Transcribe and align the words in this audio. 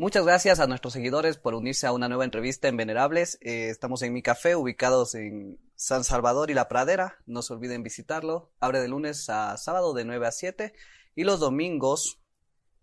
Muchas 0.00 0.24
gracias 0.24 0.60
a 0.60 0.68
nuestros 0.68 0.92
seguidores 0.92 1.38
por 1.38 1.56
unirse 1.56 1.84
a 1.88 1.92
una 1.92 2.06
nueva 2.06 2.24
entrevista 2.24 2.68
en 2.68 2.76
Venerables. 2.76 3.36
Eh, 3.40 3.68
estamos 3.68 4.00
en 4.02 4.12
mi 4.12 4.22
café, 4.22 4.54
ubicados 4.54 5.16
en 5.16 5.58
San 5.74 6.04
Salvador 6.04 6.52
y 6.52 6.54
La 6.54 6.68
Pradera. 6.68 7.18
No 7.26 7.42
se 7.42 7.52
olviden 7.52 7.82
visitarlo. 7.82 8.52
Abre 8.60 8.78
de 8.78 8.86
lunes 8.86 9.28
a 9.28 9.56
sábado 9.56 9.94
de 9.94 10.04
9 10.04 10.24
a 10.28 10.30
7 10.30 10.72
y 11.16 11.24
los 11.24 11.40
domingos 11.40 12.20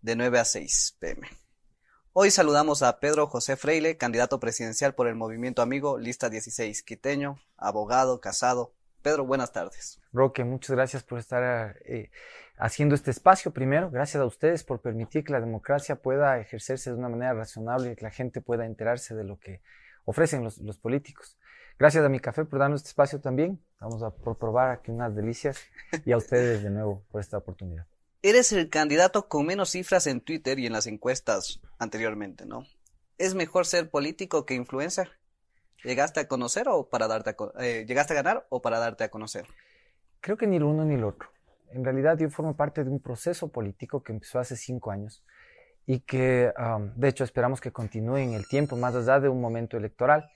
de 0.02 0.14
9 0.14 0.40
a 0.40 0.44
6 0.44 0.98
pm. 0.98 1.26
Hoy 2.12 2.30
saludamos 2.30 2.82
a 2.82 3.00
Pedro 3.00 3.28
José 3.28 3.56
Freile, 3.56 3.96
candidato 3.96 4.38
presidencial 4.38 4.94
por 4.94 5.08
el 5.08 5.14
Movimiento 5.14 5.62
Amigo, 5.62 5.96
lista 5.96 6.28
16, 6.28 6.82
quiteño, 6.82 7.40
abogado, 7.56 8.20
casado. 8.20 8.74
Pedro, 9.06 9.24
buenas 9.24 9.52
tardes. 9.52 10.00
Roque, 10.12 10.42
muchas 10.42 10.74
gracias 10.74 11.04
por 11.04 11.20
estar 11.20 11.76
eh, 11.84 12.10
haciendo 12.56 12.96
este 12.96 13.12
espacio 13.12 13.52
primero. 13.52 13.88
Gracias 13.88 14.20
a 14.20 14.26
ustedes 14.26 14.64
por 14.64 14.80
permitir 14.80 15.22
que 15.22 15.32
la 15.32 15.38
democracia 15.38 15.94
pueda 15.94 16.40
ejercerse 16.40 16.90
de 16.90 16.96
una 16.96 17.08
manera 17.08 17.32
razonable 17.32 17.92
y 17.92 17.94
que 17.94 18.02
la 18.02 18.10
gente 18.10 18.40
pueda 18.40 18.66
enterarse 18.66 19.14
de 19.14 19.22
lo 19.22 19.38
que 19.38 19.62
ofrecen 20.06 20.42
los, 20.42 20.58
los 20.58 20.78
políticos. 20.78 21.38
Gracias 21.78 22.04
a 22.04 22.08
mi 22.08 22.18
café 22.18 22.44
por 22.44 22.58
darnos 22.58 22.80
este 22.80 22.88
espacio 22.88 23.20
también. 23.20 23.62
Vamos 23.78 24.02
a 24.02 24.10
probar 24.10 24.72
aquí 24.72 24.90
unas 24.90 25.14
delicias 25.14 25.60
y 26.04 26.10
a 26.10 26.16
ustedes 26.16 26.64
de 26.64 26.70
nuevo 26.70 27.04
por 27.12 27.20
esta 27.20 27.38
oportunidad 27.38 27.86
eres 28.22 28.50
el 28.50 28.68
candidato 28.70 29.28
con 29.28 29.46
menos 29.46 29.70
cifras 29.70 30.08
en 30.08 30.20
Twitter 30.20 30.58
y 30.58 30.66
en 30.66 30.72
las 30.72 30.88
encuestas 30.88 31.60
anteriormente, 31.78 32.44
¿no? 32.44 32.66
¿Es 33.18 33.36
mejor 33.36 33.66
ser 33.66 33.88
político 33.88 34.44
que 34.44 34.54
influencer? 34.54 35.12
¿Llegaste 35.86 36.18
a 36.18 36.26
conocer 36.26 36.66
o 36.68 36.88
para 36.88 37.06
darte 37.06 37.30
a, 37.30 37.62
eh, 37.62 37.84
llegaste 37.86 38.12
a 38.12 38.16
ganar 38.16 38.44
o 38.48 38.60
para 38.60 38.80
darte 38.80 39.04
a 39.04 39.08
conocer? 39.08 39.46
Creo 40.20 40.36
que 40.36 40.48
ni 40.48 40.58
lo 40.58 40.68
uno 40.68 40.84
ni 40.84 40.96
lo 40.96 41.06
otro. 41.06 41.28
En 41.70 41.84
realidad 41.84 42.18
yo 42.18 42.28
formo 42.28 42.56
parte 42.56 42.82
de 42.82 42.90
un 42.90 42.98
proceso 42.98 43.52
político 43.52 44.02
que 44.02 44.12
empezó 44.12 44.40
hace 44.40 44.56
cinco 44.56 44.90
años 44.90 45.24
y 45.86 46.00
que 46.00 46.52
de 46.96 47.08
hecho 47.08 47.22
esperamos 47.22 47.60
que 47.60 47.70
continúe 47.70 48.16
en 48.16 48.32
el 48.32 48.48
tiempo 48.48 48.74
más 48.76 48.96
allá 48.96 49.20
de 49.20 49.28
un 49.28 49.40
momento 49.40 49.76
electoral. 49.76 50.28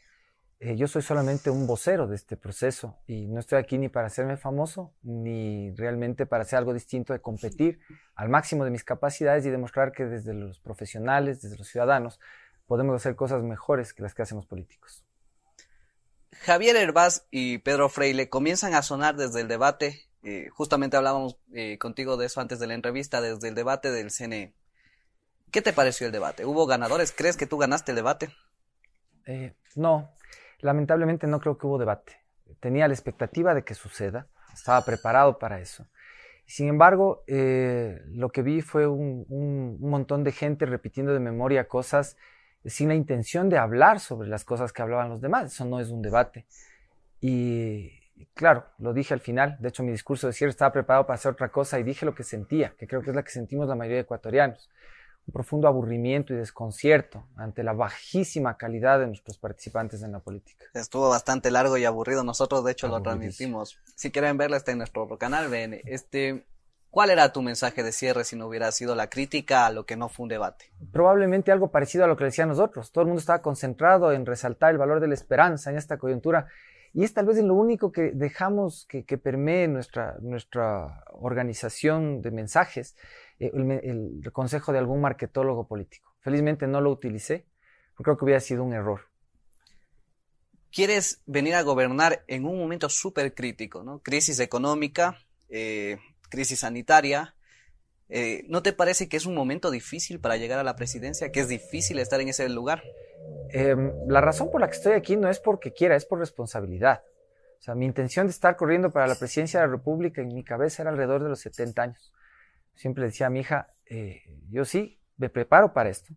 Eh, 0.61 0.77
yo 0.77 0.87
soy 0.87 1.03
solamente 1.03 1.51
un 1.51 1.67
vocero 1.67 2.07
de 2.07 2.15
este 2.15 2.37
proceso 2.37 2.99
y 3.09 3.27
no 3.27 3.41
estoy 3.41 3.59
aquí 3.59 3.77
ni 3.77 3.89
para 3.89 4.07
hacerme 4.07 4.37
famoso, 4.37 4.95
ni 5.03 5.75
realmente 5.75 6.27
para 6.27 6.43
hacer 6.43 6.59
algo 6.61 6.73
distinto 6.73 7.13
de 7.13 7.21
competir 7.21 7.81
al 8.15 8.29
máximo 8.29 8.65
de 8.65 8.71
mis 8.71 8.85
capacidades 8.85 9.45
y 9.47 9.51
demostrar 9.51 9.91
que 9.91 10.07
desde 10.07 10.33
los 10.33 10.61
profesionales, 10.61 11.43
desde 11.43 11.57
los 11.57 11.67
ciudadanos, 11.67 12.21
podemos 12.69 12.95
hacer 12.95 13.17
cosas 13.17 13.43
mejores 13.43 13.93
que 13.93 14.05
las 14.05 14.15
que 14.15 14.23
hacemos 14.23 14.47
políticos. 14.47 15.05
Javier 16.33 16.77
Herbaz 16.77 17.27
y 17.31 17.59
Pedro 17.59 17.89
Freile 17.89 18.29
comienzan 18.29 18.75
a 18.75 18.83
sonar 18.83 19.17
desde 19.17 19.41
el 19.41 19.49
debate, 19.49 20.09
eh, 20.23 20.49
justamente 20.51 20.97
hablábamos 20.97 21.37
eh, 21.53 21.79
contigo 21.79 22.17
de 22.17 22.27
eso 22.27 22.41
antes 22.41 22.59
de 22.61 22.67
la 22.67 22.75
entrevista, 22.75 23.21
desde 23.21 23.49
el 23.49 23.55
debate 23.55 23.91
del 23.91 24.11
CNE. 24.11 24.55
¿Qué 25.51 25.63
te 25.63 25.73
pareció 25.73 26.07
el 26.07 26.13
debate? 26.13 26.45
¿Hubo 26.45 26.67
ganadores? 26.67 27.13
¿Crees 27.13 27.37
que 27.37 27.47
tú 27.47 27.59
ganaste 27.59 27.93
el 27.93 27.97
debate? 27.97 28.31
no, 29.77 30.11
Lamentablemente 30.61 31.27
no 31.27 31.41
creo 31.41 31.57
que 31.57 31.67
hubo 31.67 31.79
debate. 31.79 32.21
Tenía 32.61 32.87
la 32.87 32.95
expectativa 32.95 33.55
de 33.55 33.65
que 33.65 33.75
suceda, 33.75 34.27
estaba 34.53 34.85
preparado 34.85 35.39
para 35.39 35.61
eso. 35.61 35.87
Sin 36.47 36.69
embargo, 36.69 37.23
eh, 37.27 38.01
lo 38.09 38.31
que 38.31 38.43
vi 38.43 38.61
fue 38.61 38.87
un, 38.87 39.79
montón 39.81 40.25
de 40.25 40.33
gente 40.33 40.67
repitiendo 40.67 41.13
de 41.13 41.21
memoria 41.21 41.69
cosas 41.69 42.17
sin 42.65 42.89
la 42.89 42.95
intención 42.95 43.49
de 43.49 43.59
hablar 43.59 44.01
sobre 44.01 44.29
las 44.29 44.45
cosas 44.45 44.73
que 44.73 44.83
hablaban 44.83 45.09
los 45.09 45.21
demás. 45.21 45.53
Eso 45.53 45.65
no 45.65 45.81
es 45.81 45.91
un 45.91 46.03
debate. 46.03 46.47
Y 47.21 47.91
claro, 48.35 48.67
lo 48.79 48.93
dije 48.93 49.15
al 49.15 49.21
final. 49.21 49.57
De 49.61 49.69
hecho, 49.69 49.83
mi 49.83 49.93
discurso 49.93 50.27
de 50.27 50.33
cierre 50.33 50.51
estaba 50.51 50.73
preparado 50.73 51.07
para 51.07 51.15
hacer 51.15 51.33
otra 51.33 51.51
cosa 51.51 51.79
y 51.79 51.83
dije 51.83 52.07
lo 52.07 52.15
que 52.15 52.25
sentía, 52.25 52.75
que 52.79 52.87
creo 52.87 53.03
que 53.03 53.11
es 53.11 53.17
la 53.17 53.23
que 53.23 53.31
sentimos 53.31 53.69
la 53.69 53.75
mayoría 53.75 53.97
de 53.97 54.03
ecuatorianos 54.03 54.71
un 55.27 55.33
profundo 55.33 55.69
aburrimiento 55.69 56.33
y 56.33 56.37
desconcierto 56.37 57.27
ante 57.37 57.63
la 57.63 57.73
bajísima 57.73 58.57
calidad 58.57 58.99
de 59.01 59.07
nuestros 59.07 59.39
participantes 59.39 60.03
en 60.03 60.13
la 60.13 60.21
política. 60.21 60.65
Estuvo 60.75 61.09
bastante 61.09 61.51
largo 61.51 61.77
y 61.77 61.85
aburrido. 61.85 62.25
Nosotros, 62.25 62.65
de 62.65 62.73
hecho, 62.73 62.89
lo 62.89 63.03
transmitimos. 63.03 63.79
Si 63.95 64.11
quieren 64.11 64.37
verla, 64.37 64.57
está 64.57 64.73
en 64.73 64.79
nuestro 64.79 65.07
canal. 65.19 65.49
Ven, 65.49 65.81
este, 65.85 66.47
¿cuál 66.91 67.11
era 67.11 67.33
tu 67.33 67.43
mensaje 67.43 67.83
de 67.83 67.93
cierre 67.93 68.25
si 68.25 68.37
no 68.37 68.47
hubiera 68.47 68.71
sido 68.73 68.95
la 68.95 69.09
crítica 69.09 69.67
a 69.67 69.71
lo 69.71 69.87
que 69.87 69.97
no 69.97 70.09
fue 70.09 70.25
un 70.25 70.29
debate? 70.29 70.73
Probablemente 70.93 71.53
algo 71.53 71.71
parecido 71.71 72.05
a 72.05 72.09
lo 72.09 72.17
que 72.17 72.25
decían 72.25 72.49
nosotros. 72.49 72.93
Todo 72.93 73.03
el 73.03 73.09
mundo 73.09 73.21
estaba 73.21 73.43
concentrado 73.43 74.13
en 74.13 74.27
resaltar 74.27 74.73
el 74.73 74.79
valor 74.79 75.01
de 75.01 75.09
la 75.09 75.15
esperanza 75.15 75.71
en 75.71 75.77
esta 75.77 75.99
coyuntura. 75.99 76.47
Y 76.93 77.05
es 77.05 77.15
tal 77.15 77.27
vez 77.27 77.39
lo 77.43 77.55
único 77.55 77.93
que 77.93 78.11
dejamos 78.13 78.87
que, 78.89 79.05
que 79.05 79.17
permee 79.17 79.69
nuestra, 79.69 80.17
nuestra 80.21 81.05
organización 81.13 82.21
de 82.21 82.33
mensajes 82.33 82.97
el, 83.41 84.31
consejo 84.33 84.73
de 84.73 84.79
algún 84.79 85.01
marketólogo 85.01 85.67
político. 85.67 86.15
Felizmente 86.21 86.67
no 86.67 86.81
lo 86.81 86.91
utilicé, 86.91 87.47
porque 87.95 88.05
creo 88.05 88.19
que 88.19 88.25
hubiera 88.25 88.41
sido 88.41 88.63
un 88.63 88.75
error. 88.75 89.01
Quieres 90.71 91.23
venir 91.27 91.55
a 91.55 91.63
gobernar 91.63 92.23
en 92.29 92.45
un 92.45 92.59
momento 92.59 92.89
súper 92.89 93.35
crítico, 93.35 93.83
¿no? 93.83 94.01
Crisis 94.01 94.39
económica, 94.39 95.19
eh, 95.49 95.99
crisis 96.31 96.61
sanitaria. 96.61 97.35
Eh, 98.09 98.45
¿No 98.49 98.63
te 98.63 98.73
parece 98.73 99.09
que 99.09 99.19
es 99.19 99.27
un 99.27 99.35
momento 99.35 99.71
difícil 99.71 100.21
para 100.21 100.37
llegar 100.37 100.59
a 100.59 100.65
la 100.65 100.77
presidencia? 100.77 101.31
¿Que 101.31 101.41
es 101.41 101.49
difícil 101.49 101.99
estar 101.99 102.21
en 102.21 102.29
ese 102.29 102.49
lugar? 102.49 102.83
Em, 103.51 103.93
la 104.09 104.23
razón 104.23 104.51
por 104.51 104.63
la 104.63 104.69
que 104.69 104.77
estoy 104.77 104.95
aquí 104.95 105.17
no 105.17 105.29
es 105.29 105.39
porque 105.39 105.73
quiera, 105.73 105.97
es 105.97 106.07
por 106.07 106.19
responsabilidad. 106.19 107.03
O 107.59 107.63
sea, 107.63 107.75
mi 107.75 107.85
intención 107.85 108.27
de 108.27 108.31
estar 108.31 108.57
corriendo 108.57 108.91
para 108.91 109.07
la 109.07 109.17
presidencia 109.17 109.61
de 109.61 109.67
la 109.67 109.73
República 109.73 110.23
en 110.23 110.35
mi 110.35 110.43
cabeza 110.43 110.83
era 110.83 110.91
alrededor 110.91 111.23
de 111.23 111.29
los 111.29 111.41
70 111.41 111.83
años 111.83 112.13
siempre 112.81 113.05
decía 113.05 113.27
a 113.27 113.31
mi 113.31 113.41
hija, 113.41 113.75
eh, 113.85 114.23
yo 114.49 114.65
sí, 114.65 114.99
me 115.19 115.29
preparo 115.29 115.75
para 115.75 115.91
esto, 115.91 116.15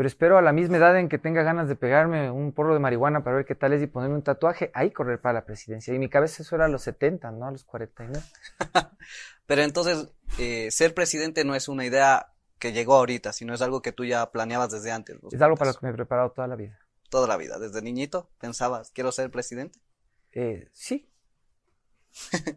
pero 0.00 0.08
espero 0.08 0.38
a 0.38 0.40
la 0.40 0.54
misma 0.54 0.78
edad 0.78 0.98
en 0.98 1.10
que 1.10 1.18
tenga 1.18 1.42
ganas 1.42 1.68
de 1.68 1.76
pegarme 1.76 2.30
un 2.30 2.52
porro 2.52 2.72
de 2.72 2.80
marihuana 2.80 3.22
para 3.22 3.36
ver 3.36 3.44
qué 3.44 3.54
tal 3.54 3.74
es 3.74 3.82
y 3.82 3.86
ponerme 3.86 4.14
un 4.14 4.22
tatuaje, 4.22 4.70
ahí 4.72 4.92
correr 4.92 5.20
para 5.20 5.34
la 5.34 5.44
presidencia. 5.44 5.92
Y 5.92 5.98
mi 5.98 6.08
cabeza 6.08 6.42
eso 6.42 6.56
era 6.56 6.64
a 6.64 6.68
los 6.68 6.80
70, 6.84 7.30
no 7.32 7.46
a 7.46 7.50
los 7.50 7.64
49. 7.64 8.18
pero 9.46 9.60
entonces, 9.60 10.08
eh, 10.38 10.70
ser 10.70 10.94
presidente 10.94 11.44
no 11.44 11.54
es 11.54 11.68
una 11.68 11.84
idea 11.84 12.32
que 12.58 12.72
llegó 12.72 12.94
ahorita, 12.94 13.34
sino 13.34 13.52
es 13.52 13.60
algo 13.60 13.82
que 13.82 13.92
tú 13.92 14.06
ya 14.06 14.30
planeabas 14.30 14.70
desde 14.70 14.90
antes. 14.90 15.18
Es 15.30 15.42
algo 15.42 15.58
para 15.58 15.72
lo 15.72 15.78
que 15.78 15.84
me 15.84 15.92
he 15.92 15.94
preparado 15.94 16.30
toda 16.30 16.48
la 16.48 16.56
vida. 16.56 16.78
Toda 17.10 17.28
la 17.28 17.36
vida, 17.36 17.58
desde 17.58 17.82
niñito 17.82 18.30
pensabas, 18.40 18.92
quiero 18.92 19.12
ser 19.12 19.30
presidente. 19.30 19.80
Eh, 20.32 20.70
sí. 20.72 21.10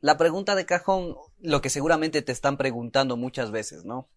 la 0.00 0.16
pregunta 0.16 0.54
de 0.54 0.64
cajón, 0.64 1.16
lo 1.38 1.60
que 1.60 1.68
seguramente 1.68 2.22
te 2.22 2.32
están 2.32 2.56
preguntando 2.56 3.18
muchas 3.18 3.50
veces, 3.50 3.84
¿no? 3.84 4.08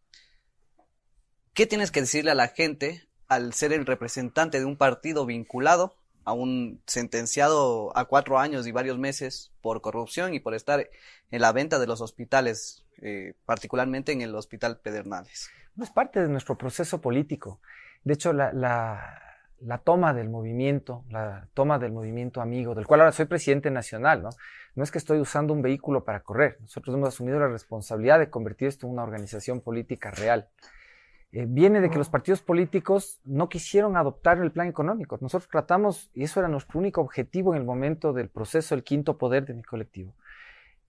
¿Qué 1.59 1.68
tienes 1.68 1.92
que 1.92 2.00
decirle 2.00 2.31
a 2.31 2.36
la 2.36 2.47
gente 2.47 3.03
al 3.28 3.52
ser 3.52 3.74
el 3.74 3.86
representante 3.86 4.59
de 4.59 4.66
un 4.66 4.78
partido 4.78 5.25
vinculado 5.25 5.94
a 6.24 6.31
un 6.31 6.81
sentenciado 6.88 7.92
a 7.97 8.06
cuatro 8.06 8.40
años 8.40 8.66
y 8.66 8.72
varios 8.72 8.97
meses 8.97 9.52
por 9.59 9.81
corrupción 9.81 10.34
y 10.34 10.40
por 10.40 10.56
estar 10.56 10.90
en 11.31 11.42
la 11.42 11.52
venta 11.52 11.78
de 11.78 11.86
los 11.86 12.00
hospitales, 12.00 12.86
eh, 13.02 13.34
particularmente 13.46 14.14
en 14.14 14.22
el 14.22 14.34
Hospital 14.36 14.80
Pedernales? 14.80 15.50
No 15.75 15.84
es 15.84 15.90
parte 15.90 16.22
de 16.22 16.30
nuestro 16.30 16.58
proceso 16.58 17.02
político. 17.02 17.59
De 18.06 18.14
hecho, 18.14 18.31
la, 18.31 18.53
la 18.53 19.78
toma 19.80 20.14
del 20.14 20.30
movimiento, 20.30 21.03
la 21.09 21.50
toma 21.53 21.78
del 21.78 21.91
movimiento 21.91 22.40
amigo, 22.40 22.73
del 22.73 22.88
cual 22.88 23.02
ahora 23.02 23.11
soy 23.11 23.26
presidente 23.26 23.70
nacional, 23.70 24.23
¿no? 24.23 24.29
No 24.76 24.84
es 24.85 24.91
que 24.91 24.97
estoy 24.97 25.20
usando 25.20 25.52
un 25.52 25.61
vehículo 25.61 26.06
para 26.06 26.22
correr. 26.22 26.56
Nosotros 26.61 26.96
hemos 26.96 27.09
asumido 27.09 27.38
la 27.38 27.50
responsabilidad 27.50 28.17
de 28.17 28.29
convertir 28.29 28.70
esto 28.70 28.88
en 28.88 28.94
una 28.94 29.03
organización 29.03 29.59
política 29.59 30.09
real. 30.09 30.47
Eh, 31.31 31.46
viene 31.47 31.79
de 31.79 31.91
que 31.91 31.99
los 31.99 32.09
partidos 32.09 32.41
políticos 32.41 33.20
no 33.23 33.49
quisieron 33.49 33.97
adoptar 33.97 34.40
el 34.40 34.52
plan 34.52 34.67
económico. 34.67 35.17
Nosotros 35.22 35.49
tratamos, 35.49 36.09
y 36.16 36.23
eso 36.23 36.40
era 36.40 36.49
nuestro 36.49 36.79
único 36.79 37.02
objetivo 37.02 37.53
en 37.53 37.59
el 37.59 37.66
momento 37.66 38.14
del 38.14 38.29
proceso, 38.29 38.73
el 38.73 38.84
quinto 38.84 39.17
poder 39.17 39.46
de 39.46 39.53
mi 39.53 39.61
colectivo, 39.61 40.16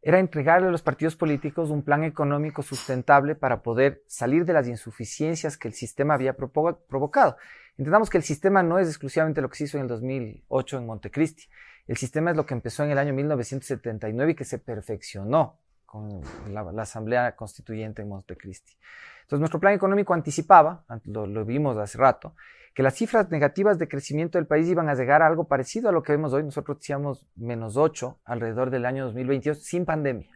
era 0.02 0.18
entregarle 0.18 0.68
a 0.68 0.70
los 0.70 0.80
partidos 0.80 1.14
políticos 1.14 1.68
un 1.68 1.82
plan 1.82 2.04
económico 2.04 2.62
sustentable 2.62 3.34
para 3.34 3.62
poder 3.62 4.02
salir 4.06 4.46
de 4.46 4.54
las 4.54 4.66
insuficiencias 4.66 5.58
que 5.58 5.68
el 5.68 5.74
sistema 5.74 6.14
había 6.14 6.34
provocado. 6.34 7.36
Entendamos 7.76 8.08
que 8.08 8.16
el 8.16 8.24
sistema 8.24 8.62
no 8.62 8.78
es 8.78 8.88
exclusivamente 8.88 9.42
lo 9.42 9.50
que 9.50 9.56
se 9.56 9.64
hizo 9.64 9.76
en 9.76 9.82
el 9.82 9.88
2008 9.88 10.78
en 10.78 10.86
Montecristi. 10.86 11.44
El 11.86 11.98
sistema 11.98 12.30
es 12.30 12.36
lo 12.36 12.46
que 12.46 12.54
empezó 12.54 12.82
en 12.84 12.92
el 12.92 12.98
año 12.98 13.12
1979 13.12 14.32
y 14.32 14.34
que 14.34 14.44
se 14.44 14.58
perfeccionó 14.58 15.58
con 15.90 16.20
la, 16.52 16.82
Asamblea 16.82 17.34
Constituyente 17.34 18.02
en 18.02 18.08
Montecristi. 18.08 18.76
Entonces, 19.22 19.40
nuestro 19.40 19.58
plan 19.58 19.74
económico 19.74 20.14
anticipaba, 20.14 20.84
lo, 21.04 21.26
lo, 21.26 21.44
vimos 21.44 21.76
hace 21.78 21.98
rato, 21.98 22.36
que 22.74 22.84
las 22.84 22.94
cifras 22.94 23.28
negativas 23.32 23.76
de 23.80 23.88
crecimiento 23.88 24.38
del 24.38 24.46
país 24.46 24.68
iban 24.68 24.88
a 24.88 24.94
llegar 24.94 25.20
a 25.20 25.26
algo 25.26 25.48
parecido 25.48 25.88
a 25.88 25.92
lo 25.92 26.04
que 26.04 26.12
vemos 26.12 26.32
hoy. 26.32 26.44
Nosotros 26.44 26.78
decíamos 26.78 27.26
menos 27.34 27.76
8 27.76 28.20
alrededor 28.24 28.70
del 28.70 28.86
año 28.86 29.06
2022 29.06 29.64
sin 29.64 29.84
pandemia. 29.84 30.30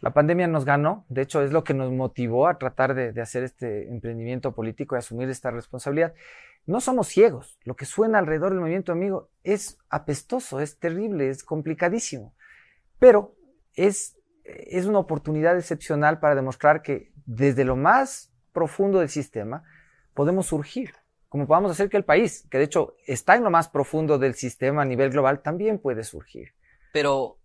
La 0.00 0.14
pandemia 0.14 0.46
nos 0.46 0.64
ganó, 0.64 1.04
de 1.10 1.20
hecho 1.20 1.42
es 1.42 1.52
lo 1.52 1.62
que 1.62 1.74
nos 1.74 1.92
motivó 1.92 2.48
a 2.48 2.56
tratar 2.56 2.94
de, 2.94 3.20
hacer 3.20 3.44
este 3.44 3.90
emprendimiento 3.90 4.54
político 4.54 4.94
y 4.94 4.98
asumir 4.98 5.28
esta 5.28 5.50
responsabilidad. 5.50 6.14
No 6.64 6.80
somos 6.80 7.08
ciegos, 7.08 7.58
lo 7.64 7.76
que 7.76 7.84
suena 7.84 8.18
alrededor 8.18 8.52
del 8.52 8.60
movimiento 8.60 8.92
amigo 8.92 9.28
es 9.44 9.78
apestoso, 9.90 10.60
es 10.60 10.78
terrible, 10.78 11.28
es 11.28 11.44
complicadísimo, 11.44 12.34
pero 12.98 13.34
es, 13.74 14.15
es 14.46 14.86
una 14.86 14.98
oportunidad 14.98 15.56
excepcional 15.56 16.20
para 16.20 16.34
demostrar 16.34 16.82
que 16.82 17.12
desde 17.26 17.64
lo 17.64 17.76
más 17.76 18.32
profundo 18.52 19.00
del 19.00 19.08
sistema 19.08 19.64
podemos 20.14 20.46
surgir, 20.46 20.94
como 21.28 21.46
podamos 21.46 21.72
hacer 21.72 21.88
que 21.88 21.96
el 21.96 22.04
país, 22.04 22.46
que 22.50 22.58
de 22.58 22.64
hecho 22.64 22.94
está 23.06 23.34
en 23.34 23.44
lo 23.44 23.50
más 23.50 23.68
profundo 23.68 24.18
del 24.18 24.34
sistema 24.34 24.82
a 24.82 24.86
nivel 24.86 25.10
global, 25.10 25.42
también 25.42 25.78
puede 25.78 26.04
surgir. 26.04 26.54
Pero 26.92 27.38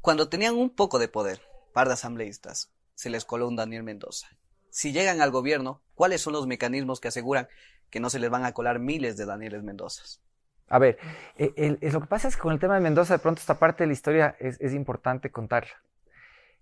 cuando 0.00 0.28
tenían 0.28 0.56
un 0.56 0.70
poco 0.70 0.98
de 0.98 1.08
poder, 1.08 1.40
par 1.72 1.86
de 1.86 1.94
asambleístas, 1.94 2.72
se 2.94 3.10
les 3.10 3.24
coló 3.24 3.48
un 3.48 3.56
Daniel 3.56 3.82
Mendoza. 3.82 4.28
Si 4.70 4.92
llegan 4.92 5.20
al 5.20 5.30
gobierno, 5.30 5.82
¿cuáles 5.94 6.20
son 6.20 6.32
los 6.32 6.46
mecanismos 6.46 7.00
que 7.00 7.08
aseguran 7.08 7.48
que 7.90 8.00
no 8.00 8.10
se 8.10 8.18
les 8.18 8.30
van 8.30 8.44
a 8.44 8.52
colar 8.52 8.80
miles 8.80 9.16
de 9.16 9.24
Danieles 9.24 9.62
Mendozas? 9.62 10.20
A 10.68 10.78
ver, 10.78 10.98
eh, 11.36 11.78
lo 11.92 12.00
que 12.00 12.06
pasa 12.06 12.28
es 12.28 12.36
que 12.36 12.42
con 12.42 12.52
el 12.52 12.58
tema 12.58 12.74
de 12.74 12.80
Mendoza, 12.80 13.14
de 13.14 13.18
pronto 13.18 13.40
esta 13.40 13.58
parte 13.58 13.84
de 13.84 13.88
la 13.88 13.92
historia 13.92 14.36
es, 14.38 14.72
importante 14.72 15.30
contarla. 15.30 15.74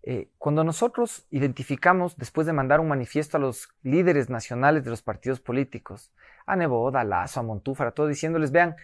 Eh, 0.03 0.29
cuando 0.39 0.65
nosotros 0.65 1.27
identificamos, 1.31 2.17
después 2.17 2.47
de 2.47 2.53
mandar 2.53 2.81
un 2.81 2.89
manifiesto 2.89 3.37
a 3.37 3.41
los 3.41 3.69
líderes 3.83 4.29
nacionales 4.29 4.83
de 4.83 4.91
los 4.91 5.03
partidos 5.03 5.39
políticos, 5.39 6.13
a 6.45 6.57
Neboda, 6.57 7.01
a 7.01 7.05
Lazo, 7.05 7.41
a 7.41 7.43
Montúfar, 7.45 7.87
a 7.87 7.91
todos 7.93 8.09
diciéndoles, 8.09 8.51
vean, 8.51 8.75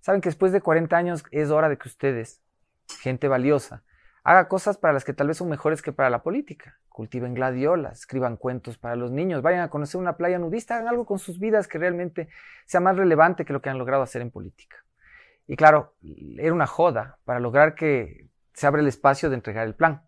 saben 0.00 0.20
que 0.20 0.28
después 0.28 0.50
de 0.50 0.60
40 0.60 0.96
años 0.96 1.24
es 1.30 1.50
hora 1.50 1.68
de 1.68 1.78
que 1.78 1.88
ustedes, 1.88 2.40
gente 3.00 3.28
valiosa, 3.28 3.84
haga 4.24 4.48
cosas 4.48 4.78
para 4.78 4.94
las 4.94 5.04
que 5.04 5.12
tal 5.12 5.28
vez 5.28 5.36
son 5.36 5.50
mejores 5.50 5.82
que 5.82 5.92
para 5.92 6.08
la 6.08 6.22
política. 6.22 6.78
Cultiven 6.88 7.34
gladiolas, 7.34 8.00
escriban 8.00 8.36
cuentos 8.36 8.78
para 8.78 8.96
los 8.96 9.10
niños, 9.10 9.42
vayan 9.42 9.60
a 9.60 9.68
conocer 9.68 10.00
una 10.00 10.16
playa 10.16 10.38
nudista, 10.38 10.76
hagan 10.76 10.88
algo 10.88 11.04
con 11.04 11.18
sus 11.18 11.38
vidas 11.38 11.68
que 11.68 11.78
realmente 11.78 12.28
sea 12.64 12.80
más 12.80 12.96
relevante 12.96 13.44
que 13.44 13.52
lo 13.52 13.60
que 13.60 13.68
han 13.68 13.78
logrado 13.78 14.02
hacer 14.02 14.22
en 14.22 14.30
política. 14.30 14.78
Y 15.46 15.56
claro, 15.56 15.94
era 16.38 16.54
una 16.54 16.66
joda 16.66 17.18
para 17.26 17.38
lograr 17.38 17.74
que 17.74 18.28
se 18.54 18.66
abra 18.66 18.80
el 18.80 18.88
espacio 18.88 19.28
de 19.28 19.36
entregar 19.36 19.66
el 19.66 19.74
plan. 19.74 20.02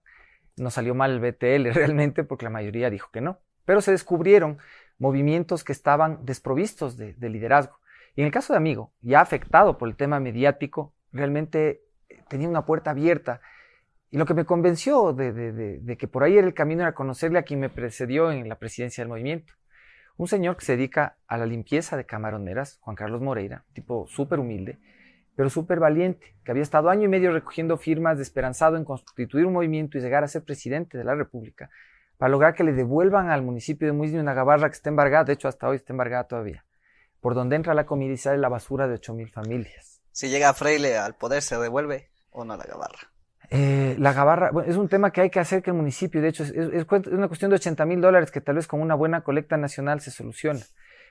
No 0.57 0.71
salió 0.71 0.95
mal 0.95 1.11
el 1.11 1.21
BTL 1.21 1.71
realmente 1.75 2.25
porque 2.25 2.47
la 2.47 2.51
mayoría 2.51 2.89
dijo 2.89 3.11
que 3.12 3.21
no. 3.21 3.39
Pero 3.67 3.83
se 3.83 3.91
descubrieron 3.91 4.59
movimientos 4.99 5.62
que 5.62 5.73
estaban 5.73 6.25
desprovistos 6.25 6.97
de, 6.97 7.12
de 7.12 7.29
liderazgo. 7.29 7.81
Y 8.15 8.23
en 8.23 8.27
el 8.27 8.33
caso 8.33 8.55
de 8.55 8.57
Amigo, 8.57 8.93
ya 9.03 9.21
afectado 9.21 9.77
por 9.77 9.89
el 9.89 9.97
tema 9.97 10.21
mediático, 10.21 10.95
realmente 11.12 11.83
tenía 12.29 12.49
una 12.49 12.65
puerta 12.65 12.93
abierta 12.93 13.43
y 14.11 14.19
lo 14.19 14.26
que 14.26 14.35
me 14.35 14.44
convenció 14.44 15.12
de, 15.12 15.97
que 15.99 16.08
por 16.08 16.23
ahí 16.23 16.38
era 16.38 16.47
el 16.47 16.55
camino 16.55 16.82
era 16.82 16.94
conocerle 16.94 17.38
a 17.38 17.43
quien 17.43 17.61
me 17.61 17.69
precedió 17.69 18.31
en 18.31 18.49
la 18.49 18.56
presidencia 18.56 19.03
del 19.03 19.08
movimiento. 19.08 19.53
Un 20.17 20.29
señor 20.29 20.56
que 20.56 20.64
se 20.64 20.76
dedica 20.76 21.17
a 21.26 21.37
la 21.37 21.47
limpieza 21.47 21.97
de 21.97 22.06
camaroneras, 22.06 22.79
Juan 22.81 22.97
Carlos 22.97 23.20
Moreira, 23.20 23.64
tipo 23.73 24.06
súper 24.06 24.38
humilde, 24.38 24.79
pero 25.35 25.50
súper 25.50 25.79
valiente, 25.79 26.35
que 26.43 26.50
había 26.50 26.62
estado 26.62 26.88
año 26.88 27.05
y 27.05 27.08
medio 27.08 27.32
recogiendo 27.32 27.76
firmas 27.76 28.17
de 28.17 28.23
esperanzado 28.23 28.76
en 28.76 28.85
constituir 28.85 29.44
un 29.44 29.53
movimiento 29.53 29.99
y 29.99 30.00
llegar 30.00 30.25
a 30.25 30.29
ser 30.29 30.44
presidente 30.44 30.97
de 30.97 31.05
la 31.05 31.14
República, 31.14 31.69
para 32.17 32.31
lograr 32.31 32.55
que 32.55 32.64
le 32.64 32.73
devuelvan 32.73 33.29
al 33.29 33.43
municipio 33.43 33.87
de 33.87 33.93
Muisni 33.93 34.19
una 34.19 34.32
gabarra 34.32 34.70
que 34.70 34.76
está 34.76 34.88
embargada, 34.88 35.25
de 35.25 35.35
hecho 35.35 35.49
hasta 35.49 35.69
hoy 35.69 35.76
está 35.76 35.93
embargada 35.93 36.25
todavía, 36.25 36.64
por 37.20 37.35
donde 37.35 37.56
entra 37.56 37.75
la 37.75 37.85
comida 37.85 38.14
y 38.14 38.17
sale 38.17 38.38
la 38.38 38.49
basura 38.49 38.88
de 38.88 38.94
8.000 38.94 39.31
familias. 39.31 40.00
Si 40.12 40.31
llega 40.31 40.55
Freile 40.55 40.97
al 40.97 41.14
poder, 41.17 41.43
¿se 41.43 41.59
devuelve 41.59 42.09
o 42.31 42.47
no 42.47 42.56
la 42.56 42.64
gabarra? 42.64 43.16
Eh, 43.51 43.97
la 43.99 44.13
gabarra 44.13 44.51
es 44.67 44.77
un 44.77 44.89
tema 44.89 45.13
que 45.13 45.21
hay 45.21 45.31
que 45.31 45.41
hacer 45.41 45.63
que 45.63 45.71
el 45.71 45.77
municipio, 45.77 46.21
de 46.21 46.29
hecho, 46.29 46.43
es, 46.43 46.87
una 47.07 47.29
cuestión 47.29 47.51
de 47.51 47.57
80 47.57 47.85
mil 47.87 48.01
dólares 48.01 48.31
que 48.31 48.41
tal 48.41 48.57
vez 48.57 48.67
con 48.67 48.81
una 48.81 48.95
buena 48.95 49.23
colecta 49.23 49.57
nacional 49.57 50.01
se 50.01 50.11
soluciona. 50.11 50.61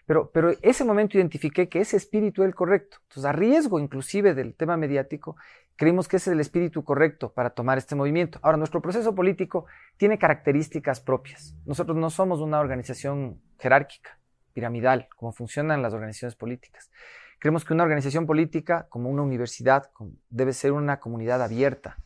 Pero, 0.06 0.32
ese 0.62 0.84
momento 0.84 1.18
identifiqué 1.18 1.68
que 1.68 1.80
ese 1.80 1.98
espíritu 1.98 2.44
es 2.44 2.48
el 2.48 2.56
correcto. 2.56 2.98
Entonces, 3.04 3.26
a 3.26 3.32
riesgo 3.32 3.80
inclusive 3.80 4.36
del 4.36 4.54
tema 4.54 4.78
mediático, 4.78 5.36
creímos 5.76 6.08
que 6.08 6.18
ese 6.18 6.30
es 6.30 6.34
el 6.34 6.40
espíritu 6.40 6.84
correcto 6.84 7.34
para 7.34 7.50
tomar 7.50 7.78
este 7.80 7.96
movimiento. 7.96 8.40
Ahora, 8.44 8.58
nuestro 8.58 8.82
proceso 8.82 9.16
político 9.16 9.66
tiene 9.98 10.20
características 10.20 11.00
propias. 11.00 11.56
Nosotros 11.66 11.98
no 11.98 12.12
somos 12.12 12.40
una 12.40 12.60
organización 12.60 13.42
jerárquica, 13.58 14.20
piramidal, 14.54 15.08
como 15.16 15.32
funcionan 15.32 15.82
las 15.82 15.94
organizaciones 15.94 16.36
políticas. 16.36 16.92
Creemos 17.40 17.66
que 17.66 17.74
una 17.74 17.84
organización 17.84 18.28
política, 18.28 18.86
como 18.90 19.10
una 19.10 19.24
universidad, 19.24 19.92
debe 20.30 20.54
ser 20.54 20.72
una 20.72 21.00
comunidad 21.00 21.42
abierta, 21.42 21.98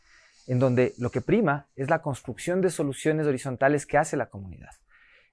en 0.50 0.58
donde 0.58 0.94
lo 0.98 1.10
que 1.10 1.20
prima 1.20 1.68
es 1.76 1.90
la 1.90 2.02
construcción 2.02 2.60
de 2.60 2.70
soluciones 2.70 3.24
horizontales 3.24 3.86
que 3.86 3.98
hace 3.98 4.16
la 4.16 4.30
comunidad. 4.30 4.70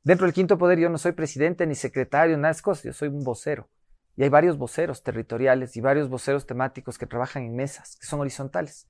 Dentro 0.03 0.27
del 0.27 0.33
quinto 0.33 0.59
poder 0.59 0.77
yo 0.77 0.89
no 0.89 0.99
soy 0.99 1.13
presidente 1.13 1.65
ni 1.65 1.73
secretario, 1.73 2.37
nada 2.37 2.53
de 2.53 2.61
cosas, 2.61 2.83
yo 2.83 2.93
soy 2.93 3.07
un 3.07 3.23
vocero. 3.23 3.67
Y 4.15 4.21
hay 4.21 4.29
varios 4.29 4.59
voceros 4.59 5.01
territoriales 5.01 5.75
y 5.75 5.81
varios 5.81 6.07
voceros 6.07 6.45
temáticos 6.45 6.99
que 6.99 7.07
trabajan 7.07 7.41
en 7.45 7.55
mesas, 7.55 7.97
que 7.99 8.05
son 8.05 8.19
horizontales. 8.19 8.87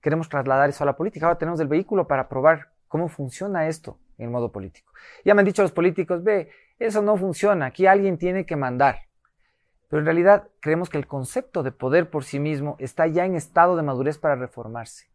Queremos 0.00 0.28
trasladar 0.28 0.70
eso 0.70 0.84
a 0.84 0.86
la 0.86 0.94
política. 0.96 1.26
Ahora 1.26 1.38
tenemos 1.38 1.58
el 1.58 1.66
vehículo 1.66 2.06
para 2.06 2.28
probar 2.28 2.68
cómo 2.86 3.08
funciona 3.08 3.66
esto 3.66 3.98
en 4.16 4.30
modo 4.30 4.52
político. 4.52 4.92
Ya 5.24 5.34
me 5.34 5.40
han 5.40 5.46
dicho 5.46 5.62
los 5.62 5.72
políticos, 5.72 6.22
ve, 6.22 6.50
eso 6.78 7.02
no 7.02 7.16
funciona, 7.16 7.66
aquí 7.66 7.88
alguien 7.88 8.16
tiene 8.16 8.46
que 8.46 8.54
mandar. 8.54 9.08
Pero 9.88 9.98
en 9.98 10.06
realidad 10.06 10.46
creemos 10.60 10.88
que 10.88 10.98
el 10.98 11.08
concepto 11.08 11.64
de 11.64 11.72
poder 11.72 12.10
por 12.10 12.22
sí 12.22 12.38
mismo 12.38 12.76
está 12.78 13.08
ya 13.08 13.24
en 13.24 13.34
estado 13.34 13.74
de 13.74 13.82
madurez 13.82 14.18
para 14.18 14.36
reformarse. 14.36 15.12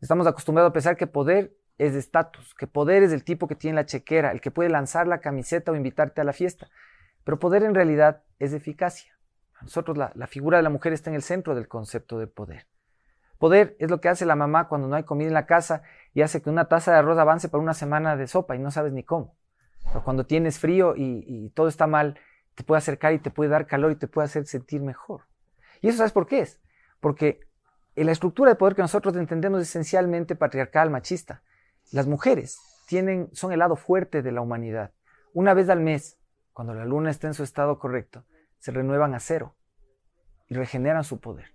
Estamos 0.00 0.26
acostumbrados 0.28 0.70
a 0.70 0.72
pensar 0.72 0.96
que 0.96 1.08
poder 1.08 1.56
es 1.76 1.92
de 1.92 1.98
estatus, 1.98 2.54
que 2.54 2.66
poder 2.66 3.02
es 3.02 3.12
el 3.12 3.24
tipo 3.24 3.48
que 3.48 3.56
tiene 3.56 3.76
la 3.76 3.86
chequera, 3.86 4.30
el 4.30 4.40
que 4.40 4.50
puede 4.50 4.68
lanzar 4.68 5.06
la 5.06 5.20
camiseta 5.20 5.72
o 5.72 5.76
invitarte 5.76 6.20
a 6.20 6.24
la 6.24 6.32
fiesta. 6.32 6.68
Pero 7.24 7.38
poder 7.38 7.62
en 7.64 7.74
realidad 7.74 8.22
es 8.38 8.52
eficacia. 8.52 9.12
nosotros 9.60 9.96
la, 9.96 10.26
figura 10.28 10.56
de 10.56 10.62
la 10.62 10.70
mujer 10.70 10.92
está 10.92 11.10
en 11.10 11.16
el 11.16 11.22
centro 11.22 11.54
del 11.54 11.68
concepto 11.68 12.18
de 12.18 12.28
poder. 12.28 12.66
Poder 13.38 13.76
es 13.78 13.90
lo 13.90 14.00
que 14.00 14.08
hace 14.08 14.24
la 14.24 14.36
mamá 14.36 14.68
cuando 14.68 14.88
no 14.88 14.96
hay 14.96 15.04
comida 15.04 15.28
en 15.28 15.34
la 15.34 15.46
casa 15.46 15.82
y 16.14 16.22
hace 16.22 16.42
que 16.42 16.50
una 16.50 16.66
taza 16.66 16.92
de 16.92 16.98
arroz 16.98 17.18
avance 17.18 17.48
para 17.48 17.62
una 17.62 17.74
semana 17.74 18.16
de 18.16 18.26
sopa 18.26 18.56
y 18.56 18.58
no 18.58 18.70
sabes 18.70 18.92
ni 18.92 19.02
cómo. 19.02 19.36
O 19.94 20.02
cuando 20.02 20.26
tienes 20.26 20.58
frío 20.58 20.94
y, 20.96 21.24
y, 21.26 21.50
todo 21.50 21.68
está 21.68 21.86
mal, 21.86 22.18
te 22.54 22.64
puede 22.64 22.78
acercar 22.78 23.14
y 23.14 23.18
te 23.18 23.30
puede 23.30 23.50
dar 23.50 23.66
calor 23.66 23.92
y 23.92 23.96
te 23.96 24.08
puede 24.08 24.26
hacer 24.26 24.46
sentir 24.46 24.80
mejor. 24.80 25.22
¿Y 25.80 25.88
eso 25.88 25.98
sabes 25.98 26.12
por 26.12 26.26
qué 26.26 26.40
es? 26.40 26.60
Porque 27.00 27.47
la 28.06 28.12
estructura 28.12 28.50
de 28.50 28.56
poder 28.56 28.74
que 28.74 28.82
nosotros 28.82 29.16
entendemos 29.16 29.60
esencialmente 29.60 30.36
patriarcal, 30.36 30.90
machista. 30.90 31.42
Las 31.90 32.06
mujeres 32.06 32.58
son 33.32 33.52
el 33.52 33.58
lado 33.58 33.76
fuerte 33.76 34.22
de 34.22 34.32
la 34.32 34.40
humanidad. 34.40 34.92
Una 35.34 35.52
vez 35.54 35.68
al 35.68 35.80
mes, 35.80 36.18
cuando 36.52 36.74
la 36.74 36.84
luna 36.84 37.10
está 37.10 37.26
en 37.26 37.34
su 37.34 37.42
estado 37.42 37.78
correcto, 37.78 38.24
se 38.58 38.72
renuevan 38.72 39.14
a 39.14 39.20
cero 39.20 39.54
y 40.48 40.54
regeneran 40.54 41.04
su 41.04 41.20
poder. 41.20 41.52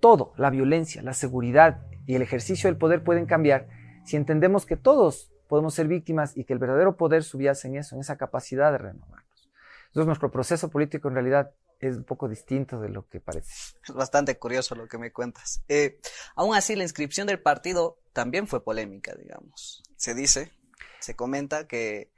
Todo, 0.00 0.32
la 0.36 0.50
violencia, 0.50 1.02
la 1.02 1.14
seguridad 1.14 1.82
y 2.06 2.16
el 2.16 2.22
ejercicio 2.22 2.68
del 2.68 2.76
poder 2.76 3.04
pueden 3.04 3.26
cambiar 3.26 3.68
si 4.04 4.16
entendemos 4.16 4.66
que 4.66 4.76
todos 4.76 5.32
podemos 5.48 5.74
ser 5.74 5.86
víctimas 5.86 6.36
y 6.36 6.44
que 6.44 6.52
el 6.52 6.58
verdadero 6.58 6.96
poder 6.96 7.22
subyace 7.22 7.68
en 7.68 7.76
eso, 7.76 7.94
en 7.94 8.00
esa 8.00 8.16
capacidad 8.16 8.72
de 8.72 8.78
renovarnos. 8.78 9.50
Entonces 9.86 10.06
nuestro 10.06 10.30
proceso 10.30 10.68
político 10.70 11.08
en 11.08 11.14
realidad 11.14 11.52
es 11.88 11.96
un 11.96 12.04
poco 12.04 12.28
distinto 12.28 12.80
de 12.80 12.88
lo 12.88 13.08
que 13.08 13.20
parece. 13.20 13.76
Es 13.86 13.94
bastante 13.94 14.38
curioso 14.38 14.74
lo 14.74 14.88
que 14.88 14.98
me 14.98 15.12
cuentas. 15.12 15.62
Eh, 15.68 16.00
aún 16.34 16.54
así, 16.54 16.76
la 16.76 16.82
inscripción 16.84 17.26
del 17.26 17.40
partido 17.40 17.98
también 18.12 18.46
fue 18.46 18.64
polémica, 18.64 19.14
digamos. 19.14 19.82
Se 19.96 20.14
dice, 20.14 20.52
se 21.00 21.16
comenta 21.16 21.66
que, 21.66 22.10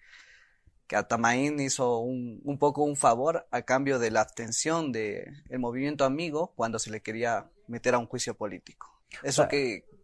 que 0.87 0.97
Atamaín 0.97 1.59
hizo 1.61 1.99
un, 1.99 2.41
un 2.45 2.59
poco 2.59 2.83
un 2.85 2.97
favor 2.97 3.47
a 3.51 3.63
cambio 3.63 3.99
de 3.99 4.11
la 4.11 4.21
abstención 4.21 4.93
del 4.93 5.45
el 5.49 5.59
movimiento 5.59 6.05
amigo 6.05 6.53
cuando 6.55 6.79
se 6.79 6.91
le 6.91 7.01
quería 7.01 7.51
meter 7.67 7.95
a 7.95 7.99
un 7.99 8.07
juicio 8.07 8.35
político. 8.37 8.93
Eso 9.23 9.49
que, 9.49 9.85
¿Qué, 9.89 9.96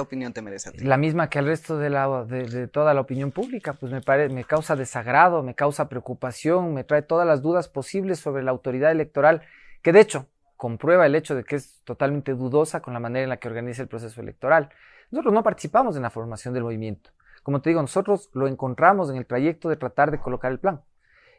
opinión 0.00 0.32
te 0.32 0.42
merece 0.42 0.68
a 0.68 0.72
ti? 0.72 0.84
La 0.84 0.96
misma 0.96 1.28
que 1.28 1.38
al 1.38 1.46
resto 1.46 1.78
de, 1.78 2.68
toda 2.68 2.94
la 2.94 3.00
opinión 3.00 3.32
pública, 3.32 3.74
pues 3.74 3.92
me, 3.92 4.28
me 4.28 4.44
causa 4.44 4.76
desagrado, 4.76 5.42
me 5.42 5.54
causa 5.54 5.88
preocupación, 5.88 6.74
me 6.74 6.84
trae 6.84 7.02
todas 7.02 7.26
las 7.26 7.42
dudas 7.42 7.68
posibles 7.68 8.18
sobre 8.18 8.42
la 8.42 8.50
autoridad 8.50 8.90
electoral, 8.90 9.42
que 9.82 9.92
de 9.92 10.00
hecho 10.00 10.26
comprueba 10.56 11.06
el 11.06 11.14
hecho 11.14 11.34
de 11.34 11.44
que 11.44 11.56
es 11.56 11.82
totalmente 11.84 12.32
dudosa 12.32 12.80
con 12.80 12.94
la 12.94 13.00
manera 13.00 13.24
en 13.24 13.28
la 13.28 13.36
que 13.36 13.48
organiza 13.48 13.82
el 13.82 13.88
proceso 13.88 14.20
electoral. 14.20 14.70
Nosotros 15.10 15.34
no 15.34 15.42
participamos 15.42 15.96
en 15.96 16.02
la 16.02 16.10
formación 16.10 16.54
del 16.54 16.64
movimiento. 16.64 17.10
Como 17.42 17.60
te 17.60 17.70
digo, 17.70 17.80
nosotros 17.80 18.30
lo 18.32 18.48
encontramos 18.48 19.10
en 19.10 19.16
el 19.16 19.26
trayecto 19.26 19.68
de 19.68 19.76
tratar 19.76 20.10
de 20.10 20.18
colocar 20.18 20.50
el 20.50 20.58
plan 20.58 20.82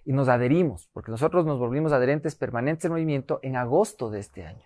y 0.05 0.13
nos 0.13 0.29
adherimos, 0.29 0.89
porque 0.93 1.11
nosotros 1.11 1.45
nos 1.45 1.59
volvimos 1.59 1.91
adherentes 1.91 2.35
permanentes 2.35 2.83
del 2.83 2.93
movimiento 2.93 3.39
en 3.43 3.57
agosto 3.57 4.09
de 4.09 4.19
este 4.19 4.45
año. 4.45 4.63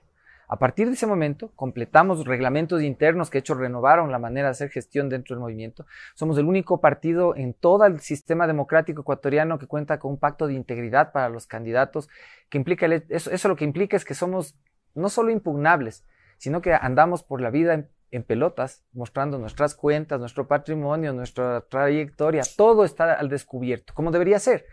A 0.54 0.60
partir 0.60 0.88
de 0.88 0.96
ese 0.96 1.08
momento, 1.08 1.54
completamos 1.56 2.26
reglamentos 2.26 2.82
internos 2.82 3.30
que, 3.30 3.38
de 3.38 3.40
hecho, 3.40 3.54
renovaron 3.54 4.12
la 4.12 4.20
manera 4.20 4.48
de 4.48 4.52
hacer 4.52 4.70
gestión 4.70 5.08
dentro 5.08 5.34
del 5.34 5.40
movimiento. 5.40 5.86
Somos 6.14 6.38
el 6.38 6.44
único 6.44 6.82
partido 6.82 7.38
en 7.38 7.54
todo 7.54 7.86
el 7.86 8.02
sistema 8.02 8.48
democrático 8.48 9.00
ecuatoriano 9.00 9.58
que 9.58 9.68
cuenta 9.68 9.98
con 9.98 10.12
un 10.12 10.18
pacto 10.18 10.48
de 10.48 10.54
integridad 10.56 11.14
para 11.14 11.30
los 11.30 11.48
candidatos, 11.48 12.10
que 12.50 12.58
implica, 12.58 12.86
eso, 13.08 13.32
eso 13.32 13.48
lo 13.48 13.56
que 13.56 13.64
implica 13.64 13.96
es 13.96 14.04
que 14.04 14.14
somos 14.14 14.58
no 14.94 15.08
solo 15.08 15.32
impugnables, 15.32 16.04
sino 16.38 16.62
que 16.62 16.74
andamos 16.74 17.24
por 17.24 17.40
la 17.40 17.50
vida 17.50 17.74
en, 17.74 17.88
en 18.12 18.24
pelotas, 18.24 18.84
mostrando 18.92 19.38
nuestras 19.38 19.74
cuentas, 19.74 20.20
nuestro 20.20 20.50
patrimonio, 20.50 21.14
nuestra 21.14 21.62
trayectoria, 21.62 22.44
todo 22.58 22.84
está 22.84 23.14
al 23.14 23.30
descubierto, 23.30 23.94
como 23.94 24.12
debería 24.12 24.38
ser. 24.38 24.66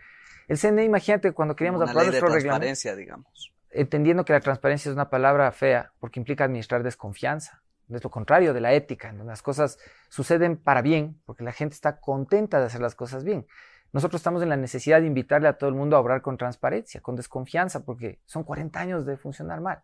El 0.49 0.57
CNE, 0.57 0.83
imagínate, 0.83 1.31
cuando 1.31 1.55
queríamos 1.55 1.81
aprobar 1.81 2.07
nuestro 2.07 2.27
reglamento. 2.27 2.95
digamos 2.97 3.53
entendiendo 3.71 4.25
que 4.25 4.33
la 4.33 4.39
transparencia 4.39 4.89
es 4.89 4.95
una 4.95 5.09
palabra 5.09 5.51
fea 5.51 5.91
porque 5.99 6.19
implica 6.19 6.45
administrar 6.45 6.83
desconfianza. 6.83 7.61
Es 7.89 8.03
lo 8.03 8.11
contrario 8.11 8.53
de 8.53 8.61
la 8.61 8.73
ética, 8.73 9.09
donde 9.09 9.25
las 9.25 9.41
cosas 9.41 9.79
suceden 10.09 10.57
para 10.57 10.81
bien, 10.81 11.19
porque 11.25 11.43
la 11.43 11.51
gente 11.51 11.73
está 11.73 11.99
contenta 11.99 12.59
de 12.59 12.65
hacer 12.65 12.81
las 12.81 12.95
cosas 12.95 13.23
bien. 13.23 13.47
nosotros 13.91 14.19
estamos 14.19 14.43
en 14.43 14.49
la 14.49 14.57
necesidad 14.57 15.01
de 15.01 15.07
invitarle 15.07 15.47
a 15.47 15.57
todo 15.57 15.69
el 15.69 15.75
mundo 15.75 15.95
a 15.95 15.99
obrar 15.99 16.21
con 16.21 16.37
transparencia, 16.37 17.01
con 17.01 17.15
desconfianza, 17.15 17.83
porque 17.83 18.19
son 18.25 18.43
40 18.43 18.79
años 18.79 19.05
de 19.05 19.17
funcionar 19.17 19.61
mal. 19.61 19.81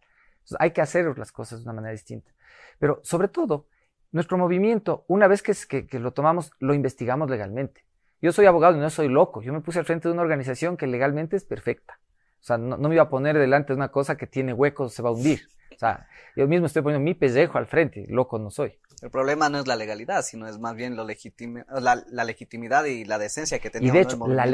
hay 0.60 0.72
que 0.72 0.82
hacer 0.82 1.18
las 1.18 1.32
cosas 1.32 1.60
de 1.60 1.63
una 1.63 1.74
manera 1.74 1.92
distinta. 1.92 2.32
Pero 2.77 3.00
sobre 3.04 3.27
todo, 3.27 3.65
nuestro 4.12 4.38
movimiento, 4.38 5.04
una 5.08 5.27
vez 5.27 5.42
que, 5.42 5.88
lo 6.00 6.13
tomamos, 6.13 6.51
lo 6.60 6.74
investigamos 6.74 7.30
legalmente. 7.30 7.84
Yo 8.22 8.32
soy 8.32 8.46
abogado 8.46 8.77
y 8.77 8.80
no 8.80 8.89
soy 8.89 9.10
loco. 9.10 9.42
Yo 9.42 9.51
me 9.51 9.62
puse 9.62 9.80
al 9.80 9.86
frente 9.86 10.08
de 10.08 10.13
una 10.13 10.22
organización 10.22 10.77
que 10.77 10.88
legalmente 10.88 11.36
es 11.36 11.44
perfecta. 11.44 12.00
O 12.45 12.47
sea, 12.47 12.59
no, 12.59 12.77
me 12.77 12.93
iba 12.93 13.01
a 13.01 13.09
poner 13.09 13.39
delante 13.39 13.73
de 13.73 13.77
una 13.77 13.89
cosa 13.89 14.17
que 14.17 14.27
tiene 14.27 14.53
huecos, 14.53 14.93
se 14.93 15.01
va 15.01 15.09
a 15.09 15.13
hundir. 15.13 15.47
O 15.73 15.79
sea, 15.79 16.07
yo 16.35 16.47
mismo 16.47 16.67
estoy 16.67 16.83
poniendo 16.83 17.03
mi 17.03 17.15
pellejo 17.15 17.57
al 17.57 17.65
frente, 17.65 18.05
loco 18.07 18.37
no 18.37 18.51
soy. 18.51 18.77
El 19.01 19.09
problema 19.09 19.49
no 19.49 19.57
es 19.57 19.65
la 19.65 19.75
legalidad, 19.75 20.21
sino 20.21 20.47
es 20.47 20.59
más 20.59 20.75
bien 20.75 20.95
lo 20.95 21.07
la, 21.07 22.03
la, 22.07 22.23
legitimidad 22.23 22.85
y 22.85 23.03
la 23.03 23.17
decencia 23.17 23.57
que 23.57 23.71
tenemos. 23.71 23.95
Y 23.95 23.97
de 23.97 24.03
hecho, 24.03 24.27
la, 24.27 24.45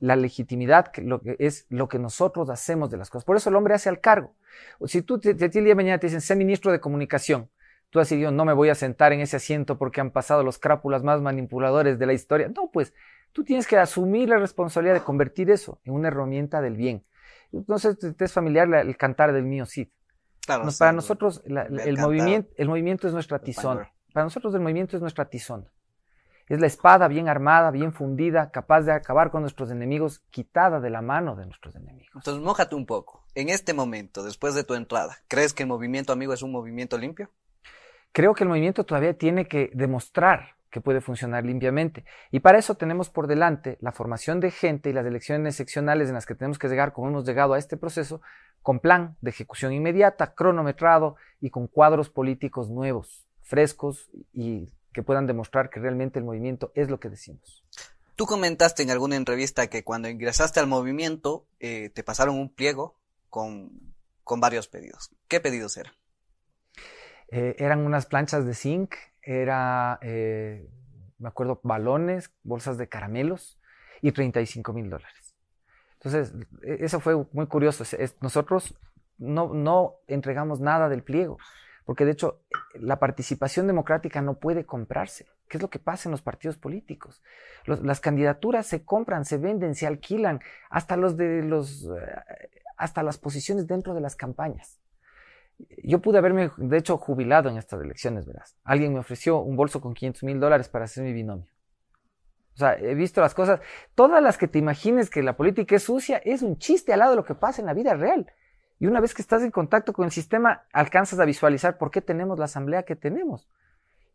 la, 0.00 0.16
legitimidad 0.16 0.86
que 0.86 1.02
lo 1.02 1.20
que 1.20 1.36
es 1.38 1.66
lo 1.68 1.86
que 1.86 1.98
nosotros 1.98 2.48
hacemos 2.48 2.90
de 2.90 2.96
las 2.96 3.10
cosas. 3.10 3.26
Por 3.26 3.36
eso 3.36 3.50
el 3.50 3.56
hombre 3.56 3.74
hace 3.74 3.90
al 3.90 4.00
cargo. 4.00 4.32
Si 4.86 5.02
tú, 5.02 5.20
te, 5.20 5.34
te, 5.34 5.44
el 5.44 5.50
día 5.50 5.62
de 5.62 5.74
mañana 5.74 5.98
te 5.98 6.06
dicen, 6.06 6.22
sé 6.22 6.34
ministro 6.36 6.72
de 6.72 6.80
comunicación, 6.80 7.50
tú 7.90 8.00
has 8.00 8.08
decidido, 8.08 8.30
no 8.30 8.46
me 8.46 8.54
voy 8.54 8.70
a 8.70 8.74
sentar 8.74 9.12
en 9.12 9.20
ese 9.20 9.36
asiento 9.36 9.76
porque 9.76 10.00
han 10.00 10.12
pasado 10.12 10.42
los 10.42 10.58
crápulas 10.58 11.02
más 11.02 11.20
manipuladores 11.20 11.98
de 11.98 12.06
la 12.06 12.14
historia. 12.14 12.48
No, 12.48 12.70
pues 12.72 12.94
tú 13.32 13.44
tienes 13.44 13.66
que 13.66 13.76
asumir 13.76 14.30
la 14.30 14.38
responsabilidad 14.38 14.94
de 14.94 15.02
convertir 15.02 15.50
eso 15.50 15.78
en 15.84 15.92
una 15.92 16.08
herramienta 16.08 16.62
del 16.62 16.76
bien. 16.76 17.04
Entonces, 17.58 17.98
te 17.98 18.24
es 18.24 18.32
familiar 18.32 18.72
el 18.74 18.96
cantar 18.96 19.32
del 19.32 19.44
mío 19.44 19.66
Cid. 19.66 19.88
Claro, 20.44 20.68
para 20.78 20.92
nosotros 20.92 21.42
el, 21.46 21.98
movimiento, 21.98 22.50
el 22.56 22.68
movimiento 22.68 23.08
es 23.08 23.14
nuestra 23.14 23.38
tizona. 23.38 23.90
Para 24.12 24.24
nosotros 24.24 24.54
el 24.54 24.60
movimiento 24.60 24.96
es 24.96 25.00
nuestra 25.00 25.24
tizona. 25.24 25.70
Es 26.46 26.60
la 26.60 26.66
espada 26.66 27.08
bien 27.08 27.28
armada, 27.28 27.70
bien 27.70 27.94
fundida, 27.94 28.50
capaz 28.50 28.82
de 28.82 28.92
acabar 28.92 29.30
con 29.30 29.40
nuestros 29.40 29.70
enemigos, 29.70 30.18
quitada 30.30 30.80
de 30.80 30.90
la 30.90 31.00
mano 31.00 31.34
de 31.34 31.46
nuestros 31.46 31.74
enemigos. 31.74 32.12
Entonces, 32.14 32.42
mójate 32.42 32.74
un 32.74 32.84
poco. 32.84 33.24
En 33.34 33.48
este 33.48 33.72
momento, 33.72 34.22
después 34.22 34.54
de 34.54 34.62
tu 34.64 34.74
entrada, 34.74 35.16
¿crees 35.28 35.54
que 35.54 35.62
el 35.62 35.70
movimiento 35.70 36.12
amigo 36.12 36.34
es 36.34 36.42
un 36.42 36.52
movimiento 36.52 36.98
limpio? 36.98 37.30
creo 38.14 38.32
que 38.32 38.44
el 38.44 38.48
movimiento 38.48 38.84
todavía 38.84 39.18
tiene 39.18 39.46
que 39.46 39.70
demostrar 39.74 40.54
que 40.74 40.80
puede 40.80 41.00
funcionar 41.00 41.44
limpiamente. 41.44 42.04
Y 42.32 42.40
para 42.40 42.58
eso 42.58 42.74
tenemos 42.74 43.08
por 43.08 43.28
delante 43.28 43.78
la 43.80 43.92
formación 43.92 44.40
de 44.40 44.50
gente 44.50 44.90
y 44.90 44.92
las 44.92 45.06
elecciones 45.06 45.54
seccionales 45.54 46.08
en 46.08 46.14
las 46.14 46.26
que 46.26 46.34
tenemos 46.34 46.58
que 46.58 46.66
llegar, 46.66 46.92
como 46.92 47.06
hemos 47.06 47.24
llegado 47.24 47.54
a 47.54 47.60
este 47.60 47.76
proceso, 47.76 48.20
con 48.60 48.80
plan 48.80 49.16
de 49.20 49.30
ejecución 49.30 49.72
inmediata, 49.72 50.34
cronometrado 50.34 51.14
y 51.40 51.50
con 51.50 51.68
cuadros 51.68 52.10
políticos 52.10 52.70
nuevos, 52.70 53.24
frescos 53.42 54.10
y 54.32 54.68
que 54.92 55.04
puedan 55.04 55.28
demostrar 55.28 55.70
que 55.70 55.78
realmente 55.78 56.18
el 56.18 56.24
movimiento 56.24 56.72
es 56.74 56.90
lo 56.90 56.98
que 56.98 57.08
decimos. 57.08 57.64
Tú 58.16 58.26
comentaste 58.26 58.82
en 58.82 58.90
alguna 58.90 59.14
entrevista 59.14 59.68
que 59.68 59.84
cuando 59.84 60.08
ingresaste 60.08 60.58
al 60.58 60.66
movimiento 60.66 61.46
eh, 61.60 61.90
te 61.90 62.02
pasaron 62.02 62.36
un 62.36 62.52
pliego 62.52 62.98
con, 63.30 63.94
con 64.24 64.40
varios 64.40 64.66
pedidos. 64.66 65.12
¿Qué 65.28 65.38
pedidos 65.38 65.76
eran? 65.76 65.94
Eh, 67.28 67.54
eran 67.58 67.86
unas 67.86 68.06
planchas 68.06 68.44
de 68.44 68.54
zinc, 68.54 68.94
era, 69.24 69.98
eh, 70.02 70.68
me 71.18 71.28
acuerdo, 71.28 71.60
balones, 71.62 72.30
bolsas 72.42 72.78
de 72.78 72.88
caramelos 72.88 73.58
y 74.02 74.12
35 74.12 74.72
mil 74.72 74.90
dólares. 74.90 75.34
Entonces, 75.94 76.34
e, 76.62 76.84
eso 76.84 77.00
fue 77.00 77.26
muy 77.32 77.46
curioso. 77.46 77.84
nosotros 78.20 78.74
no, 79.18 79.94
entregamos 80.06 80.60
nada 80.60 80.88
del 80.88 81.02
pliego, 81.02 81.38
porque 81.84 82.04
de 82.04 82.12
hecho 82.12 82.42
la 82.74 82.98
participación 82.98 83.66
democrática 83.66 84.20
no 84.20 84.34
puede 84.34 84.66
comprarse. 84.66 85.26
¿Qué 85.48 85.58
es 85.58 85.62
lo 85.62 85.70
que 85.70 85.78
pasa 85.78 86.08
en 86.08 86.12
los 86.12 86.22
partidos 86.22 86.56
políticos? 86.56 87.22
las 87.66 88.00
candidaturas 88.00 88.66
se 88.66 88.84
compran, 88.84 89.24
se 89.24 89.38
venden, 89.38 89.74
se 89.74 89.86
alquilan, 89.86 90.40
hasta 90.68 90.98
los 90.98 91.16
de 91.16 91.42
los, 91.42 91.84
eh, 91.84 92.48
hasta 92.76 93.02
las 93.02 93.16
posiciones 93.16 93.66
dentro 93.66 93.94
de 93.94 94.02
las 94.02 94.16
campañas. 94.16 94.80
Yo 95.82 96.00
pude 96.00 96.18
haberme, 96.18 96.50
de 96.56 96.76
hecho, 96.76 96.96
jubilado 96.98 97.48
en 97.48 97.56
estas 97.56 97.80
elecciones, 97.80 98.26
verás. 98.26 98.56
Alguien 98.64 98.92
me 98.92 99.00
ofreció 99.00 99.38
un 99.38 99.56
bolso 99.56 99.80
con 99.80 99.94
500 99.94 100.22
mil 100.24 100.40
dólares 100.40 100.68
para 100.68 100.84
hacer 100.84 101.04
mi 101.04 101.12
binomio. 101.12 101.46
O 102.54 102.56
sea, 102.56 102.76
he 102.78 102.94
visto 102.94 103.20
las 103.20 103.34
cosas, 103.34 103.60
todas 103.94 104.22
las 104.22 104.38
que 104.38 104.46
te 104.46 104.58
imagines 104.58 105.10
que 105.10 105.22
la 105.22 105.36
política 105.36 105.76
es 105.76 105.82
sucia, 105.82 106.18
es 106.18 106.42
un 106.42 106.58
chiste 106.58 106.92
al 106.92 107.00
lado 107.00 107.12
de 107.12 107.16
lo 107.16 107.24
que 107.24 107.34
pasa 107.34 107.60
en 107.60 107.66
la 107.66 107.74
vida 107.74 107.94
real. 107.94 108.30
Y 108.78 108.86
una 108.86 109.00
vez 109.00 109.14
que 109.14 109.22
estás 109.22 109.42
en 109.42 109.50
contacto 109.50 109.92
con 109.92 110.04
el 110.04 110.12
sistema, 110.12 110.64
alcanzas 110.72 111.18
a 111.18 111.24
visualizar 111.24 111.78
por 111.78 111.90
qué 111.90 112.00
tenemos 112.00 112.38
la 112.38 112.44
asamblea 112.44 112.84
que 112.84 112.96
tenemos. 112.96 113.48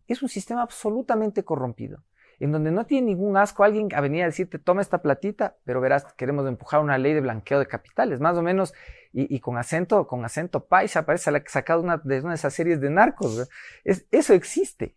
Es 0.08 0.22
un 0.22 0.30
sistema 0.30 0.62
absolutamente 0.62 1.44
corrompido 1.44 2.04
en 2.40 2.52
donde 2.52 2.72
no 2.72 2.86
tiene 2.86 3.08
ningún 3.08 3.38
asco 3.38 3.64
alguien 3.64 3.90
a 3.94 4.02
venir 4.02 4.24
a 4.24 4.28
decirte, 4.28 4.60
toma 4.60 4.82
esta 4.82 5.02
platita, 5.02 5.58
pero 5.66 5.82
verás, 5.82 6.06
queremos 6.14 6.48
empujar 6.48 6.82
una 6.82 6.98
ley 6.98 7.14
de 7.14 7.22
blanqueo 7.22 7.60
de 7.60 7.68
capitales, 7.68 8.20
más 8.20 8.38
o 8.38 8.42
menos, 8.42 8.74
y, 9.12 9.40
con 9.40 9.58
acento, 9.58 10.08
con 10.08 10.24
acento 10.24 10.66
paisa, 10.66 11.06
parece 11.06 11.32
sacado 11.48 11.82
una, 11.82 11.98
de 11.98 12.20
una 12.20 12.30
de 12.30 12.36
esas 12.36 12.54
series 12.54 12.80
de 12.80 12.92
narcos. 12.92 13.50
Es, 13.84 14.06
eso 14.12 14.34
existe. 14.34 14.96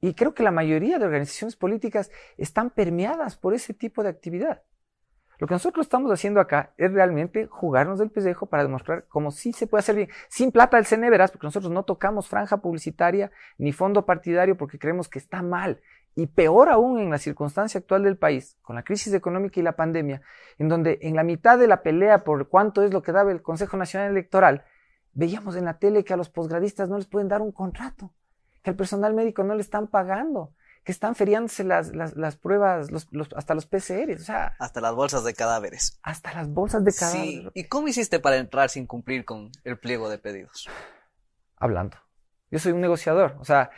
Y 0.00 0.14
creo 0.14 0.34
que 0.34 0.42
la 0.42 0.50
mayoría 0.50 0.98
de 0.98 1.04
organizaciones 1.04 1.56
políticas 1.56 2.10
están 2.36 2.70
permeadas 2.70 3.36
por 3.36 3.54
ese 3.54 3.72
tipo 3.72 4.02
de 4.02 4.08
actividad. 4.10 4.62
Lo 5.38 5.46
que 5.46 5.54
nosotros 5.54 5.86
estamos 5.86 6.12
haciendo 6.12 6.40
acá 6.40 6.74
es 6.76 6.92
realmente 6.92 7.46
jugarnos 7.46 7.98
del 7.98 8.10
pellejo 8.10 8.46
para 8.46 8.64
demostrar 8.64 9.06
cómo 9.08 9.30
sí 9.30 9.52
se 9.52 9.66
puede 9.66 9.80
hacer 9.80 9.96
bien, 9.96 10.08
sin 10.28 10.52
plata 10.52 10.76
del 10.76 10.86
CNE, 10.86 11.10
verás, 11.10 11.30
porque 11.30 11.46
nosotros 11.46 11.72
no 11.72 11.84
tocamos 11.84 12.28
franja 12.28 12.58
publicitaria 12.58 13.30
ni 13.58 13.72
fondo 13.72 14.04
partidario 14.04 14.56
porque 14.56 14.78
creemos 14.78 15.08
que 15.08 15.18
está 15.18 15.42
mal 15.42 15.80
y 16.16 16.26
peor 16.26 16.68
aún 16.68 16.98
en 16.98 17.10
la 17.10 17.18
circunstancia 17.18 17.80
actual 17.80 18.04
del 18.04 18.16
país, 18.16 18.56
con 18.62 18.76
la 18.76 18.84
crisis 18.84 19.12
económica 19.12 19.58
y 19.58 19.62
la 19.62 19.76
pandemia, 19.76 20.22
en 20.58 20.68
donde 20.68 20.98
en 21.02 21.16
la 21.16 21.24
mitad 21.24 21.58
de 21.58 21.66
la 21.66 21.82
pelea 21.82 22.22
por 22.22 22.48
cuánto 22.48 22.82
es 22.82 22.92
lo 22.92 23.02
que 23.02 23.12
daba 23.12 23.32
el 23.32 23.42
Consejo 23.42 23.76
Nacional 23.76 24.10
Electoral, 24.10 24.64
veíamos 25.12 25.56
en 25.56 25.64
la 25.64 25.78
tele 25.78 26.04
que 26.04 26.12
a 26.12 26.16
los 26.16 26.28
posgradistas 26.28 26.88
no 26.88 26.96
les 26.96 27.06
pueden 27.06 27.28
dar 27.28 27.42
un 27.42 27.52
contrato, 27.52 28.12
que 28.62 28.70
al 28.70 28.76
personal 28.76 29.14
médico 29.14 29.42
no 29.42 29.54
le 29.54 29.60
están 29.60 29.88
pagando, 29.88 30.52
que 30.84 30.92
están 30.92 31.14
feriándose 31.14 31.64
las, 31.64 31.92
las, 31.94 32.36
pruebas, 32.36 32.90
los, 32.90 33.08
hasta 33.34 33.54
los 33.54 33.66
PCR, 33.66 34.12
o 34.16 34.18
sea... 34.18 34.54
Hasta 34.58 34.80
las 34.80 34.94
bolsas 34.94 35.24
de 35.24 35.32
cadáveres. 35.34 35.98
Hasta 36.02 36.34
las 36.34 36.48
bolsas 36.48 36.84
de 36.84 36.92
cadáveres. 36.92 37.42
Sí. 37.42 37.48
¿Y 37.54 37.64
cómo 37.64 37.88
hiciste 37.88 38.20
para 38.20 38.36
entrar 38.36 38.68
sin 38.68 38.86
cumplir 38.86 39.24
con 39.24 39.50
el 39.64 39.78
pliego 39.78 40.10
de 40.10 40.18
pedidos? 40.18 40.68
Hablando. 41.56 41.96
Yo 42.50 42.58
soy 42.58 42.72
un 42.72 42.82
negociador, 42.82 43.36
o 43.40 43.44
sea, 43.44 43.70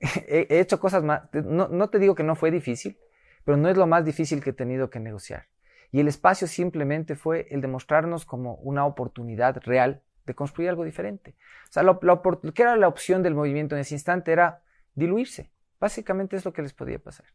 he, 0.26 0.60
hecho 0.60 0.80
cosas 0.80 1.02
más, 1.04 1.22
no, 1.32 1.90
te 1.90 1.98
digo 1.98 2.14
que 2.14 2.22
no 2.22 2.34
fue 2.34 2.50
difícil, 2.50 2.98
pero 3.44 3.56
no 3.56 3.68
es 3.68 3.76
lo 3.76 3.86
más 3.86 4.04
difícil 4.04 4.42
que 4.42 4.50
he 4.50 4.54
tenido 4.54 4.90
que 4.90 5.00
negociar. 5.00 5.48
Y 5.92 6.00
el 6.00 6.08
espacio 6.08 6.46
simplemente 6.46 7.16
fue 7.16 7.48
el 7.50 7.60
demostrarnos 7.60 8.24
como 8.24 8.54
una 8.56 8.86
oportunidad 8.86 9.60
real 9.64 10.02
de 10.24 10.34
construir 10.34 10.70
algo 10.70 10.84
diferente. 10.84 11.36
O 11.68 11.72
sea, 11.72 11.82
lo, 11.82 11.98
que 12.00 12.62
era 12.62 12.76
la 12.76 12.88
opción 12.88 13.22
del 13.22 13.34
movimiento 13.34 13.74
en 13.74 13.80
ese 13.80 13.94
instante 13.94 14.32
era 14.32 14.62
diluirse. 14.94 15.50
Básicamente 15.80 16.36
es 16.36 16.44
lo 16.44 16.52
que 16.52 16.62
les 16.62 16.72
podía 16.72 16.98
pasar. 16.98 17.26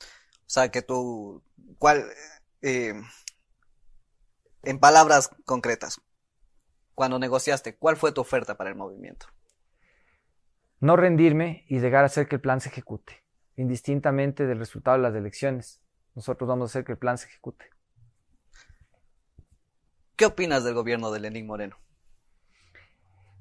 O 0.00 0.52
sea, 0.52 0.70
que 0.70 0.82
tú, 0.82 1.42
¿cuál, 1.78 2.06
eh, 2.62 2.94
en 4.62 4.78
palabras 4.78 5.30
concretas, 5.44 6.00
cuando 6.94 7.18
negociaste, 7.18 7.76
cuál 7.76 7.96
fue 7.96 8.12
tu 8.12 8.20
oferta 8.20 8.56
para 8.56 8.70
el 8.70 8.76
movimiento? 8.76 9.26
No 10.80 10.96
rendirme 10.96 11.64
y 11.68 11.78
llegar 11.78 12.02
a 12.02 12.06
hacer 12.06 12.26
que 12.26 12.36
el 12.36 12.40
plan 12.40 12.60
se 12.60 12.70
ejecute, 12.70 13.22
indistintamente 13.56 14.46
del 14.46 14.58
resultado 14.58 14.96
de 14.96 15.02
las 15.02 15.14
elecciones. 15.14 15.82
Nosotros 16.14 16.48
vamos 16.48 16.70
a 16.70 16.72
hacer 16.72 16.84
que 16.84 16.92
el 16.92 16.98
plan 16.98 17.18
se 17.18 17.28
ejecute. 17.28 17.66
¿Qué 20.16 20.26
opinas 20.26 20.64
del 20.64 20.74
gobierno 20.74 21.10
de 21.12 21.20
Lenín 21.20 21.46
Moreno? 21.46 21.76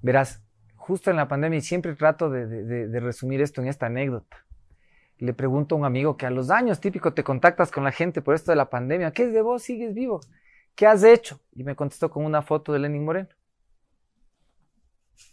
Verás, 0.01 0.41
justo 0.75 1.09
en 1.09 1.17
la 1.17 1.27
pandemia, 1.27 1.59
y 1.59 1.61
siempre 1.61 1.95
trato 1.95 2.29
de, 2.29 2.99
resumir 2.99 3.41
esto 3.41 3.61
en 3.61 3.67
esta 3.67 3.87
anécdota. 3.87 4.45
Le 5.17 5.33
pregunto 5.33 5.75
a 5.75 5.77
un 5.77 5.85
amigo 5.85 6.15
que 6.15 6.25
a 6.25 6.29
los 6.29 6.49
años 6.49 6.79
típico 6.79 7.13
te 7.13 7.23
contactas 7.23 7.71
con 7.71 7.83
la 7.83 7.91
gente 7.91 8.21
por 8.21 8.35
esto 8.35 8.51
de 8.51 8.55
la 8.55 8.69
pandemia, 8.69 9.11
¿qué 9.11 9.23
es 9.23 9.33
de 9.33 9.41
vos? 9.41 9.63
¿Sigues 9.63 9.93
vivo? 9.93 10.21
¿Qué 10.75 10.87
has 10.87 11.03
hecho? 11.03 11.41
Y 11.53 11.63
me 11.63 11.75
contestó 11.75 12.09
con 12.09 12.23
una 12.23 12.41
foto 12.41 12.71
de 12.71 12.79
Lenín 12.79 13.03
Moreno. 13.03 13.29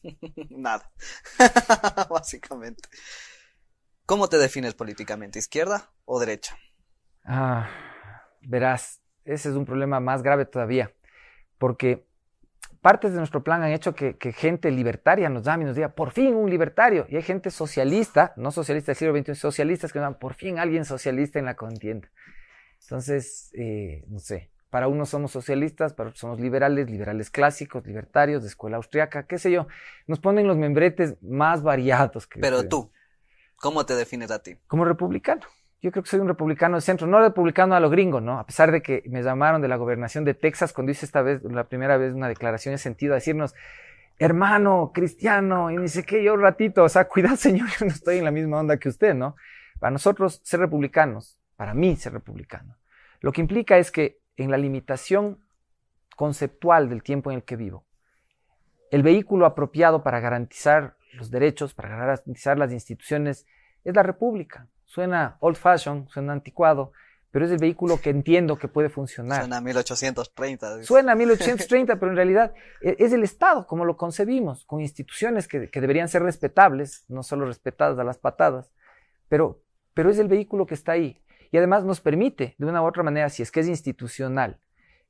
Nada. 0.50 0.90
Básicamente. 2.10 2.88
¿Cómo 4.04 4.28
te 4.28 4.38
defines 4.38 4.74
políticamente? 4.74 5.38
¿Izquierda 5.38 5.90
o 6.04 6.20
derecha? 6.20 6.56
Ah, 7.24 7.68
verás, 8.40 9.00
ese 9.24 9.50
es 9.50 9.56
un 9.56 9.64
problema 9.64 9.98
más 9.98 10.22
grave 10.22 10.46
todavía, 10.46 10.94
porque 11.58 12.06
partes 12.80 13.12
de 13.12 13.18
nuestro 13.18 13.42
plan 13.42 13.64
han 13.64 13.72
hecho 13.72 13.96
que, 13.96 14.16
gente 14.32 14.70
libertaria 14.70 15.28
nos 15.28 15.42
llame 15.42 15.64
y 15.64 15.66
nos 15.66 15.74
diga, 15.74 15.88
por 15.88 16.12
fin 16.12 16.36
un 16.36 16.48
libertario, 16.48 17.06
y 17.08 17.16
hay 17.16 17.22
gente 17.22 17.50
socialista, 17.50 18.32
no 18.36 18.52
socialista 18.52 18.92
del 18.92 18.96
siglo 18.96 19.18
XXI, 19.18 19.34
socialistas 19.34 19.92
que 19.92 19.98
nos 19.98 20.06
dan, 20.06 20.18
por 20.20 20.34
fin 20.34 20.60
alguien 20.60 20.84
socialista 20.84 21.40
en 21.40 21.46
la 21.46 21.56
contienda. 21.56 22.08
Entonces, 22.82 23.50
eh, 23.54 24.04
no 24.06 24.20
sé, 24.20 24.52
para 24.76 24.88
unos 24.88 25.08
somos 25.08 25.30
socialistas, 25.30 25.94
para 25.94 26.10
otros 26.10 26.20
somos 26.20 26.38
liberales, 26.38 26.90
liberales 26.90 27.30
clásicos, 27.30 27.86
libertarios, 27.86 28.42
de 28.42 28.48
escuela 28.48 28.76
austriaca, 28.76 29.26
qué 29.26 29.38
sé 29.38 29.50
yo. 29.50 29.68
Nos 30.06 30.20
ponen 30.20 30.46
los 30.46 30.58
membretes 30.58 31.16
más 31.22 31.62
variados. 31.62 32.26
Que 32.26 32.40
Pero 32.40 32.68
tú, 32.68 32.92
¿cómo 33.56 33.86
te 33.86 33.96
defines 33.96 34.30
a 34.30 34.42
ti? 34.42 34.58
Como 34.66 34.84
republicano. 34.84 35.40
yo 35.80 35.90
creo 35.90 36.02
que 36.02 36.10
soy 36.10 36.20
un 36.20 36.28
republicano 36.28 36.76
de 36.76 36.82
centro, 36.82 37.06
no 37.06 37.20
republicano 37.20 37.74
a 37.74 37.80
lo 37.80 37.88
gringo, 37.88 38.20
¿no? 38.20 38.38
A 38.38 38.44
pesar 38.44 38.70
de 38.70 38.82
que 38.82 39.02
me 39.06 39.22
llamaron 39.22 39.62
de 39.62 39.68
la 39.68 39.76
gobernación 39.76 40.26
de 40.26 40.34
Texas 40.34 40.74
cuando 40.74 40.92
hice 40.92 41.06
esta 41.06 41.22
vez, 41.22 41.42
la 41.42 41.64
primera 41.64 41.96
vez, 41.96 42.12
una 42.12 42.28
declaración 42.28 42.74
de 42.74 42.78
sentido 42.78 43.14
a 43.14 43.16
decirnos, 43.16 43.54
hermano, 44.18 44.90
cristiano, 44.92 45.70
y 45.70 45.78
dice 45.78 46.04
que 46.04 46.22
yo 46.22 46.34
un 46.34 46.42
ratito, 46.42 46.84
o 46.84 46.88
sea, 46.90 47.08
cuidado 47.08 47.36
señor, 47.36 47.70
yo 47.80 47.86
no 47.86 47.92
estoy 47.92 48.18
en 48.18 48.24
la 48.24 48.30
misma 48.30 48.60
onda 48.60 48.76
que 48.76 48.90
usted, 48.90 49.14
¿no? 49.14 49.36
Para 49.80 49.92
nosotros 49.92 50.42
ser 50.44 50.60
republicanos, 50.60 51.38
para 51.56 51.72
mí 51.72 51.96
ser 51.96 52.12
republicano, 52.12 52.76
lo 53.22 53.32
que 53.32 53.40
implica 53.40 53.78
es 53.78 53.90
que 53.90 54.20
en 54.36 54.50
la 54.50 54.58
limitación 54.58 55.44
conceptual 56.16 56.88
del 56.88 57.02
tiempo 57.02 57.30
en 57.30 57.36
el 57.36 57.44
que 57.44 57.56
vivo, 57.56 57.86
el 58.90 59.02
vehículo 59.02 59.46
apropiado 59.46 60.02
para 60.02 60.20
garantizar 60.20 60.96
los 61.14 61.30
derechos, 61.30 61.74
para 61.74 61.88
garantizar 61.88 62.58
las 62.58 62.72
instituciones, 62.72 63.46
es 63.84 63.94
la 63.94 64.02
república. 64.02 64.68
Suena 64.84 65.36
old 65.40 65.56
fashion, 65.56 66.08
suena 66.08 66.32
anticuado, 66.32 66.92
pero 67.30 67.44
es 67.44 67.50
el 67.50 67.58
vehículo 67.58 68.00
que 68.00 68.10
entiendo 68.10 68.56
que 68.56 68.68
puede 68.68 68.88
funcionar. 68.88 69.40
Suena 69.40 69.58
a 69.58 69.60
1830. 69.60 70.82
Suena 70.84 71.12
a 71.12 71.14
1830, 71.14 71.96
pero 72.00 72.10
en 72.10 72.16
realidad 72.16 72.54
e, 72.80 72.96
es 72.98 73.12
el 73.12 73.22
Estado 73.24 73.66
como 73.66 73.84
lo 73.84 73.96
concebimos, 73.96 74.64
con 74.64 74.80
instituciones 74.80 75.48
que, 75.48 75.68
deberían 75.68 76.08
ser 76.08 76.22
respetables, 76.22 77.04
no 77.08 77.22
solo 77.22 77.46
respetadas 77.46 77.98
a 77.98 78.04
las 78.04 78.18
patadas, 78.18 78.70
pero, 79.28 79.60
pero 79.92 80.10
es 80.10 80.18
el 80.18 80.28
vehículo 80.28 80.66
que 80.66 80.74
está 80.74 80.92
ahí. 80.92 81.20
Y 81.50 81.58
además 81.58 81.84
nos 81.84 82.00
permite, 82.00 82.54
de 82.58 82.66
una 82.66 82.82
u 82.82 82.86
otra 82.86 83.02
manera, 83.02 83.28
si 83.28 83.42
es 83.42 83.50
que 83.50 83.60
es 83.60 83.68
institucional, 83.68 84.60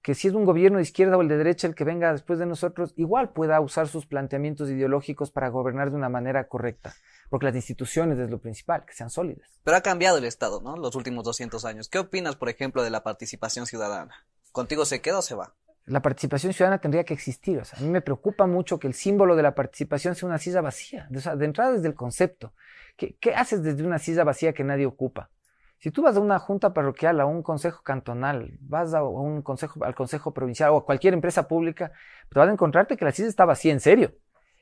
que 0.07 0.15
si 0.15 0.29
es 0.29 0.35
un 0.35 0.45
gobierno 0.45 0.79
de 0.79 0.85
izquierda 0.85 1.17
o 1.17 1.21
el 1.21 1.27
de 1.27 1.37
derecha 1.37 1.67
el 1.67 1.75
que 1.75 1.83
venga 1.83 2.13
después 2.13 2.39
de 2.39 2.47
nosotros, 2.47 2.93
igual 2.97 3.33
pueda 3.33 3.61
usar 3.61 3.89
sus 3.89 4.07
planteamientos 4.07 4.71
ideológicos 4.71 5.33
para 5.33 5.49
gobernar 5.49 5.91
de 5.91 5.97
una 5.97 6.09
manera 6.09 6.47
correcta. 6.47 6.95
Porque 7.29 7.47
las 7.47 7.57
instituciones 7.57 8.17
es 8.19 8.31
lo 8.31 8.39
principal, 8.39 8.85
que 8.87 8.95
sean 8.95 9.11
sólidas. 9.11 9.61
Pero 9.65 9.77
ha 9.77 9.81
cambiado 9.81 10.19
el 10.19 10.25
Estado, 10.25 10.61
¿no? 10.61 10.77
Los 10.77 10.95
últimos 10.95 11.25
200 11.25 11.65
años. 11.65 11.89
¿Qué 11.89 11.99
opinas, 11.99 12.37
por 12.37 12.49
ejemplo, 12.49 12.85
de 12.85 12.91
la 12.91 13.03
participación 13.03 13.67
ciudadana? 13.67 14.15
¿Contigo 14.53 14.85
se 14.85 15.01
queda 15.01 15.19
o 15.19 15.23
se 15.23 15.35
va? 15.35 15.57
La 15.87 16.03
participación 16.03 16.53
ciudadana 16.53 16.81
tendría 16.81 17.03
que 17.03 17.15
existir. 17.15 17.59
O 17.59 17.65
sea, 17.65 17.81
a 17.81 17.83
mí 17.83 17.89
me 17.89 18.01
preocupa 18.01 18.47
mucho 18.47 18.79
que 18.79 18.87
el 18.87 18.95
símbolo 18.95 19.35
de 19.35 19.43
la 19.43 19.57
participación 19.57 20.15
sea 20.15 20.29
una 20.29 20.39
silla 20.39 20.61
vacía. 20.61 21.09
O 21.13 21.19
sea, 21.19 21.35
de 21.35 21.47
entrada 21.47 21.73
desde 21.73 21.89
el 21.89 21.95
concepto. 21.95 22.53
¿Qué, 22.97 23.17
¿Qué 23.21 23.35
haces 23.35 23.65
desde 23.65 23.85
una 23.85 23.99
silla 23.99 24.23
vacía 24.23 24.53
que 24.53 24.63
nadie 24.63 24.87
ocupa? 24.87 25.31
Si 25.79 25.91
tú 25.91 26.03
vas 26.03 26.17
a 26.17 26.21
una 26.21 26.39
junta 26.39 26.73
parroquial, 26.73 27.21
a 27.21 27.27
un 27.27 27.43
consejo 27.43 27.83
cantonal, 27.83 28.57
vas 28.61 28.95
a 28.95 29.03
un 29.05 29.43
consejo, 29.43 29.85
al 29.85 29.95
consejo 29.95 30.33
provincial 30.33 30.71
o 30.71 30.79
a 30.79 30.85
cualquier 30.85 31.15
empresa 31.15 31.47
pública, 31.47 31.93
te 32.31 32.39
vas 32.39 32.49
a 32.49 32.53
encontrarte 32.53 32.97
que 32.97 33.05
la 33.05 33.13
CIS 33.13 33.27
está 33.27 33.45
vacía 33.45 33.73
en 33.73 33.81
serio. 33.81 34.15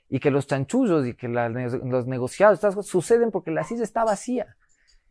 Y 0.09 0.21
que 0.21 0.31
los 0.31 0.47
chanchullos 0.47 1.07
y 1.07 1.15
que 1.15 1.29
los 1.29 2.07
negociados 2.07 2.61
suceden 2.87 3.31
porque 3.31 3.51
la 3.51 3.65
CIS 3.65 3.81
está 3.81 4.05
vacía. 4.05 4.57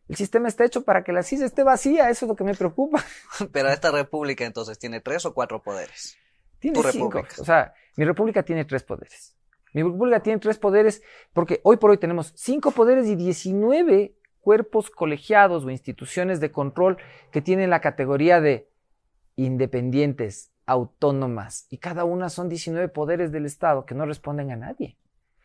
El 0.07 0.15
sistema 0.17 0.48
está 0.50 0.65
hecho 0.65 0.83
para 0.83 1.03
que 1.03 1.13
la 1.13 1.24
CIS 1.24 1.41
esté 1.41 1.63
vacía, 1.63 2.10
eso 2.10 2.25
es 2.25 2.29
lo 2.29 2.36
que 2.36 2.43
me 2.43 2.53
preocupa. 2.53 3.03
Pero 3.51 3.69
esta 3.69 3.91
república 3.91 4.45
entonces 4.45 4.77
tiene 4.77 5.00
tres 5.00 5.25
o 5.25 5.33
cuatro 5.33 5.63
poderes. 5.63 6.17
Tiene 6.60 6.81
cinco. 6.91 7.24
O 7.39 7.45
sea, 7.45 7.74
mi 7.95 8.05
república 8.05 8.43
tiene 8.43 8.65
tres 8.65 8.83
poderes. 8.83 9.36
Mi 9.74 9.81
república 9.81 10.22
tiene 10.22 10.39
tres 10.39 10.57
poderes 10.60 11.01
porque 11.33 11.60
hoy 11.63 11.77
por 11.77 11.91
hoy 11.91 11.98
tenemos 11.98 12.33
cinco 12.36 12.72
poderes 12.72 13.07
y 13.07 13.15
diecinueve 13.15 14.16
cuerpos 14.44 14.92
colegiados 14.92 15.64
o 15.64 15.70
instituciones 15.70 16.42
de 16.42 16.51
control 16.51 16.98
que 17.32 17.42
tienen 17.42 17.70
la 17.70 17.79
categoría 17.79 18.42
de 18.42 18.68
independientes, 19.38 20.51
autónomas, 20.66 21.66
y 21.70 21.77
cada 21.77 22.03
una 22.03 22.29
son 22.29 22.50
19 22.50 22.90
poderes 22.90 23.32
del 23.32 23.46
Estado 23.46 23.86
que 23.86 23.96
no 23.96 24.06
responden 24.06 24.51
a 24.51 24.58
nadie. 24.58 24.98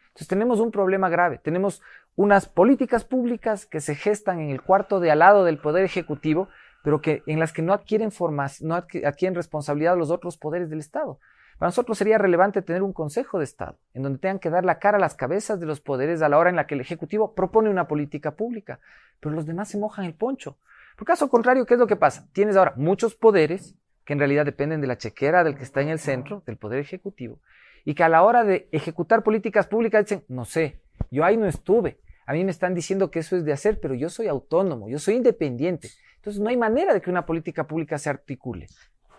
Entonces 0.09 0.29
tenemos 0.29 0.59
un 0.59 0.73
problema 0.73 1.09
grave, 1.09 1.39
tenemos 1.39 1.81
unas 2.17 2.49
políticas 2.49 3.05
públicas 3.05 3.67
que 3.67 3.81
se 3.81 3.95
gestan 3.95 4.41
en 4.41 4.51
el 4.51 4.63
cuarto 4.63 4.99
de 4.99 5.13
al 5.13 5.21
lado 5.21 5.45
del 5.45 5.59
Poder 5.59 5.85
Ejecutivo, 5.85 6.49
pero 6.83 7.01
que, 7.01 7.23
en 7.27 7.39
las 7.39 7.53
que 7.53 7.63
no 7.63 7.73
adquieren, 7.73 8.11
formación, 8.11 8.69
no 8.69 8.75
adquieren 8.75 9.37
responsabilidad 9.37 9.97
los 9.97 10.11
otros 10.11 10.37
poderes 10.37 10.71
del 10.71 10.81
Estado. 10.81 11.21
Para 11.59 11.69
nosotros 11.69 11.99
sería 11.99 12.19
relevante 12.19 12.63
tener 12.63 12.83
un 12.83 12.93
Consejo 12.93 13.39
de 13.39 13.45
Estado, 13.45 13.79
en 13.93 14.03
donde 14.03 14.21
tengan 14.21 14.39
que 14.39 14.51
dar 14.51 14.65
la 14.65 14.79
cara 14.79 14.97
a 14.97 15.01
las 15.01 15.17
cabezas 15.17 15.59
de 15.59 15.67
los 15.67 15.81
poderes 15.81 16.23
a 16.23 16.29
la 16.29 16.39
hora 16.39 16.51
en 16.51 16.57
la 16.57 16.67
que 16.67 16.75
el 16.75 16.81
Ejecutivo 16.81 17.35
propone 17.35 17.69
una 17.69 17.89
política 17.89 18.37
pública, 18.37 18.79
pero 19.19 19.35
los 19.35 19.45
demás 19.45 19.69
se 19.69 19.79
mojan 19.79 20.05
el 20.05 20.15
poncho. 20.15 20.57
Por 20.97 21.07
caso 21.07 21.29
contrario, 21.29 21.67
¿qué 21.67 21.75
es 21.75 21.81
lo 21.81 21.89
que 21.89 21.97
pasa? 21.97 22.29
Tienes 22.33 22.57
ahora 22.57 22.75
muchos 22.77 23.17
poderes 23.17 23.75
que 24.05 24.13
en 24.13 24.21
realidad 24.21 24.45
dependen 24.45 24.81
de 24.81 24.87
la 24.87 24.99
chequera 24.99 25.43
del 25.43 25.57
que 25.57 25.65
está 25.65 25.81
en 25.81 25.89
el 25.89 25.99
centro, 25.99 26.43
del 26.47 26.57
Poder 26.57 26.79
Ejecutivo, 26.79 27.41
y 27.85 27.95
que 27.95 28.05
a 28.05 28.09
la 28.09 28.23
hora 28.23 28.45
de 28.45 28.69
ejecutar 28.71 29.23
políticas 29.25 29.67
públicas 29.67 30.05
dicen, 30.05 30.25
no 30.29 30.45
sé, 30.45 30.81
yo 31.11 31.25
ahí 31.25 31.37
no 31.37 31.47
estuve, 31.47 31.99
a 32.25 32.35
mí 32.35 32.45
me 32.45 32.51
están 32.51 32.75
diciendo 32.75 33.11
que 33.11 33.21
eso 33.21 33.37
es 33.37 33.45
de 33.45 33.53
hacer, 33.53 33.81
pero 33.81 33.95
yo 33.95 34.11
soy 34.11 34.29
autónomo, 34.29 34.89
yo 34.89 34.99
soy 34.99 35.15
independiente. 35.15 35.89
Entonces 36.17 36.41
no 36.43 36.51
hay 36.51 36.57
manera 36.57 36.93
de 36.93 37.01
que 37.01 37.09
una 37.09 37.25
política 37.25 37.67
pública 37.67 37.97
se 37.97 38.11
articule. 38.11 38.67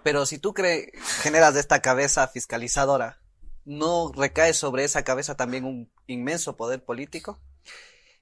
Pero 0.04 0.26
si 0.26 0.40
tú 0.40 0.54
crees, 0.54 0.92
generas 1.22 1.54
de 1.54 1.60
esta 1.60 1.82
cabeza 1.82 2.28
fiscalizadora, 2.28 3.20
¿no 3.66 4.12
recae 4.16 4.54
sobre 4.54 4.84
esa 4.84 5.04
cabeza 5.04 5.36
también 5.36 5.66
un 5.66 5.92
inmenso 6.08 6.56
poder 6.56 6.84
político? 6.84 7.40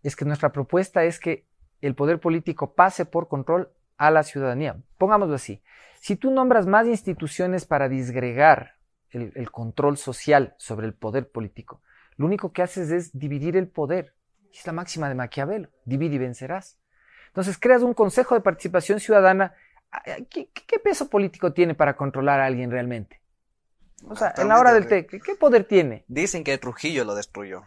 Es 0.04 0.16
que 0.16 0.26
nuestra 0.26 0.52
propuesta 0.52 1.04
es 1.04 1.20
que 1.20 1.46
el 1.82 1.96
poder 1.96 2.20
político 2.20 2.74
pase 2.74 3.06
por 3.06 3.28
control 3.28 3.72
a 3.98 4.12
la 4.12 4.24
ciudadanía. 4.24 4.78
Pongámoslo 4.98 5.36
así. 5.36 5.62
Si 6.00 6.16
tú 6.16 6.32
nombras 6.32 6.66
más 6.66 6.88
instituciones 6.88 7.66
para 7.66 7.90
disgregar 7.90 8.76
el, 9.10 9.32
el, 9.36 9.52
control 9.52 9.98
social 9.98 10.56
sobre 10.58 10.88
el 10.88 10.94
poder 10.94 11.30
político, 11.30 11.82
lo 12.16 12.26
único 12.26 12.52
que 12.52 12.62
haces 12.62 12.92
es 12.92 13.18
dividir 13.18 13.56
el 13.56 13.68
poder. 13.68 14.16
Es 14.52 14.66
la 14.66 14.74
máxima 14.74 15.10
de 15.10 15.16
Maquiavelo, 15.16 15.70
divide 15.86 16.16
y 16.16 16.20
vencerás. 16.20 16.80
Entonces 17.28 17.58
creas 17.60 17.84
un 17.84 17.94
consejo 17.94 18.34
de 18.34 18.42
participación 18.42 19.00
ciudadana 19.00 19.54
¿qué, 20.30 20.80
peso 20.84 21.10
político 21.10 21.54
tiene 21.54 21.76
para 21.76 21.96
controlar 21.96 22.40
a 22.40 22.46
alguien 22.46 22.72
realmente? 22.72 23.22
O 24.08 24.16
sea, 24.16 24.34
en 24.38 24.48
la 24.48 24.60
hora 24.60 24.74
del 24.74 24.88
té, 24.88 25.08
¿qué 25.08 25.36
poder 25.40 25.66
tiene? 25.66 26.06
Dicen 26.08 26.44
que 26.44 26.58
Trujillo 26.58 27.04
lo 27.04 27.16
destruyó. 27.16 27.64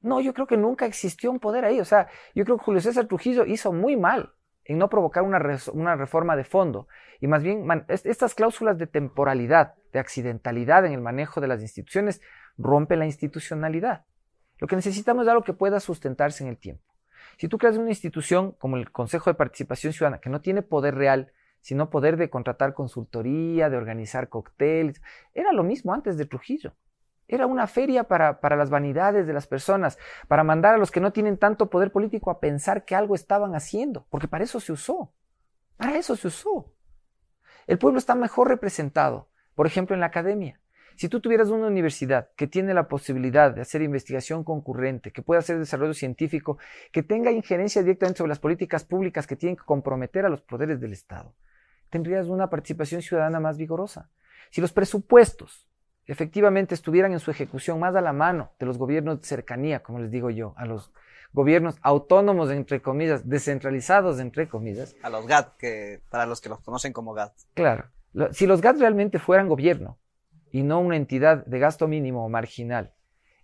No, 0.00 0.20
yo 0.20 0.34
creo 0.34 0.46
que 0.46 0.56
nunca 0.56 0.86
existió 0.86 1.30
un 1.30 1.38
poder 1.38 1.64
ahí. 1.64 1.80
O 1.80 1.84
sea, 1.84 2.08
yo 2.34 2.44
creo 2.44 2.58
que 2.58 2.64
Julio 2.64 2.80
César 2.80 3.06
Trujillo 3.06 3.44
hizo 3.46 3.72
muy 3.72 3.96
mal 3.96 4.34
en 4.64 4.78
no 4.78 4.88
provocar 4.88 5.22
una, 5.22 5.40
una 5.72 5.96
reforma 5.96 6.36
de 6.36 6.44
fondo. 6.44 6.88
Y 7.20 7.26
más 7.28 7.42
bien, 7.42 7.66
estas 7.88 8.34
cláusulas 8.34 8.78
de 8.78 8.86
temporalidad, 8.86 9.74
de 9.92 10.00
accidentalidad 10.00 10.84
en 10.86 10.92
el 10.92 11.00
manejo 11.00 11.40
de 11.40 11.48
las 11.48 11.62
instituciones, 11.62 12.20
rompen 12.58 12.98
la 12.98 13.06
institucionalidad. 13.06 14.04
Lo 14.58 14.66
que 14.66 14.76
necesitamos 14.76 15.24
es 15.24 15.30
algo 15.30 15.42
que 15.42 15.52
pueda 15.52 15.80
sustentarse 15.80 16.44
en 16.44 16.50
el 16.50 16.58
tiempo. 16.58 16.91
Si 17.38 17.48
tú 17.48 17.58
creas 17.58 17.76
una 17.76 17.90
institución 17.90 18.52
como 18.52 18.76
el 18.76 18.90
Consejo 18.90 19.30
de 19.30 19.34
Participación 19.34 19.92
Ciudadana, 19.92 20.20
que 20.20 20.30
no 20.30 20.40
tiene 20.40 20.62
poder 20.62 20.94
real, 20.94 21.32
sino 21.60 21.90
poder 21.90 22.16
de 22.16 22.30
contratar 22.30 22.74
consultoría, 22.74 23.70
de 23.70 23.76
organizar 23.76 24.28
cócteles, 24.28 25.00
era 25.32 25.52
lo 25.52 25.62
mismo 25.62 25.94
antes 25.94 26.16
de 26.16 26.26
Trujillo. 26.26 26.74
Era 27.28 27.46
una 27.46 27.66
feria 27.66 28.04
para, 28.04 28.40
para, 28.40 28.56
las 28.56 28.68
vanidades 28.68 29.26
de 29.26 29.32
las 29.32 29.46
personas, 29.46 29.98
para 30.28 30.44
mandar 30.44 30.74
a 30.74 30.78
los 30.78 30.90
que 30.90 31.00
no 31.00 31.12
tienen 31.12 31.38
tanto 31.38 31.70
poder 31.70 31.92
político 31.92 32.30
a 32.30 32.40
pensar 32.40 32.84
que 32.84 32.94
algo 32.94 33.14
estaban 33.14 33.54
haciendo, 33.54 34.06
porque 34.10 34.28
para 34.28 34.44
eso 34.44 34.60
se 34.60 34.72
usó. 34.72 35.12
Para 35.76 35.96
eso 35.96 36.16
se 36.16 36.28
usó. 36.28 36.72
El 37.66 37.78
pueblo 37.78 37.98
está 37.98 38.14
mejor 38.14 38.48
representado, 38.48 39.28
por 39.54 39.66
ejemplo, 39.66 39.94
en 39.94 40.00
la 40.00 40.06
academia. 40.06 40.60
Si 41.02 41.08
tú 41.08 41.18
tuvieras 41.18 41.48
una 41.48 41.66
universidad 41.66 42.28
que 42.36 42.46
tiene 42.46 42.74
la 42.74 42.86
posibilidad 42.86 43.52
de 43.52 43.60
hacer 43.60 43.82
investigación 43.82 44.44
concurrente, 44.44 45.10
que 45.10 45.20
pueda 45.20 45.40
hacer 45.40 45.58
desarrollo 45.58 45.94
científico, 45.94 46.58
que 46.92 47.02
tenga 47.02 47.32
injerencia 47.32 47.82
directamente 47.82 48.18
sobre 48.18 48.28
las 48.28 48.38
políticas 48.38 48.84
públicas 48.84 49.26
que 49.26 49.34
tienen 49.34 49.56
que 49.56 49.64
comprometer 49.64 50.24
a 50.24 50.28
los 50.28 50.42
poderes 50.42 50.80
del 50.80 50.92
Estado, 50.92 51.34
tendrías 51.90 52.28
una 52.28 52.48
participación 52.48 53.02
ciudadana 53.02 53.40
más 53.40 53.58
vigorosa. 53.58 54.10
Si 54.50 54.60
los 54.60 54.72
presupuestos 54.72 55.66
efectivamente 56.06 56.76
estuvieran 56.76 57.10
en 57.12 57.18
su 57.18 57.32
ejecución 57.32 57.80
más 57.80 57.96
a 57.96 58.00
la 58.00 58.12
mano 58.12 58.52
de 58.60 58.66
los 58.66 58.78
gobiernos 58.78 59.22
de 59.22 59.26
cercanía, 59.26 59.82
como 59.82 59.98
les 59.98 60.12
digo 60.12 60.30
yo, 60.30 60.54
a 60.56 60.66
los 60.66 60.92
gobiernos 61.32 61.78
autónomos, 61.82 62.48
entre 62.52 62.80
comillas, 62.80 63.28
descentralizados, 63.28 64.20
entre 64.20 64.48
comillas. 64.48 64.94
A 65.02 65.10
los 65.10 65.26
GAT, 65.26 65.56
que 65.56 66.00
para 66.10 66.26
los 66.26 66.40
que 66.40 66.48
los 66.48 66.60
conocen 66.60 66.92
como 66.92 67.12
GAT. 67.12 67.32
Claro. 67.54 67.86
Si 68.30 68.46
los 68.46 68.60
GAT 68.60 68.78
realmente 68.78 69.18
fueran 69.18 69.48
gobierno, 69.48 69.98
y 70.52 70.62
no 70.62 70.80
una 70.80 70.96
entidad 70.96 71.44
de 71.46 71.58
gasto 71.58 71.88
mínimo 71.88 72.24
o 72.24 72.28
marginal, 72.28 72.92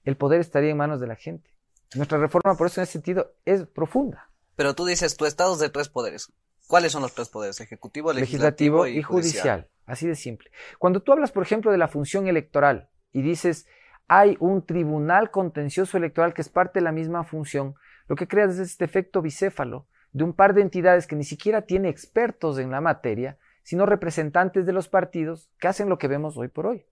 el 0.05 0.16
poder 0.16 0.40
estaría 0.40 0.71
en 0.71 0.77
manos 0.77 1.01
de 1.01 1.07
la 1.07 1.16
gente. 1.16 1.51
Nuestra 1.94 2.18
reforma, 2.18 2.55
por 2.55 2.66
eso, 2.66 2.81
en 2.81 2.83
ese 2.83 2.92
sentido, 2.92 3.33
es 3.47 3.64
profunda. 3.66 4.31
Pero 4.57 4.75
tú 4.75 4.85
dices, 4.85 5.16
tu 5.16 5.25
Estado 5.25 5.55
es 5.55 5.59
de 5.59 5.71
tres 5.71 5.88
poderes. 5.88 6.31
¿Cuáles 6.66 6.92
son 6.92 7.01
los 7.01 7.14
tres 7.14 7.31
poderes? 7.31 7.61
Ejecutivo, 7.61 8.12
legislativo, 8.12 8.87
y, 8.87 9.03
judicial. 9.03 9.68
Así 9.87 10.07
de 10.07 10.14
simple. 10.14 10.51
Cuando 10.79 11.01
tú 11.01 11.12
hablas, 11.12 11.33
por 11.33 11.42
ejemplo, 11.42 11.73
de 11.73 11.79
la 11.79 11.88
función 11.88 12.29
electoral 12.29 12.90
y 13.11 13.23
dices, 13.23 13.66
hay 14.07 14.37
un 14.38 14.66
tribunal 14.66 15.31
contencioso 15.31 15.97
electoral 15.97 16.35
que 16.35 16.42
es 16.42 16.51
parte 16.51 16.81
de 16.81 16.85
la 16.85 16.92
misma 16.92 17.25
función, 17.25 17.75
lo 18.07 18.16
que 18.16 18.29
creas 18.29 18.55
es 18.55 18.59
este 18.59 18.85
efecto 18.85 19.23
bicéfalo 19.23 19.87
de 20.12 20.25
un 20.25 20.35
par 20.35 20.53
de 20.53 20.61
entidades 20.61 21.07
que 21.07 21.16
ni 21.16 21.25
siquiera 21.25 21.62
tiene 21.62 21.88
expertos 21.88 22.59
en 22.59 22.71
la 22.71 22.83
materia, 22.83 23.38
sino 23.62 23.87
representantes 23.87 24.66
de 24.66 24.73
los 24.75 24.88
partidos 24.88 25.49
que 25.59 25.68
hacen 25.68 25.88
lo 25.88 25.99
que 25.99 26.09
vemos 26.09 26.37
hoy 26.37 26.49
por 26.49 26.66
hoy 26.66 26.85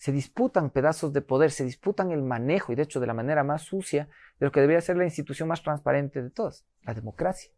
se 0.00 0.12
disputan 0.12 0.70
pedazos 0.70 1.12
de 1.12 1.20
poder, 1.20 1.50
se 1.50 1.62
disputan 1.62 2.10
el 2.10 2.22
manejo 2.22 2.72
y 2.72 2.74
de 2.74 2.84
hecho 2.84 3.00
de 3.00 3.06
la 3.06 3.12
manera 3.12 3.44
más 3.44 3.64
sucia 3.64 4.08
de 4.38 4.46
lo 4.46 4.50
que 4.50 4.60
debería 4.60 4.80
ser 4.80 4.96
la 4.96 5.04
institución 5.04 5.46
más 5.46 5.62
transparente 5.62 6.22
de 6.22 6.30
todas, 6.30 6.64
la 6.84 6.94
democracia. 6.94 7.52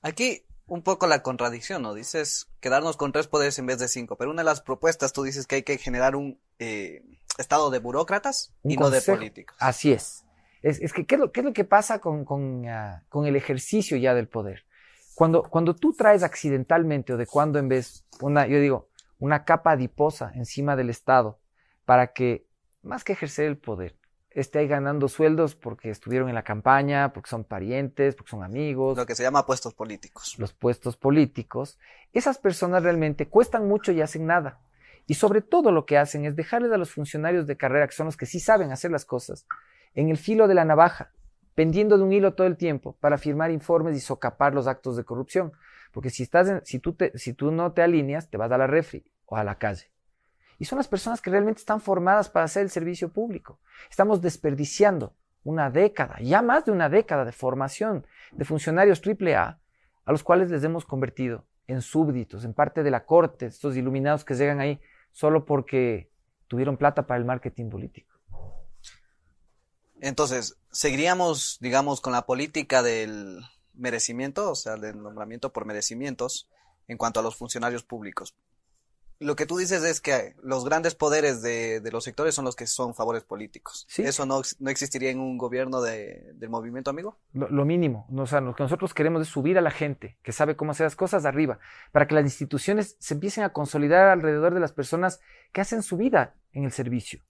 Aquí 0.00 0.46
un 0.68 0.82
poco 0.82 1.08
la 1.08 1.24
contradicción, 1.24 1.82
¿no? 1.82 1.92
Dices 1.92 2.48
quedarnos 2.60 2.96
con 2.96 3.10
tres 3.10 3.26
poderes 3.26 3.58
en 3.58 3.66
vez 3.66 3.80
de 3.80 3.88
cinco, 3.88 4.16
pero 4.16 4.30
una 4.30 4.42
de 4.42 4.44
las 4.44 4.60
propuestas 4.60 5.12
tú 5.12 5.24
dices 5.24 5.48
que 5.48 5.56
hay 5.56 5.62
que 5.64 5.76
generar 5.76 6.14
un 6.14 6.40
eh, 6.60 7.02
estado 7.36 7.70
de 7.70 7.80
burócratas 7.80 8.54
y 8.62 8.76
no 8.76 8.88
de 8.88 9.02
políticos. 9.02 9.56
Así 9.58 9.90
es. 9.90 10.24
Es, 10.62 10.92
que, 10.92 11.04
¿qué 11.04 11.16
es, 11.16 11.20
lo, 11.20 11.32
¿qué 11.32 11.40
es, 11.40 11.46
lo, 11.46 11.52
que 11.52 11.64
pasa 11.64 11.98
con, 11.98 12.24
con, 12.24 12.68
ah, 12.68 13.02
con, 13.08 13.26
el 13.26 13.34
ejercicio 13.34 13.96
ya 13.96 14.14
del 14.14 14.28
poder? 14.28 14.66
Cuando, 15.16 15.42
cuando 15.42 15.74
tú 15.74 15.94
traes 15.94 16.22
accidentalmente 16.22 17.12
o 17.14 17.16
de 17.16 17.26
cuando 17.26 17.58
en 17.58 17.68
vez, 17.68 18.04
una, 18.20 18.46
yo 18.46 18.60
digo, 18.60 18.88
una 19.18 19.44
capa 19.44 19.72
adiposa 19.72 20.30
encima 20.36 20.76
del 20.76 20.90
Estado 20.90 21.39
para 21.90 22.12
que, 22.12 22.46
más 22.82 23.02
que 23.02 23.14
ejercer 23.14 23.46
el 23.46 23.58
poder, 23.58 23.96
esté 24.30 24.60
ahí 24.60 24.68
ganando 24.68 25.08
sueldos 25.08 25.56
porque 25.56 25.90
estuvieron 25.90 26.28
en 26.28 26.36
la 26.36 26.44
campaña, 26.44 27.12
porque 27.12 27.28
son 27.28 27.42
parientes, 27.42 28.14
porque 28.14 28.30
son 28.30 28.44
amigos. 28.44 28.96
Lo 28.96 29.06
que 29.06 29.16
se 29.16 29.24
llama 29.24 29.44
puestos 29.44 29.74
políticos. 29.74 30.36
Los 30.38 30.52
puestos 30.52 30.96
políticos. 30.96 31.80
Esas 32.12 32.38
personas 32.38 32.84
realmente 32.84 33.26
cuestan 33.26 33.66
mucho 33.66 33.90
y 33.90 34.02
hacen 34.02 34.24
nada. 34.24 34.60
Y 35.08 35.14
sobre 35.14 35.40
todo 35.40 35.72
lo 35.72 35.84
que 35.84 35.98
hacen 35.98 36.24
es 36.24 36.36
dejarles 36.36 36.70
a 36.70 36.76
los 36.76 36.92
funcionarios 36.92 37.48
de 37.48 37.56
carrera, 37.56 37.88
que 37.88 37.94
son 37.94 38.06
los 38.06 38.16
que 38.16 38.26
sí 38.26 38.38
saben 38.38 38.70
hacer 38.70 38.92
las 38.92 39.04
cosas, 39.04 39.48
en 39.96 40.10
el 40.10 40.16
filo 40.16 40.46
de 40.46 40.54
la 40.54 40.64
navaja, 40.64 41.10
pendiendo 41.56 41.98
de 41.98 42.04
un 42.04 42.12
hilo 42.12 42.34
todo 42.34 42.46
el 42.46 42.56
tiempo 42.56 42.96
para 43.00 43.18
firmar 43.18 43.50
informes 43.50 43.96
y 43.96 44.00
socapar 44.00 44.54
los 44.54 44.68
actos 44.68 44.96
de 44.96 45.02
corrupción. 45.02 45.50
Porque 45.90 46.10
si, 46.10 46.22
estás 46.22 46.62
si, 46.62 46.78
tú 46.78 46.96
si 47.16 47.32
tú 47.32 47.50
no 47.50 47.72
te 47.72 47.82
alineas, 47.82 48.30
te 48.30 48.36
vas 48.36 48.52
a 48.52 48.58
la 48.58 48.68
refri 48.68 49.04
o 49.26 49.36
a 49.36 49.42
la 49.42 49.58
calle. 49.58 49.90
Y 50.60 50.66
son 50.66 50.76
las 50.76 50.88
personas 50.88 51.22
que 51.22 51.30
realmente 51.30 51.60
están 51.60 51.80
formadas 51.80 52.28
para 52.28 52.44
hacer 52.44 52.62
el 52.62 52.70
servicio 52.70 53.10
público. 53.10 53.58
Estamos 53.88 54.20
desperdiciando 54.20 55.14
una 55.42 55.70
década, 55.70 56.18
ya 56.20 56.42
más 56.42 56.66
de 56.66 56.70
una 56.70 56.90
década 56.90 57.24
de 57.24 57.32
formación 57.32 58.06
de 58.32 58.44
funcionarios 58.44 59.00
AAA, 59.02 59.58
a 60.04 60.12
los 60.12 60.22
cuales 60.22 60.50
les 60.50 60.62
hemos 60.62 60.84
convertido 60.84 61.46
en 61.66 61.80
súbditos, 61.80 62.44
en 62.44 62.52
parte 62.52 62.82
de 62.82 62.90
la 62.90 63.06
corte, 63.06 63.46
estos 63.46 63.74
iluminados 63.74 64.22
que 64.22 64.34
llegan 64.34 64.60
ahí 64.60 64.78
solo 65.12 65.46
porque 65.46 66.10
tuvieron 66.46 66.76
plata 66.76 67.06
para 67.06 67.18
el 67.18 67.24
marketing 67.24 67.70
político. 67.70 68.12
Entonces, 69.98 70.58
¿seguiríamos, 70.70 71.56
digamos, 71.62 72.02
con 72.02 72.12
la 72.12 72.26
política 72.26 72.82
del 72.82 73.40
merecimiento, 73.72 74.50
o 74.50 74.54
sea, 74.54 74.76
del 74.76 75.02
nombramiento 75.02 75.54
por 75.54 75.64
merecimientos 75.64 76.50
en 76.86 76.98
cuanto 76.98 77.20
a 77.20 77.22
los 77.22 77.36
funcionarios 77.36 77.82
públicos? 77.82 78.34
Lo 79.20 79.36
que 79.36 79.44
tú 79.44 79.58
dices 79.58 79.84
es 79.84 80.00
que 80.00 80.34
los 80.42 80.64
grandes 80.64 80.94
poderes 80.94 81.42
de, 81.42 81.82
los 81.92 82.04
sectores 82.04 82.34
son 82.34 82.46
los 82.46 82.56
que 82.56 82.66
son 82.66 82.94
favores 82.94 83.22
políticos. 83.22 83.86
¿Eso 83.98 84.24
no, 84.24 84.40
no, 84.58 84.70
existiría 84.70 85.10
en 85.10 85.20
un 85.20 85.36
gobierno 85.36 85.82
de, 85.82 86.32
del 86.36 86.48
movimiento 86.48 86.88
amigo? 86.88 87.18
Lo, 87.34 87.66
mínimo. 87.66 88.08
O 88.16 88.26
sea, 88.26 88.40
lo 88.40 88.54
que 88.54 88.62
nosotros 88.62 88.94
queremos 88.94 89.20
es 89.20 89.28
subir 89.28 89.58
a 89.58 89.60
la 89.60 89.70
gente 89.70 90.16
que 90.22 90.32
sabe 90.32 90.56
cómo 90.56 90.70
hacer 90.70 90.86
las 90.86 90.96
cosas 90.96 91.22
de 91.22 91.28
arriba, 91.28 91.58
para 91.92 92.08
que 92.08 92.14
las 92.14 92.24
instituciones 92.24 92.96
se 92.98 93.12
empiecen 93.12 93.44
a 93.44 93.52
consolidar 93.52 94.08
alrededor 94.08 94.54
de 94.54 94.60
las 94.60 94.72
personas 94.72 95.20
que 95.52 95.60
hacen 95.60 95.82
su 95.82 95.98
vida 95.98 96.34
en 96.52 96.64
el 96.64 96.72
servicio. 96.72 97.20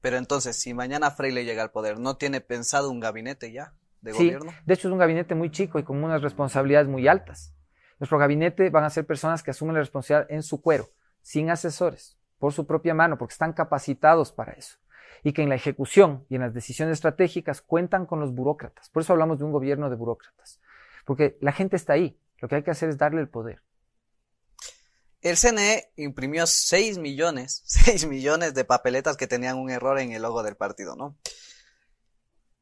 Pero 0.00 0.16
entonces, 0.16 0.56
si 0.56 0.74
mañana 0.74 1.12
Freire 1.12 1.44
llega 1.44 1.62
al 1.62 1.70
poder, 1.70 2.00
¿no 2.00 2.16
tiene 2.16 2.40
pensado 2.40 2.90
un 2.90 2.98
gabinete 2.98 3.52
ya 3.52 3.72
de 4.00 4.14
sí, 4.14 4.24
gobierno? 4.24 4.52
De 4.66 4.74
hecho, 4.74 4.88
es 4.88 4.92
un 4.92 4.98
gabinete 4.98 5.36
muy 5.36 5.52
chico 5.52 5.78
y 5.78 5.84
con 5.84 6.02
unas 6.02 6.22
responsabilidades 6.22 6.88
muy 6.88 7.06
altas. 7.06 7.54
Nuestro 8.00 8.18
gabinete 8.18 8.68
van 8.68 8.82
a 8.82 8.90
ser 8.90 9.06
personas 9.06 9.44
que 9.44 9.52
asumen 9.52 9.74
la 9.74 9.80
responsabilidad 9.80 10.26
en 10.28 10.42
su 10.42 10.60
cuero 10.60 10.88
sin 11.26 11.50
asesores, 11.50 12.16
por 12.38 12.52
su 12.52 12.68
propia 12.68 12.94
mano, 12.94 13.18
porque 13.18 13.32
están 13.32 13.52
capacitados 13.52 14.30
para 14.30 14.52
eso. 14.52 14.76
Y 15.24 15.32
que 15.32 15.42
en 15.42 15.48
la 15.48 15.56
ejecución 15.56 16.24
y 16.28 16.36
en 16.36 16.42
las 16.42 16.54
decisiones 16.54 16.92
estratégicas 16.92 17.62
cuentan 17.62 18.06
con 18.06 18.20
los 18.20 18.32
burócratas. 18.32 18.90
Por 18.90 19.02
eso 19.02 19.12
hablamos 19.12 19.40
de 19.40 19.44
un 19.44 19.50
gobierno 19.50 19.90
de 19.90 19.96
burócratas. 19.96 20.60
Porque 21.04 21.36
la 21.40 21.50
gente 21.50 21.74
está 21.74 21.94
ahí. 21.94 22.16
Lo 22.38 22.46
que 22.46 22.54
hay 22.54 22.62
que 22.62 22.70
hacer 22.70 22.90
es 22.90 22.96
darle 22.96 23.20
el 23.22 23.28
poder. 23.28 23.60
El 25.20 25.36
CNE 25.36 25.90
imprimió 25.96 26.46
6 26.46 26.98
millones, 26.98 27.60
6 27.66 28.06
millones 28.06 28.54
de 28.54 28.64
papeletas 28.64 29.16
que 29.16 29.26
tenían 29.26 29.58
un 29.58 29.68
error 29.68 29.98
en 29.98 30.12
el 30.12 30.22
logo 30.22 30.44
del 30.44 30.56
partido, 30.56 30.94
¿no? 30.94 31.18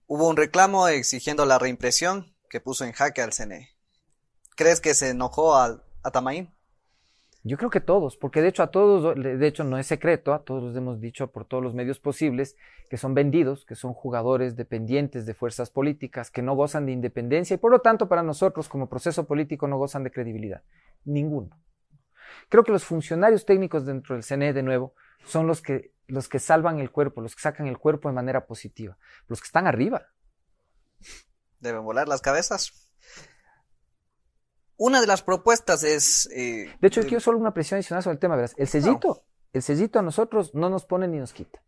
Hubo 0.07 0.27
un 0.27 0.39
reclamo 0.39 0.89
exigiendo 0.89 1.45
la 1.45 1.59
reimpresión 1.59 2.35
que 2.49 2.63
puso 2.63 2.87
en 2.87 2.93
jaque 2.93 3.21
al 3.21 3.35
CNE. 3.35 3.69
¿Crees 4.57 4.81
que 4.81 4.95
se 4.95 5.11
enojó 5.11 5.55
a, 5.55 5.85
a? 6.03 6.11
Yo 7.47 7.59
creo 7.59 7.69
que 7.69 7.83
todos, 7.83 8.17
porque 8.17 8.41
de 8.41 8.49
hecho 8.49 8.63
a 8.63 8.69
todos, 8.69 9.15
de 9.17 9.47
hecho 9.47 9.65
no 9.65 9.77
es 9.77 9.87
secreto, 9.87 10.33
a 10.33 10.45
todos 10.45 10.65
les 10.65 10.77
hemos 10.77 10.99
dicho 10.99 11.31
por 11.31 11.45
todos 11.45 11.63
los 11.63 11.75
medios 11.75 12.01
posibles 12.01 12.57
que 12.89 12.97
son 12.97 13.13
vendidos, 13.13 13.67
que 13.67 13.75
son 13.75 13.93
jugadores 13.93 14.57
dependientes 14.57 15.27
de 15.27 15.35
fuerzas 15.35 15.69
políticas, 15.69 16.31
que 16.31 16.41
no 16.41 16.55
gozan 16.55 16.87
de 16.87 16.93
independencia 16.93 17.53
y 17.53 17.59
por 17.59 17.71
lo 17.71 17.81
tanto 17.81 18.09
para 18.09 18.23
nosotros 18.23 18.67
como 18.71 18.89
proceso 18.89 19.27
político 19.27 19.69
no 19.69 19.77
gozan 19.77 20.05
de 20.05 20.11
credibilidad. 20.11 20.63
Ninguno. 21.05 21.61
Creo 22.49 22.65
que 22.65 22.73
los 22.73 22.85
funcionarios 22.85 23.45
técnicos 23.45 23.85
dentro 23.85 24.15
del 24.15 24.25
CNE 24.25 24.55
de 24.55 24.63
nuevo 24.63 24.95
son 25.27 25.47
los 25.47 25.61
que, 25.61 25.93
los 26.07 26.31
que 26.31 26.39
salvan 26.39 26.79
el 26.79 26.91
cuerpo, 26.91 27.21
los 27.21 27.35
que 27.35 27.43
sacan 27.43 27.67
el 27.67 27.77
cuerpo 27.77 28.09
de 28.09 28.15
manera 28.15 28.47
positiva, 28.47 28.97
los 29.29 29.43
que 29.43 29.47
están 29.47 29.67
arriba. 29.67 30.07
Deben 31.61 31.85
volar 31.85 32.09
las 32.09 32.23
cabezas. 32.23 32.84
Una 34.77 35.01
de 35.01 35.07
las 35.07 35.23
propuestas 35.23 35.85
es... 35.85 36.29
Eh, 36.35 36.71
de 36.81 36.89
hecho, 36.89 37.03
quiero 37.03 37.21
solo 37.21 37.39
una 37.39 37.55
presión 37.55 37.77
adicional 37.77 38.03
sobre 38.03 38.15
el 38.15 38.19
tema, 38.19 38.37
verás. 38.37 38.55
El 38.57 38.67
sellito, 38.67 39.23
el 39.53 39.63
sellito 39.63 39.99
a 39.99 40.03
nosotros 40.03 40.55
no 40.55 40.69
nos 40.69 40.85
pone 40.85 41.07
ni 41.07 41.19
nos 41.19 41.33
quita. 41.33 41.63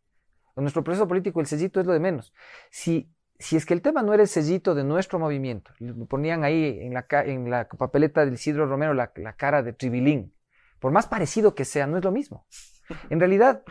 En 0.57 0.65
nuestro 0.65 0.83
proceso 0.83 1.07
político 1.07 1.41
el 1.41 1.47
sellito 1.47 1.81
es 1.81 1.87
lo 1.87 1.93
de 1.93 2.01
menos. 2.01 2.33
Si, 2.71 3.13
si 3.39 3.57
es 3.57 3.67
que 3.67 3.75
el 3.75 3.83
tema 3.83 4.03
no 4.03 4.15
era 4.15 4.23
el 4.23 4.29
sellito 4.29 4.75
de 4.75 4.85
nuestro 4.85 5.19
movimiento, 5.19 5.71
lo 5.79 6.07
ponían 6.07 6.45
ahí 6.45 6.79
en 6.81 6.95
la, 6.95 7.07
en 7.25 7.51
la 7.51 7.69
papeleta 7.69 8.25
del 8.25 8.35
Isidro 8.35 8.67
Romero 8.67 8.95
la, 8.95 9.13
cara 9.37 9.63
de 9.63 9.75
Tribilín, 9.75 10.35
por 10.81 10.93
más 10.93 11.07
parecido 11.07 11.55
que 11.55 11.65
sea, 11.67 11.87
no 11.87 11.99
es 11.99 12.05
lo 12.05 12.11
mismo. 12.11 12.47
En 13.11 13.21
realidad, 13.21 13.63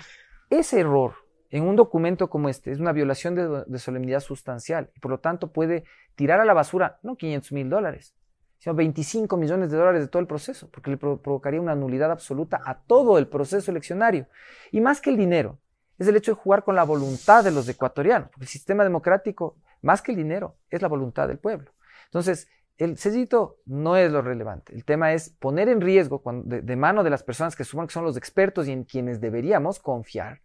ese 0.49 0.79
error 0.79 1.15
en 1.49 1.63
un 1.63 1.75
documento 1.75 2.29
como 2.29 2.49
este 2.49 2.71
es 2.71 2.79
una 2.79 2.91
violación 2.91 3.33
de, 3.33 3.63
de 3.65 3.79
solemnidad 3.79 4.19
sustancial 4.19 4.91
y 4.95 4.99
por 4.99 5.09
lo 5.09 5.19
tanto 5.19 5.51
puede 5.51 5.85
tirar 6.15 6.39
a 6.39 6.45
la 6.45 6.53
basura 6.53 6.99
no 7.01 7.15
500 7.15 7.51
mil 7.51 7.69
dólares, 7.69 8.13
sino 8.59 8.75
25 8.75 9.37
millones 9.37 9.71
de 9.71 9.77
dólares 9.77 10.01
de 10.01 10.07
todo 10.07 10.21
el 10.21 10.27
proceso, 10.27 10.69
porque 10.71 10.91
le 10.91 10.97
provocaría 10.97 11.61
una 11.61 11.75
nulidad 11.75 12.11
absoluta 12.11 12.61
a 12.65 12.79
todo 12.79 13.17
el 13.17 13.27
proceso 13.27 13.71
eleccionario. 13.71 14.27
Y 14.71 14.81
más 14.81 15.01
que 15.01 15.09
el 15.09 15.17
dinero, 15.17 15.59
es 15.97 16.07
el 16.07 16.15
hecho 16.15 16.31
de 16.31 16.41
jugar 16.41 16.63
con 16.63 16.75
la 16.75 16.83
voluntad 16.83 17.43
de 17.43 17.51
los 17.51 17.67
ecuatorianos, 17.69 18.29
porque 18.29 18.43
el 18.45 18.49
sistema 18.49 18.83
democrático, 18.83 19.57
más 19.81 20.01
que 20.01 20.11
el 20.11 20.17
dinero, 20.17 20.57
es 20.69 20.81
la 20.81 20.87
voluntad 20.87 21.27
del 21.27 21.37
pueblo. 21.37 21.71
Entonces, 22.05 22.49
el 22.77 22.97
sellito 22.97 23.59
no 23.65 23.95
es 23.95 24.11
lo 24.11 24.21
relevante. 24.21 24.73
El 24.73 24.83
tema 24.83 25.13
es 25.13 25.29
poner 25.29 25.69
en 25.69 25.79
riesgo 25.79 26.21
de, 26.43 26.61
de, 26.61 26.75
mano 26.75 27.03
de 27.03 27.09
las 27.09 27.23
personas 27.23 27.55
que 27.55 27.63
suman 27.63 27.87
que 27.87 27.93
son 27.93 28.03
los 28.03 28.17
expertos 28.17 28.67
y 28.67 28.71
en 28.71 28.83
quienes 28.83 29.21
deberíamos 29.21 29.79
confiar 29.79 30.41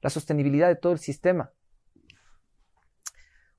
la 0.00 0.10
sostenibilidad 0.10 0.68
de 0.68 0.76
todo 0.76 0.92
el 0.92 0.98
sistema. 0.98 1.52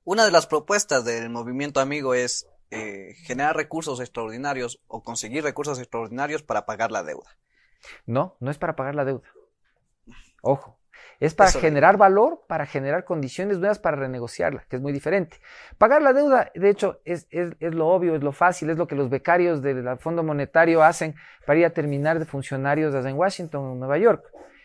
Una 0.02 0.24
de 0.24 0.30
las 0.30 0.46
propuestas 0.46 1.04
del 1.04 1.30
movimiento 1.30 1.80
amigo 1.80 2.14
es 2.14 2.48
eh, 2.70 3.14
generar 3.24 3.56
recursos 3.56 4.00
extraordinarios 4.00 4.82
o 4.88 5.02
conseguir 5.02 5.44
recursos 5.44 5.78
extraordinarios 5.78 6.42
para 6.42 6.66
pagar 6.66 6.90
la 6.90 7.02
deuda. 7.02 7.36
No, 8.06 8.36
no 8.40 8.50
es 8.50 8.58
para 8.58 8.74
pagar 8.74 8.94
la 8.94 9.04
deuda. 9.04 9.28
Ojo, 10.42 10.78
es 11.20 11.34
para 11.34 11.50
generar 11.50 11.96
valor, 11.96 12.42
para 12.46 12.66
generar 12.66 13.04
condiciones 13.04 13.58
nuevas 13.58 13.78
para 13.78 13.96
renegociarla, 13.96 14.66
que 14.68 14.76
es 14.76 14.82
muy 14.82 14.92
diferente. 14.92 15.38
Pagar 15.78 16.02
la 16.02 16.12
deuda, 16.12 16.50
de 16.54 16.68
hecho, 16.68 17.00
es, 17.04 17.26
es, 17.30 17.54
es 17.60 17.74
lo 17.74 17.88
obvio, 17.88 18.14
es 18.16 18.22
lo 18.22 18.32
fácil, 18.32 18.70
es 18.70 18.76
lo 18.76 18.86
que 18.86 18.96
los 18.96 19.08
becarios 19.08 19.62
del 19.62 19.98
Fondo 19.98 20.22
Monetario 20.22 20.82
hacen 20.82 21.14
para 21.46 21.58
ir 21.58 21.66
a 21.66 21.70
terminar 21.70 22.18
de 22.18 22.26
funcionarios 22.26 22.94
en 22.94 23.16
Washington 23.16 23.64
o 23.64 23.74
Nueva 23.74 23.98
York. 23.98 24.24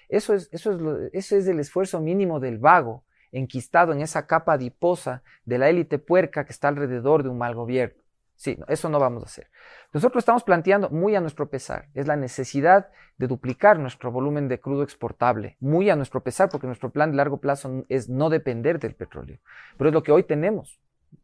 Eso 0.10 0.34
es, 0.34 0.50
eso, 0.52 0.72
es 0.72 1.14
eso 1.14 1.38
es 1.38 1.48
el 1.48 1.60
esfuerzo 1.60 2.02
mínimo 2.02 2.40
del 2.40 2.58
vago 2.58 3.06
enquistado 3.32 3.94
en 3.94 4.02
esa 4.02 4.28
capa 4.28 4.54
adiposa 4.54 5.24
de 5.46 5.58
la 5.58 5.70
élite 5.70 6.00
puerca 6.00 6.46
que 6.46 6.52
está 6.52 6.68
alrededor 6.68 7.24
de 7.24 7.30
un 7.30 7.38
mal 7.38 7.56
gobierno. 7.56 8.02
Sí, 8.42 8.58
eso 8.68 8.90
no 8.90 9.00
vamos 9.00 9.22
a 9.22 9.28
hacer. 9.28 9.52
Nosotros 9.94 10.22
estamos 10.22 10.44
planteando, 10.44 10.90
muy 10.90 11.16
a 11.16 11.22
nuestro 11.22 11.50
pesar, 11.50 11.90
es 11.94 12.08
la 12.08 12.16
necesidad 12.16 12.90
de 13.20 13.28
duplicar 13.28 13.78
nuestro 13.78 14.12
volumen 14.12 14.48
de 14.48 14.60
crudo 14.60 14.82
exportable, 14.82 15.58
muy 15.60 15.92
a 15.92 15.96
nuestro 15.96 16.24
pesar, 16.24 16.50
porque 16.50 16.66
nuestro 16.66 16.90
plan 16.90 17.12
de 17.12 17.18
largo 17.18 17.38
plazo 17.38 17.86
es 17.88 18.10
no 18.10 18.32
depender 18.32 18.80
del 18.80 18.96
petróleo. 18.96 19.38
Pero 19.78 19.90
es 19.90 19.94
lo 19.94 20.02
que 20.02 20.12
hoy 20.12 20.24
tenemos. 20.24 20.80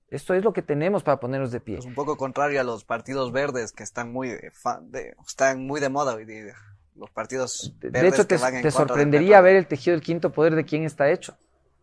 Esto 0.09 0.35
es 0.35 0.43
lo 0.43 0.53
que 0.53 0.61
tenemos 0.61 1.01
para 1.01 1.19
ponernos 1.19 1.51
de 1.51 1.59
pie. 1.59 1.79
Es 1.79 1.85
un 1.85 1.95
poco 1.95 2.17
contrario 2.17 2.61
a 2.61 2.63
los 2.63 2.85
partidos 2.85 3.31
verdes 3.31 3.71
que 3.71 3.81
están 3.81 4.13
muy 4.13 4.29
de, 4.29 5.15
están 5.25 5.65
muy 5.65 5.81
de 5.81 5.89
moda 5.89 6.13
hoy 6.13 6.25
día. 6.25 6.53
Los 6.95 7.09
partidos 7.09 7.75
verdes 7.79 8.01
De 8.01 8.07
hecho, 8.09 8.27
te, 8.27 8.37
te 8.61 8.71
sorprendería 8.71 9.41
ver 9.41 9.55
el 9.55 9.65
tejido 9.65 9.95
del 9.95 10.03
quinto 10.03 10.31
poder 10.31 10.55
de 10.55 10.65
quién 10.65 10.83
está 10.83 11.09
hecho 11.09 11.35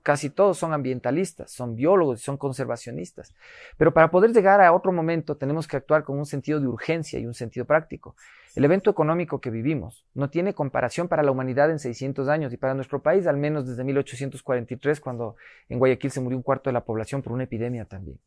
casi 0.04 0.28
todos 0.28 0.58
son 0.58 0.74
ambientalistas, 0.74 1.50
son 1.50 1.74
biólogos 1.74 2.20
son 2.20 2.36
conservacionistas. 2.36 3.34
Pero 3.78 3.94
para 3.94 4.10
poder 4.10 4.32
llegar 4.32 4.60
a 4.60 4.72
otro 4.72 4.92
momento 4.92 5.36
tenemos 5.36 5.66
que 5.66 5.78
actuar 5.78 6.04
con 6.04 6.18
un 6.18 6.26
sentido 6.26 6.60
de 6.60 6.68
urgencia 6.68 7.18
y 7.18 7.26
un 7.26 7.32
sentido 7.32 7.64
práctico. 7.64 8.14
El 8.54 8.66
evento 8.66 8.90
económico 8.90 9.40
que 9.40 9.50
vivimos 9.50 10.04
no 10.12 10.28
tiene 10.28 10.52
comparación 10.52 11.08
para 11.08 11.22
la 11.22 11.30
humanidad 11.30 11.70
en 11.70 11.78
600 11.78 12.28
años 12.28 12.52
y 12.52 12.58
para 12.58 12.74
nuestro 12.74 13.02
país 13.02 13.26
al 13.26 13.38
menos 13.38 13.66
desde 13.66 13.82
1843 13.82 15.00
cuando 15.00 15.36
en 15.70 15.78
Guayaquil 15.78 16.10
se 16.10 16.20
murió 16.20 16.36
un 16.36 16.42
cuarto 16.42 16.68
de 16.68 16.74
la 16.74 16.84
población 16.84 17.22
por 17.22 17.32
una 17.32 17.44
epidemia 17.44 17.86
también. 17.86 18.20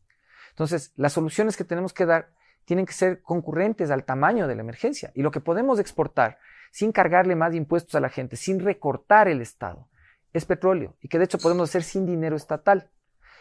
Entonces, 0.50 0.92
las 0.96 1.12
soluciones 1.12 1.56
que 1.56 1.62
tenemos 1.62 1.92
que 1.92 2.06
dar 2.06 2.30
tienen 2.64 2.86
que 2.86 2.92
ser 2.92 3.22
concurrentes 3.22 3.92
al 3.92 4.04
tamaño 4.04 4.48
de 4.48 4.56
la 4.56 4.62
emergencia. 4.62 5.12
Y 5.14 5.22
lo 5.22 5.30
que 5.30 5.40
podemos 5.40 5.78
exportar 5.78 6.38
sin 6.72 6.90
cargarle 6.90 7.36
más 7.36 7.54
impuestos 7.54 7.94
a 7.94 8.00
la 8.00 8.08
gente, 8.08 8.34
sin 8.34 8.58
recortar 8.58 9.28
el 9.28 9.40
Estado, 9.40 9.86
es 10.32 10.44
petróleo. 10.44 10.96
Y 11.00 11.08
que 11.08 11.18
de 11.18 11.24
hecho 11.24 11.38
podemos 11.38 11.68
hacer 11.68 11.82
sin 11.82 12.06
dinero 12.06 12.36
estatal. 12.36 12.90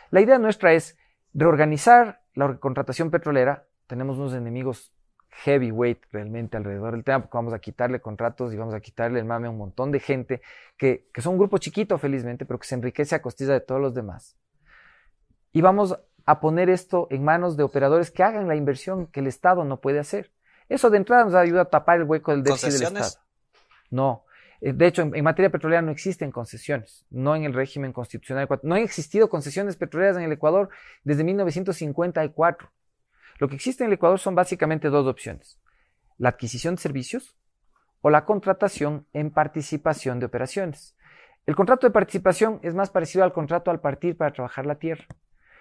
La 0.10 0.22
idea 0.22 0.40
nuestra 0.40 0.74
es 0.74 0.98
reorganizar 1.34 2.22
la 2.34 2.58
contratación 2.58 3.12
petrolera. 3.12 3.68
Tenemos 3.88 4.18
unos 4.18 4.34
enemigos 4.34 4.94
heavyweight 5.44 6.06
realmente 6.12 6.58
alrededor 6.58 6.94
del 6.94 7.04
tema, 7.04 7.20
porque 7.20 7.38
vamos 7.38 7.54
a 7.54 7.60
quitarle 7.60 8.00
contratos 8.00 8.54
y 8.54 8.58
vamos 8.58 8.74
a 8.74 8.80
quitarle 8.80 9.20
el 9.20 9.26
mame 9.26 9.48
a 9.48 9.50
un 9.52 9.58
montón 9.58 9.92
de 9.92 10.00
gente 10.00 10.42
que, 10.78 11.10
que 11.14 11.22
son 11.22 11.34
un 11.34 11.40
grupo 11.40 11.58
chiquito, 11.58 11.98
felizmente, 11.98 12.46
pero 12.46 12.60
que 12.60 12.68
se 12.68 12.76
enriquece 12.76 13.16
a 13.16 13.22
costilla 13.22 13.54
de 13.54 13.62
todos 13.62 13.80
los 13.80 13.94
demás. 13.94 14.38
Y 15.52 15.62
vamos 15.62 15.98
a 16.26 16.40
poner 16.40 16.70
esto 16.70 17.08
en 17.10 17.24
manos 17.24 17.56
de 17.56 17.64
operadores 17.64 18.12
que 18.12 18.24
hagan 18.24 18.48
la 18.48 18.56
inversión 18.56 19.08
que 19.08 19.20
el 19.20 19.28
Estado 19.28 19.64
no 19.64 19.80
puede 19.80 20.00
hacer. 20.00 20.32
Eso 20.70 20.90
de 20.90 20.98
entrada 20.98 21.24
nos 21.24 21.36
ayuda 21.36 21.62
a 21.62 21.66
tapar 21.66 21.98
el 21.98 22.04
hueco 22.04 22.32
del 22.32 22.44
déficit 22.44 22.74
del 22.74 22.84
Estado. 22.84 23.24
No. 23.90 24.26
Eh, 24.62 24.74
de 24.74 24.88
hecho, 24.88 25.02
en, 25.02 25.24
materia 25.24 25.52
petrolera 25.52 25.82
no 25.82 25.92
existen 25.92 26.32
concesiones, 26.32 27.06
no 27.10 27.36
en 27.36 27.44
el 27.44 27.54
régimen 27.54 27.94
constitucional. 27.94 28.48
No 28.64 28.76
han 28.76 28.82
existido 28.82 29.30
concesiones 29.30 29.76
petroleras 29.76 30.18
en 30.18 30.24
el 30.24 30.32
Ecuador 30.32 30.70
desde 31.04 31.24
1954. 31.24 32.70
Lo 33.40 33.48
que 33.48 33.56
existe 33.56 33.84
en 33.84 33.90
el 33.90 33.94
Ecuador 33.94 34.20
son 34.20 34.36
básicamente 34.36 34.90
dos 34.90 35.06
opciones. 35.08 35.60
La 36.18 36.30
adquisición 36.30 36.76
de 36.76 36.82
servicios 36.82 37.36
o 38.02 38.10
la 38.10 38.26
contratación 38.26 39.06
en 39.14 39.32
participación 39.32 40.20
de 40.20 40.26
operaciones. 40.26 40.96
El 41.46 41.56
contrato 41.56 41.88
de 41.88 41.94
participación 41.94 42.60
es 42.64 42.74
más 42.74 42.90
parecido 42.90 43.24
al 43.24 43.34
contrato 43.34 43.72
al 43.72 43.80
partir 43.80 44.18
para 44.18 44.34
trabajar 44.34 44.66
la 44.66 44.76
tierra, 44.76 45.06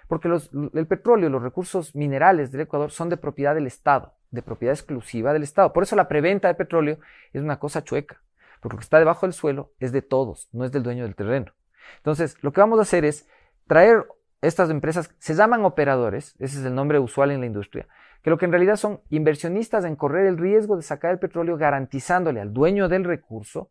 porque 0.09 0.29
el 0.29 0.87
petróleo, 0.87 1.29
los 1.31 1.43
recursos 1.43 1.95
minerales 1.95 2.51
del 2.51 2.63
Ecuador 2.63 2.91
son 2.91 3.09
de 3.09 3.17
propiedad 3.17 3.55
del 3.55 3.67
Estado, 3.67 4.15
de 4.31 4.43
propiedad 4.43 4.75
exclusiva 4.75 5.33
del 5.33 5.45
Estado. 5.45 5.73
Por 5.73 5.85
eso 5.85 5.95
la 5.95 6.09
preventa 6.09 6.49
de 6.49 6.55
petróleo 6.55 6.99
es 7.33 7.43
una 7.43 7.59
cosa 7.61 7.85
chueca, 7.85 8.21
porque 8.61 8.75
lo 8.75 8.79
que 8.79 8.85
está 8.85 8.99
debajo 8.99 9.27
del 9.27 9.33
suelo 9.33 9.73
es 9.79 9.93
de 9.93 10.03
todos, 10.03 10.49
no 10.53 10.65
es 10.65 10.73
del 10.73 10.83
dueño 10.83 11.05
del 11.05 11.15
terreno. 11.15 11.53
Entonces, 11.99 12.37
lo 12.43 12.53
que 12.53 12.61
vamos 12.61 12.79
a 12.79 12.83
hacer 12.83 13.05
es 13.05 13.29
traer 13.67 14.07
estas 14.43 14.71
empresas 14.71 15.15
se 15.19 15.35
llaman 15.35 15.65
operadores, 15.65 16.35
ese 16.39 16.59
es 16.59 16.65
el 16.65 16.75
nombre 16.75 16.99
usual 16.99 17.31
en 17.31 17.41
la 17.41 17.47
industria, 17.47 17.89
que 18.23 18.31
lo 18.31 18.39
que 18.39 18.45
en 18.45 18.53
realidad 18.53 18.77
son 18.77 19.01
inversionistas 19.11 19.85
en 19.85 19.97
correr 19.97 20.27
el 20.27 20.39
riesgo 20.39 20.77
de 20.77 20.83
sacar 20.83 21.13
el 21.13 21.19
petróleo 21.19 21.57
garantizándole 21.57 22.41
al 22.41 22.53
dueño 22.53 22.89
del 22.89 23.05
recurso 23.05 23.71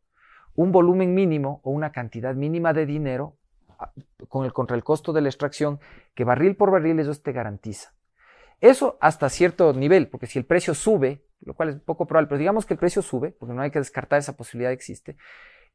un 0.55 0.71
volumen 0.71 1.13
mínimo 1.13 1.59
o 1.63 1.71
una 1.71 1.91
cantidad 1.91 2.33
mínima 2.35 2.73
de 2.73 2.85
dinero 2.85 3.37
con 4.29 4.45
el, 4.45 4.53
contra 4.53 4.75
el 4.75 4.83
costo 4.83 5.11
de 5.11 5.21
la 5.21 5.29
extracción 5.29 5.79
que 6.13 6.23
barril 6.23 6.55
por 6.55 6.71
barril 6.71 6.99
ellos 6.99 7.21
te 7.21 7.33
garantiza. 7.33 7.93
Eso 8.61 8.97
hasta 9.01 9.29
cierto 9.29 9.73
nivel, 9.73 10.07
porque 10.07 10.27
si 10.27 10.39
el 10.39 10.45
precio 10.45 10.73
sube, 10.73 11.24
lo 11.41 11.53
cual 11.53 11.69
es 11.69 11.75
poco 11.77 12.05
probable, 12.07 12.27
pero 12.27 12.39
digamos 12.39 12.65
que 12.65 12.73
el 12.73 12.79
precio 12.79 13.01
sube, 13.01 13.31
porque 13.31 13.53
no 13.53 13.61
hay 13.61 13.71
que 13.71 13.79
descartar 13.79 14.19
esa 14.19 14.35
posibilidad 14.35 14.71
existe, 14.71 15.17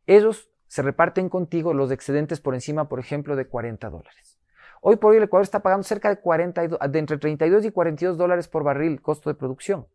ellos 0.06 0.50
se 0.66 0.82
reparten 0.82 1.28
contigo 1.28 1.74
los 1.74 1.90
excedentes 1.90 2.40
por 2.40 2.54
encima, 2.54 2.88
por 2.88 3.00
ejemplo, 3.00 3.36
de 3.36 3.46
40 3.46 3.90
dólares. 3.90 4.38
Hoy 4.80 4.96
por 4.96 5.10
hoy 5.10 5.18
el 5.18 5.24
Ecuador 5.24 5.42
está 5.42 5.60
pagando 5.60 5.82
cerca 5.82 6.08
de, 6.08 6.20
42, 6.20 6.78
de 6.88 6.98
entre 6.98 7.18
32 7.18 7.64
y 7.64 7.70
42 7.70 8.16
dólares 8.16 8.48
por 8.48 8.64
barril 8.64 9.02
costo 9.02 9.28
de 9.28 9.34
producción. 9.34 9.86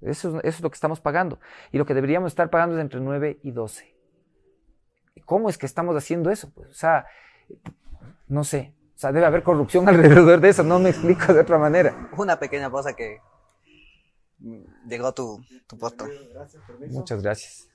Eso, 0.00 0.40
es 0.42 0.60
lo 0.60 0.70
que 0.70 0.74
estamos 0.74 1.00
pagando. 1.00 1.38
Y 1.72 1.78
lo 1.78 1.86
que 1.86 1.94
deberíamos 1.94 2.32
estar 2.32 2.50
pagando 2.50 2.76
es 2.76 2.80
entre 2.80 3.00
9 3.00 3.40
y 3.42 3.50
12. 3.50 3.94
¿Cómo 5.24 5.48
es 5.48 5.58
que 5.58 5.66
estamos 5.66 5.96
haciendo 5.96 6.30
eso? 6.30 6.50
Pues, 6.54 6.70
o 6.70 6.74
sea, 6.74 7.06
no 8.28 8.44
sé. 8.44 8.74
O 8.94 8.98
sea, 8.98 9.12
debe 9.12 9.26
haber 9.26 9.42
corrupción 9.42 9.88
alrededor 9.90 10.40
de 10.40 10.48
eso. 10.48 10.64
No 10.64 10.78
me 10.78 10.90
explico 10.90 11.32
de 11.32 11.40
otra 11.40 11.58
manera. 11.58 12.08
Una 12.16 12.38
pequeña 12.38 12.70
cosa 12.70 12.94
que 12.94 13.20
llegó 14.88 15.12
tu, 15.12 15.40
tu 15.66 15.78
postre. 15.78 16.08
Muchas 16.88 17.22
gracias. 17.22 17.68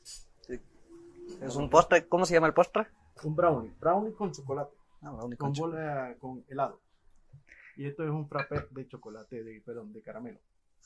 Es 1.41 1.55
un 1.55 1.69
postre. 1.69 2.07
¿Cómo 2.07 2.25
se 2.25 2.33
llama 2.33 2.47
el 2.47 2.53
postre? 2.53 2.87
Un 3.23 3.35
brownie. 3.35 3.73
Brownie 3.79 4.13
con 4.13 4.31
chocolate. 4.31 4.75
Ah, 5.01 5.17
con, 5.37 5.53
bola, 5.53 6.15
con 6.19 6.45
helado. 6.47 6.81
Y 7.75 7.87
esto 7.87 8.03
es 8.03 8.09
un 8.09 8.27
frappé 8.27 8.67
de 8.71 8.87
chocolate, 8.87 9.43
de, 9.43 9.61
perdón, 9.65 9.91
de 9.91 10.01
caramelo. 10.01 10.39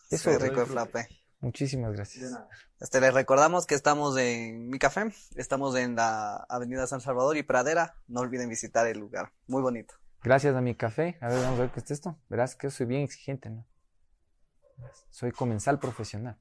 Eso 0.09 0.31
es 0.31 0.41
rico 0.41 0.61
el 0.61 0.67
frappé. 0.67 1.07
Muchísimas 1.39 1.93
gracias. 1.93 2.33
Este, 2.79 2.99
les 2.99 3.13
recordamos 3.13 3.67
que 3.67 3.75
estamos 3.75 4.17
en 4.17 4.69
Mi 4.69 4.79
Café, 4.79 5.13
estamos 5.35 5.75
en 5.75 5.95
la 5.95 6.37
Avenida 6.49 6.87
San 6.87 6.99
Salvador 6.99 7.37
y 7.37 7.43
Pradera. 7.43 7.95
No 8.07 8.21
olviden 8.21 8.49
visitar 8.49 8.87
el 8.87 8.97
lugar, 8.97 9.31
muy 9.45 9.61
bonito. 9.61 9.93
Gracias 10.23 10.55
a 10.55 10.61
Mi 10.61 10.73
Café. 10.73 11.17
A 11.21 11.27
ver, 11.27 11.41
vamos 11.43 11.59
a 11.59 11.61
ver 11.63 11.71
qué 11.71 11.79
es 11.81 11.91
esto. 11.91 12.17
Verás 12.27 12.55
que 12.55 12.71
soy 12.71 12.87
bien 12.87 13.03
exigente, 13.03 13.51
¿no? 13.51 13.65
Soy 15.09 15.31
comensal 15.31 15.79
profesional. 15.79 16.37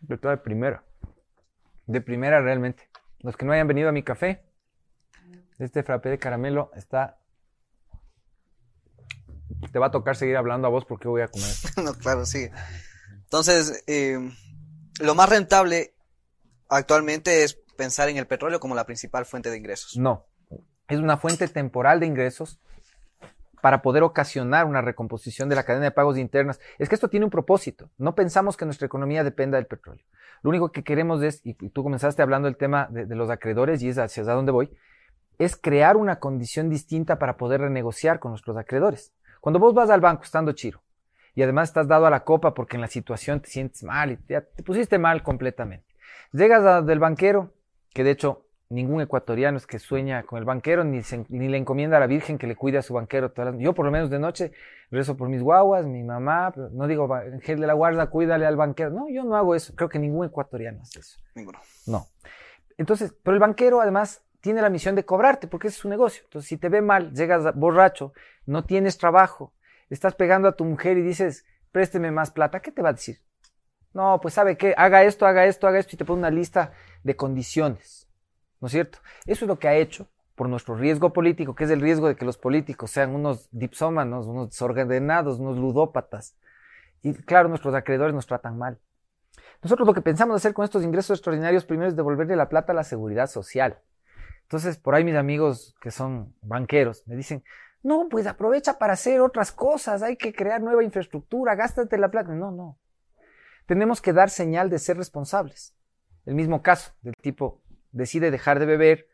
de 0.00 0.16
de 0.16 0.36
primera. 0.36 0.84
De 1.86 2.00
primera 2.00 2.40
realmente. 2.40 2.88
Los 3.20 3.36
que 3.36 3.44
no 3.44 3.52
hayan 3.52 3.66
venido 3.66 3.88
a 3.88 3.92
Mi 3.92 4.02
Café, 4.02 4.44
este 5.58 5.82
frappé 5.82 6.10
de 6.10 6.18
caramelo 6.18 6.70
está. 6.74 7.18
Te 9.72 9.78
va 9.78 9.86
a 9.86 9.90
tocar 9.90 10.16
seguir 10.16 10.36
hablando 10.36 10.66
a 10.68 10.70
vos 10.70 10.84
porque 10.84 11.08
voy 11.08 11.22
a 11.22 11.28
comer. 11.28 11.50
no, 11.82 11.94
claro, 11.94 12.26
sí. 12.26 12.48
Entonces, 13.22 13.82
eh, 13.86 14.18
lo 15.00 15.14
más 15.14 15.28
rentable 15.28 15.94
actualmente 16.68 17.42
es 17.42 17.54
pensar 17.76 18.08
en 18.08 18.16
el 18.16 18.26
petróleo 18.26 18.60
como 18.60 18.74
la 18.74 18.86
principal 18.86 19.26
fuente 19.26 19.50
de 19.50 19.56
ingresos. 19.56 19.96
No, 19.96 20.26
es 20.88 20.98
una 20.98 21.16
fuente 21.16 21.48
temporal 21.48 22.00
de 22.00 22.06
ingresos 22.06 22.60
para 23.66 23.82
poder 23.82 24.04
ocasionar 24.04 24.64
una 24.64 24.80
recomposición 24.80 25.48
de 25.48 25.56
la 25.56 25.64
cadena 25.64 25.86
de 25.86 25.90
pagos 25.90 26.18
internas. 26.18 26.60
Es 26.78 26.88
que 26.88 26.94
esto 26.94 27.08
tiene 27.08 27.24
un 27.24 27.32
propósito. 27.32 27.90
No 27.98 28.14
pensamos 28.14 28.56
que 28.56 28.64
nuestra 28.64 28.86
economía 28.86 29.24
dependa 29.24 29.56
del 29.56 29.66
petróleo. 29.66 30.04
Lo 30.42 30.50
único 30.50 30.70
que 30.70 30.84
queremos 30.84 31.20
es, 31.20 31.40
y 31.42 31.54
tú 31.54 31.82
comenzaste 31.82 32.22
hablando 32.22 32.46
del 32.46 32.56
tema 32.56 32.86
de, 32.92 33.12
los 33.16 33.28
acreedores 33.28 33.82
y 33.82 33.88
es 33.88 33.98
hacia 33.98 34.22
dónde 34.22 34.52
voy, 34.52 34.70
es 35.40 35.56
crear 35.56 35.96
una 35.96 36.20
condición 36.20 36.70
distinta 36.70 37.18
para 37.18 37.36
poder 37.36 37.60
renegociar 37.60 38.20
con 38.20 38.30
nuestros 38.30 38.56
acreedores. 38.56 39.12
Cuando 39.40 39.58
vos 39.58 39.74
vas 39.74 39.90
al 39.90 40.00
banco 40.00 40.22
estando 40.22 40.52
chiro 40.52 40.80
y 41.34 41.42
además 41.42 41.70
estás 41.70 41.88
dado 41.88 42.06
a 42.06 42.10
la 42.10 42.22
copa 42.22 42.54
porque 42.54 42.76
en 42.76 42.82
la 42.82 42.86
situación 42.86 43.40
te 43.40 43.48
sientes 43.48 43.82
mal 43.82 44.12
y 44.12 44.16
te, 44.16 44.42
pusiste 44.62 44.96
mal 45.00 45.24
completamente. 45.24 45.92
Llegas 46.30 46.86
del 46.86 47.00
banquero, 47.00 47.52
que 47.92 48.04
de 48.04 48.12
hecho 48.12 48.45
ningún 48.68 49.00
ecuatoriano 49.00 49.56
es 49.56 49.66
que 49.66 49.78
sueña 49.78 50.24
con 50.24 50.38
el 50.38 50.44
banquero 50.44 50.84
ni, 50.84 51.00
ni 51.28 51.48
le 51.48 51.56
encomienda 51.56 51.96
a 51.96 52.00
la 52.00 52.06
Virgen 52.06 52.38
que 52.38 52.46
le 52.46 52.56
cuide 52.56 52.78
a 52.78 52.82
su 52.82 52.94
banquero. 52.94 53.32
Yo 53.58 53.74
por 53.74 53.84
lo 53.84 53.92
menos 53.92 54.10
de 54.10 54.18
noche 54.18 54.52
rezo 54.90 55.16
por 55.16 55.28
mis 55.28 55.42
guaguas, 55.42 55.86
mi 55.86 56.02
mamá, 56.02 56.52
no 56.72 56.86
digo, 56.86 57.12
Ángel 57.14 57.60
de 57.60 57.66
la 57.66 57.74
Guarda, 57.74 58.08
cuídale 58.08 58.46
al 58.46 58.56
banquero. 58.56 58.90
No, 58.90 59.08
yo 59.08 59.24
no 59.24 59.36
hago 59.36 59.54
eso. 59.54 59.74
Creo 59.74 59.88
que 59.88 59.98
ningún 59.98 60.26
ecuatoriano 60.26 60.82
hace 60.82 61.00
eso. 61.00 61.18
Ninguno. 61.34 61.60
No. 61.86 62.06
Entonces, 62.78 63.14
pero 63.22 63.34
el 63.34 63.40
banquero 63.40 63.80
además 63.80 64.22
tiene 64.40 64.62
la 64.62 64.70
misión 64.70 64.94
de 64.94 65.04
cobrarte 65.04 65.48
porque 65.48 65.68
es 65.68 65.74
su 65.74 65.88
negocio. 65.88 66.22
Entonces, 66.24 66.48
si 66.48 66.56
te 66.56 66.68
ve 66.68 66.82
mal, 66.82 67.12
llegas 67.12 67.54
borracho, 67.54 68.12
no 68.44 68.64
tienes 68.64 68.98
trabajo, 68.98 69.52
estás 69.90 70.14
pegando 70.14 70.48
a 70.48 70.56
tu 70.56 70.64
mujer 70.64 70.98
y 70.98 71.02
dices, 71.02 71.46
présteme 71.72 72.10
más 72.10 72.30
plata, 72.30 72.60
¿qué 72.60 72.70
te 72.70 72.82
va 72.82 72.90
a 72.90 72.92
decir? 72.92 73.20
No, 73.92 74.20
pues 74.20 74.34
sabe 74.34 74.56
qué, 74.56 74.74
haga 74.76 75.04
esto, 75.04 75.26
haga 75.26 75.46
esto, 75.46 75.66
haga 75.66 75.78
esto 75.78 75.96
y 75.96 75.98
te 75.98 76.04
pone 76.04 76.18
una 76.18 76.30
lista 76.30 76.72
de 77.02 77.16
condiciones. 77.16 78.05
¿No 78.60 78.66
es 78.66 78.72
cierto? 78.72 78.98
Eso 79.26 79.44
es 79.44 79.48
lo 79.48 79.58
que 79.58 79.68
ha 79.68 79.74
hecho 79.74 80.08
por 80.34 80.48
nuestro 80.48 80.76
riesgo 80.76 81.12
político, 81.12 81.54
que 81.54 81.64
es 81.64 81.70
el 81.70 81.80
riesgo 81.80 82.08
de 82.08 82.16
que 82.16 82.24
los 82.24 82.38
políticos 82.38 82.90
sean 82.90 83.14
unos 83.14 83.48
dipsómanos, 83.52 84.26
unos 84.26 84.50
desordenados, 84.50 85.38
unos 85.38 85.58
ludópatas. 85.58 86.36
Y 87.02 87.14
claro, 87.14 87.48
nuestros 87.48 87.74
acreedores 87.74 88.14
nos 88.14 88.26
tratan 88.26 88.58
mal. 88.58 88.78
Nosotros 89.62 89.86
lo 89.86 89.94
que 89.94 90.02
pensamos 90.02 90.36
hacer 90.36 90.52
con 90.52 90.64
estos 90.64 90.84
ingresos 90.84 91.18
extraordinarios 91.18 91.64
primero 91.64 91.88
es 91.88 91.96
devolverle 91.96 92.36
la 92.36 92.48
plata 92.48 92.72
a 92.72 92.74
la 92.74 92.84
seguridad 92.84 93.28
social. 93.28 93.78
Entonces, 94.42 94.76
por 94.76 94.94
ahí 94.94 95.04
mis 95.04 95.16
amigos 95.16 95.74
que 95.80 95.90
son 95.90 96.34
banqueros 96.42 97.02
me 97.06 97.16
dicen, 97.16 97.42
no, 97.82 98.08
pues 98.08 98.26
aprovecha 98.26 98.78
para 98.78 98.92
hacer 98.92 99.20
otras 99.20 99.52
cosas, 99.52 100.02
hay 100.02 100.16
que 100.16 100.32
crear 100.32 100.60
nueva 100.60 100.84
infraestructura, 100.84 101.54
gástate 101.54 101.98
la 101.98 102.10
plata. 102.10 102.32
No, 102.32 102.50
no. 102.50 102.78
Tenemos 103.66 104.00
que 104.00 104.12
dar 104.12 104.30
señal 104.30 104.70
de 104.70 104.78
ser 104.78 104.96
responsables. 104.96 105.74
El 106.24 106.34
mismo 106.34 106.62
caso 106.62 106.92
del 107.02 107.14
tipo 107.20 107.62
decide 107.92 108.30
dejar 108.30 108.58
de 108.58 108.66
beber 108.66 109.08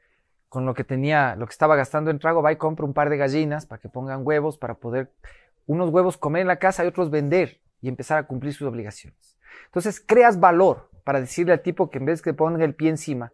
con 0.48 0.66
lo 0.66 0.74
que 0.74 0.84
tenía, 0.84 1.34
lo 1.36 1.46
que 1.46 1.52
estaba 1.52 1.76
gastando 1.76 2.10
en 2.10 2.18
trago, 2.18 2.42
va 2.42 2.52
y 2.52 2.56
compra 2.56 2.84
un 2.84 2.92
par 2.92 3.08
de 3.08 3.16
gallinas 3.16 3.66
para 3.66 3.80
que 3.80 3.88
pongan 3.88 4.20
huevos, 4.22 4.58
para 4.58 4.74
poder 4.74 5.10
unos 5.66 5.90
huevos 5.90 6.18
comer 6.18 6.42
en 6.42 6.48
la 6.48 6.58
casa 6.58 6.84
y 6.84 6.88
otros 6.88 7.10
vender 7.10 7.60
y 7.80 7.88
empezar 7.88 8.18
a 8.18 8.26
cumplir 8.26 8.52
sus 8.52 8.68
obligaciones. 8.68 9.38
Entonces 9.66 10.02
creas 10.04 10.40
valor 10.40 10.90
para 11.04 11.20
decirle 11.20 11.52
al 11.52 11.62
tipo 11.62 11.90
que 11.90 11.98
en 11.98 12.04
vez 12.04 12.22
que 12.22 12.34
ponga 12.34 12.64
el 12.64 12.74
pie 12.74 12.90
encima, 12.90 13.32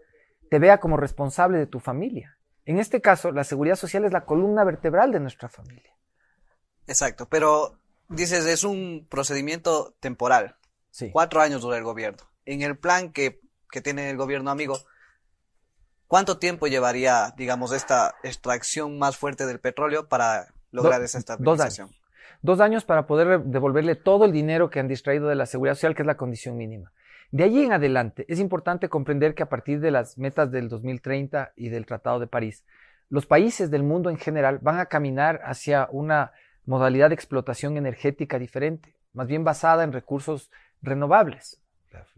te 0.50 0.58
vea 0.58 0.78
como 0.78 0.96
responsable 0.96 1.58
de 1.58 1.66
tu 1.66 1.80
familia. 1.80 2.38
En 2.64 2.78
este 2.78 3.00
caso, 3.00 3.32
la 3.32 3.44
seguridad 3.44 3.76
social 3.76 4.04
es 4.04 4.12
la 4.12 4.24
columna 4.24 4.64
vertebral 4.64 5.10
de 5.10 5.20
nuestra 5.20 5.48
familia. 5.48 5.92
Exacto, 6.86 7.26
pero 7.28 7.78
dices, 8.08 8.46
es 8.46 8.64
un 8.64 9.06
procedimiento 9.08 9.94
temporal. 10.00 10.56
Sí. 10.90 11.10
Cuatro 11.10 11.40
años 11.40 11.62
dura 11.62 11.76
el 11.76 11.84
gobierno. 11.84 12.24
En 12.44 12.62
el 12.62 12.76
plan 12.78 13.12
que, 13.12 13.40
que 13.70 13.80
tiene 13.80 14.10
el 14.10 14.16
gobierno 14.16 14.50
amigo, 14.50 14.78
¿cuánto 16.08 16.38
tiempo 16.38 16.66
llevaría, 16.66 17.32
digamos, 17.36 17.72
esta 17.72 18.16
extracción 18.24 18.98
más 18.98 19.16
fuerte 19.16 19.46
del 19.46 19.60
petróleo 19.60 20.08
para 20.08 20.48
lograr 20.72 21.00
esa 21.02 21.18
estabilización? 21.18 21.86
Dos 21.86 21.90
años. 21.90 22.02
Dos 22.40 22.60
años 22.60 22.84
para 22.84 23.06
poder 23.06 23.44
devolverle 23.44 23.94
todo 23.94 24.24
el 24.24 24.32
dinero 24.32 24.70
que 24.70 24.80
han 24.80 24.88
distraído 24.88 25.28
de 25.28 25.34
la 25.34 25.46
seguridad 25.46 25.74
social, 25.74 25.94
que 25.94 26.02
es 26.02 26.06
la 26.06 26.16
condición 26.16 26.56
mínima. 26.56 26.92
De 27.30 27.44
allí 27.44 27.62
en 27.62 27.72
adelante, 27.72 28.24
es 28.28 28.40
importante 28.40 28.88
comprender 28.88 29.34
que 29.34 29.42
a 29.42 29.48
partir 29.48 29.80
de 29.80 29.90
las 29.90 30.16
metas 30.18 30.50
del 30.50 30.68
2030 30.68 31.52
y 31.56 31.68
del 31.68 31.84
Tratado 31.84 32.20
de 32.20 32.26
París, 32.26 32.64
los 33.10 33.26
países 33.26 33.70
del 33.70 33.82
mundo 33.82 34.08
en 34.08 34.16
general 34.16 34.58
van 34.62 34.78
a 34.78 34.86
caminar 34.86 35.40
hacia 35.44 35.88
una 35.90 36.32
modalidad 36.64 37.08
de 37.08 37.14
explotación 37.14 37.76
energética 37.76 38.38
diferente, 38.38 38.94
más 39.12 39.26
bien 39.26 39.44
basada 39.44 39.84
en 39.84 39.92
recursos 39.92 40.50
renovables, 40.82 41.60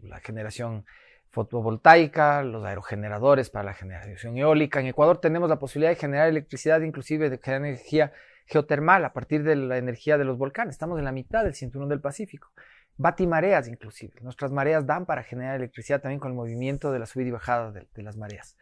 la, 0.01 0.19
generación 0.19 0.85
fotovoltaica, 1.31 2.43
los 2.43 2.63
aerogeneradores 2.65 3.49
para 3.49 3.65
la 3.65 3.73
generación 3.73 4.37
eólica. 4.37 4.79
En 4.79 4.87
Ecuador 4.87 5.19
tenemos 5.19 5.49
la 5.49 5.59
posibilidad 5.59 5.91
de 5.91 5.95
generar 5.95 6.27
electricidad, 6.27 6.81
inclusive 6.81 7.29
de 7.29 7.37
generar 7.37 7.65
energía 7.65 8.11
geotermal 8.45 9.05
a 9.05 9.13
partir 9.13 9.43
de 9.43 9.55
la 9.55 9.77
energía 9.77 10.17
de 10.17 10.25
los 10.25 10.37
volcanes. 10.37 10.75
Estamos 10.75 10.99
en 10.99 11.05
la 11.05 11.11
mitad 11.11 11.43
del 11.43 11.55
cinturón 11.55 11.89
del 11.89 12.01
Pacífico. 12.01 12.51
Batimareas 12.97 13.67
inclusive. 13.67 14.13
Nuestras 14.21 14.51
mareas 14.51 14.85
dan 14.85 15.05
para 15.05 15.23
generar 15.23 15.55
electricidad 15.55 16.01
también 16.01 16.19
con 16.19 16.31
el 16.31 16.37
movimiento 16.37 16.91
de 16.91 16.99
la 16.99 17.05
subida 17.05 17.29
y 17.29 17.31
bajada 17.31 17.71
de 17.71 18.03
las 18.03 18.17
mareas. 18.17 18.57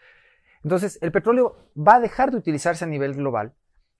Entonces, 0.64 1.00
el 1.02 1.12
petróleo 1.12 1.72
va 1.76 1.96
a 1.96 2.00
dejar 2.00 2.32
de 2.32 2.38
utilizarse 2.38 2.84
a 2.84 2.88
nivel 2.88 3.16
global, 3.16 3.54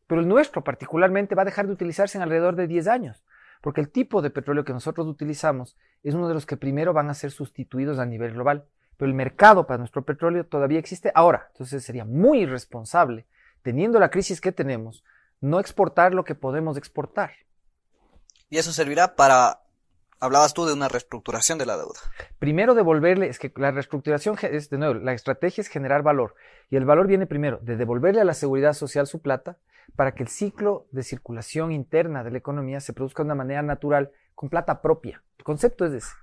pero 0.08 0.22
el 0.22 0.28
nuestro 0.28 0.64
particularmente 0.64 1.36
va 1.36 1.44
a 1.44 1.46
dejar 1.46 1.68
de 1.68 1.74
utilizarse 1.74 2.18
en 2.18 2.22
alrededor 2.22 2.56
de 2.56 2.68
10 2.68 2.88
años, 2.88 3.24
porque 3.62 3.82
el 3.82 3.90
tipo 3.90 4.22
de 4.22 4.30
petróleo 4.30 4.64
que 4.64 4.74
nosotros 4.74 5.08
utilizamos 5.08 5.78
es 6.04 6.14
uno 6.14 6.28
de 6.28 6.34
los 6.34 6.46
que 6.46 6.58
primero 6.58 6.94
van 6.94 7.10
a 7.10 7.14
ser 7.14 7.32
sustituidos 7.32 8.00
a 8.00 8.06
nivel 8.06 8.34
global, 8.34 8.66
pero 8.98 9.10
el 9.10 9.16
mercado 9.16 9.68
para 9.68 9.78
nuestro 9.78 10.04
petróleo 10.04 10.46
todavía 10.46 10.80
existe 10.80 11.12
ahora, 11.16 11.48
entonces 11.52 11.84
sería 11.84 12.06
muy 12.06 12.42
irresponsable, 12.42 13.26
teniendo 13.62 14.00
la 14.00 14.10
crisis 14.10 14.42
que 14.42 14.52
tenemos, 14.52 15.04
no 15.42 15.60
exportar 15.60 16.14
lo 16.14 16.24
que 16.24 16.36
podemos 16.36 16.78
exportar. 16.78 17.32
Y 18.50 18.58
eso 18.58 18.72
servirá 18.72 19.16
para 19.16 19.62
Hablabas 20.22 20.54
tú 20.54 20.66
de 20.66 20.74
una 20.74 20.90
reestructuración 20.90 21.58
de 21.58 21.66
la 21.66 21.78
deuda. 21.78 22.00
Primero 22.40 22.76
devolverle, 22.76 23.30
es 23.30 23.40
que 23.40 23.54
la 23.56 23.72
reestructuración 23.72 24.38
es, 24.42 24.70
de 24.70 24.78
nuevo, 24.78 24.96
la 24.96 25.14
estrategia 25.14 25.62
es 25.62 25.70
generar 25.70 26.04
valor. 26.04 26.36
Y 26.70 26.76
el 26.76 26.84
valor 26.84 27.08
viene 27.08 27.26
primero 27.26 27.60
de 27.62 27.78
devolverle 27.78 28.20
a 28.20 28.26
la 28.26 28.34
seguridad 28.34 28.74
social 28.74 29.08
su 29.08 29.22
plata 29.22 29.58
para 29.96 30.14
que 30.14 30.24
el 30.24 30.30
ciclo 30.30 30.88
de 30.92 31.04
circulación 31.04 31.72
interna 31.72 32.24
de 32.24 32.32
la 32.32 32.38
economía 32.38 32.80
se 32.80 32.94
produzca 32.94 33.24
de 33.24 33.28
una 33.28 33.36
manera 33.36 33.62
natural, 33.62 34.12
con 34.36 34.50
plata 34.50 34.82
propia. 34.82 35.24
El 35.38 35.44
concepto 35.44 35.86
es 35.86 35.94
ese. 35.94 36.14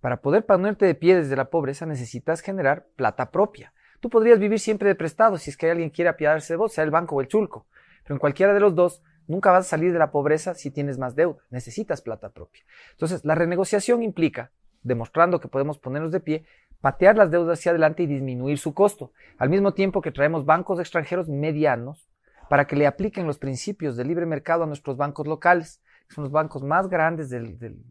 Para 0.00 0.20
poder 0.20 0.46
ponerte 0.46 0.86
de 0.86 0.94
pie 0.94 1.16
desde 1.16 1.36
la 1.36 1.50
pobreza 1.50 1.86
necesitas 1.86 2.40
generar 2.40 2.86
plata 2.96 3.30
propia. 3.30 3.72
Tú 4.00 4.10
podrías 4.10 4.38
vivir 4.38 4.60
siempre 4.60 4.88
de 4.88 4.94
prestado 4.94 5.38
si 5.38 5.50
es 5.50 5.56
que 5.56 5.70
alguien 5.70 5.90
quiere 5.90 6.10
apiadarse 6.10 6.52
de 6.52 6.58
vos, 6.58 6.72
sea 6.72 6.84
el 6.84 6.90
banco 6.90 7.16
o 7.16 7.20
el 7.20 7.28
chulco. 7.28 7.66
Pero 8.02 8.14
en 8.14 8.20
cualquiera 8.20 8.54
de 8.54 8.60
los 8.60 8.74
dos 8.74 9.02
Nunca 9.28 9.50
vas 9.50 9.66
a 9.66 9.68
salir 9.68 9.92
de 9.92 9.98
la 9.98 10.10
pobreza 10.10 10.54
si 10.54 10.70
tienes 10.70 10.98
más 10.98 11.16
deuda. 11.16 11.42
Necesitas 11.50 12.00
plata 12.00 12.30
propia. 12.30 12.62
Entonces, 12.92 13.24
la 13.24 13.34
renegociación 13.34 14.02
implica, 14.02 14.52
demostrando 14.82 15.40
que 15.40 15.48
podemos 15.48 15.78
ponernos 15.78 16.12
de 16.12 16.20
pie, 16.20 16.44
patear 16.80 17.16
las 17.16 17.30
deudas 17.30 17.58
hacia 17.58 17.70
adelante 17.70 18.04
y 18.04 18.06
disminuir 18.06 18.58
su 18.58 18.72
costo, 18.72 19.12
al 19.38 19.48
mismo 19.48 19.74
tiempo 19.74 20.00
que 20.00 20.12
traemos 20.12 20.44
bancos 20.44 20.78
extranjeros 20.78 21.28
medianos 21.28 22.08
para 22.48 22.66
que 22.66 22.76
le 22.76 22.86
apliquen 22.86 23.26
los 23.26 23.38
principios 23.38 23.96
del 23.96 24.08
libre 24.08 24.26
mercado 24.26 24.64
a 24.64 24.66
nuestros 24.66 24.96
bancos 24.96 25.26
locales, 25.26 25.82
que 26.08 26.14
son 26.14 26.24
los 26.24 26.32
bancos 26.32 26.62
más 26.62 26.88
grandes, 26.88 27.30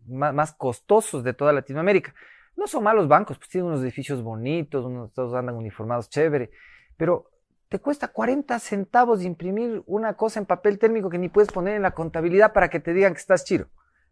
más, 0.08 0.54
costosos 0.54 1.24
de 1.24 1.34
toda 1.34 1.54
Latinoamérica. 1.54 2.13
No 2.56 2.68
son 2.68 2.84
malos 2.84 3.08
bancos, 3.08 3.38
pues 3.38 3.50
tienen 3.50 3.70
unos 3.70 3.82
edificios 3.82 4.24
bonitos, 4.24 4.86
unos, 4.86 5.12
todos 5.13 5.34
andan 5.34 5.56
uniformados 5.56 6.10
chévere, 6.10 6.52
pero 6.96 7.30
te 7.68 7.80
cuesta 7.80 8.08
40 8.08 8.58
centavos 8.60 9.24
imprimir 9.24 9.84
una 9.86 10.13
cosa 10.13 10.39
en 10.39 10.46
papel 10.46 10.80
térmico 10.80 11.10
que 11.10 11.18
ni 11.18 11.30
puedes 11.30 11.52
poner 11.52 11.76
en 11.76 11.82
la 11.82 11.91
contabilidad 11.91 12.54
para 12.54 12.70
que 12.70 12.80
te 12.80 12.94
digan 12.94 13.13
que 13.13 13.20
estás 13.20 13.44
chiro. 13.44 13.68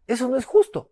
Eso 0.06 0.28
no 0.28 0.36
es 0.36 0.44
justo. 0.44 0.90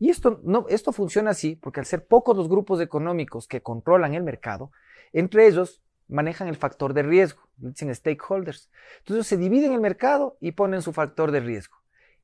Y 0.00 0.10
esto, 0.10 0.40
no, 0.42 0.66
esto 0.68 0.92
funciona 0.92 1.30
así 1.30 1.56
porque 1.56 1.80
al 1.80 1.86
ser 1.86 2.06
pocos 2.06 2.36
los 2.36 2.48
grupos 2.48 2.80
económicos 2.80 3.46
que 3.46 3.62
controlan 3.62 4.14
el 4.14 4.22
mercado, 4.22 4.70
entre 5.12 5.46
ellos 5.46 5.82
manejan 6.08 6.48
el 6.48 6.56
factor 6.56 6.94
de 6.94 7.02
riesgo, 7.02 7.42
dicen 7.56 7.94
stakeholders. 7.94 8.70
Entonces 9.00 9.26
se 9.26 9.36
dividen 9.36 9.72
el 9.72 9.80
mercado 9.80 10.36
y 10.40 10.52
ponen 10.52 10.82
su 10.82 10.92
factor 10.92 11.30
de 11.30 11.40
riesgo 11.40 11.76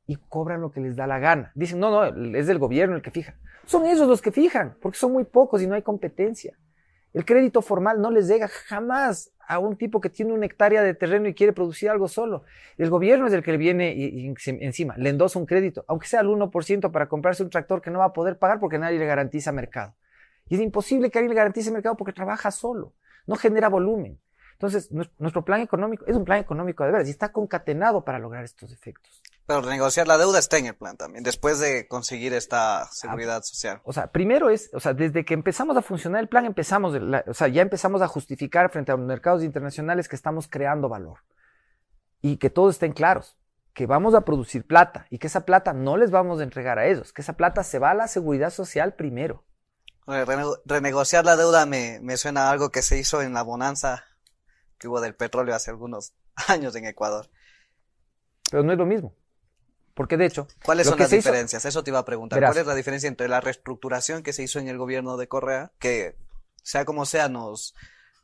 y 0.07 0.17
cobran 0.17 0.61
lo 0.61 0.71
que 0.71 0.81
les 0.81 0.97
da 0.97 1.07
la 1.07 1.19
gana. 1.19 1.53
Dicen, 1.55 1.81
no, 1.81 1.91
no, 1.91 2.37
es 2.37 2.47
del 2.47 2.59
gobierno 2.59 2.97
el 2.97 3.03
que 3.03 3.11
fija. 3.11 3.37
Son 3.67 3.87
ellos 3.87 4.07
los 4.07 4.21
que 4.21 4.33
fijan, 4.33 4.77
porque 4.81 4.99
son 4.99 5.13
muy 5.13 5.25
pocos 5.25 5.63
y 5.63 5.67
no 5.67 5.75
hay 5.75 5.83
competencia. 5.83 6.57
El 7.15 7.25
crédito 7.25 7.63
formal 7.63 8.01
no 8.01 8.11
les 8.11 8.27
llega 8.29 8.49
jamás 8.49 9.33
a 9.47 9.59
un 9.59 9.77
tipo 9.77 10.01
que 10.01 10.11
tiene 10.11 10.33
una 10.33 10.47
hectárea 10.47 10.83
de 10.83 10.95
terreno 10.95 11.29
y 11.29 11.35
quiere 11.35 11.53
producir 11.53 11.89
algo 11.89 12.09
solo. 12.09 12.45
El 12.77 12.91
gobierno 12.91 13.27
es 13.27 13.33
el 13.33 13.43
que 13.43 13.53
le 13.53 13.59
viene 13.59 14.35
encima, 14.47 14.97
le 14.97 15.11
endosa 15.11 15.39
un 15.39 15.47
crédito, 15.47 15.85
aunque 15.87 16.09
sea 16.09 16.21
el 16.21 16.29
1% 16.29 16.91
para 16.91 17.09
comprarse 17.09 17.43
un 17.43 17.51
tractor 17.51 17.81
que 17.81 17.91
no 17.91 18.01
va 18.01 18.07
a 18.07 18.13
poder 18.13 18.39
pagar 18.39 18.59
porque 18.59 18.79
nadie 18.79 18.99
le 18.99 19.07
garantiza 19.07 19.53
mercado. 19.53 19.95
Y 20.49 20.57
es 20.57 20.61
imposible 20.61 21.11
que 21.11 21.19
alguien 21.19 21.31
le 21.31 21.37
garantice 21.37 21.71
mercado 21.71 21.97
porque 21.97 22.13
trabaja 22.13 22.51
solo, 22.51 22.93
no 23.27 23.37
genera 23.37 23.69
volumen. 23.69 24.21
Entonces, 24.55 24.91
nuestro 25.19 25.45
plan 25.45 25.61
económico 25.61 26.05
es 26.07 26.17
un 26.17 26.25
plan 26.25 26.39
económico 26.39 26.85
de 26.85 26.93
veras 26.93 27.09
y 27.09 27.11
está 27.11 27.33
concatenado 27.33 28.05
para 28.05 28.21
lograr 28.21 28.45
estos 28.45 28.73
efectos. 28.73 29.21
Pero 29.47 29.61
renegociar 29.61 30.07
la 30.07 30.17
deuda 30.17 30.39
está 30.39 30.59
en 30.59 30.67
el 30.67 30.75
plan 30.75 30.97
también, 30.97 31.25
después 31.25 31.59
de 31.59 31.87
conseguir 31.89 32.33
esta 32.33 32.87
seguridad 32.91 33.43
social. 33.43 33.81
O 33.85 33.93
sea, 33.93 34.07
primero 34.07 34.49
es, 34.49 34.71
o 34.73 34.81
sea, 34.81 34.95
desde 34.95 35.25
que 35.25 35.35
empezamos 35.35 35.77
a 35.77 35.83
funcionar 35.83 36.21
el 36.23 36.29
plan, 36.29 36.47
empezamos, 36.47 36.95
o 37.27 37.35
sea, 37.35 37.49
ya 37.49 37.63
empezamos 37.63 38.01
a 38.01 38.09
justificar 38.09 38.71
frente 38.71 38.93
a 38.93 38.97
los 38.97 39.05
mercados 39.05 39.43
internacionales 39.43 40.09
que 40.09 40.17
estamos 40.17 40.49
creando 40.49 40.89
valor 40.89 41.19
y 42.23 42.39
que 42.39 42.49
todos 42.49 42.77
estén 42.77 42.93
claros, 42.93 43.37
que 43.75 43.87
vamos 43.87 44.15
a 44.15 44.23
producir 44.23 44.67
plata 44.67 45.07
y 45.11 45.19
que 45.19 45.27
esa 45.27 45.45
plata 45.45 45.73
no 45.73 45.97
les 45.97 46.11
vamos 46.11 46.41
a 46.41 46.45
entregar 46.45 46.79
a 46.79 46.87
ellos, 46.87 47.13
que 47.13 47.23
esa 47.23 47.35
plata 47.35 47.65
se 47.65 47.81
va 47.81 47.91
a 47.91 47.95
la 47.95 48.09
seguridad 48.09 48.51
social 48.51 48.95
primero. 48.95 49.45
Renegociar 50.07 51.25
la 51.25 51.37
deuda 51.37 51.67
me, 51.67 51.99
me 52.01 52.17
suena 52.17 52.49
a 52.49 52.51
algo 52.51 52.71
que 52.71 52.83
se 52.83 52.99
hizo 52.99 53.23
en 53.23 53.33
la 53.33 53.43
bonanza 53.43 54.05
que 54.79 54.89
hubo 54.89 55.01
del 55.01 55.15
petróleo 55.15 55.55
hace 55.55 55.71
algunos 55.71 56.13
años 56.49 56.75
en 56.77 56.87
Ecuador. 56.87 57.31
Pero 58.51 58.63
no 58.63 58.73
es 58.73 58.79
lo 58.79 58.87
mismo. 58.87 59.15
Porque 59.95 60.17
de 60.17 60.27
hecho. 60.27 60.49
¿Cuáles 60.65 60.89
son 60.89 60.99
las 60.99 61.11
diferencias? 61.11 61.65
Eso 61.65 61.85
te 61.85 61.91
iba 61.91 62.01
a 62.01 62.05
preguntar. 62.05 62.41
¿Cuál 62.41 62.59
es 62.59 62.67
la 62.67 62.75
diferencia 62.75 63.09
entre 63.09 63.29
la 63.29 63.41
reestructuración 63.41 64.23
que 64.23 64.33
se 64.33 64.43
hizo 64.43 64.59
en 64.59 64.69
el 64.69 64.77
gobierno 64.77 65.17
de 65.17 65.29
Correa, 65.29 65.73
que 65.79 66.17
sea 66.63 66.85
como 66.85 67.07
sea 67.07 67.29
nos 67.29 67.75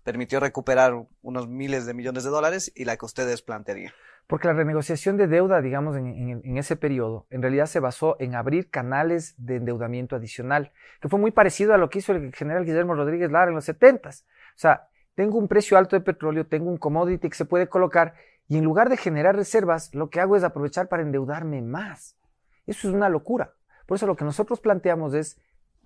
permitió 0.02 0.40
recuperar 0.40 0.94
unos 1.22 1.48
miles 1.48 1.86
de 1.86 1.94
millones 1.94 2.24
de 2.24 2.30
dólares, 2.30 2.72
y 2.74 2.84
la 2.84 2.96
que 2.96 3.06
ustedes 3.06 3.42
plantearían? 3.42 3.92
Porque 4.30 4.46
la 4.46 4.54
renegociación 4.54 5.16
de 5.16 5.26
deuda, 5.26 5.60
digamos, 5.60 5.96
en, 5.96 6.56
ese 6.56 6.76
periodo, 6.76 7.26
en 7.30 7.42
realidad 7.42 7.66
se 7.66 7.80
basó 7.80 8.14
en 8.20 8.36
abrir 8.36 8.70
canales 8.70 9.34
de 9.38 9.56
endeudamiento 9.56 10.14
adicional, 10.14 10.70
que 11.00 11.08
fue 11.08 11.18
muy 11.18 11.32
parecido 11.32 11.74
a 11.74 11.78
lo 11.78 11.90
que 11.90 11.98
hizo 11.98 12.12
el 12.12 12.32
general 12.32 12.64
Guillermo 12.64 12.94
Rodríguez 12.94 13.32
Lara 13.32 13.48
en 13.48 13.56
los 13.56 13.64
70 13.64 14.08
O 14.08 14.12
sea, 14.54 14.86
tengo 15.16 15.36
un 15.36 15.48
precio 15.48 15.76
alto 15.76 15.96
de 15.96 16.02
petróleo, 16.02 16.46
tengo 16.46 16.70
un 16.70 16.76
commodity 16.76 17.28
que 17.28 17.34
se 17.34 17.44
puede 17.44 17.68
colocar 17.68 18.14
y 18.46 18.56
en 18.56 18.62
lugar 18.62 18.88
de 18.88 18.98
generar 18.98 19.34
reservas, 19.34 19.92
lo 19.96 20.10
que 20.10 20.20
hago 20.20 20.36
es 20.36 20.44
aprovechar 20.44 20.86
para 20.86 21.02
endeudarme 21.02 21.60
más. 21.60 22.16
Eso 22.68 22.86
es 22.86 22.94
una 22.94 23.08
locura. 23.08 23.54
Por 23.86 23.96
eso 23.96 24.06
lo 24.06 24.14
que 24.14 24.24
nosotros 24.24 24.60
planteamos 24.60 25.12
es 25.12 25.40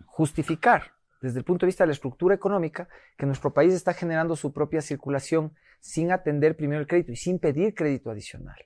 justificar 0.04 0.92
desde 1.24 1.38
el 1.38 1.44
punto 1.46 1.64
de 1.64 1.68
vista 1.68 1.84
de 1.84 1.88
la 1.88 1.94
estructura 1.94 2.34
económica 2.34 2.86
que 3.16 3.24
nuestro 3.24 3.54
país 3.54 3.72
está 3.72 3.94
generando 3.94 4.36
su 4.36 4.52
propia 4.52 4.82
circulación 4.82 5.54
sin 5.80 6.12
atender 6.12 6.54
primero 6.54 6.82
el 6.82 6.86
crédito 6.86 7.12
y 7.12 7.16
sin 7.16 7.38
pedir 7.38 7.74
crédito 7.74 8.10
adicional. 8.10 8.56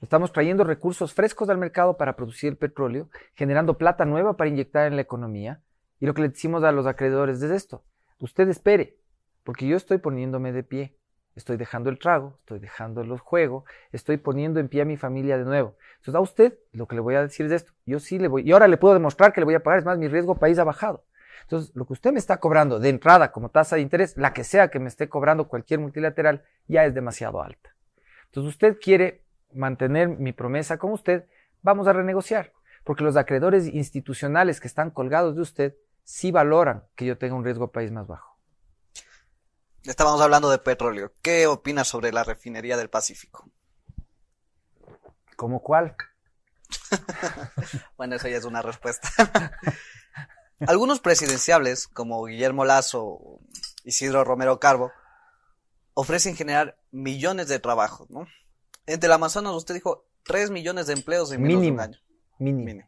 Estamos 0.00 0.32
trayendo 0.32 0.64
recursos 0.64 1.12
frescos 1.12 1.50
al 1.50 1.58
mercado 1.58 1.98
para 1.98 2.16
producir 2.16 2.48
el 2.48 2.56
petróleo, 2.56 3.10
generando 3.34 3.76
plata 3.76 4.06
nueva 4.06 4.38
para 4.38 4.48
inyectar 4.48 4.86
en 4.86 4.96
la 4.96 5.02
economía. 5.02 5.60
Y 6.00 6.06
lo 6.06 6.14
que 6.14 6.22
le 6.22 6.30
decimos 6.30 6.64
a 6.64 6.72
los 6.72 6.86
acreedores 6.86 7.42
es 7.42 7.50
esto. 7.50 7.84
Usted 8.20 8.48
espere, 8.48 8.96
porque 9.44 9.66
yo 9.66 9.76
estoy 9.76 9.98
poniéndome 9.98 10.52
de 10.52 10.62
pie. 10.62 10.96
Estoy 11.34 11.58
dejando 11.58 11.90
el 11.90 11.98
trago, 11.98 12.38
estoy 12.38 12.58
dejando 12.58 13.04
los 13.04 13.20
juegos, 13.20 13.64
estoy 13.92 14.16
poniendo 14.16 14.60
en 14.60 14.68
pie 14.68 14.80
a 14.80 14.86
mi 14.86 14.96
familia 14.96 15.36
de 15.36 15.44
nuevo. 15.44 15.76
Entonces, 15.96 16.14
a 16.14 16.20
usted 16.20 16.58
lo 16.72 16.88
que 16.88 16.94
le 16.94 17.02
voy 17.02 17.16
a 17.16 17.22
decir 17.22 17.44
es 17.44 17.52
esto. 17.52 17.72
Yo 17.84 17.98
sí 17.98 18.18
le 18.18 18.28
voy, 18.28 18.48
y 18.48 18.52
ahora 18.52 18.66
le 18.66 18.78
puedo 18.78 18.94
demostrar 18.94 19.34
que 19.34 19.42
le 19.42 19.44
voy 19.44 19.54
a 19.54 19.62
pagar, 19.62 19.80
es 19.80 19.84
más, 19.84 19.98
mi 19.98 20.08
riesgo 20.08 20.36
país 20.36 20.58
ha 20.58 20.64
bajado. 20.64 21.04
Entonces, 21.46 21.70
lo 21.76 21.86
que 21.86 21.92
usted 21.92 22.12
me 22.12 22.18
está 22.18 22.38
cobrando 22.38 22.80
de 22.80 22.88
entrada 22.88 23.30
como 23.30 23.50
tasa 23.50 23.76
de 23.76 23.82
interés, 23.82 24.16
la 24.16 24.32
que 24.32 24.42
sea 24.42 24.68
que 24.68 24.80
me 24.80 24.88
esté 24.88 25.08
cobrando 25.08 25.46
cualquier 25.46 25.78
multilateral, 25.78 26.44
ya 26.66 26.84
es 26.84 26.92
demasiado 26.92 27.40
alta. 27.40 27.76
Entonces, 28.24 28.50
usted 28.50 28.78
quiere 28.80 29.22
mantener 29.52 30.08
mi 30.08 30.32
promesa 30.32 30.76
con 30.76 30.90
usted, 30.90 31.26
vamos 31.62 31.86
a 31.86 31.92
renegociar, 31.92 32.52
porque 32.82 33.04
los 33.04 33.16
acreedores 33.16 33.68
institucionales 33.68 34.58
que 34.58 34.66
están 34.66 34.90
colgados 34.90 35.36
de 35.36 35.42
usted 35.42 35.76
sí 36.02 36.32
valoran 36.32 36.82
que 36.96 37.06
yo 37.06 37.16
tenga 37.16 37.36
un 37.36 37.44
riesgo 37.44 37.70
país 37.70 37.92
más 37.92 38.08
bajo. 38.08 38.36
Estábamos 39.84 40.20
hablando 40.20 40.50
de 40.50 40.58
petróleo. 40.58 41.12
¿Qué 41.22 41.46
opinas 41.46 41.86
sobre 41.86 42.10
la 42.10 42.24
refinería 42.24 42.76
del 42.76 42.90
Pacífico? 42.90 43.48
¿Cómo 45.36 45.62
cuál? 45.62 45.94
bueno, 47.96 48.16
eso 48.16 48.26
ya 48.26 48.36
es 48.36 48.44
una 48.44 48.62
respuesta. 48.62 49.08
Algunos 50.66 51.00
presidenciables, 51.00 51.86
como 51.86 52.24
Guillermo 52.24 52.64
Lazo 52.64 53.04
o 53.04 53.40
Isidro 53.84 54.24
Romero 54.24 54.58
Carbo, 54.58 54.90
ofrecen 55.94 56.36
generar 56.36 56.78
millones 56.90 57.48
de 57.48 57.58
trabajos, 57.58 58.08
¿no? 58.10 58.26
Entre 58.86 59.06
el 59.06 59.12
Amazonas 59.12 59.52
usted 59.54 59.74
dijo, 59.74 60.06
3 60.24 60.50
millones 60.50 60.86
de 60.86 60.94
empleos 60.94 61.32
en 61.32 61.42
menos 61.42 61.62
de 61.62 61.70
un 61.70 61.80
año. 61.80 61.98
Mínimo. 62.38 62.82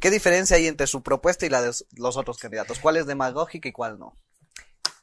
¿Qué 0.00 0.10
diferencia 0.10 0.56
hay 0.56 0.66
entre 0.66 0.86
su 0.86 1.02
propuesta 1.02 1.46
y 1.46 1.50
la 1.50 1.62
de 1.62 1.72
los 1.96 2.16
otros 2.16 2.38
candidatos? 2.38 2.78
¿Cuál 2.78 2.96
es 2.96 3.06
demagógica 3.06 3.68
y 3.68 3.72
cuál 3.72 3.98
no? 3.98 4.16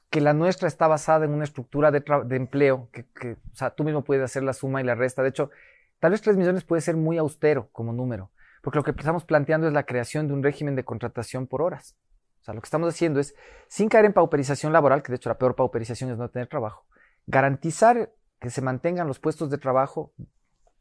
Que 0.09 0.21
la 0.21 0.33
nuestra 0.33 0.67
está 0.67 0.87
basada 0.87 1.25
en 1.25 1.31
una 1.31 1.43
estructura 1.43 1.91
de, 1.91 2.03
empleo, 2.35 2.89
que, 2.91 3.05
o 3.33 3.55
sea, 3.55 3.71
tú 3.71 3.83
mismo 3.83 4.03
puedes 4.03 4.23
hacer 4.23 4.43
la 4.43 4.53
suma 4.53 4.81
y 4.81 4.83
la 4.83 4.95
resta. 4.95 5.21
De 5.21 5.29
hecho, 5.29 5.51
tal 5.99 6.11
vez 6.11 6.21
3 6.21 6.35
millones 6.35 6.63
puede 6.63 6.81
ser 6.81 6.95
muy 6.95 7.17
austero 7.17 7.69
como 7.71 7.93
número, 7.93 8.31
porque 8.67 8.79
lo 8.79 8.83
que 8.83 8.91
estamos 8.91 9.23
planteando 9.23 9.65
es 9.65 9.71
la 9.71 9.85
creación 9.85 10.27
de 10.27 10.33
un 10.33 10.43
régimen 10.43 10.75
de 10.75 10.83
contratación 10.83 11.47
por 11.47 11.61
horas. 11.61 11.95
O 12.41 12.43
sea, 12.43 12.53
lo 12.53 12.59
que 12.59 12.65
estamos 12.65 12.93
haciendo 12.93 13.21
es, 13.21 13.33
sin 13.69 13.87
caer 13.87 14.03
en 14.03 14.11
pauperización 14.11 14.73
laboral, 14.73 15.01
que 15.01 15.13
de 15.13 15.15
hecho 15.15 15.29
la 15.29 15.37
peor 15.37 15.55
pauperización 15.55 16.11
es 16.11 16.17
no 16.17 16.27
tener 16.27 16.49
trabajo, 16.49 16.83
garantizar 17.27 18.11
que 18.41 18.49
se 18.49 18.61
mantengan 18.61 19.07
los 19.07 19.19
puestos 19.19 19.49
de 19.49 19.57
trabajo, 19.57 20.11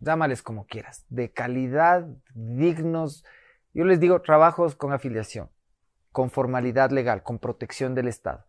llámales 0.01 0.43
como 0.43 0.67
quieras, 0.67 1.05
de 1.11 1.31
calidad, 1.31 2.09
dignos. 2.35 3.25
Yo 3.73 3.85
les 3.85 4.01
digo 4.01 4.21
trabajos 4.21 4.75
con 4.75 4.93
afiliación, 4.93 5.49
con 6.11 6.31
formalidad 6.31 6.91
legal, 6.91 7.23
con 7.23 7.39
protección 7.39 7.95
del 7.95 8.09
Estado. 8.09 8.47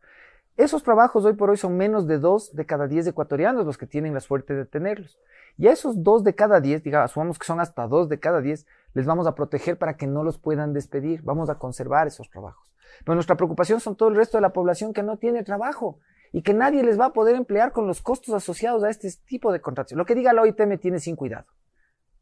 Esos 0.56 0.82
trabajos 0.82 1.24
hoy 1.26 1.34
por 1.34 1.52
hoy 1.52 1.58
son 1.58 1.78
menos 1.78 2.08
de 2.08 2.18
dos 2.18 2.56
de 2.56 2.66
cada 2.66 2.88
diez 2.88 3.06
ecuatorianos 3.06 3.68
los 3.68 3.78
que 3.78 3.86
tienen 3.86 4.16
la 4.16 4.20
suerte 4.20 4.56
de 4.56 4.66
tenerlos. 4.66 5.20
Y 5.58 5.68
a 5.68 5.72
esos 5.72 6.04
dos 6.04 6.24
de 6.24 6.36
cada 6.36 6.62
diez, 6.62 6.84
digamos, 6.84 7.12
asumamos 7.12 7.40
que 7.40 7.46
son 7.46 7.60
hasta 7.60 7.88
dos 7.88 8.10
de 8.10 8.20
cada 8.20 8.42
diez, 8.42 8.66
les 8.98 9.06
vamos 9.06 9.28
a 9.28 9.36
proteger 9.36 9.78
para 9.78 9.96
que 9.96 10.08
no 10.08 10.24
los 10.24 10.40
puedan 10.40 10.74
despedir. 10.74 11.22
Vamos 11.22 11.52
a 11.52 11.60
conservar 11.60 12.08
esos 12.08 12.32
trabajos. 12.32 12.68
Pero 13.06 13.14
nuestra 13.14 13.38
preocupación 13.38 13.80
son 13.80 13.96
todo 13.96 14.10
el 14.10 14.16
resto 14.16 14.38
de 14.38 14.42
la 14.42 14.54
población 14.54 14.92
que 14.92 15.04
no 15.04 15.18
tiene 15.18 15.44
trabajo 15.44 16.00
y 16.34 16.42
que 16.42 16.56
nadie 16.56 16.82
les 16.82 17.00
va 17.00 17.06
a 17.06 17.14
poder 17.14 17.36
emplear 17.36 17.74
con 17.74 17.86
los 17.86 18.02
costos 18.02 18.34
asociados 18.34 18.84
a 18.84 18.90
este 18.90 19.08
tipo 19.28 19.54
de 19.54 19.62
contratación. 19.62 20.00
Lo 20.00 20.06
que 20.06 20.16
diga 20.16 20.34
la 20.34 20.42
OIT 20.42 20.60
me 20.62 20.80
tiene 20.80 20.98
sin 20.98 21.16
cuidado. 21.16 21.46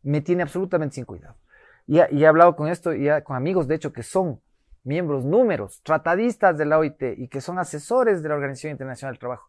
Me 0.04 0.20
tiene 0.20 0.44
absolutamente 0.44 0.96
sin 0.96 1.06
cuidado. 1.06 1.38
Y, 1.88 2.00
he 2.00 2.28
hablado 2.28 2.58
con 2.58 2.68
esto, 2.68 2.94
y 2.94 3.08
con 3.24 3.38
amigos, 3.38 3.70
de 3.70 3.76
hecho, 3.76 3.94
que 3.94 4.04
son 4.04 4.42
miembros 4.84 5.24
números, 5.24 5.82
tratadistas 5.82 6.58
de 6.58 6.66
la 6.66 6.78
OIT 6.78 7.02
y 7.18 7.30
que 7.30 7.40
son 7.40 7.58
asesores 7.58 8.22
de 8.22 8.28
la 8.28 8.36
Organización 8.36 8.72
Internacional 8.72 9.14
del 9.14 9.20
Trabajo. 9.20 9.48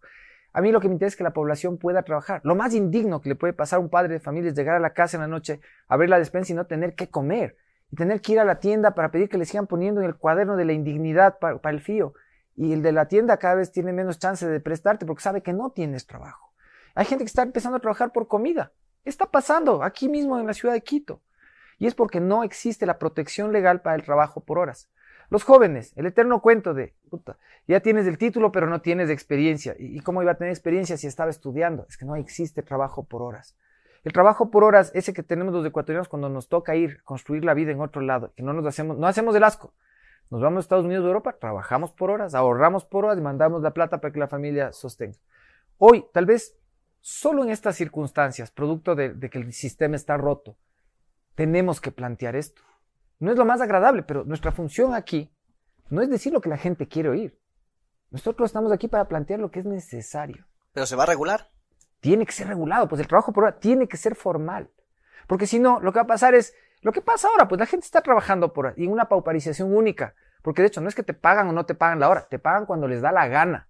A 0.57 0.62
mí 0.62 0.72
lo 0.72 0.80
que 0.80 0.88
me 0.88 0.94
interesa 0.94 1.12
es 1.12 1.16
que 1.16 1.22
la 1.22 1.34
población 1.34 1.76
pueda 1.76 2.02
trabajar. 2.02 2.40
Lo 2.42 2.54
más 2.54 2.72
indigno 2.72 3.20
que 3.20 3.28
le 3.28 3.34
puede 3.34 3.52
pasar 3.52 3.76
a 3.76 3.80
un 3.80 3.90
padre 3.90 4.14
de 4.14 4.20
familia 4.20 4.48
es 4.48 4.57
llegar 4.57 4.74
a 4.74 4.80
la 4.80 4.94
casa 4.94 5.18
en 5.18 5.20
la 5.20 5.28
noche, 5.28 5.61
abrir 5.86 6.09
la 6.09 6.18
despensa 6.18 6.54
y 6.54 6.57
no 6.57 6.64
tener 6.64 6.94
que 6.94 7.11
comer. 7.11 7.59
Y 7.90 7.96
tener 7.96 8.22
que 8.22 8.32
ir 8.32 8.40
a 8.40 8.44
la 8.46 8.59
tienda 8.59 8.94
para 8.94 9.11
pedir 9.11 9.28
que 9.28 9.36
le 9.36 9.44
sigan 9.44 9.66
poniendo 9.66 10.00
en 10.00 10.07
el 10.07 10.16
cuaderno 10.16 10.57
de 10.57 10.64
la 10.64 10.72
indignidad 10.72 11.38
para, 11.40 11.59
para 11.59 11.76
el 11.76 11.82
fío 11.82 12.14
y 12.54 12.72
el 12.72 12.80
de 12.80 12.92
la 12.92 13.07
tienda 13.07 13.36
cada 13.36 13.57
vez 13.57 13.70
tiene 13.70 13.92
menos 13.92 14.18
chance 14.18 14.48
de 14.48 14.61
prestarte 14.61 15.04
porque 15.04 15.22
sabe 15.22 15.42
que 15.42 15.52
no 15.52 15.72
tienes 15.72 16.07
trabajo. 16.07 16.54
Hay 16.94 17.04
gente 17.04 17.24
que 17.24 17.28
está 17.28 17.42
empezando 17.42 17.76
a 17.76 17.80
trabajar 17.80 18.12
por 18.12 18.26
comida. 18.26 18.72
Está 19.04 19.26
pasando 19.26 19.82
aquí 19.82 20.09
mismo 20.09 20.40
en 20.40 20.46
la 20.46 20.54
ciudad 20.54 20.72
de 20.72 20.80
Quito. 20.80 21.20
Y 21.78 21.86
es 21.86 21.94
porque 21.94 22.18
no 22.18 22.44
existe 22.44 22.86
la 22.86 22.98
protección 22.98 23.52
legal 23.52 23.82
para 23.82 23.94
el 23.94 24.02
trabajo 24.02 24.42
por 24.42 24.59
horas. 24.59 24.88
Los 25.28 25.44
jóvenes, 25.44 25.92
el 25.96 26.07
eterno 26.07 26.40
cuento 26.40 26.72
de, 26.72 26.94
ya 27.66 27.80
tienes 27.80 28.06
el 28.06 28.18
título 28.18 28.52
pero 28.52 28.66
no 28.66 28.80
tienes 28.80 29.10
experiencia. 29.10 29.74
¿Y 29.78 30.00
cómo 30.00 30.22
iba 30.22 30.32
a 30.32 30.36
tener 30.36 30.52
experiencia 30.52 30.96
si 30.96 31.06
estaba 31.06 31.30
estudiando? 31.30 31.86
Es 31.88 31.96
que 31.96 32.04
no 32.04 32.16
existe 32.16 32.62
trabajo 32.62 33.04
por 33.04 33.22
horas. 33.22 33.56
El 34.04 34.12
trabajo 34.12 34.50
por 34.50 34.62
horas, 34.62 34.92
ese 34.94 35.12
que 35.12 35.24
tenemos 35.24 35.52
los 35.52 35.66
ecuatorianos 35.66 36.08
cuando 36.08 36.28
nos 36.28 36.48
toca 36.48 36.76
ir, 36.76 37.02
construir 37.02 37.44
la 37.44 37.54
vida 37.54 37.72
en 37.72 37.80
otro 37.80 38.00
lado, 38.00 38.32
que 38.36 38.42
no 38.44 38.52
nos 38.52 38.64
hacemos, 38.64 38.96
no 38.96 39.08
hacemos 39.08 39.34
el 39.34 39.42
asco, 39.42 39.74
nos 40.30 40.40
vamos 40.40 40.58
a 40.58 40.60
Estados 40.60 40.84
Unidos 40.84 41.04
o 41.04 41.08
Europa, 41.08 41.36
trabajamos 41.40 41.92
por 41.92 42.10
horas, 42.10 42.34
ahorramos 42.34 42.84
por 42.84 43.04
horas 43.04 43.18
y 43.18 43.20
mandamos 43.20 43.62
la 43.62 43.72
plata 43.72 44.00
para 44.00 44.12
que 44.12 44.20
la 44.20 44.28
familia 44.28 44.72
sostenga. 44.72 45.18
Hoy, 45.78 46.06
tal 46.12 46.26
vez, 46.26 46.56
solo 47.00 47.44
en 47.44 47.50
estas 47.50 47.76
circunstancias, 47.76 48.50
producto 48.50 48.94
de, 48.94 49.18
que 49.30 49.38
el 49.38 49.52
sistema 49.52 49.96
está 49.96 50.16
roto, 50.16 50.56
tenemos 51.34 51.80
que 51.80 51.92
plantear 51.92 52.34
esto. 52.34 52.62
No 53.18 53.30
es 53.30 53.38
lo 53.38 53.44
más 53.44 53.60
agradable, 53.60 54.02
pero 54.02 54.24
nuestra 54.24 54.52
función 54.52 54.94
aquí 54.94 55.30
no 55.91 56.03
es 56.03 56.11
decir 56.11 56.32
lo 56.32 56.41
que 56.41 56.49
la 56.49 56.57
gente 56.57 56.89
quiere 56.89 57.09
oír. 57.09 57.39
Nosotros 58.11 58.49
estamos 58.49 58.72
aquí 58.72 58.89
para 58.89 59.09
plantear 59.09 59.41
lo 59.41 59.51
que 59.51 59.61
es 59.61 59.66
necesario. 59.66 60.47
¿Pero 60.72 60.87
se 60.87 60.97
va 60.97 61.05
a 61.05 61.07
regular? 61.07 61.51
Tiene 62.01 62.26
que 62.26 62.32
ser 62.32 62.49
regulado, 62.49 62.89
pues 62.89 63.01
el 63.01 63.09
trabajo 63.09 63.32
por 63.32 63.45
hora 63.45 63.59
tiene 63.59 63.89
que 63.89 63.97
ser 63.97 64.14
formal. 64.14 64.70
Porque 65.26 65.47
si 65.47 65.59
no, 65.59 65.80
lo 65.80 65.93
que 65.93 65.99
va 65.99 66.05
a 66.05 66.07
pasar 66.07 66.34
es, 66.34 66.55
lo 66.82 66.93
que 66.93 67.01
pasa 67.01 67.28
ahora, 67.28 67.49
pues 67.49 67.59
la 67.59 67.66
gente 67.66 67.84
está 67.84 68.01
trabajando 68.01 68.53
por 68.53 68.74
y 68.76 68.84
en 68.84 68.93
una 68.93 69.09
pauparización 69.09 69.74
única, 69.74 70.14
porque 70.43 70.62
de 70.62 70.68
hecho 70.68 70.80
no 70.80 70.89
es 70.89 70.95
que 70.95 71.03
te 71.03 71.14
pagan 71.14 71.49
o 71.49 71.53
no 71.53 71.66
te 71.66 71.74
pagan 71.74 71.99
la 71.99 72.09
hora, 72.09 72.26
te 72.28 72.39
pagan 72.39 72.66
cuando 72.66 72.87
les 72.87 73.01
da 73.01 73.11
la 73.11 73.26
gana, 73.26 73.68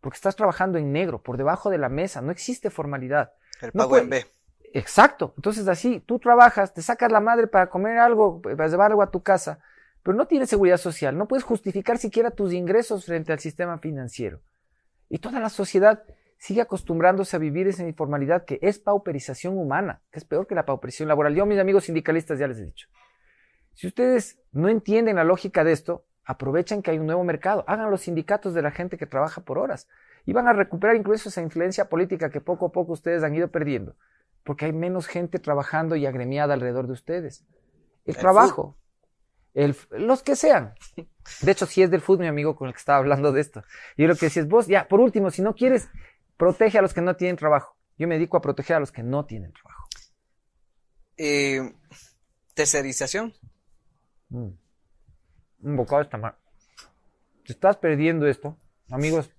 porque 0.00 0.16
estás 0.16 0.36
trabajando 0.36 0.78
en 0.78 0.92
negro, 0.92 1.22
por 1.22 1.36
debajo 1.36 1.70
de 1.70 1.78
la 1.78 1.88
mesa, 1.88 2.20
no 2.20 2.32
existe 2.32 2.70
formalidad. 2.70 3.32
El 3.62 3.72
pago 3.72 3.96
en 3.96 4.10
B. 4.10 4.26
Exacto, 4.72 5.32
entonces 5.36 5.66
así, 5.68 6.00
tú 6.00 6.18
trabajas, 6.18 6.74
te 6.74 6.82
sacas 6.82 7.10
la 7.10 7.20
madre 7.20 7.46
para 7.46 7.70
comer 7.70 7.98
algo, 7.98 8.40
para 8.40 8.68
llevar 8.68 8.90
algo 8.90 9.02
a 9.02 9.10
tu 9.10 9.22
casa, 9.22 9.60
pero 10.02 10.16
no 10.16 10.26
tienes 10.26 10.50
seguridad 10.50 10.78
social, 10.78 11.16
no 11.16 11.28
puedes 11.28 11.44
justificar 11.44 11.98
siquiera 11.98 12.30
tus 12.30 12.52
ingresos 12.52 13.04
frente 13.04 13.32
al 13.32 13.38
sistema 13.38 13.78
financiero. 13.78 14.40
Y 15.08 15.18
toda 15.18 15.40
la 15.40 15.48
sociedad 15.48 16.02
sigue 16.38 16.62
acostumbrándose 16.62 17.36
a 17.36 17.38
vivir 17.38 17.68
esa 17.68 17.86
informalidad 17.86 18.44
que 18.44 18.58
es 18.62 18.78
pauperización 18.78 19.58
humana, 19.58 20.00
que 20.10 20.18
es 20.18 20.24
peor 20.24 20.46
que 20.46 20.54
la 20.54 20.64
pauperización 20.64 21.08
laboral. 21.08 21.34
Yo, 21.34 21.44
mis 21.44 21.58
amigos 21.58 21.84
sindicalistas, 21.84 22.38
ya 22.38 22.48
les 22.48 22.58
he 22.58 22.64
dicho. 22.64 22.88
Si 23.74 23.86
ustedes 23.86 24.38
no 24.52 24.68
entienden 24.68 25.16
la 25.16 25.24
lógica 25.24 25.64
de 25.64 25.72
esto, 25.72 26.04
aprovechen 26.24 26.82
que 26.82 26.92
hay 26.92 26.98
un 26.98 27.06
nuevo 27.06 27.24
mercado, 27.24 27.64
hagan 27.66 27.90
los 27.90 28.02
sindicatos 28.02 28.54
de 28.54 28.62
la 28.62 28.70
gente 28.70 28.96
que 28.96 29.06
trabaja 29.06 29.42
por 29.42 29.58
horas 29.58 29.88
y 30.24 30.32
van 30.32 30.48
a 30.48 30.52
recuperar 30.52 30.96
incluso 30.96 31.28
esa 31.28 31.42
influencia 31.42 31.88
política 31.88 32.30
que 32.30 32.40
poco 32.40 32.66
a 32.66 32.72
poco 32.72 32.92
ustedes 32.92 33.22
han 33.22 33.34
ido 33.34 33.48
perdiendo, 33.48 33.96
porque 34.44 34.66
hay 34.66 34.72
menos 34.72 35.06
gente 35.06 35.38
trabajando 35.38 35.96
y 35.96 36.06
agremiada 36.06 36.54
alrededor 36.54 36.86
de 36.86 36.92
ustedes. 36.92 37.44
El, 38.04 38.16
trabajo, 38.16 38.76
los 39.54 40.22
que 40.22 40.36
sean. 40.36 40.74
De 41.42 41.52
hecho, 41.52 41.66
si 41.66 41.82
es 41.82 41.90
del 41.90 42.00
fútbol, 42.00 42.22
mi 42.22 42.28
amigo 42.28 42.56
con 42.56 42.68
el 42.68 42.74
que 42.74 42.78
estaba 42.78 42.98
hablando 42.98 43.32
de 43.32 43.40
esto. 43.40 43.62
Yo 43.96 44.06
lo 44.06 44.16
que 44.16 44.26
decía 44.26 44.42
es, 44.42 44.48
vos, 44.48 44.66
ya, 44.66 44.88
por 44.88 45.00
último, 45.00 45.30
si 45.30 45.42
no 45.42 45.54
quieres 45.54 45.88
Protege 46.40 46.78
a 46.78 46.82
los 46.82 46.94
que 46.94 47.02
no 47.02 47.16
tienen 47.16 47.36
trabajo. 47.36 47.76
Yo 47.98 48.08
me 48.08 48.14
dedico 48.14 48.38
a 48.38 48.40
proteger 48.40 48.76
a 48.76 48.80
los 48.80 48.90
que 48.90 49.02
no 49.02 49.26
tienen 49.26 49.52
trabajo. 49.52 49.86
Eh, 51.18 51.74
tercerización. 52.54 53.34
Mm. 54.30 54.48
Un 55.64 55.76
bocado 55.76 56.00
está 56.00 56.16
mal. 56.16 56.34
Si 57.44 57.52
estás 57.52 57.76
perdiendo 57.76 58.26
esto, 58.26 58.56
amigos. 58.90 59.30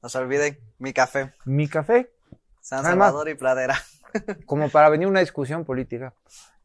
No 0.00 0.08
se 0.08 0.18
olviden, 0.18 0.60
mi 0.78 0.92
café. 0.92 1.34
Mi 1.44 1.66
café. 1.66 2.12
San 2.60 2.84
Salvador 2.84 3.28
y 3.28 3.34
Pradera. 3.34 3.74
como 4.46 4.68
para 4.68 4.90
venir 4.90 5.08
una 5.08 5.18
discusión 5.18 5.64
política. 5.64 6.14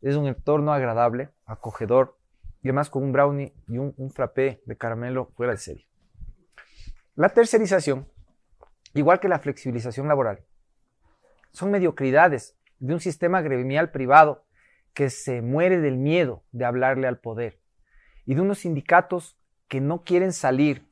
Es 0.04 0.16
un 0.16 0.28
entorno 0.28 0.72
agradable, 0.72 1.32
acogedor, 1.48 2.16
y 2.66 2.70
además 2.70 2.90
con 2.90 3.04
un 3.04 3.12
brownie 3.12 3.54
y 3.68 3.78
un, 3.78 3.94
un 3.96 4.10
frappé 4.10 4.64
de 4.66 4.76
caramelo 4.76 5.28
fuera 5.36 5.52
de 5.52 5.60
serie. 5.60 5.88
La 7.14 7.30
tercerización 7.30 8.08
igual 8.96 9.20
que 9.20 9.30
la 9.30 9.38
flexibilización 9.38 10.08
laboral. 10.08 10.44
Son 11.52 11.70
mediocridades 11.70 12.58
de 12.80 12.94
un 12.94 13.00
sistema 13.00 13.42
gremial 13.42 13.92
privado 13.92 14.46
que 14.94 15.10
se 15.10 15.42
muere 15.42 15.80
del 15.80 15.98
miedo 15.98 16.44
de 16.52 16.66
hablarle 16.66 17.08
al 17.08 17.20
poder 17.20 17.60
y 18.26 18.34
de 18.34 18.42
unos 18.42 18.60
sindicatos 18.60 19.38
que 19.68 19.82
no 19.82 20.04
quieren 20.04 20.34
salir 20.34 20.88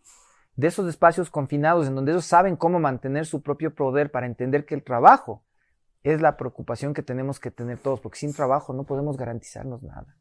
de 0.55 0.67
esos 0.67 0.87
espacios 0.87 1.31
confinados 1.31 1.87
en 1.87 1.95
donde 1.95 2.11
ellos 2.11 2.25
saben 2.25 2.55
cómo 2.55 2.79
mantener 2.79 3.25
su 3.25 3.41
propio 3.41 3.73
poder 3.73 4.11
para 4.11 4.27
entender 4.27 4.65
que 4.65 4.75
el 4.75 4.83
trabajo 4.83 5.43
es 6.03 6.21
la 6.21 6.37
preocupación 6.37 6.93
que 6.93 7.01
tenemos 7.01 7.39
que 7.39 7.49
tener 7.49 7.79
todos, 7.79 8.01
porque 8.01 8.19
sin 8.19 8.33
trabajo 8.33 8.73
no 8.73 8.83
podemos 8.83 9.17
garantizarnos 9.17 9.81
nada. 9.81 10.17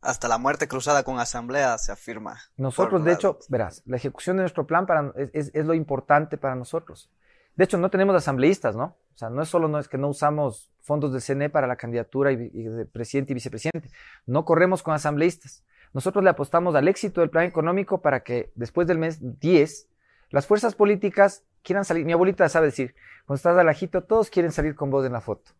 Hasta 0.00 0.28
la 0.28 0.38
muerte 0.38 0.68
cruzada 0.68 1.02
con 1.02 1.18
asamblea 1.18 1.76
se 1.78 1.92
afirma. 1.92 2.38
Nosotros, 2.56 3.04
de 3.04 3.12
hecho, 3.12 3.38
verás, 3.48 3.82
la 3.86 3.96
ejecución 3.96 4.36
de 4.36 4.42
nuestro 4.42 4.66
plan 4.66 4.86
para, 4.86 5.12
es, 5.32 5.50
es, 5.54 5.66
lo 5.66 5.74
importante 5.74 6.38
para 6.38 6.54
nosotros. 6.54 7.10
De 7.56 7.64
hecho, 7.64 7.78
no 7.78 7.90
tenemos 7.90 8.14
asambleístas, 8.16 8.76
¿no? 8.76 8.96
O 9.14 9.18
sea, 9.18 9.28
no 9.30 9.42
es 9.42 9.48
solo 9.48 9.68
no 9.68 9.78
es 9.78 9.88
que 9.88 9.98
no 9.98 10.08
usamos 10.08 10.72
fondos 10.80 11.12
del 11.12 11.22
CNE 11.22 11.50
para 11.50 11.66
la 11.66 11.76
candidatura 11.76 12.32
y, 12.32 12.36
de 12.36 12.86
presidente 12.86 13.32
y 13.32 13.34
vicepresidente. 13.34 13.90
No 14.26 14.44
corremos 14.44 14.82
con 14.82 14.94
asambleístas. 14.94 15.64
Nosotros 15.92 16.24
le 16.24 16.30
apostamos 16.30 16.74
al 16.74 16.88
éxito 16.88 17.20
del 17.20 17.30
plan 17.30 17.44
económico 17.44 18.00
para 18.00 18.22
que 18.22 18.52
después 18.54 18.86
del 18.86 18.98
mes 18.98 19.18
10 19.40 19.88
las 20.30 20.46
fuerzas 20.46 20.74
políticas 20.74 21.44
quieran 21.62 21.84
salir. 21.84 22.04
Mi 22.06 22.12
abuelita 22.12 22.48
sabe 22.48 22.66
decir, 22.66 22.94
cuando 23.26 23.36
estás 23.36 23.58
al 23.58 23.68
ajito, 23.68 24.04
todos 24.04 24.30
quieren 24.30 24.52
salir 24.52 24.74
con 24.74 24.90
vos 24.90 25.04
en 25.04 25.12
la 25.12 25.20
foto. 25.20 25.50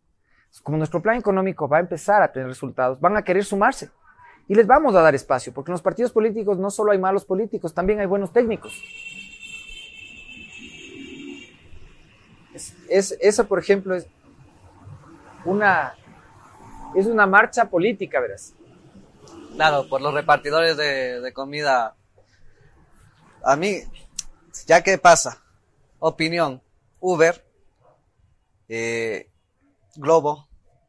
Como 0.62 0.76
nuestro 0.76 1.00
plan 1.00 1.16
económico 1.16 1.68
va 1.68 1.78
a 1.78 1.80
empezar 1.80 2.22
a 2.22 2.32
tener 2.32 2.48
resultados, 2.48 3.00
van 3.00 3.16
a 3.16 3.22
querer 3.22 3.44
sumarse. 3.44 3.90
Y 4.48 4.54
les 4.54 4.66
vamos 4.66 4.94
a 4.96 5.00
dar 5.00 5.14
espacio, 5.14 5.54
porque 5.54 5.70
en 5.70 5.74
los 5.74 5.82
partidos 5.82 6.10
políticos 6.10 6.58
no 6.58 6.70
solo 6.70 6.90
hay 6.90 6.98
malos 6.98 7.24
políticos, 7.24 7.72
también 7.72 8.00
hay 8.00 8.06
buenos 8.06 8.32
técnicos. 8.32 8.82
Es, 12.88 13.16
eso, 13.20 13.46
por 13.46 13.60
ejemplo, 13.60 13.94
es 13.94 14.08
una, 15.44 15.94
es 16.96 17.06
una 17.06 17.26
marcha 17.26 17.66
política, 17.66 18.18
verás. 18.18 18.54
Claro, 19.54 19.88
por 19.88 20.00
los 20.00 20.12
repartidores 20.12 20.76
de, 20.76 21.32
comida. 21.32 21.94
A 23.44 23.56
mí, 23.56 23.78
ya 24.66 24.82
que 24.82 24.98
pasa, 24.98 25.42
opinión, 26.00 26.60
Uber, 26.98 27.44
eh, 28.68 29.29
Globo, 30.00 30.48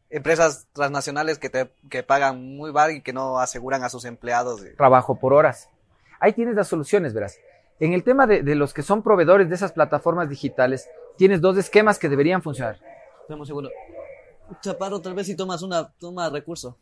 empresas 0.09 0.68
transnacionales 0.74 1.39
que 1.39 1.49
te 1.49 1.72
que 1.89 2.03
pagan 2.03 2.55
muy 2.55 2.72
mal 2.72 2.91
y 2.91 3.01
que 3.01 3.14
no 3.14 3.39
aseguran 3.39 3.84
a 3.84 3.89
sus 3.89 4.05
empleados. 4.05 4.62
Trabajo 4.78 5.20
por 5.20 5.34
horas. 5.34 5.70
Ahí 6.20 6.34
tienes 6.34 6.55
las 6.55 6.68
soluciones, 6.68 7.14
verás. 7.14 7.38
En 7.80 7.93
el 7.93 8.03
tema 8.03 8.28
de, 8.28 8.43
los 8.55 8.74
que 8.74 8.84
son 8.84 9.01
proveedores 9.01 9.49
de 9.49 9.55
esas 9.55 9.72
plataformas 9.72 10.30
digitales, 10.30 10.88
tienes 11.18 11.41
dos 11.41 11.57
esquemas 11.57 11.97
que 11.97 12.09
deberían 12.09 12.43
funcionar. 12.43 12.80
Estamos 13.22 13.47
segundo. 13.47 13.72
Chaparro, 14.62 15.01
tal 15.01 15.16
vez 15.16 15.26
si 15.26 15.36
tomas 15.36 15.64
una 15.64 15.91
toma 15.93 16.30
recurso. 16.30 16.78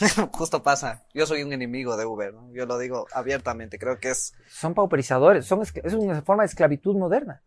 Justo 0.32 0.60
pasa. 0.62 1.04
Yo 1.14 1.24
soy 1.24 1.44
un 1.44 1.52
enemigo 1.52 1.96
de 1.96 2.04
Uber, 2.04 2.34
¿no? 2.34 2.52
Yo 2.52 2.66
lo 2.66 2.78
digo 2.78 3.06
abiertamente. 3.12 3.78
Creo 3.78 3.98
que 3.98 4.10
es. 4.10 4.34
Son 4.48 4.74
pauperizadores. 4.74 5.46
Son, 5.46 5.62
es 5.62 5.94
una 5.94 6.20
forma 6.22 6.42
de 6.42 6.48
esclavitud 6.48 6.96
moderna. 6.96 7.42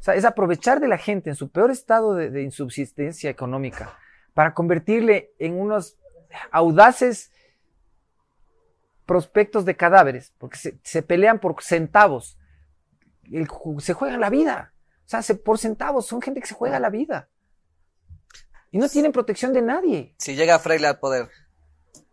O 0.00 0.02
sea, 0.02 0.14
es 0.14 0.24
aprovechar 0.24 0.80
de 0.80 0.88
la 0.88 0.98
gente 0.98 1.30
en 1.30 1.36
su 1.36 1.50
peor 1.50 1.70
estado 1.70 2.14
de, 2.14 2.30
de 2.30 2.42
insubsistencia 2.42 3.30
económica 3.30 3.98
para 4.34 4.54
convertirle 4.54 5.32
en 5.38 5.58
unos 5.58 5.98
audaces 6.50 7.30
prospectos 9.08 9.64
de 9.64 9.74
cadáveres, 9.74 10.34
porque 10.38 10.58
se, 10.82 11.02
pelean 11.02 11.40
por 11.40 11.62
centavos. 11.62 12.38
se 13.78 13.94
juega 13.94 14.18
la 14.18 14.28
vida. 14.28 14.74
O 15.06 15.08
sea, 15.08 15.22
por 15.38 15.58
centavos, 15.58 16.06
son 16.06 16.20
gente 16.20 16.40
que 16.40 16.46
se 16.46 16.54
juega 16.54 16.78
la 16.78 16.90
vida. 16.90 17.30
Y 18.70 18.76
no 18.76 18.86
tienen 18.88 19.12
protección 19.12 19.54
de 19.54 19.62
nadie. 19.62 20.14
Si 20.18 20.36
llega 20.36 20.58
Freire 20.58 20.86
al 20.86 20.98
poder, 20.98 21.30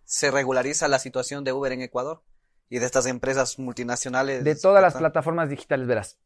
¿se 0.06 0.32
regulariza 0.32 0.88
la 0.88 1.00
situación 1.00 1.44
de 1.44 1.52
Uber 1.52 1.74
en 1.74 1.82
Ecuador? 1.82 2.24
Y 2.70 2.80
de 2.80 2.86
estas 2.86 3.06
empresas 3.08 3.60
multinacionales. 3.60 4.44
De 4.44 4.56
todas 4.56 4.82
las 4.82 4.96
plataformas 4.96 5.50
digitales, 5.50 5.88
verás. 5.88 6.18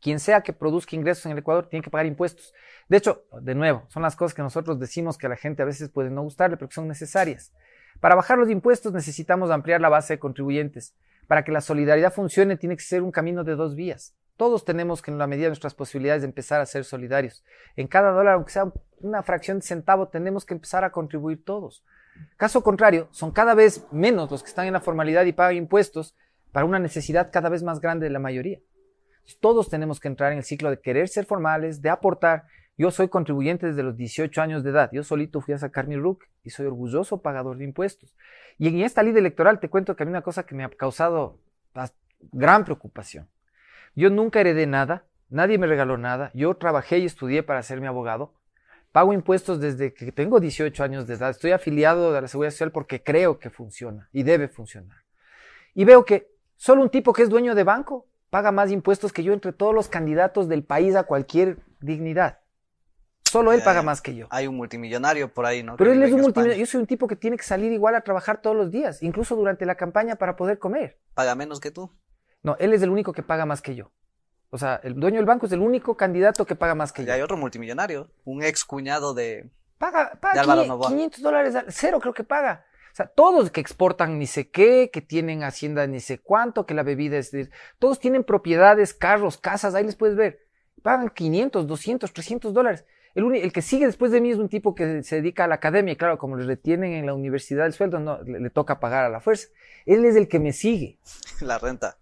Quien 0.00 0.20
sea 0.20 0.42
que 0.42 0.52
produzca 0.52 0.94
ingresos 0.94 1.26
en 1.26 1.32
el 1.32 1.38
Ecuador 1.38 1.68
tiene 1.68 1.82
que 1.82 1.90
pagar 1.90 2.06
impuestos. 2.06 2.52
De 2.88 2.96
hecho, 2.96 3.24
de 3.40 3.54
nuevo, 3.54 3.84
son 3.88 4.02
las 4.02 4.16
cosas 4.16 4.34
que 4.34 4.42
nosotros 4.42 4.78
decimos 4.78 5.18
que 5.18 5.26
a 5.26 5.30
la 5.30 5.36
gente 5.36 5.62
a 5.62 5.66
veces 5.66 5.88
puede 5.88 6.10
no 6.10 6.22
gustarle, 6.22 6.56
pero 6.56 6.68
que 6.68 6.74
son 6.74 6.88
necesarias. 6.88 7.52
Para 8.00 8.14
bajar 8.14 8.38
los 8.38 8.50
impuestos 8.50 8.92
necesitamos 8.92 9.50
ampliar 9.50 9.80
la 9.80 9.88
base 9.88 10.14
de 10.14 10.18
contribuyentes. 10.18 10.94
Para 11.26 11.44
que 11.44 11.52
la 11.52 11.60
solidaridad 11.60 12.12
funcione 12.12 12.56
tiene 12.56 12.76
que 12.76 12.84
ser 12.84 13.02
un 13.02 13.10
camino 13.10 13.42
de 13.42 13.56
dos 13.56 13.74
vías. 13.74 14.14
Todos 14.36 14.64
tenemos 14.64 15.00
que 15.00 15.10
en 15.10 15.18
la 15.18 15.26
medida 15.26 15.44
de 15.44 15.50
nuestras 15.50 15.74
posibilidades 15.74 16.22
empezar 16.22 16.60
a 16.60 16.66
ser 16.66 16.84
solidarios. 16.84 17.42
En 17.74 17.88
cada 17.88 18.12
dólar, 18.12 18.34
aunque 18.34 18.52
sea 18.52 18.70
una 19.00 19.22
fracción 19.22 19.58
de 19.58 19.66
centavo, 19.66 20.08
tenemos 20.08 20.44
que 20.44 20.54
empezar 20.54 20.84
a 20.84 20.92
contribuir 20.92 21.42
todos. 21.42 21.84
Caso 22.36 22.62
contrario, 22.62 23.08
son 23.10 23.30
cada 23.30 23.54
vez 23.54 23.86
menos 23.90 24.30
los 24.30 24.42
que 24.42 24.50
están 24.50 24.66
en 24.66 24.74
la 24.74 24.80
formalidad 24.80 25.24
y 25.24 25.32
pagan 25.32 25.56
impuestos 25.56 26.14
para 26.52 26.66
una 26.66 26.78
necesidad 26.78 27.30
cada 27.32 27.48
vez 27.48 27.62
más 27.62 27.80
grande 27.80 28.04
de 28.04 28.10
la 28.10 28.18
mayoría. 28.18 28.60
Todos 29.40 29.68
tenemos 29.68 30.00
que 30.00 30.08
entrar 30.08 30.32
en 30.32 30.38
el 30.38 30.44
ciclo 30.44 30.70
de 30.70 30.80
querer 30.80 31.08
ser 31.08 31.26
formales, 31.26 31.82
de 31.82 31.90
aportar 31.90 32.44
yo 32.78 32.90
soy 32.90 33.08
contribuyente 33.08 33.66
desde 33.66 33.82
los 33.82 33.96
18 33.96 34.42
años 34.42 34.62
de 34.62 34.70
edad. 34.70 34.90
Yo 34.92 35.02
solito 35.02 35.40
fui 35.40 35.54
a 35.54 35.58
sacar 35.58 35.86
mi 35.86 35.96
RUC 35.96 36.24
y 36.44 36.50
soy 36.50 36.66
orgulloso 36.66 37.22
pagador 37.22 37.56
de 37.56 37.64
impuestos. 37.64 38.14
Y 38.58 38.68
en 38.68 38.80
esta 38.80 39.02
ley 39.02 39.16
electoral 39.16 39.60
te 39.60 39.70
cuento 39.70 39.96
que 39.96 40.04
a 40.04 40.06
una 40.06 40.22
cosa 40.22 40.44
que 40.44 40.54
me 40.54 40.64
ha 40.64 40.68
causado 40.68 41.38
gran 42.32 42.64
preocupación. 42.64 43.28
Yo 43.94 44.10
nunca 44.10 44.40
heredé 44.40 44.66
nada, 44.66 45.06
nadie 45.30 45.56
me 45.58 45.66
regaló 45.66 45.96
nada. 45.96 46.30
Yo 46.34 46.54
trabajé 46.54 46.98
y 46.98 47.06
estudié 47.06 47.42
para 47.42 47.62
ser 47.62 47.80
mi 47.80 47.86
abogado. 47.86 48.34
Pago 48.92 49.12
impuestos 49.14 49.58
desde 49.58 49.94
que 49.94 50.12
tengo 50.12 50.38
18 50.38 50.84
años 50.84 51.06
de 51.06 51.14
edad. 51.14 51.30
Estoy 51.30 51.52
afiliado 51.52 52.14
a 52.14 52.20
la 52.20 52.28
Seguridad 52.28 52.50
Social 52.50 52.72
porque 52.72 53.02
creo 53.02 53.38
que 53.38 53.48
funciona 53.48 54.08
y 54.12 54.22
debe 54.22 54.48
funcionar. 54.48 54.98
Y 55.74 55.84
veo 55.84 56.04
que 56.04 56.28
solo 56.56 56.82
un 56.82 56.90
tipo 56.90 57.12
que 57.12 57.22
es 57.22 57.28
dueño 57.30 57.54
de 57.54 57.64
banco 57.64 58.06
paga 58.30 58.52
más 58.52 58.70
impuestos 58.70 59.12
que 59.12 59.22
yo 59.22 59.32
entre 59.32 59.52
todos 59.52 59.74
los 59.74 59.88
candidatos 59.88 60.48
del 60.48 60.64
país 60.64 60.94
a 60.96 61.04
cualquier 61.04 61.58
dignidad. 61.80 62.40
Solo 63.24 63.52
él 63.52 63.62
paga 63.62 63.82
más 63.82 64.00
que 64.00 64.14
yo. 64.14 64.26
Hay 64.30 64.46
un 64.46 64.56
multimillonario 64.56 65.32
por 65.32 65.46
ahí, 65.46 65.62
¿no? 65.62 65.76
Pero 65.76 65.92
él 65.92 66.02
es 66.02 66.12
un 66.12 66.20
multimillonario. 66.20 66.64
Yo 66.64 66.70
soy 66.70 66.80
un 66.80 66.86
tipo 66.86 67.08
que 67.08 67.16
tiene 67.16 67.36
que 67.36 67.42
salir 67.42 67.72
igual 67.72 67.94
a 67.94 68.00
trabajar 68.02 68.40
todos 68.40 68.56
los 68.56 68.70
días, 68.70 69.02
incluso 69.02 69.34
durante 69.34 69.66
la 69.66 69.74
campaña 69.74 70.16
para 70.16 70.36
poder 70.36 70.58
comer. 70.58 70.98
¿Paga 71.14 71.34
menos 71.34 71.60
que 71.60 71.70
tú? 71.70 71.90
No, 72.42 72.56
él 72.60 72.72
es 72.72 72.82
el 72.82 72.90
único 72.90 73.12
que 73.12 73.22
paga 73.22 73.44
más 73.44 73.60
que 73.60 73.74
yo. 73.74 73.90
O 74.50 74.58
sea, 74.58 74.80
el 74.84 74.94
dueño 74.94 75.16
del 75.16 75.26
banco 75.26 75.46
es 75.46 75.52
el 75.52 75.60
único 75.60 75.96
candidato 75.96 76.46
que 76.46 76.54
paga 76.54 76.74
más 76.74 76.92
que 76.92 77.02
yo. 77.02 77.08
Y 77.08 77.10
hay 77.10 77.20
otro 77.20 77.36
multimillonario, 77.36 78.08
un 78.24 78.42
ex 78.42 78.64
cuñado 78.64 79.12
de. 79.12 79.50
Paga, 79.78 80.12
paga 80.20 80.42
500 80.42 81.20
dólares, 81.20 81.54
cero 81.68 81.98
creo 82.00 82.14
que 82.14 82.24
paga. 82.24 82.64
O 82.96 83.02
sea, 83.04 83.08
todos 83.08 83.50
que 83.50 83.60
exportan 83.60 84.18
ni 84.18 84.26
sé 84.26 84.48
qué, 84.48 84.88
que 84.90 85.02
tienen 85.02 85.42
hacienda 85.42 85.86
ni 85.86 86.00
sé 86.00 86.18
cuánto, 86.18 86.64
que 86.64 86.72
la 86.72 86.82
bebida 86.82 87.18
es. 87.18 87.30
Todos 87.78 88.00
tienen 88.00 88.24
propiedades, 88.24 88.94
carros, 88.94 89.36
casas, 89.36 89.74
ahí 89.74 89.84
les 89.84 89.96
puedes 89.96 90.16
ver. 90.16 90.46
Pagan 90.80 91.10
500, 91.10 91.66
200, 91.66 92.10
300 92.10 92.54
dólares. 92.54 92.86
El, 93.14 93.52
que 93.52 93.60
sigue 93.60 93.84
después 93.84 94.12
de 94.12 94.22
mí 94.22 94.30
es 94.30 94.38
un 94.38 94.48
tipo 94.48 94.74
que 94.74 95.02
se 95.02 95.16
dedica 95.16 95.44
a 95.44 95.46
la 95.46 95.56
academia 95.56 95.92
y 95.92 95.96
claro, 95.96 96.16
como 96.16 96.36
le 96.36 96.46
retienen 96.46 96.94
en 96.94 97.04
la 97.04 97.12
universidad 97.12 97.66
el 97.66 97.74
sueldo, 97.74 98.00
no, 98.00 98.22
le, 98.22 98.48
toca 98.48 98.80
pagar 98.80 99.04
a 99.04 99.10
la 99.10 99.20
fuerza. 99.20 99.48
Él 99.84 100.02
es 100.06 100.16
el 100.16 100.26
que 100.26 100.38
me 100.38 100.54
sigue. 100.54 100.98
La 101.42 101.58
renta. 101.58 101.98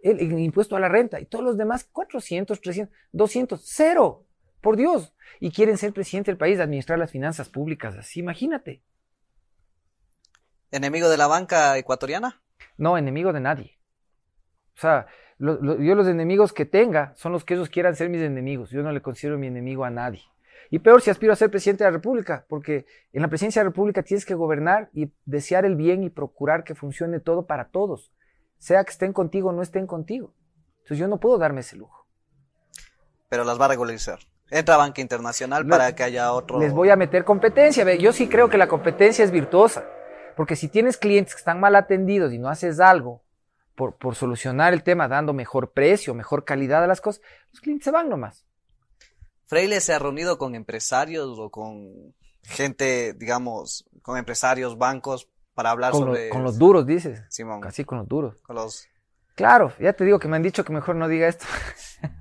El, 0.00 0.38
impuesto 0.38 0.76
a 0.76 0.80
la 0.80 0.88
renta. 0.88 1.18
Y 1.18 1.24
todos 1.24 1.44
los 1.44 1.58
demás, 1.58 1.88
400, 1.90 2.60
300, 2.60 2.96
200, 3.10 3.60
cero. 3.64 4.26
Por 4.60 4.76
Dios. 4.76 5.12
Y 5.40 5.50
quieren 5.50 5.76
ser 5.76 5.92
presidente 5.92 6.30
del 6.30 6.38
país, 6.38 6.60
administrar 6.60 7.00
las 7.00 7.10
finanzas 7.10 7.48
públicas. 7.48 7.96
Así, 7.96 8.20
imagínate. 8.20 8.84
¿Enemigo 10.70 11.08
de 11.08 11.16
la 11.16 11.26
banca 11.26 11.76
ecuatoriana? 11.78 12.40
No, 12.76 12.96
enemigo 12.96 13.32
de 13.32 13.40
nadie. 13.40 13.78
O 14.76 14.80
sea, 14.80 15.06
yo 15.38 15.94
los 15.94 16.06
enemigos 16.06 16.52
que 16.52 16.64
tenga 16.64 17.12
son 17.16 17.32
los 17.32 17.44
que 17.44 17.54
ellos 17.54 17.68
quieran 17.68 17.96
ser 17.96 18.08
mis 18.08 18.22
enemigos. 18.22 18.70
Yo 18.70 18.82
no 18.82 18.92
le 18.92 19.02
considero 19.02 19.38
mi 19.38 19.48
enemigo 19.48 19.84
a 19.84 19.90
nadie. 19.90 20.22
Y 20.70 20.78
peor 20.78 21.02
si 21.02 21.10
aspiro 21.10 21.32
a 21.32 21.36
ser 21.36 21.50
presidente 21.50 21.82
de 21.82 21.90
la 21.90 21.96
República, 21.96 22.46
porque 22.48 22.86
en 23.12 23.22
la 23.22 23.28
presidencia 23.28 23.60
de 23.60 23.64
la 23.64 23.70
República 23.70 24.02
tienes 24.02 24.24
que 24.24 24.34
gobernar 24.34 24.88
y 24.92 25.12
desear 25.24 25.64
el 25.64 25.74
bien 25.74 26.04
y 26.04 26.10
procurar 26.10 26.62
que 26.62 26.76
funcione 26.76 27.18
todo 27.18 27.46
para 27.46 27.70
todos, 27.70 28.12
sea 28.58 28.84
que 28.84 28.92
estén 28.92 29.12
contigo 29.12 29.48
o 29.48 29.52
no 29.52 29.62
estén 29.62 29.86
contigo. 29.86 30.32
Entonces 30.78 30.98
yo 30.98 31.08
no 31.08 31.18
puedo 31.18 31.38
darme 31.38 31.60
ese 31.60 31.76
lujo. 31.76 32.06
Pero 33.28 33.42
las 33.42 33.60
va 33.60 33.64
a 33.64 33.68
regularizar. 33.68 34.20
Entra 34.48 34.76
Banca 34.76 35.00
Internacional 35.00 35.66
para 35.66 35.94
que 35.94 36.02
haya 36.02 36.32
otro. 36.32 36.58
Les 36.58 36.72
voy 36.72 36.90
a 36.90 36.96
meter 36.96 37.24
competencia. 37.24 37.92
Yo 37.94 38.12
sí 38.12 38.28
creo 38.28 38.48
que 38.48 38.58
la 38.58 38.68
competencia 38.68 39.24
es 39.24 39.30
virtuosa. 39.30 39.84
Porque 40.36 40.56
si 40.56 40.68
tienes 40.68 40.96
clientes 40.96 41.34
que 41.34 41.40
están 41.40 41.60
mal 41.60 41.76
atendidos 41.76 42.32
y 42.32 42.38
no 42.38 42.48
haces 42.48 42.80
algo 42.80 43.22
por, 43.74 43.96
por 43.96 44.14
solucionar 44.14 44.72
el 44.72 44.82
tema 44.82 45.08
dando 45.08 45.32
mejor 45.32 45.72
precio, 45.72 46.14
mejor 46.14 46.44
calidad 46.44 46.84
a 46.84 46.86
las 46.86 47.00
cosas, 47.00 47.22
los 47.52 47.60
clientes 47.60 47.84
se 47.84 47.90
van 47.90 48.08
nomás. 48.08 48.46
Freile 49.46 49.80
se 49.80 49.92
ha 49.92 49.98
reunido 49.98 50.38
con 50.38 50.54
empresarios 50.54 51.38
o 51.38 51.50
con 51.50 52.14
gente, 52.42 53.14
digamos, 53.14 53.84
con 54.02 54.16
empresarios, 54.16 54.78
bancos, 54.78 55.28
para 55.54 55.70
hablar 55.70 55.92
sobre... 55.92 56.28
con 56.28 56.42
los 56.42 56.58
duros, 56.58 56.86
dices. 56.86 57.22
Simón. 57.28 57.60
Casi 57.60 57.84
con 57.84 57.98
los 57.98 58.08
duros. 58.08 58.40
Con 58.42 58.56
los... 58.56 58.86
Claro, 59.34 59.72
ya 59.78 59.92
te 59.92 60.04
digo 60.04 60.18
que 60.18 60.28
me 60.28 60.36
han 60.36 60.42
dicho 60.42 60.64
que 60.64 60.72
mejor 60.72 60.96
no 60.96 61.08
diga 61.08 61.28
esto. 61.28 61.46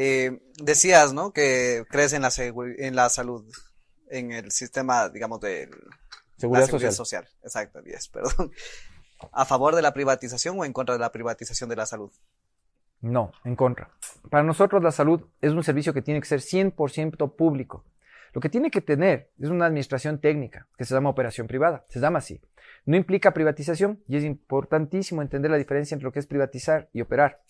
Eh, 0.00 0.40
decías, 0.62 1.12
¿no? 1.12 1.32
Que 1.32 1.84
crees 1.90 2.12
en 2.12 2.22
la, 2.22 2.30
en 2.36 2.94
la 2.94 3.08
salud, 3.08 3.44
en 4.08 4.30
el 4.30 4.52
sistema, 4.52 5.08
digamos, 5.08 5.40
de... 5.40 5.68
Seguridad, 6.38 6.68
social. 6.68 6.92
social. 6.92 7.28
Exacto, 7.42 7.82
10, 7.82 8.08
perdón. 8.12 8.52
¿A 9.32 9.44
favor 9.44 9.74
de 9.74 9.82
la 9.82 9.92
privatización 9.92 10.58
o 10.58 10.64
en 10.64 10.72
contra 10.72 10.94
de 10.94 11.00
la 11.00 11.12
privatización 11.12 11.68
de 11.68 11.76
la 11.76 11.86
salud? 11.86 12.12
No, 13.00 13.32
en 13.44 13.56
contra. 13.56 13.90
Para 14.30 14.44
nosotros 14.44 14.82
la 14.82 14.92
salud 14.92 15.22
es 15.40 15.52
un 15.52 15.62
servicio 15.62 15.92
que 15.92 16.02
tiene 16.02 16.20
que 16.20 16.26
ser 16.26 16.40
100% 16.40 17.36
público. 17.36 17.84
Lo 18.32 18.40
que 18.40 18.48
tiene 18.48 18.70
que 18.70 18.80
tener 18.80 19.30
es 19.38 19.48
una 19.48 19.66
administración 19.66 20.18
técnica, 20.20 20.66
que 20.76 20.84
se 20.84 20.94
llama 20.94 21.10
operación 21.10 21.46
privada, 21.46 21.84
se 21.88 22.00
llama 22.00 22.18
así. 22.18 22.40
No 22.84 22.96
implica 22.96 23.34
privatización 23.34 24.02
y 24.06 24.16
es 24.16 24.24
importantísimo 24.24 25.22
entender 25.22 25.50
la 25.50 25.56
diferencia 25.56 25.94
entre 25.94 26.04
lo 26.04 26.12
que 26.12 26.18
es 26.18 26.26
privatizar 26.26 26.88
y 26.92 27.00
operar. 27.00 27.42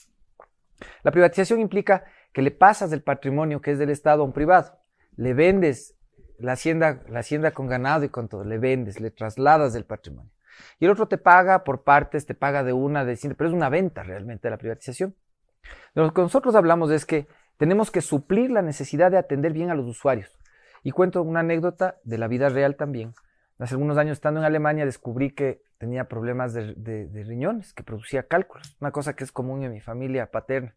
La 1.02 1.10
privatización 1.10 1.60
implica 1.60 2.04
que 2.32 2.42
le 2.42 2.50
pasas 2.50 2.90
del 2.90 3.02
patrimonio 3.02 3.60
que 3.60 3.72
es 3.72 3.78
del 3.78 3.90
Estado 3.90 4.22
a 4.22 4.24
un 4.24 4.32
privado, 4.32 4.78
le 5.16 5.34
vendes 5.34 5.97
la 6.38 6.52
hacienda, 6.52 7.02
la 7.08 7.20
hacienda 7.20 7.50
con 7.52 7.66
ganado 7.66 8.04
y 8.04 8.08
con 8.08 8.28
todo, 8.28 8.44
le 8.44 8.58
vendes, 8.58 9.00
le 9.00 9.10
trasladas 9.10 9.72
del 9.72 9.84
patrimonio. 9.84 10.30
Y 10.78 10.86
el 10.86 10.90
otro 10.90 11.06
te 11.06 11.18
paga 11.18 11.64
por 11.64 11.82
partes, 11.82 12.26
te 12.26 12.34
paga 12.34 12.64
de 12.64 12.72
una, 12.72 13.04
de 13.04 13.16
pero 13.36 13.48
es 13.48 13.54
una 13.54 13.68
venta 13.68 14.02
realmente 14.02 14.50
la 14.50 14.56
privatización. 14.56 15.14
lo 15.94 16.12
que 16.12 16.22
nosotros 16.22 16.54
hablamos 16.54 16.90
es 16.90 17.06
que 17.06 17.26
tenemos 17.56 17.90
que 17.90 18.00
suplir 18.00 18.50
la 18.50 18.62
necesidad 18.62 19.10
de 19.10 19.18
atender 19.18 19.52
bien 19.52 19.70
a 19.70 19.74
los 19.74 19.86
usuarios. 19.86 20.38
Y 20.82 20.92
cuento 20.92 21.22
una 21.22 21.40
anécdota 21.40 21.96
de 22.04 22.18
la 22.18 22.28
vida 22.28 22.48
real 22.48 22.76
también. 22.76 23.14
Hace 23.58 23.74
algunos 23.74 23.98
años 23.98 24.12
estando 24.12 24.38
en 24.38 24.46
Alemania 24.46 24.84
descubrí 24.84 25.32
que 25.32 25.62
tenía 25.78 26.04
problemas 26.04 26.54
de, 26.54 27.10
riñones, 27.26 27.72
que 27.72 27.82
producía 27.82 28.22
cálculos, 28.22 28.76
una 28.80 28.92
cosa 28.92 29.14
que 29.14 29.24
es 29.24 29.32
común 29.32 29.64
en 29.64 29.72
mi 29.72 29.80
familia 29.80 30.30
paterna. 30.30 30.74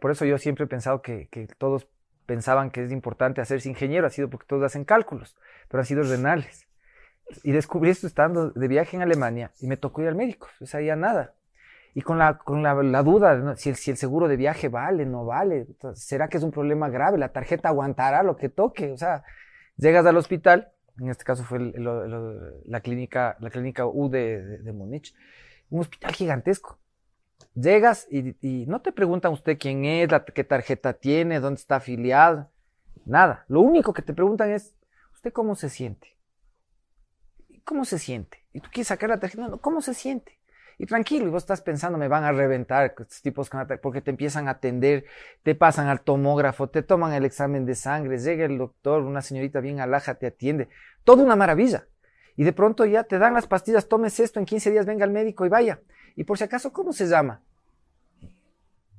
Por 0.00 0.10
eso 0.10 0.24
yo 0.24 0.36
siempre 0.38 0.64
he 0.64 0.68
pensado 0.68 1.00
que, 1.00 1.28
que 1.28 1.46
todos 1.46 1.86
pensaban 2.30 2.70
que 2.70 2.84
es 2.84 2.92
importante 2.92 3.40
hacerse 3.40 3.68
ingeniero, 3.68 4.06
ha 4.06 4.10
sido 4.10 4.30
porque 4.30 4.46
todos 4.46 4.62
hacen 4.62 4.84
cálculos, 4.84 5.36
pero 5.68 5.80
han 5.80 5.84
sido 5.84 6.04
renales. 6.04 6.68
Y 7.42 7.50
descubrí 7.50 7.90
esto 7.90 8.06
estando 8.06 8.50
de 8.50 8.68
viaje 8.68 8.96
en 8.96 9.02
Alemania 9.02 9.50
y 9.58 9.66
me 9.66 9.76
tocó 9.76 10.02
ir 10.02 10.06
al 10.06 10.14
médico, 10.14 10.46
no 10.60 10.66
sabía 10.68 10.94
nada. 10.94 11.34
y 11.92 12.02
con 12.02 12.18
la, 12.18 12.38
con 12.38 12.62
la, 12.62 13.02
duda 13.02 13.56
si, 13.56 13.70
el, 13.70 13.74
si 13.74 13.90
el 13.90 13.96
seguro 13.96 14.28
de 14.28 14.36
viaje 14.36 14.68
vale, 14.68 15.06
no 15.06 15.24
vale, 15.24 15.66
será 15.94 16.28
que 16.28 16.36
es 16.36 16.44
un 16.44 16.52
problema 16.52 16.88
grave, 16.88 17.18
la 17.18 17.32
tarjeta 17.32 17.68
aguantará 17.68 18.22
lo 18.22 18.36
que 18.36 18.48
toque, 18.48 18.92
o 18.92 18.96
sea, 18.96 19.24
llegas 19.76 20.06
al 20.06 20.16
hospital, 20.16 20.70
en 21.00 21.08
este 21.08 21.24
caso 21.24 21.42
fue 21.42 21.58
la, 21.58 22.80
clínica, 22.80 23.36
la 23.40 23.50
clínica 23.50 23.86
U 23.86 24.08
de, 24.08 24.58
de, 24.58 24.72
Múnich, 24.72 25.16
un 25.68 25.80
hospital 25.80 26.12
gigantesco. 26.12 26.78
Llegas 27.54 28.06
y, 28.10 28.66
no 28.66 28.80
te 28.80 28.92
preguntan 28.92 29.32
usted 29.32 29.58
quién 29.58 29.84
es, 29.84 30.08
qué 30.34 30.44
tarjeta 30.44 30.92
tiene, 30.92 31.40
dónde 31.40 31.60
está 31.60 31.76
afiliado, 31.76 32.48
nada. 33.04 33.44
Lo 33.48 33.60
único 33.60 33.92
que 33.92 34.02
te 34.02 34.14
preguntan 34.14 34.50
es, 34.50 34.74
¿usted 35.12 35.32
cómo 35.32 35.54
se 35.56 35.68
siente? 35.68 36.16
¿Cómo 37.64 37.84
se 37.84 37.98
siente? 37.98 38.44
Y 38.52 38.60
tú 38.60 38.68
quieres 38.72 38.88
sacar 38.88 39.10
la 39.10 39.20
tarjeta, 39.20 39.48
no, 39.48 39.58
¿cómo 39.60 39.80
se 39.80 39.94
siente? 39.94 40.38
Y 40.78 40.86
tranquilo, 40.86 41.26
y 41.26 41.30
vos 41.30 41.42
estás 41.42 41.60
pensando, 41.60 41.98
me 41.98 42.08
van 42.08 42.24
a 42.24 42.32
reventar 42.32 42.86
estos 42.98 43.20
tipos 43.20 43.50
porque 43.82 44.00
te 44.00 44.10
empiezan 44.10 44.48
a 44.48 44.52
atender, 44.52 45.04
te 45.42 45.54
pasan 45.54 45.88
al 45.88 46.00
tomógrafo, 46.00 46.70
te 46.70 46.82
toman 46.82 47.12
el 47.12 47.26
examen 47.26 47.66
de 47.66 47.74
sangre, 47.74 48.16
llega 48.16 48.46
el 48.46 48.56
doctor, 48.56 49.02
una 49.02 49.20
señorita 49.20 49.60
bien 49.60 49.80
alaja 49.80 50.14
te 50.14 50.28
atiende. 50.28 50.70
Todo 51.04 51.22
una 51.22 51.36
maravilla. 51.36 51.86
Y 52.34 52.44
de 52.44 52.54
pronto 52.54 52.86
ya 52.86 53.04
te 53.04 53.18
dan 53.18 53.34
las 53.34 53.46
pastillas, 53.46 53.88
tomes 53.88 54.18
esto, 54.20 54.38
en 54.38 54.46
15 54.46 54.70
días 54.70 54.86
venga 54.86 55.04
el 55.04 55.10
médico 55.10 55.44
y 55.44 55.50
vaya. 55.50 55.80
Y 56.16 56.24
por 56.24 56.38
si 56.38 56.44
acaso, 56.44 56.72
¿cómo 56.72 56.92
se 56.92 57.06
llama? 57.06 57.42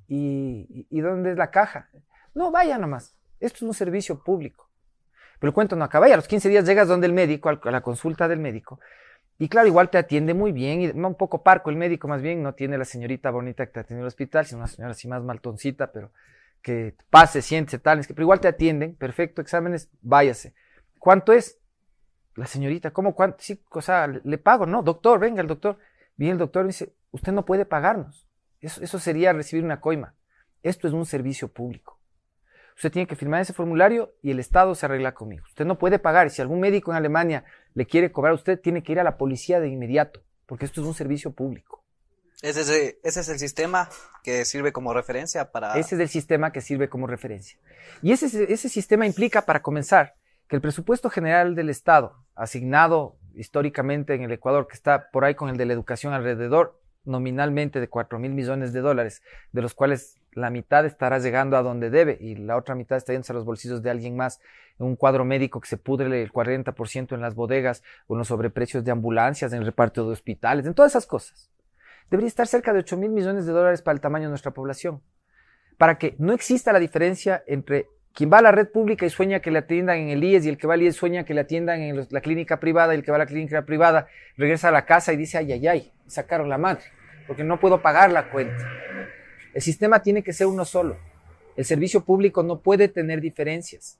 ¿Y, 0.07 0.99
dónde 1.01 1.31
es 1.31 1.37
la 1.37 1.51
caja? 1.51 1.89
No, 2.33 2.51
vaya 2.51 2.77
nomás. 2.77 3.15
Esto 3.39 3.57
es 3.57 3.61
un 3.63 3.73
servicio 3.73 4.23
público. 4.23 4.69
Pero 5.39 5.49
el 5.49 5.53
cuento 5.53 5.75
no 5.75 5.85
acaba. 5.85 6.09
Y 6.09 6.11
a 6.11 6.17
los 6.17 6.27
15 6.27 6.49
días 6.49 6.65
llegas 6.65 6.87
donde 6.87 7.07
el 7.07 7.13
médico, 7.13 7.49
a 7.49 7.71
la 7.71 7.81
consulta 7.81 8.27
del 8.27 8.39
médico, 8.39 8.79
y 9.41 9.49
claro, 9.49 9.67
igual 9.67 9.89
te 9.89 9.97
atiende 9.97 10.35
muy 10.35 10.51
bien, 10.51 10.81
y 10.81 10.89
un 10.89 11.15
poco 11.15 11.41
parco 11.41 11.71
el 11.71 11.75
médico 11.75 12.07
más 12.07 12.21
bien, 12.21 12.43
no 12.43 12.53
tiene 12.53 12.77
la 12.77 12.85
señorita 12.85 13.31
bonita 13.31 13.65
que 13.65 13.71
te 13.71 13.79
atiende 13.79 14.01
en 14.01 14.03
el 14.03 14.07
hospital, 14.07 14.45
sino 14.45 14.59
una 14.59 14.67
señora 14.67 14.91
así 14.91 15.07
más 15.07 15.23
maltoncita, 15.23 15.91
pero 15.91 16.11
que 16.61 16.95
pase, 17.09 17.41
siéntese, 17.41 17.79
tal, 17.79 17.97
es 17.97 18.07
que, 18.07 18.13
pero 18.13 18.25
igual 18.25 18.39
te 18.39 18.47
atienden, 18.47 18.93
perfecto, 18.95 19.41
exámenes, 19.41 19.89
váyase. 20.03 20.53
¿Cuánto 20.99 21.33
es? 21.33 21.57
La 22.35 22.45
señorita, 22.45 22.91
¿cómo 22.91 23.15
cuánto? 23.15 23.37
Sí, 23.39 23.59
o 23.71 23.81
sea, 23.81 24.05
le, 24.05 24.37
pago, 24.37 24.67
¿no? 24.67 24.83
Doctor, 24.83 25.19
venga 25.19 25.41
el 25.41 25.47
doctor. 25.47 25.79
Viene 26.15 26.33
el 26.33 26.37
doctor 26.37 26.65
y 26.65 26.67
dice, 26.67 26.93
usted 27.11 27.31
no 27.31 27.45
puede 27.45 27.65
pagarnos. 27.65 28.27
Eso, 28.59 28.81
eso 28.83 28.99
sería 28.99 29.33
recibir 29.33 29.63
una 29.63 29.79
coima. 29.79 30.15
Esto 30.63 30.87
es 30.87 30.93
un 30.93 31.05
servicio 31.05 31.47
público. 31.47 31.99
Usted 32.75 32.91
tiene 32.91 33.07
que 33.07 33.15
firmar 33.15 33.41
ese 33.41 33.53
formulario 33.53 34.15
y 34.21 34.31
el 34.31 34.39
Estado 34.39 34.73
se 34.75 34.85
arregla 34.85 35.13
conmigo. 35.13 35.45
Usted 35.47 35.65
no 35.65 35.77
puede 35.77 35.99
pagar. 35.99 36.29
Si 36.29 36.41
algún 36.41 36.59
médico 36.59 36.91
en 36.91 36.97
Alemania 36.97 37.43
le 37.73 37.85
quiere 37.85 38.11
cobrar 38.11 38.31
a 38.31 38.35
usted, 38.35 38.59
tiene 38.59 38.83
que 38.83 38.91
ir 38.91 38.99
a 38.99 39.03
la 39.03 39.17
policía 39.17 39.59
de 39.59 39.69
inmediato, 39.69 40.23
porque 40.45 40.65
esto 40.65 40.81
es 40.81 40.87
un 40.87 40.93
servicio 40.93 41.31
público. 41.31 41.83
Ese 42.41 42.61
es, 42.61 42.97
ese 43.03 43.19
es 43.19 43.29
el 43.29 43.37
sistema 43.37 43.87
que 44.23 44.45
sirve 44.45 44.71
como 44.71 44.93
referencia 44.93 45.51
para... 45.51 45.77
Ese 45.77 45.93
es 45.95 46.01
el 46.01 46.09
sistema 46.09 46.51
que 46.51 46.61
sirve 46.61 46.89
como 46.89 47.05
referencia. 47.05 47.59
Y 48.01 48.13
ese, 48.13 48.51
ese 48.51 48.67
sistema 48.67 49.05
implica, 49.05 49.43
para 49.43 49.61
comenzar, 49.61 50.15
que 50.47 50.55
el 50.55 50.61
presupuesto 50.61 51.11
general 51.11 51.53
del 51.53 51.69
Estado, 51.69 52.15
asignado 52.33 53.17
históricamente 53.35 54.15
en 54.15 54.23
el 54.23 54.31
Ecuador, 54.31 54.67
que 54.67 54.73
está 54.73 55.11
por 55.11 55.23
ahí 55.23 55.35
con 55.35 55.49
el 55.49 55.57
de 55.57 55.65
la 55.65 55.73
educación 55.73 56.13
alrededor 56.13 56.80
nominalmente 57.03 57.79
de 57.79 57.89
4 57.89 58.19
mil 58.19 58.33
millones 58.33 58.73
de 58.73 58.81
dólares, 58.81 59.21
de 59.51 59.61
los 59.61 59.73
cuales 59.73 60.19
la 60.33 60.49
mitad 60.49 60.85
estará 60.85 61.19
llegando 61.19 61.57
a 61.57 61.63
donde 61.63 61.89
debe 61.89 62.17
y 62.19 62.35
la 62.35 62.57
otra 62.57 62.75
mitad 62.75 62.97
está 62.97 63.13
yendo 63.13 63.27
a 63.29 63.33
los 63.33 63.45
bolsillos 63.45 63.81
de 63.81 63.89
alguien 63.89 64.15
más, 64.15 64.39
un 64.77 64.95
cuadro 64.95 65.25
médico 65.25 65.59
que 65.59 65.67
se 65.67 65.77
pudre 65.77 66.21
el 66.21 66.31
40% 66.31 67.13
en 67.13 67.21
las 67.21 67.35
bodegas 67.35 67.83
o 68.07 68.15
en 68.15 68.19
los 68.19 68.27
sobreprecios 68.27 68.83
de 68.83 68.91
ambulancias, 68.91 69.53
en 69.53 69.59
el 69.59 69.65
reparto 69.65 70.05
de 70.05 70.13
hospitales, 70.13 70.65
en 70.65 70.73
todas 70.73 70.93
esas 70.93 71.05
cosas. 71.05 71.51
Debería 72.09 72.27
estar 72.27 72.47
cerca 72.47 72.73
de 72.73 72.79
8 72.79 72.97
mil 72.97 73.11
millones 73.11 73.45
de 73.45 73.51
dólares 73.51 73.81
para 73.81 73.93
el 73.93 74.01
tamaño 74.01 74.25
de 74.25 74.29
nuestra 74.29 74.51
población, 74.51 75.01
para 75.77 75.97
que 75.97 76.15
no 76.17 76.33
exista 76.33 76.73
la 76.73 76.79
diferencia 76.79 77.43
entre 77.47 77.87
quien 78.13 78.31
va 78.31 78.39
a 78.39 78.41
la 78.41 78.51
red 78.51 78.69
pública 78.69 79.05
y 79.05 79.09
sueña 79.09 79.39
que 79.39 79.51
le 79.51 79.59
atiendan 79.59 79.97
en 79.97 80.09
el 80.09 80.23
IES 80.23 80.45
y 80.45 80.49
el 80.49 80.57
que 80.57 80.67
va 80.67 80.73
al 80.73 80.81
IES 80.81 80.95
sueña 80.95 81.23
que 81.23 81.33
le 81.33 81.41
atiendan 81.41 81.81
en 81.81 82.07
la 82.09 82.21
clínica 82.21 82.59
privada 82.59 82.93
y 82.93 82.97
el 82.97 83.03
que 83.03 83.11
va 83.11 83.15
a 83.15 83.19
la 83.19 83.25
clínica 83.25 83.65
privada 83.65 84.07
regresa 84.37 84.67
a 84.67 84.71
la 84.71 84.85
casa 84.85 85.13
y 85.13 85.17
dice, 85.17 85.37
ay, 85.37 85.53
ay, 85.53 85.67
ay, 85.67 85.91
sacaron 86.07 86.49
la 86.49 86.57
madre, 86.57 86.83
porque 87.27 87.43
no 87.43 87.59
puedo 87.59 87.81
pagar 87.81 88.11
la 88.11 88.29
cuenta. 88.29 88.67
El 89.53 89.61
sistema 89.61 90.01
tiene 90.01 90.23
que 90.23 90.33
ser 90.33 90.47
uno 90.47 90.65
solo. 90.65 90.97
El 91.55 91.65
servicio 91.65 92.03
público 92.03 92.43
no 92.43 92.59
puede 92.59 92.87
tener 92.87 93.21
diferencias. 93.21 93.99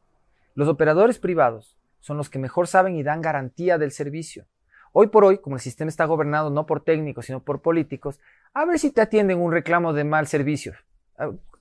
Los 0.56 0.68
operadores 0.68 1.20
privados 1.20 1.78
son 2.00 2.18
los 2.18 2.30
que 2.30 2.40
mejor 2.40 2.68
saben 2.68 2.96
y 2.96 3.04
dan 3.04 3.22
garantía 3.22 3.78
del 3.78 3.92
servicio. 3.92 4.46
Hoy 4.94 5.08
por 5.08 5.24
hoy, 5.24 5.38
como 5.38 5.56
el 5.56 5.62
sistema 5.62 5.90
está 5.90 6.04
gobernado 6.06 6.50
no 6.50 6.66
por 6.66 6.84
técnicos, 6.84 7.26
sino 7.26 7.42
por 7.42 7.62
políticos, 7.62 8.20
a 8.54 8.66
ver 8.66 8.78
si 8.78 8.92
te 8.92 9.00
atienden 9.00 9.40
un 9.40 9.54
reclamo 9.54 9.94
de 9.94 10.04
mal 10.04 10.28
servicio 10.28 10.74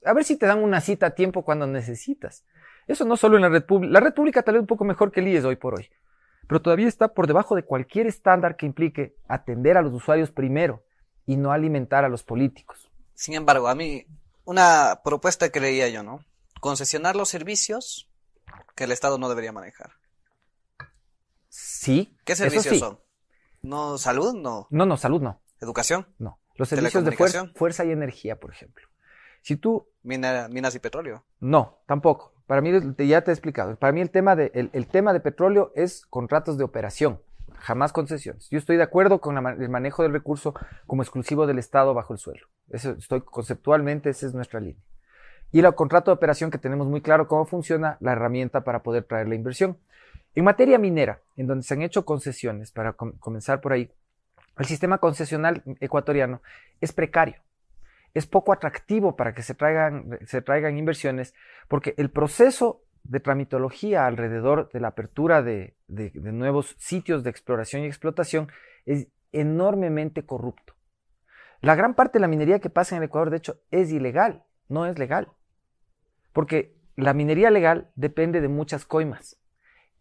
a 0.04 0.12
ver 0.12 0.24
si 0.24 0.36
te 0.36 0.46
dan 0.46 0.62
una 0.62 0.80
cita 0.80 1.06
a 1.06 1.14
tiempo 1.14 1.44
cuando 1.44 1.66
necesitas. 1.66 2.44
Eso 2.86 3.04
no 3.04 3.16
solo 3.16 3.36
en 3.36 3.42
la 3.42 3.48
red 3.48 3.64
pública. 3.64 3.92
La 3.92 4.00
red 4.00 4.14
pública 4.14 4.42
tal 4.42 4.54
vez 4.54 4.60
un 4.60 4.66
poco 4.66 4.84
mejor 4.84 5.12
que 5.12 5.20
el 5.20 5.28
IES 5.28 5.44
hoy 5.44 5.56
por 5.56 5.74
hoy, 5.74 5.90
pero 6.46 6.62
todavía 6.62 6.88
está 6.88 7.14
por 7.14 7.26
debajo 7.26 7.54
de 7.54 7.64
cualquier 7.64 8.06
estándar 8.06 8.56
que 8.56 8.66
implique 8.66 9.14
atender 9.28 9.76
a 9.76 9.82
los 9.82 9.94
usuarios 9.94 10.30
primero 10.30 10.82
y 11.26 11.36
no 11.36 11.52
alimentar 11.52 12.04
a 12.04 12.08
los 12.08 12.24
políticos. 12.24 12.90
Sin 13.14 13.34
embargo, 13.34 13.68
a 13.68 13.74
mí, 13.74 14.06
una 14.44 15.00
propuesta 15.04 15.50
que 15.50 15.60
leía 15.60 15.88
yo, 15.88 16.02
¿no? 16.02 16.24
Concesionar 16.60 17.16
los 17.16 17.28
servicios 17.28 18.10
que 18.74 18.84
el 18.84 18.92
Estado 18.92 19.18
no 19.18 19.28
debería 19.28 19.52
manejar. 19.52 19.92
Sí. 21.48 22.16
¿Qué 22.24 22.34
servicios 22.34 22.78
son? 22.78 23.00
¿No 23.62 23.98
salud? 23.98 24.34
No. 24.34 24.66
No, 24.70 24.86
no, 24.86 24.96
salud 24.96 25.20
no. 25.20 25.42
¿Educación? 25.60 26.08
No. 26.18 26.40
Los 26.56 26.68
servicios 26.68 27.04
de 27.04 27.12
fuerza 27.54 27.84
y 27.84 27.90
energía, 27.90 28.38
por 28.38 28.52
ejemplo. 28.52 28.88
Si 29.42 29.56
tú... 29.56 29.86
minas 30.02 30.74
y 30.74 30.78
petróleo. 30.78 31.24
No, 31.40 31.78
tampoco. 31.86 32.32
Para 32.50 32.62
mí, 32.62 32.72
ya 33.06 33.20
te 33.22 33.30
he 33.30 33.34
explicado, 33.34 33.76
para 33.76 33.92
mí 33.92 34.00
el 34.00 34.10
tema, 34.10 34.34
de, 34.34 34.50
el, 34.54 34.86
tema 34.88 35.12
de 35.12 35.20
petróleo 35.20 35.70
es 35.76 36.04
contratos 36.06 36.58
de 36.58 36.64
operación, 36.64 37.20
jamás 37.58 37.92
concesiones. 37.92 38.50
Yo 38.50 38.58
estoy 38.58 38.76
de 38.76 38.82
acuerdo 38.82 39.20
con 39.20 39.36
el 39.36 39.68
manejo 39.68 40.02
del 40.02 40.12
recurso 40.12 40.52
como 40.88 41.02
exclusivo 41.02 41.46
del 41.46 41.60
Estado 41.60 41.94
bajo 41.94 42.12
el 42.12 42.18
suelo. 42.18 42.48
Eso 42.68 42.90
estoy 42.98 43.20
conceptualmente, 43.20 44.10
esa 44.10 44.26
es 44.26 44.34
nuestra 44.34 44.58
línea. 44.58 44.82
Y 45.52 45.60
el 45.60 45.74
contrato 45.76 46.10
de 46.10 46.16
operación 46.16 46.50
que 46.50 46.58
tenemos 46.58 46.88
muy 46.88 47.00
claro 47.00 47.28
cómo 47.28 47.46
funciona 47.46 47.96
la 48.00 48.12
herramienta 48.12 48.64
para 48.64 48.82
poder 48.82 49.04
traer 49.04 49.28
la 49.28 49.36
inversión. 49.36 49.78
En 50.34 50.42
materia 50.42 50.76
minera, 50.76 51.20
en 51.36 51.46
donde 51.46 51.62
se 51.62 51.74
han 51.74 51.82
hecho 51.82 52.04
concesiones, 52.04 52.72
para 52.72 52.94
comenzar 52.94 53.60
por 53.60 53.74
ahí, 53.74 53.92
el 54.58 54.66
sistema 54.66 54.98
concesional 54.98 55.62
ecuatoriano 55.78 56.42
es 56.80 56.92
precario 56.92 57.36
es 58.14 58.26
poco 58.26 58.52
atractivo 58.52 59.16
para 59.16 59.34
que 59.34 59.42
se 59.42 59.54
traigan, 59.54 60.18
se 60.26 60.42
traigan 60.42 60.76
inversiones, 60.76 61.34
porque 61.68 61.94
el 61.96 62.10
proceso 62.10 62.84
de 63.04 63.20
tramitología 63.20 64.06
alrededor 64.06 64.70
de 64.72 64.80
la 64.80 64.88
apertura 64.88 65.42
de, 65.42 65.74
nuevos 65.88 66.76
sitios 66.78 67.24
de 67.24 67.30
exploración 67.30 67.82
y 67.82 67.86
explotación 67.86 68.48
es 68.86 69.08
enormemente 69.32 70.24
corrupto. 70.24 70.74
La 71.60 71.74
gran 71.74 71.94
parte 71.94 72.18
de 72.18 72.20
la 72.20 72.28
minería 72.28 72.58
que 72.58 72.70
pasa 72.70 72.96
en 72.96 73.02
el 73.02 73.08
Ecuador, 73.08 73.30
de 73.30 73.36
hecho, 73.36 73.60
es 73.70 73.90
ilegal, 73.90 74.44
no 74.68 74.86
es 74.86 74.98
legal. 74.98 75.28
Porque 76.32 76.74
la 76.96 77.12
minería 77.12 77.50
legal 77.50 77.90
depende 77.96 78.40
de 78.40 78.48
muchas 78.48 78.86
coimas. 78.86 79.36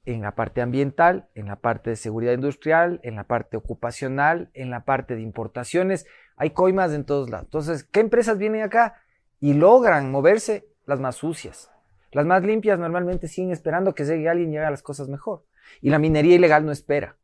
En 0.05 0.21
la 0.21 0.35
parte 0.35 0.61
ambiental, 0.61 1.29
en 1.35 1.47
la 1.47 1.57
parte 1.57 1.89
de 1.89 1.95
seguridad 1.95 2.33
industrial, 2.33 2.99
en 3.03 3.15
la 3.15 3.25
parte 3.25 3.57
ocupacional, 3.57 4.49
en 4.53 4.69
la 4.69 4.85
parte 4.85 5.15
de 5.15 5.21
importaciones. 5.21 6.07
Hay 6.39 6.49
coimas 6.51 6.91
en 6.93 7.05
todos 7.05 7.29
lados. 7.29 7.45
Entonces, 7.45 7.83
¿qué 7.83 7.99
empresas 7.99 8.39
vienen 8.39 8.63
acá 8.63 8.95
y 9.39 9.53
logran 9.53 10.09
moverse? 10.09 10.67
Las 10.85 10.99
más 10.99 11.17
sucias. 11.17 11.69
Las 12.11 12.25
más 12.25 12.43
limpias 12.43 12.79
normalmente 12.79 13.27
siguen 13.27 13.51
esperando 13.51 13.93
que 13.93 14.05
llegue 14.05 14.27
alguien 14.27 14.51
y 14.51 14.57
haga 14.57 14.71
las 14.71 14.81
cosas 14.81 15.09
mejor. 15.09 15.43
Y 15.81 15.91
la 15.91 15.99
minería 15.99 16.33
ilegal 16.35 16.65
no 16.65 16.71
espera 16.71 17.18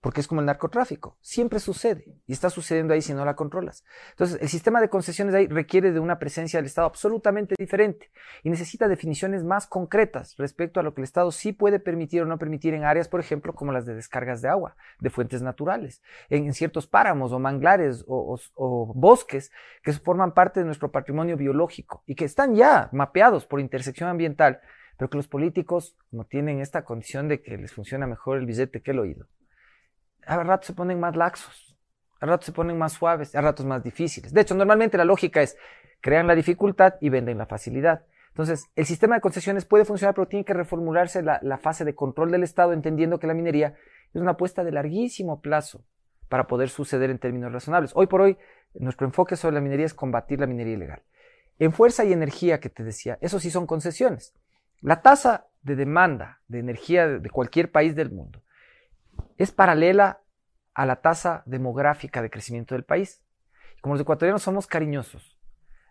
porque 0.00 0.22
es 0.22 0.28
como 0.28 0.40
el 0.40 0.46
narcotráfico, 0.46 1.18
siempre 1.20 1.60
sucede 1.60 2.04
y 2.26 2.32
está 2.32 2.48
sucediendo 2.48 2.94
ahí 2.94 3.02
si 3.02 3.12
no 3.12 3.24
la 3.24 3.36
controlas. 3.36 3.84
Entonces, 4.10 4.40
el 4.40 4.48
sistema 4.48 4.80
de 4.80 4.88
concesiones 4.88 5.34
ahí 5.34 5.46
requiere 5.46 5.92
de 5.92 6.00
una 6.00 6.18
presencia 6.18 6.58
del 6.58 6.66
Estado 6.66 6.86
absolutamente 6.86 7.54
diferente 7.58 8.10
y 8.42 8.48
necesita 8.48 8.88
definiciones 8.88 9.44
más 9.44 9.66
concretas 9.66 10.36
respecto 10.38 10.80
a 10.80 10.82
lo 10.82 10.94
que 10.94 11.02
el 11.02 11.04
Estado 11.04 11.30
sí 11.32 11.52
puede 11.52 11.80
permitir 11.80 12.22
o 12.22 12.26
no 12.26 12.38
permitir 12.38 12.72
en 12.72 12.84
áreas, 12.84 13.08
por 13.08 13.20
ejemplo, 13.20 13.54
como 13.54 13.72
las 13.72 13.84
de 13.84 13.94
descargas 13.94 14.40
de 14.40 14.48
agua, 14.48 14.74
de 15.00 15.10
fuentes 15.10 15.42
naturales, 15.42 16.02
en, 16.30 16.50
ciertos 16.54 16.86
páramos 16.86 17.32
o 17.32 17.38
manglares 17.38 18.04
o, 18.06 18.92
bosques 18.94 19.52
que 19.82 19.92
forman 19.92 20.32
parte 20.32 20.60
de 20.60 20.66
nuestro 20.66 20.90
patrimonio 20.90 21.36
biológico 21.36 22.02
y 22.06 22.14
que 22.14 22.24
están 22.24 22.54
ya 22.54 22.88
mapeados 22.92 23.44
por 23.44 23.60
intersección 23.60 24.08
ambiental, 24.08 24.60
pero 24.96 25.10
que 25.10 25.16
los 25.18 25.28
políticos 25.28 25.96
no 26.10 26.24
tienen 26.24 26.60
esta 26.60 26.84
condición 26.84 27.28
de 27.28 27.42
que 27.42 27.56
les 27.58 27.72
funciona 27.72 28.06
mejor 28.06 28.38
el 28.38 28.46
billete 28.46 28.82
que 28.82 28.90
el 28.90 28.98
oído 28.98 29.26
a 30.26 30.42
ratos 30.42 30.66
se 30.66 30.72
ponen 30.72 31.00
más 31.00 31.16
laxos, 31.16 31.76
a 32.20 32.26
ratos 32.26 32.46
se 32.46 32.52
ponen 32.52 32.78
más 32.78 32.92
suaves, 32.92 33.34
a 33.34 33.40
ratos 33.40 33.66
más 33.66 33.82
difíciles. 33.82 34.32
De 34.32 34.40
hecho, 34.40 34.54
normalmente 34.54 34.96
la 34.96 35.04
lógica 35.04 35.42
es 35.42 35.56
crean 36.00 36.26
la 36.26 36.34
dificultad 36.34 36.94
y 37.00 37.08
venden 37.08 37.38
la 37.38 37.46
facilidad. 37.46 38.04
Entonces, 38.28 38.66
el 38.76 38.86
sistema 38.86 39.16
de 39.16 39.20
concesiones 39.20 39.64
puede 39.64 39.84
funcionar, 39.84 40.14
pero 40.14 40.28
tiene 40.28 40.44
que 40.44 40.54
reformularse 40.54 41.22
la, 41.22 41.40
la 41.42 41.58
fase 41.58 41.84
de 41.84 41.94
control 41.94 42.30
del 42.30 42.42
Estado, 42.42 42.72
entendiendo 42.72 43.18
que 43.18 43.26
la 43.26 43.34
minería 43.34 43.74
es 44.14 44.20
una 44.20 44.32
apuesta 44.32 44.64
de 44.64 44.72
larguísimo 44.72 45.40
plazo 45.40 45.84
para 46.28 46.46
poder 46.46 46.68
suceder 46.68 47.10
en 47.10 47.18
términos 47.18 47.52
razonables. 47.52 47.92
Hoy 47.94 48.06
por 48.06 48.20
hoy, 48.20 48.38
nuestro 48.74 49.06
enfoque 49.06 49.36
sobre 49.36 49.56
la 49.56 49.60
minería 49.60 49.86
es 49.86 49.94
combatir 49.94 50.38
la 50.40 50.46
minería 50.46 50.74
ilegal. 50.74 51.02
En 51.58 51.72
fuerza 51.72 52.04
y 52.04 52.12
energía 52.12 52.60
que 52.60 52.70
te 52.70 52.84
decía, 52.84 53.18
eso 53.20 53.40
sí 53.40 53.50
son 53.50 53.66
concesiones. 53.66 54.34
La 54.80 55.02
tasa 55.02 55.48
de 55.62 55.76
demanda 55.76 56.40
de 56.48 56.60
energía 56.60 57.06
de 57.06 57.30
cualquier 57.30 57.70
país 57.70 57.94
del 57.94 58.10
mundo 58.10 58.42
es 59.40 59.52
paralela 59.52 60.20
a 60.74 60.84
la 60.84 60.96
tasa 60.96 61.42
demográfica 61.46 62.20
de 62.20 62.28
crecimiento 62.28 62.74
del 62.74 62.84
país. 62.84 63.22
Como 63.80 63.94
los 63.94 64.02
ecuatorianos 64.02 64.42
somos 64.42 64.66
cariñosos, 64.66 65.38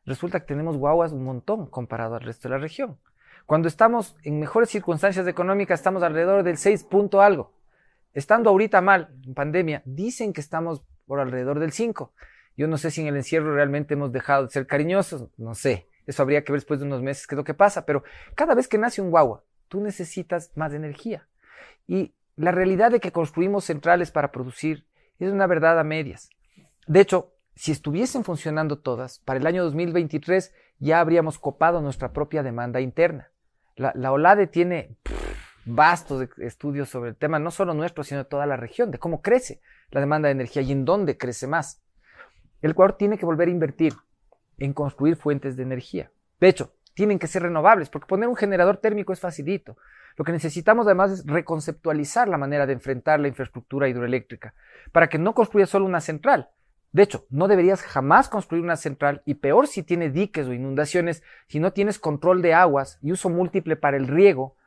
resulta 0.05 0.39
que 0.39 0.45
tenemos 0.45 0.77
guaguas 0.77 1.13
un 1.13 1.23
montón 1.23 1.65
comparado 1.65 2.13
al 2.13 2.21
resto 2.21 2.47
de 2.47 2.53
la 2.53 2.61
región. 2.61 2.99
Cuando 3.47 3.67
estamos 3.67 4.15
en 4.23 4.39
mejores 4.39 4.69
circunstancias 4.69 5.27
económicas, 5.27 5.79
estamos 5.79 6.03
alrededor 6.03 6.43
del 6.43 6.57
6 6.57 6.83
punto 6.83 7.21
algo. 7.21 7.51
Estando 8.13 8.51
ahorita 8.51 8.81
mal, 8.81 9.15
en 9.25 9.33
pandemia, 9.33 9.81
dicen 9.83 10.31
que 10.31 10.41
estamos 10.41 10.83
por 11.07 11.19
alrededor 11.19 11.59
del 11.59 11.71
5. 11.71 12.13
Yo 12.55 12.67
no 12.67 12.77
sé 12.77 12.91
si 12.91 13.01
en 13.01 13.07
el 13.07 13.15
encierro 13.15 13.55
realmente 13.55 13.95
hemos 13.95 14.11
dejado 14.11 14.43
de 14.43 14.51
ser 14.51 14.67
cariñosos, 14.67 15.27
no 15.37 15.55
sé. 15.55 15.87
Eso 16.05 16.21
habría 16.21 16.43
que 16.43 16.51
ver 16.51 16.61
después 16.61 16.79
de 16.81 16.85
unos 16.85 17.01
meses 17.01 17.25
qué 17.25 17.33
es 17.33 17.37
lo 17.37 17.43
que 17.43 17.55
pasa, 17.55 17.87
pero 17.87 18.03
cada 18.35 18.53
vez 18.53 18.67
que 18.67 18.77
nace 18.77 19.01
un 19.01 19.09
guagua, 19.09 19.43
tú 19.69 19.81
necesitas 19.81 20.51
más 20.55 20.71
energía. 20.75 21.27
Y 21.87 22.13
la 22.39 22.51
realidad 22.51 22.89
de 22.89 23.01
que 23.01 23.11
construimos 23.11 23.65
centrales 23.65 24.11
para 24.11 24.31
producir 24.31 24.85
es 25.19 25.29
una 25.29 25.45
verdad 25.45 25.77
a 25.77 25.83
medias. 25.83 26.29
De 26.87 27.01
hecho, 27.01 27.33
si 27.53 27.73
estuviesen 27.73 28.23
funcionando 28.23 28.79
todas, 28.79 29.19
para 29.19 29.41
el 29.41 29.45
año 29.45 29.65
2023 29.65 30.53
ya 30.77 31.01
habríamos 31.01 31.37
copado 31.37 31.81
nuestra 31.81 32.13
propia 32.13 32.41
demanda 32.41 32.79
interna. 32.79 33.29
La, 33.75 34.11
OLADE 34.13 34.47
tiene 34.47 34.95
vastos 35.65 36.29
estudios 36.37 36.87
sobre 36.87 37.09
el 37.09 37.17
tema, 37.17 37.39
no 37.39 37.51
solo 37.51 37.73
nuestro, 37.73 38.05
sino 38.05 38.19
de 38.19 38.29
toda 38.29 38.45
la 38.45 38.55
región, 38.55 38.89
de 38.89 38.99
cómo 38.99 39.21
crece 39.21 39.59
la 39.91 39.99
demanda 39.99 40.27
de 40.27 40.33
energía 40.33 40.61
y 40.61 40.71
en 40.71 40.85
dónde 40.85 41.17
crece 41.17 41.45
más. 41.45 41.83
El 42.61 42.71
Ecuador 42.71 42.95
tiene 42.95 43.17
que 43.17 43.25
volver 43.25 43.49
a 43.49 43.51
invertir 43.51 43.95
en 44.57 44.71
construir 44.71 45.17
fuentes 45.17 45.57
de 45.57 45.63
energía. 45.63 46.09
De 46.39 46.47
hecho, 46.47 46.73
tienen 46.99 47.17
que 47.17 47.27
ser 47.27 47.43
renovables, 47.43 47.89
porque 47.89 48.07
poner 48.07 48.27
un 48.27 48.35
generador 48.35 48.75
térmico 48.75 49.13
es 49.13 49.21
facilito. 49.21 49.77
Lo 50.17 50.25
que 50.25 50.33
necesitamos 50.33 50.85
además 50.85 51.11
es 51.11 51.25
reconceptualizar 51.25 52.27
la 52.27 52.37
manera 52.37 52.65
de 52.65 52.73
enfrentar 52.73 53.21
la 53.21 53.29
infraestructura 53.29 53.87
hidroeléctrica, 53.87 54.53
para 54.91 55.07
que 55.07 55.17
no 55.17 55.33
construya 55.33 55.65
solo 55.65 55.85
una 55.85 56.01
central. 56.01 56.49
De 56.91 57.03
hecho, 57.03 57.25
no 57.29 57.47
deberías 57.47 57.83
jamás 57.83 58.27
construir 58.27 58.65
una 58.65 58.75
central, 58.75 59.21
y 59.23 59.35
peor 59.35 59.67
si 59.67 59.81
tiene 59.81 60.09
diques 60.09 60.45
o 60.47 60.53
inundaciones, 60.53 61.23
si 61.47 61.61
no 61.61 61.71
tienes 61.71 61.99
control 61.99 62.41
de 62.41 62.53
aguas 62.53 62.99
y 63.01 63.13
uso 63.13 63.29
múltiple 63.29 63.77
para 63.77 63.95
el 63.95 64.05
riego 64.05 64.57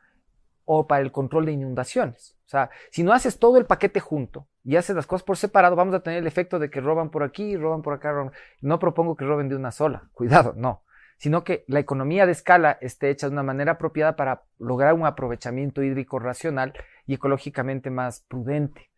o 0.65 0.87
para 0.87 1.03
el 1.03 1.11
control 1.11 1.45
de 1.45 1.51
inundaciones. 1.51 2.35
O 2.47 2.49
sea, 2.49 2.71
si 2.89 3.03
no 3.03 3.13
haces 3.13 3.37
todo 3.37 3.59
el 3.59 3.67
paquete 3.67 3.99
junto 3.99 4.47
y 4.63 4.77
haces 4.77 4.95
las 4.95 5.05
cosas 5.05 5.23
por 5.23 5.37
separado, 5.37 5.75
vamos 5.75 5.93
a 5.93 5.99
tener 5.99 6.17
el 6.17 6.25
efecto 6.25 6.57
de 6.57 6.71
que 6.71 6.81
roban 6.81 7.11
por 7.11 7.21
aquí, 7.21 7.55
roban 7.57 7.83
por 7.83 7.93
acá. 7.93 8.31
No 8.61 8.79
propongo 8.79 9.15
que 9.15 9.23
roben 9.23 9.49
de 9.49 9.55
una 9.55 9.69
sola, 9.69 10.09
cuidado, 10.13 10.55
no. 10.57 10.81
Sino 11.23 11.45
que 11.45 11.63
la 11.67 11.79
economía 11.79 12.25
de 12.25 12.33
escala 12.33 12.77
esté 12.81 13.09
hecha 13.09 13.27
de 13.27 13.31
una 13.31 13.43
manera 13.43 13.71
apropiada 13.71 14.17
para 14.17 14.43
lograr 14.59 14.93
un 14.93 15.05
aprovechamiento 15.05 15.81
hídrico 15.81 16.19
racional 16.19 16.73
y 17.07 17.13
ecológicamente 17.13 17.89
más 17.89 18.25
prudente. 18.27 18.89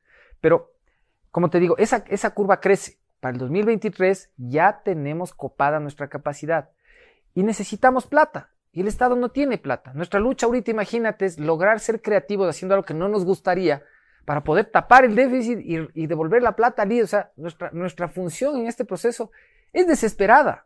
Pero, 0.42 0.72
como 1.30 1.52
te 1.52 1.60
digo, 1.60 1.78
esa, 1.78 2.30
curva 2.34 2.62
crece. 2.62 2.98
Para 3.20 3.34
el 3.34 3.38
2023 3.38 4.32
ya 4.38 4.82
tenemos 4.84 5.36
copada 5.36 5.80
nuestra 5.80 6.08
capacidad 6.08 6.72
y 7.36 7.44
necesitamos 7.44 8.08
plata. 8.08 8.50
Y 8.72 8.82
el 8.82 8.88
Estado 8.88 9.16
no 9.16 9.30
tiene 9.30 9.60
plata. 9.60 9.94
Nuestra 9.94 10.20
lucha 10.20 10.48
ahorita, 10.48 10.72
imagínate, 10.72 11.26
es 11.26 11.40
lograr 11.40 11.80
ser 11.80 12.02
creativos 12.02 12.50
haciendo 12.50 12.74
algo 12.74 12.88
que 12.88 12.96
no 12.96 13.08
nos 13.08 13.24
gustaría 13.24 13.84
para 14.26 14.44
poder 14.44 14.66
tapar 14.66 15.06
el 15.06 15.14
déficit 15.14 15.60
y, 15.62 16.08
devolver 16.08 16.42
la 16.42 16.56
plata 16.56 16.82
al 16.82 17.02
O 17.04 17.06
sea, 17.06 17.34
nuestra 17.72 18.08
función 18.08 18.58
en 18.58 18.66
este 18.66 18.84
proceso 18.84 19.30
es 19.74 19.86
desesperada. 19.86 20.66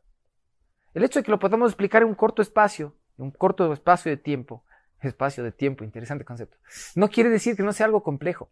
El 0.93 1.03
hecho 1.03 1.19
de 1.19 1.23
que 1.23 1.31
lo 1.31 1.39
podamos 1.39 1.71
explicar 1.71 2.01
en 2.01 2.09
un 2.09 2.15
corto 2.15 2.41
espacio, 2.41 2.95
en 3.17 3.25
un 3.25 3.31
corto 3.31 3.71
espacio 3.73 4.09
de 4.09 4.17
tiempo, 4.17 4.63
espacio 5.01 5.43
de 5.43 5.51
tiempo, 5.51 5.83
interesante 5.83 6.25
concepto, 6.25 6.57
no 6.95 7.09
quiere 7.09 7.29
decir 7.29 7.55
que 7.55 7.63
no 7.63 7.73
sea 7.73 7.85
algo 7.85 8.03
complejo. 8.03 8.49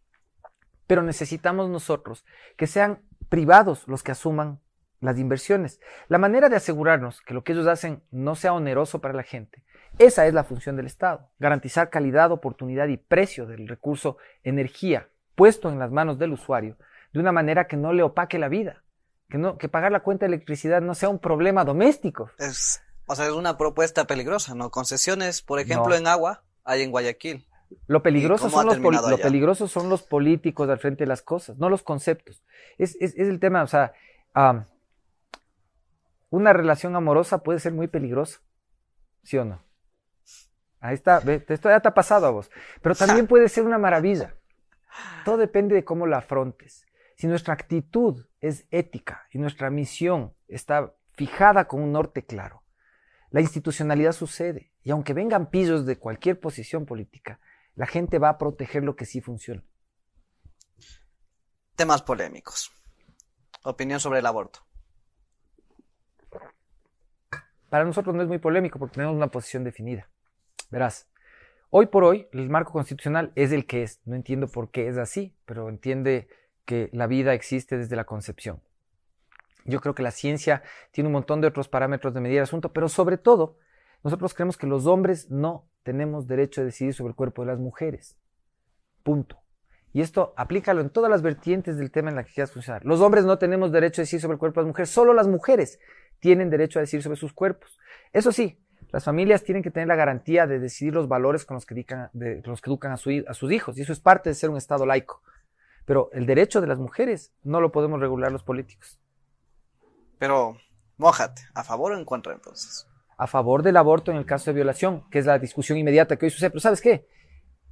Pero 0.86 1.04
necesitamos 1.04 1.70
nosotros 1.70 2.26
que 2.56 2.68
sean 2.68 3.02
privados 3.30 3.88
los 3.88 4.04
que 4.04 4.12
asuman 4.12 4.60
las 5.02 5.20
inversiones. 5.20 5.80
La 6.08 6.18
manera 6.18 6.50
de 6.50 6.56
asegurarnos 6.56 7.22
que 7.22 7.34
lo 7.34 7.44
que 7.44 7.52
ellos 7.52 7.68
hacen 7.68 8.02
no 8.12 8.36
sea 8.36 8.54
oneroso 8.54 9.02
para 9.02 9.14
la 9.14 9.24
gente. 9.24 9.64
Esa 10.00 10.28
es 10.28 10.34
la 10.34 10.44
función 10.44 10.76
del 10.76 10.86
Estado, 10.86 11.30
garantizar 11.40 11.90
calidad, 11.90 12.32
oportunidad 12.32 12.88
y 12.88 12.98
precio 12.98 13.46
del 13.46 13.68
recurso 13.68 14.18
energía 14.44 15.10
puesto 15.38 15.70
en 15.70 15.78
las 15.78 15.92
manos 15.92 16.18
del 16.18 16.34
usuario 16.34 16.78
de 17.14 17.20
una 17.20 17.32
manera 17.32 17.68
que 17.68 17.78
no 17.78 17.94
le 17.94 18.02
opaque 18.02 18.40
la 18.40 18.50
vida, 18.50 18.84
que, 19.30 19.38
no, 19.38 19.58
que 19.58 19.70
pagar 19.70 19.92
la 19.92 20.02
cuenta 20.02 20.26
de 20.26 20.34
electricidad 20.34 20.82
no 20.82 20.96
sea 20.96 21.10
un 21.10 21.20
problema 21.20 21.64
doméstico. 21.66 22.32
Es, 22.38 22.82
o 23.06 23.16
sea, 23.16 23.26
es 23.26 23.32
una 23.32 23.58
propuesta 23.58 24.06
peligrosa, 24.06 24.56
¿no? 24.56 24.70
Concesiones, 24.70 25.42
por 25.42 25.60
ejemplo, 25.60 25.96
en 25.96 26.08
agua 26.08 26.44
hay 26.64 26.82
en 26.82 26.92
Guayaquil. 26.92 27.46
Lo 27.88 28.02
peligroso, 28.02 28.50
son 28.50 28.66
los, 28.66 28.78
lo 28.80 29.18
peligroso 29.18 29.68
son 29.68 29.90
los 29.90 30.02
políticos 30.02 30.70
al 30.70 30.80
frente 30.80 31.04
de 31.04 31.08
las 31.08 31.22
cosas, 31.22 31.58
no 31.58 31.70
los 31.70 31.84
conceptos. 31.84 32.44
Es, 32.78 32.96
es, 33.02 33.14
es 33.16 33.28
el 33.28 33.40
tema, 33.40 33.62
o 33.62 33.68
sea, 33.68 33.94
una 36.30 36.54
relación 36.54 36.96
amorosa 36.96 37.40
puede 37.40 37.60
ser 37.60 37.74
muy 37.74 37.88
peligrosa, 37.88 38.40
¿sí 39.24 39.38
o 39.38 39.44
no? 39.44 39.62
Ahí 40.80 40.94
está, 40.94 41.18
esto 41.18 41.70
ya 41.70 41.80
te 41.80 41.88
ha 41.90 41.94
pasado 41.94 42.28
a 42.28 42.30
vos. 42.30 42.50
Pero 42.82 42.96
también 42.96 43.28
puede 43.28 43.50
ser 43.50 43.66
una 43.66 43.78
maravilla. 43.78 44.36
Todo 45.26 45.38
depende 45.38 45.76
de 45.76 45.84
cómo 45.84 46.08
la 46.08 46.20
afrontes. 46.20 46.87
Si 47.18 47.26
nuestra 47.26 47.56
actitud 47.56 48.26
es 48.42 48.68
ética 48.70 49.28
y 49.32 49.40
nuestra 49.40 49.72
misión 49.72 50.36
está 50.48 50.94
fijada 51.16 51.68
con 51.68 51.82
un 51.82 51.92
norte 51.92 52.24
claro, 52.24 52.64
la 53.32 53.42
institucionalidad 53.42 54.12
sucede. 54.12 54.72
Y 54.84 54.92
aunque 54.92 55.14
vengan 55.14 55.50
pillos 55.50 55.86
de 55.88 55.98
cualquier 55.98 56.40
posición 56.40 56.86
política, 56.86 57.40
la 57.76 57.88
gente 57.88 58.20
va 58.20 58.30
a 58.30 58.38
proteger 58.38 58.84
lo 58.84 58.96
que 58.96 59.06
sí 59.06 59.20
funciona. 59.20 59.64
Temas 61.76 62.04
polémicos. 62.04 62.72
Opinión 63.64 64.00
sobre 64.00 64.20
el 64.20 64.26
aborto. 64.26 64.60
Para 67.70 67.84
nosotros 67.84 68.16
no 68.16 68.22
es 68.22 68.28
muy 68.28 68.38
polémico 68.38 68.78
porque 68.80 68.94
tenemos 68.94 69.16
una 69.16 69.28
posición 69.28 69.64
definida. 69.64 70.08
Verás, 70.70 71.10
hoy 71.72 71.88
por 71.88 72.04
hoy 72.04 72.28
el 72.32 72.50
marco 72.50 72.72
constitucional 72.72 73.34
es 73.36 73.52
el 73.52 73.66
que 73.66 73.82
es. 73.84 74.02
No 74.06 74.16
entiendo 74.16 74.48
por 74.48 74.70
qué 74.70 74.88
es 74.88 74.98
así, 74.98 75.36
pero 75.46 75.68
entiende 75.68 76.30
que 76.68 76.90
la 76.92 77.08
vida 77.08 77.34
existe 77.34 77.78
desde 77.78 77.96
la 77.96 78.04
concepción. 78.04 78.62
Yo 79.66 79.80
creo 79.80 79.96
que 79.96 80.04
la 80.04 80.12
ciencia 80.12 80.64
tiene 80.92 81.08
un 81.08 81.14
montón 81.14 81.42
de 81.42 81.48
otros 81.48 81.70
parámetros 81.70 82.14
de 82.14 82.20
medir 82.20 82.38
el 82.38 82.44
asunto, 82.44 82.74
pero 82.74 82.90
sobre 82.90 83.18
todo, 83.18 83.58
nosotros 84.04 84.34
creemos 84.34 84.58
que 84.58 84.68
los 84.68 84.86
hombres 84.86 85.32
no 85.32 85.66
tenemos 85.84 86.28
derecho 86.28 86.62
a 86.62 86.66
decidir 86.66 86.94
sobre 86.94 87.12
el 87.12 87.16
cuerpo 87.16 87.42
de 87.42 87.48
las 87.48 87.60
mujeres. 87.60 88.18
Punto. 89.02 89.40
Y 89.94 90.02
esto 90.02 90.34
aplícalo 90.36 90.82
en 90.82 90.90
todas 90.90 91.10
las 91.10 91.22
vertientes 91.22 91.78
del 91.78 91.90
tema 91.90 92.10
en 92.10 92.18
la 92.18 92.26
que 92.26 92.34
quieras 92.34 92.52
funcionar. 92.52 92.86
Los 92.86 93.00
hombres 93.00 93.24
no 93.24 93.38
tenemos 93.38 93.72
derecho 93.72 94.02
a 94.02 94.04
decir 94.04 94.20
sobre 94.20 94.34
el 94.34 94.40
cuerpo 94.40 94.60
de 94.60 94.66
las 94.66 94.72
mujeres, 94.72 94.90
solo 94.90 95.14
las 95.14 95.28
mujeres 95.28 95.80
tienen 96.20 96.50
derecho 96.50 96.80
a 96.80 96.82
decir 96.82 97.02
sobre 97.02 97.18
sus 97.18 97.32
cuerpos. 97.32 97.80
Eso 98.12 98.34
sí, 98.34 98.60
las 98.92 99.06
familias 99.06 99.44
tienen 99.44 99.64
que 99.64 99.72
tener 99.72 99.88
la 99.88 99.96
garantía 99.96 100.48
de 100.48 100.60
decidir 100.60 100.94
los 100.94 101.08
valores 101.08 101.46
con 101.46 101.56
los 101.56 101.66
que 101.66 101.76
educan, 101.76 102.10
de, 102.12 102.42
los 102.44 102.62
que 102.62 102.70
educan 102.70 102.92
a, 102.92 102.96
a 102.96 103.34
sus 103.34 103.52
hijos, 103.52 103.78
y 103.78 103.84
eso 103.84 103.94
es 103.94 104.02
parte 104.02 104.30
de 104.30 104.36
ser 104.36 104.50
un 104.50 104.58
Estado 104.58 104.86
laico. 104.86 105.22
Pero 105.88 106.12
el 106.14 106.28
derecho 106.28 106.62
de 106.62 106.68
las 106.68 106.78
mujeres 106.78 107.34
no 107.42 107.62
lo 107.62 107.72
podemos 107.72 108.00
regular 108.00 108.32
los 108.32 108.44
políticos. 108.44 109.00
Pero, 110.20 110.58
mójate, 110.98 111.42
¿a 111.56 111.64
favor 111.64 111.94
o 111.94 111.98
en 111.98 112.06
contra 112.06 112.34
entonces? 112.34 112.86
A 113.18 113.26
favor 113.26 113.64
del 113.64 113.78
aborto 113.78 114.12
en 114.12 114.18
el 114.18 114.26
caso 114.28 114.52
de 114.52 114.56
violación, 114.56 115.10
que 115.10 115.18
es 115.18 115.26
la 115.26 115.40
discusión 115.40 115.80
inmediata 115.80 116.18
que 116.18 116.28
hoy 116.28 116.30
sucede. 116.30 116.52
Pero 116.52 116.60
¿sabes 116.60 116.82
qué? 116.82 117.08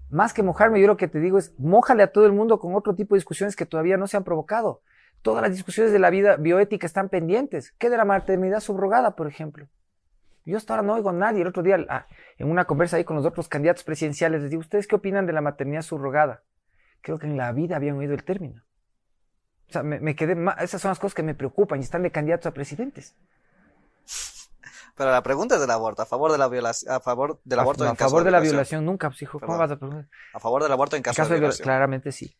más 0.09 0.33
que 0.33 0.43
mojarme, 0.43 0.79
yo 0.79 0.87
lo 0.87 0.97
que 0.97 1.07
te 1.07 1.19
digo 1.19 1.37
es, 1.37 1.53
mójale 1.59 2.03
a 2.03 2.11
todo 2.11 2.25
el 2.25 2.31
mundo 2.31 2.59
con 2.59 2.75
otro 2.75 2.95
tipo 2.95 3.15
de 3.15 3.17
discusiones 3.17 3.55
que 3.55 3.65
todavía 3.65 3.97
no 3.97 4.07
se 4.07 4.17
han 4.17 4.23
provocado. 4.23 4.81
Todas 5.21 5.41
las 5.41 5.51
discusiones 5.51 5.91
de 5.91 5.99
la 5.99 6.09
vida 6.09 6.37
bioética 6.37 6.85
están 6.85 7.09
pendientes. 7.09 7.73
¿Qué 7.79 7.89
de 7.89 7.97
la 7.97 8.05
maternidad 8.05 8.59
subrogada, 8.59 9.15
por 9.15 9.27
ejemplo? 9.27 9.67
Yo 10.45 10.57
hasta 10.57 10.73
ahora 10.73 10.85
no 10.85 10.93
oigo 10.93 11.09
a 11.09 11.13
nadie. 11.13 11.41
El 11.41 11.47
otro 11.47 11.63
día, 11.63 11.83
ah, 11.89 12.05
en 12.37 12.49
una 12.49 12.65
conversa 12.65 12.97
ahí 12.97 13.03
con 13.03 13.15
los 13.15 13.25
otros 13.25 13.47
candidatos 13.47 13.83
presidenciales, 13.83 14.41
les 14.41 14.51
digo, 14.51 14.59
¿ustedes 14.59 14.87
qué 14.87 14.95
opinan 14.95 15.25
de 15.25 15.33
la 15.33 15.41
maternidad 15.41 15.81
subrogada? 15.81 16.43
Creo 17.05 17.19
que 17.19 17.27
en 17.27 17.37
la 17.37 17.51
vida 17.51 17.75
habían 17.75 17.97
oído 17.97 18.15
el 18.15 18.23
término. 18.23 18.63
O 19.69 19.71
sea, 19.71 19.83
me, 19.83 19.99
me 19.99 20.15
quedé, 20.15 20.35
esas 20.59 20.81
son 20.81 20.89
las 20.89 20.97
cosas 20.97 21.13
que 21.13 21.21
me 21.21 21.35
preocupan 21.35 21.79
y 21.79 21.83
están 21.83 22.01
de 22.01 22.09
candidatos 22.09 22.47
a 22.47 22.51
presidentes. 22.51 23.15
Pero 24.95 25.11
la 25.11 25.21
pregunta 25.21 25.53
es 25.53 25.61
del 25.61 25.69
aborto, 25.69 26.01
a 26.01 26.07
favor 26.07 26.31
de 26.31 26.39
la 26.39 26.47
violación, 26.47 26.91
a 26.91 26.99
favor 26.99 27.39
del 27.43 27.59
aborto 27.59 27.83
a, 27.83 27.89
en 27.89 27.95
caso 27.95 28.05
de 28.05 28.05
A 28.05 28.09
favor 28.09 28.23
de, 28.23 28.31
la 28.31 28.39
violación 28.39 28.85
nunca, 28.85 29.09
pues 29.09 29.21
hijo, 29.21 29.39
¿cómo 29.39 29.55
vas 29.55 29.69
a 29.69 29.75
preguntar? 29.75 30.07
A 30.33 30.39
favor 30.39 30.63
del 30.63 30.71
aborto 30.71 30.95
en 30.95 31.03
caso, 31.03 31.27
de, 31.27 31.37
violación. 31.37 31.63
Claramente 31.63 32.11
sí. 32.11 32.35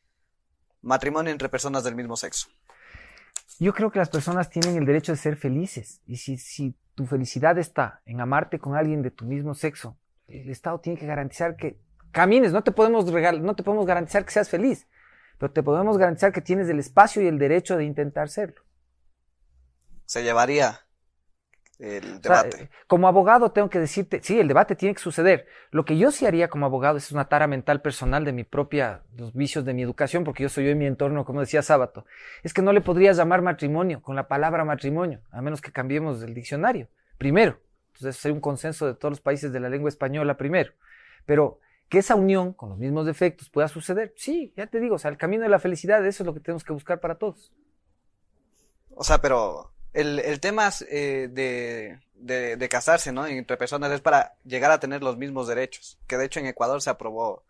Matrimonio 0.81 1.31
entre 1.31 1.47
personas 1.47 1.83
del 1.83 1.93
mismo 1.93 2.17
sexo. 2.17 2.47
Yo 3.59 3.71
creo 3.71 3.91
que 3.91 3.99
las 3.99 4.09
personas 4.09 4.49
tienen 4.49 4.77
el 4.77 4.85
derecho 4.87 5.11
de 5.11 5.19
ser 5.19 5.37
felices. 5.37 6.01
Y 6.07 6.17
si, 6.17 6.39
si 6.39 6.75
tu 6.95 7.05
felicidad 7.05 7.55
está 7.59 8.01
en 8.07 8.19
amarte 8.19 8.57
con 8.57 8.75
alguien 8.75 9.03
de 9.03 9.11
tu 9.11 9.25
mismo 9.25 9.53
sexo, 9.53 9.95
el 10.27 10.49
Estado 10.49 10.79
tiene 10.79 10.97
que 10.97 11.05
garantizar 11.05 11.55
que 11.55 11.77
camines. 12.15 12.53
No 12.53 12.63
te 12.63 12.71
podemos 12.71 13.11
regalar, 13.11 13.41
no 13.41 13.55
te 13.55 13.61
podemos 13.61 13.85
garantizar 13.85 14.23
que 14.23 14.31
seas 14.31 14.49
feliz, 14.49 14.87
pero 15.37 15.51
te 15.51 15.61
podemos 15.61 15.97
garantizar 15.97 16.31
que 16.31 16.41
tienes 16.41 16.69
el 16.69 16.79
espacio 16.79 17.21
y 17.21 17.27
el 17.27 17.37
derecho 17.37 17.75
de 17.75 17.83
intentar 17.83 18.29
serlo. 18.29 18.61
se 20.05 20.23
llevaría 20.23 20.79
el 21.77 22.21
debate. 22.21 22.63
Eh, 22.63 22.69
como 22.87 23.09
abogado 23.09 23.51
tengo 23.51 23.69
que 23.69 23.79
decirte, 23.79 24.21
sí, 24.23 24.39
el 24.39 24.47
debate 24.47 24.77
tiene 24.77 24.95
que 24.95 25.01
suceder. 25.01 25.45
Lo 25.71 25.83
que 25.83 25.97
yo 25.97 26.09
sí 26.11 26.25
haría 26.25 26.47
como 26.47 26.65
abogado 26.65 26.97
es 26.97 27.11
una 27.11 27.27
tara 27.27 27.47
mental 27.47 27.81
personal 27.81 28.23
de 28.23 28.31
mi 28.31 28.45
propia, 28.45 29.01
los 29.17 29.33
vicios 29.33 29.65
de 29.65 29.73
mi 29.73 29.81
educación, 29.81 30.23
porque 30.23 30.43
yo 30.43 30.47
soy 30.49 30.65
yo 30.65 30.71
en 30.71 30.77
mi 30.77 30.85
entorno, 30.85 31.25
como 31.25 31.41
decía 31.41 31.63
Sábato. 31.63 32.05
Es 32.43 32.53
que 32.53 32.61
no 32.61 32.71
le 32.71 32.79
podría 32.79 33.11
llamar 33.11 33.41
matrimonio 33.41 34.01
con 34.01 34.15
la 34.15 34.29
palabra 34.29 34.63
matrimonio, 34.63 35.19
a 35.31 35.41
menos 35.41 35.59
que 35.59 35.73
cambiemos 35.73 36.23
el 36.23 36.33
diccionario. 36.33 36.87
Primero. 37.17 37.59
Entonces 37.93 38.15
sería 38.21 38.35
un 38.35 38.41
consenso 38.41 38.87
de 38.87 38.93
todos 38.93 39.11
los 39.11 39.21
países 39.21 39.51
de 39.51 39.59
la 39.59 39.67
lengua 39.67 39.89
española 39.89 40.37
primero. 40.37 40.71
Pero 41.25 41.59
que 41.89 41.99
esa 41.99 42.15
unión 42.15 42.53
con 42.53 42.69
los 42.69 42.77
mismos 42.77 43.05
defectos 43.05 43.49
pueda 43.49 43.67
suceder, 43.67 44.13
sí, 44.17 44.53
ya 44.57 44.67
te 44.67 44.79
digo, 44.79 44.95
o 44.95 44.99
sea, 44.99 45.11
el 45.11 45.17
camino 45.17 45.43
de 45.43 45.49
la 45.49 45.59
felicidad, 45.59 46.05
eso 46.05 46.23
es 46.23 46.27
lo 46.27 46.33
que 46.33 46.39
tenemos 46.39 46.63
que 46.63 46.73
buscar 46.73 46.99
para 46.99 47.15
todos. 47.15 47.53
O 48.95 49.03
sea, 49.03 49.19
pero 49.19 49.71
el, 49.93 50.19
el 50.19 50.39
tema 50.39 50.69
eh, 50.89 51.29
de, 51.31 51.99
de, 52.15 52.57
de, 52.57 52.69
casarse, 52.69 53.11
¿no? 53.11 53.27
Entre 53.27 53.57
personas 53.57 53.91
es 53.91 54.01
para 54.01 54.35
llegar 54.43 54.71
a 54.71 54.79
tener 54.79 55.03
los 55.03 55.17
mismos 55.17 55.47
derechos, 55.47 55.99
que 56.07 56.17
de 56.17 56.25
hecho 56.25 56.39
en 56.39 56.47
Ecuador 56.47 56.81
se 56.81 56.89
aprobó 56.89 57.43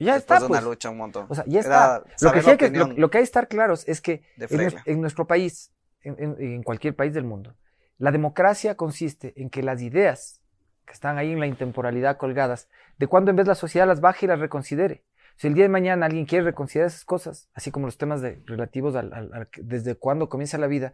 ya 0.00 0.16
está, 0.16 0.38
de 0.38 0.46
una 0.46 0.60
pues. 0.60 0.64
lucha 0.64 0.90
un 0.90 0.96
montón. 0.96 1.26
O 1.28 1.34
sea, 1.34 1.44
ya 1.46 1.60
está. 1.60 2.02
Lo 2.22 2.32
que, 2.32 2.38
hay 2.38 2.56
que, 2.56 2.70
lo, 2.70 3.10
que 3.10 3.18
hay 3.18 3.22
que 3.22 3.24
estar 3.24 3.48
claros 3.48 3.86
es 3.86 4.00
que 4.00 4.22
en, 4.38 4.72
en, 4.86 5.00
nuestro 5.00 5.26
país, 5.26 5.72
en, 6.00 6.16
en, 6.18 6.36
en 6.40 6.62
cualquier 6.62 6.96
país 6.96 7.12
del 7.12 7.24
mundo, 7.24 7.54
la 7.98 8.10
democracia 8.10 8.76
consiste 8.76 9.34
en 9.36 9.50
que 9.50 9.62
las 9.62 9.82
ideas 9.82 10.40
que 10.86 10.94
están 10.94 11.18
ahí 11.18 11.32
en 11.32 11.38
la 11.38 11.46
intemporalidad 11.46 12.16
colgadas, 12.16 12.68
de 13.00 13.06
cuando 13.06 13.30
en 13.30 13.36
vez 13.38 13.46
la 13.46 13.54
sociedad 13.54 13.86
las 13.86 14.02
baje 14.02 14.26
y 14.26 14.28
las 14.28 14.40
reconsidere. 14.40 15.06
Si 15.36 15.46
el 15.46 15.54
día 15.54 15.64
de 15.64 15.70
mañana 15.70 16.04
alguien 16.04 16.26
quiere 16.26 16.44
reconsiderar 16.44 16.88
esas 16.88 17.06
cosas, 17.06 17.48
así 17.54 17.70
como 17.70 17.86
los 17.86 17.96
temas 17.96 18.20
de, 18.20 18.42
relativos 18.44 18.94
al, 18.94 19.48
desde 19.56 19.94
cuándo 19.94 20.28
comienza 20.28 20.58
la 20.58 20.66
vida, 20.66 20.92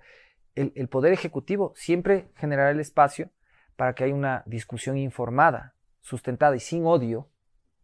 el, 0.54 0.88
Poder 0.88 1.12
Ejecutivo 1.12 1.72
siempre 1.74 2.30
generará 2.36 2.70
el 2.70 2.78
espacio 2.78 3.30
para 3.74 3.96
que 3.96 4.04
haya 4.04 4.14
una 4.14 4.44
discusión 4.46 4.96
informada, 4.96 5.74
sustentada 6.00 6.54
y 6.54 6.60
sin 6.60 6.86
odio 6.86 7.28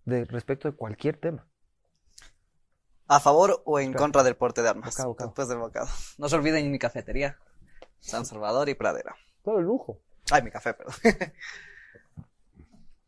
de, 0.04 0.24
respecto 0.24 0.70
de 0.70 0.76
cualquier 0.76 1.16
tema. 1.16 1.48
¿A 3.08 3.18
favor 3.18 3.60
o 3.64 3.80
en 3.80 3.92
contra 3.92 4.22
del 4.22 4.36
porte 4.36 4.62
de 4.62 4.68
armas? 4.68 4.94
Después 5.18 5.48
del 5.48 5.58
bocado. 5.58 5.88
No 6.18 6.28
se 6.28 6.36
olviden 6.36 6.70
mi 6.70 6.78
cafetería, 6.78 7.38
San 7.98 8.24
Salvador 8.24 8.68
y 8.68 8.74
Pradera. 8.74 9.16
Todo 9.42 9.58
el 9.58 9.64
lujo. 9.64 9.98
Ay, 10.30 10.42
mi 10.42 10.52
café, 10.52 10.74
perdón. 10.74 10.94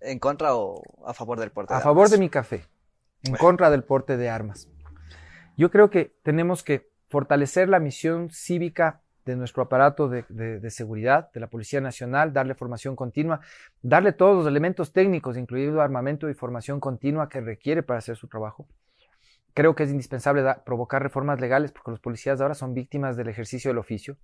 ¿En 0.04 0.18
contra 0.18 0.54
o 0.54 0.82
a 1.06 1.14
favor 1.14 1.40
del 1.40 1.50
porte 1.50 1.72
de 1.72 1.76
armas? 1.76 1.84
A 1.84 1.88
favor 1.88 2.08
de 2.08 2.18
mi 2.18 2.28
café. 2.28 2.64
En 3.22 3.36
contra 3.36 3.70
del 3.70 3.84
porte 3.84 4.16
de 4.16 4.28
armas. 4.28 4.68
Yo 5.56 5.70
creo 5.70 5.90
que 5.90 6.14
tenemos 6.22 6.62
que 6.62 6.90
fortalecer 7.08 7.68
la 7.68 7.78
misión 7.78 8.28
cívica 8.30 9.00
de 9.24 9.36
nuestro 9.36 9.62
aparato 9.62 10.08
de, 10.08 10.70
seguridad, 10.70 11.30
de 11.32 11.40
la 11.40 11.46
Policía 11.46 11.80
Nacional, 11.80 12.32
darle 12.32 12.54
formación 12.54 12.94
continua, 12.94 13.40
darle 13.80 14.12
todos 14.12 14.36
los 14.36 14.46
elementos 14.46 14.92
técnicos, 14.92 15.38
incluido 15.38 15.80
armamento 15.80 16.28
y 16.28 16.34
formación 16.34 16.80
continua 16.80 17.28
que 17.28 17.40
requiere 17.40 17.82
para 17.82 17.98
hacer 17.98 18.16
su 18.16 18.28
trabajo. 18.28 18.66
Creo 19.54 19.74
que 19.74 19.84
es 19.84 19.90
indispensable 19.90 20.44
provocar 20.66 21.02
reformas 21.02 21.40
legales 21.40 21.72
porque 21.72 21.92
los 21.92 22.00
policías 22.00 22.40
ahora 22.40 22.54
son 22.54 22.74
víctimas 22.74 23.16
del 23.16 23.28
ejercicio 23.28 23.70
del 23.70 23.78
oficio. 23.78 24.16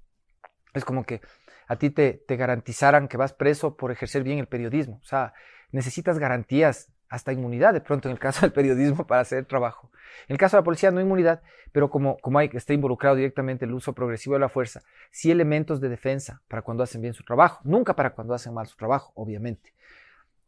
Es 0.74 0.84
como 0.84 1.04
que 1.04 1.20
a 1.68 1.76
ti 1.76 1.90
te, 1.90 2.24
te 2.26 2.36
garantizaran 2.36 3.08
que 3.08 3.16
vas 3.16 3.32
preso 3.32 3.76
por 3.76 3.92
ejercer 3.92 4.22
bien 4.22 4.38
el 4.38 4.48
periodismo. 4.48 4.98
O 5.02 5.06
sea, 5.06 5.32
necesitas 5.72 6.18
garantías, 6.18 6.92
hasta 7.10 7.32
inmunidad 7.32 7.74
de 7.74 7.80
pronto 7.80 8.08
en 8.08 8.12
el 8.12 8.18
caso 8.18 8.42
del 8.42 8.52
periodismo 8.52 9.04
para 9.06 9.20
hacer 9.20 9.44
trabajo. 9.44 9.90
En 10.28 10.34
el 10.34 10.38
caso 10.38 10.56
de 10.56 10.60
la 10.60 10.64
policía 10.64 10.90
no 10.90 11.00
inmunidad, 11.00 11.42
pero 11.72 11.90
como, 11.90 12.16
como 12.18 12.38
hay, 12.38 12.50
está 12.54 12.72
involucrado 12.72 13.16
directamente 13.16 13.64
el 13.64 13.74
uso 13.74 13.92
progresivo 13.92 14.34
de 14.34 14.40
la 14.40 14.48
fuerza, 14.48 14.82
sí 15.10 15.30
elementos 15.30 15.80
de 15.80 15.88
defensa 15.88 16.40
para 16.48 16.62
cuando 16.62 16.84
hacen 16.84 17.02
bien 17.02 17.12
su 17.12 17.24
trabajo, 17.24 17.60
nunca 17.64 17.96
para 17.96 18.10
cuando 18.14 18.32
hacen 18.32 18.54
mal 18.54 18.66
su 18.66 18.76
trabajo, 18.76 19.12
obviamente. 19.16 19.74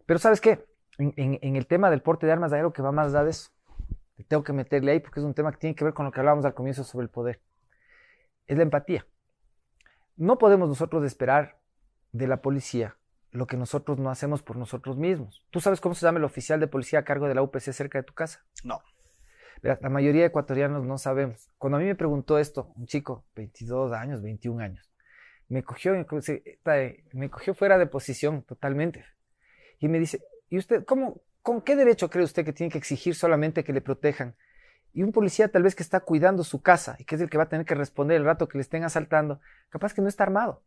Pero 0.06 0.18
¿sabes 0.18 0.40
qué? 0.40 0.64
En, 0.98 1.56
el 1.56 1.66
tema 1.66 1.90
del 1.90 2.00
porte 2.00 2.26
de 2.26 2.32
armas 2.32 2.52
hay 2.52 2.60
algo 2.60 2.72
que 2.72 2.82
va 2.82 2.92
más 2.92 3.08
allá 3.08 3.24
de 3.24 3.30
eso. 3.30 3.50
Tengo 4.28 4.44
que 4.44 4.52
meterle 4.52 4.92
ahí 4.92 5.00
porque 5.00 5.18
es 5.18 5.26
un 5.26 5.34
tema 5.34 5.50
que 5.50 5.58
tiene 5.58 5.74
que 5.74 5.84
ver 5.84 5.94
con 5.94 6.06
lo 6.06 6.12
que 6.12 6.20
hablábamos 6.20 6.44
al 6.44 6.54
comienzo 6.54 6.84
sobre 6.84 7.04
el 7.04 7.10
poder. 7.10 7.40
Es 8.46 8.56
la 8.56 8.62
empatía. 8.62 9.04
No 10.16 10.38
podemos 10.38 10.68
nosotros 10.68 11.02
esperar 11.04 11.58
de 12.12 12.28
la 12.28 12.40
policía 12.40 12.96
lo 13.33 13.47
que 13.47 13.57
nosotros 13.57 13.99
no 13.99 14.11
hacemos 14.11 14.43
por 14.43 14.57
nosotros 14.57 14.97
mismos. 14.97 15.43
¿Tú 15.51 15.61
sabes 15.61 15.80
cómo 15.80 15.95
se 15.95 16.05
llama 16.05 16.18
el 16.18 16.24
oficial 16.24 16.61
de 16.61 16.68
policía 16.68 17.01
a 17.01 17.05
cargo 17.05 17.28
de 17.28 17.35
la 17.35 17.43
UPC 17.43 17.72
cerca 17.72 17.99
de 17.99 18.05
tu 18.05 18.12
casa? 18.12 18.45
No. 18.62 18.83
La 19.62 19.89
mayoría 19.89 20.22
de 20.22 20.26
ecuatorianos 20.26 20.85
no 20.85 20.99
sabemos. 20.99 21.49
Cuando 21.57 21.76
a 21.78 21.80
mí 21.80 21.87
me 21.87 21.95
preguntó 21.95 22.39
esto, 22.39 22.72
un 22.76 22.87
chico, 22.87 23.24
22 23.37 23.93
años, 23.93 24.20
21 24.20 24.62
años, 24.62 24.93
me 25.49 25.62
cogió, 25.62 25.93
me 27.12 27.30
cogió 27.30 27.55
fuera 27.55 27.78
de 27.78 27.87
posición 27.87 28.43
totalmente. 28.43 29.05
Y 29.78 29.89
me 29.89 29.99
dice, 29.99 30.20
¿y 30.51 30.59
usted 30.59 30.85
cómo, 30.85 31.22
con 31.43 31.62
qué 31.62 31.76
derecho 31.76 32.11
cree 32.11 32.24
usted 32.24 32.45
que 32.45 32.53
tiene 32.53 32.70
que 32.70 32.78
exigir 32.78 33.14
solamente 33.14 33.64
que 33.64 33.72
le 33.72 33.80
protejan? 33.80 34.35
Y 34.93 35.05
un 35.05 35.12
policía 35.12 35.49
tal 35.49 35.62
vez 35.62 35.74
que 35.74 35.83
está 35.83 36.01
cuidando 36.01 36.45
su 36.45 36.61
casa 36.61 36.97
y 36.99 37.05
que 37.05 37.14
es 37.14 37.20
el 37.20 37.30
que 37.30 37.39
va 37.39 37.45
a 37.45 37.49
tener 37.49 37.64
que 37.64 37.74
responder 37.74 38.18
el 38.18 38.24
rato 38.24 38.49
que 38.49 38.59
le 38.59 38.62
estén 38.62 38.85
asaltando, 38.85 39.41
capaz 39.70 39.95
que 39.95 40.03
no 40.03 40.09
está 40.09 40.24
armado. 40.24 40.62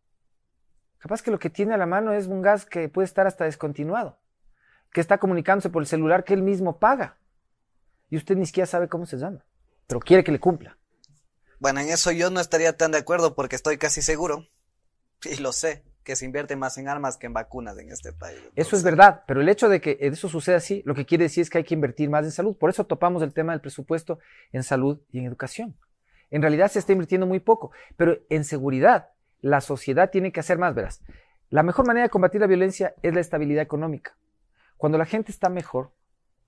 Capaz 1.06 1.22
que 1.22 1.30
lo 1.30 1.38
que 1.38 1.52
tiene 1.52 1.76
a 1.76 1.78
la 1.78 1.86
mano 1.86 2.14
es 2.14 2.26
un 2.26 2.42
gas 2.42 2.66
que 2.66 2.90
puede 2.90 3.06
estar 3.06 3.28
hasta 3.28 3.46
descontinuado, 3.46 4.18
que 4.92 5.02
está 5.02 5.20
comunicándose 5.20 5.70
por 5.70 5.84
el 5.84 5.88
celular 5.88 6.24
que 6.24 6.34
él 6.34 6.42
mismo 6.42 6.80
paga. 6.80 7.20
Y 8.10 8.18
usted 8.18 8.36
ni 8.36 8.48
siquiera 8.48 8.66
sabe 8.66 8.90
cómo 8.90 9.06
se 9.06 9.18
llama, 9.18 9.46
pero 9.86 10.00
quiere 10.00 10.24
que 10.24 10.32
le 10.32 10.40
cumpla. 10.40 10.80
Bueno, 11.60 11.80
en 11.80 11.90
eso 11.90 12.12
yo 12.12 12.32
no 12.32 12.40
estaría 12.40 12.76
tan 12.76 12.90
de 12.90 12.98
acuerdo 12.98 13.36
porque 13.36 13.56
estoy 13.56 13.78
casi 13.78 14.02
seguro, 14.02 14.48
y 15.24 15.36
lo 15.36 15.54
sé, 15.54 15.84
que 16.04 16.16
se 16.16 16.26
invierte 16.26 16.56
más 16.56 16.76
en 16.80 16.88
armas 16.88 17.18
que 17.18 17.28
en 17.28 17.34
vacunas 17.34 17.78
en 17.78 17.92
este 17.92 18.12
país. 18.12 18.40
Eso 18.56 18.76
es 18.76 18.82
verdad, 18.82 19.26
pero 19.28 19.42
el 19.42 19.50
hecho 19.50 19.70
de 19.70 19.82
que 19.82 20.00
eso 20.02 20.28
suceda 20.28 20.58
así, 20.58 20.82
lo 20.88 20.96
que 20.96 21.06
quiere 21.06 21.26
decir 21.26 21.44
es 21.44 21.52
que 21.52 21.60
hay 21.60 21.66
que 21.66 21.76
invertir 21.76 22.10
más 22.10 22.26
en 22.26 22.32
salud. 22.32 22.58
Por 22.58 22.72
eso 22.72 22.88
topamos 22.88 23.22
el 23.22 23.32
tema 23.32 23.52
del 23.52 23.62
presupuesto 23.62 24.18
en 24.52 24.64
salud 24.64 25.00
y 25.12 25.20
en 25.20 25.28
educación. 25.28 25.78
En 26.32 26.42
realidad 26.42 26.72
se 26.72 26.80
está 26.80 26.94
invirtiendo 26.94 27.28
muy 27.28 27.42
poco, 27.42 27.70
pero 27.96 28.18
en 28.30 28.44
seguridad 28.44 29.10
la 29.46 29.62
sociedad 29.62 30.10
tiene 30.10 30.32
que 30.32 30.40
hacer 30.40 30.58
más, 30.58 30.74
verás. 30.74 31.04
La 31.52 31.62
mejor 31.62 31.86
manera 31.86 32.06
de 32.06 32.10
combatir 32.10 32.42
la 32.42 32.48
violencia 32.48 32.96
es 33.04 33.14
la 33.14 33.20
estabilidad 33.20 33.62
económica. 33.62 34.18
Cuando 34.76 34.98
la 34.98 35.06
gente 35.06 35.32
está 35.32 35.50
mejor, 35.50 35.92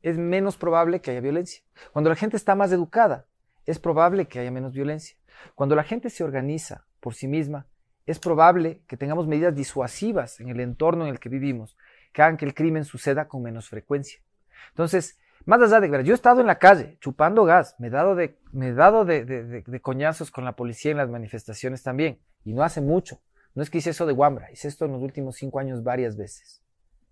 es 0.02 0.18
menos 0.18 0.58
probable 0.58 1.00
que 1.00 1.12
haya 1.12 1.22
violencia. 1.22 1.62
Cuando 1.94 2.10
la 2.10 2.16
gente 2.16 2.38
está 2.38 2.56
más 2.56 2.72
educada, 2.72 3.28
es 3.68 3.78
probable 3.78 4.28
que 4.28 4.40
haya 4.40 4.50
menos 4.50 4.74
violencia. 4.74 5.16
Cuando 5.54 5.76
la 5.76 5.84
gente 5.84 6.10
se 6.10 6.24
organiza 6.24 6.88
por 7.00 7.14
sí 7.14 7.28
misma, 7.28 7.68
es 8.08 8.18
probable 8.18 8.82
que 8.88 8.98
tengamos 8.98 9.28
medidas 9.28 9.54
disuasivas 9.54 10.40
en 10.40 10.50
el 10.50 10.60
entorno 10.60 11.04
en 11.04 11.12
el 11.12 11.20
que 11.20 11.30
vivimos, 11.30 11.78
que 12.14 12.24
hagan 12.24 12.38
que 12.38 12.46
el 12.46 12.56
crimen 12.56 12.84
suceda 12.84 13.28
con 13.28 13.44
menos 13.44 13.70
frecuencia. 13.70 14.22
Entonces, 14.70 15.20
más 15.46 15.62
allá 15.62 15.80
de, 15.80 16.04
yo 16.04 16.14
he 16.14 16.16
estado 16.16 16.42
en 16.42 16.48
la 16.48 16.58
calle 16.58 16.98
chupando 17.00 17.44
gas, 17.44 17.76
me 17.78 17.88
he 17.88 17.92
dado 17.92 18.16
de, 18.16 18.40
me 18.54 18.70
he 18.70 18.74
dado 18.74 19.06
de, 19.06 19.24
de 19.24 19.82
coñazos 19.82 20.32
con 20.32 20.46
la 20.46 20.56
policía 20.56 20.90
en 20.90 20.98
las 20.98 21.12
manifestaciones 21.12 21.84
también. 21.84 22.20
Y 22.48 22.54
no 22.54 22.64
hace 22.64 22.80
mucho. 22.80 23.20
No 23.56 23.62
es 23.62 23.70
que 23.70 23.80
hice 23.80 23.90
eso 23.90 24.06
de 24.06 24.14
Wambra, 24.14 24.50
hice 24.54 24.70
esto 24.70 24.86
en 24.86 24.94
los 24.94 25.02
últimos 25.02 25.36
cinco 25.36 25.60
años 25.60 25.84
varias 25.84 26.16
veces. 26.16 26.64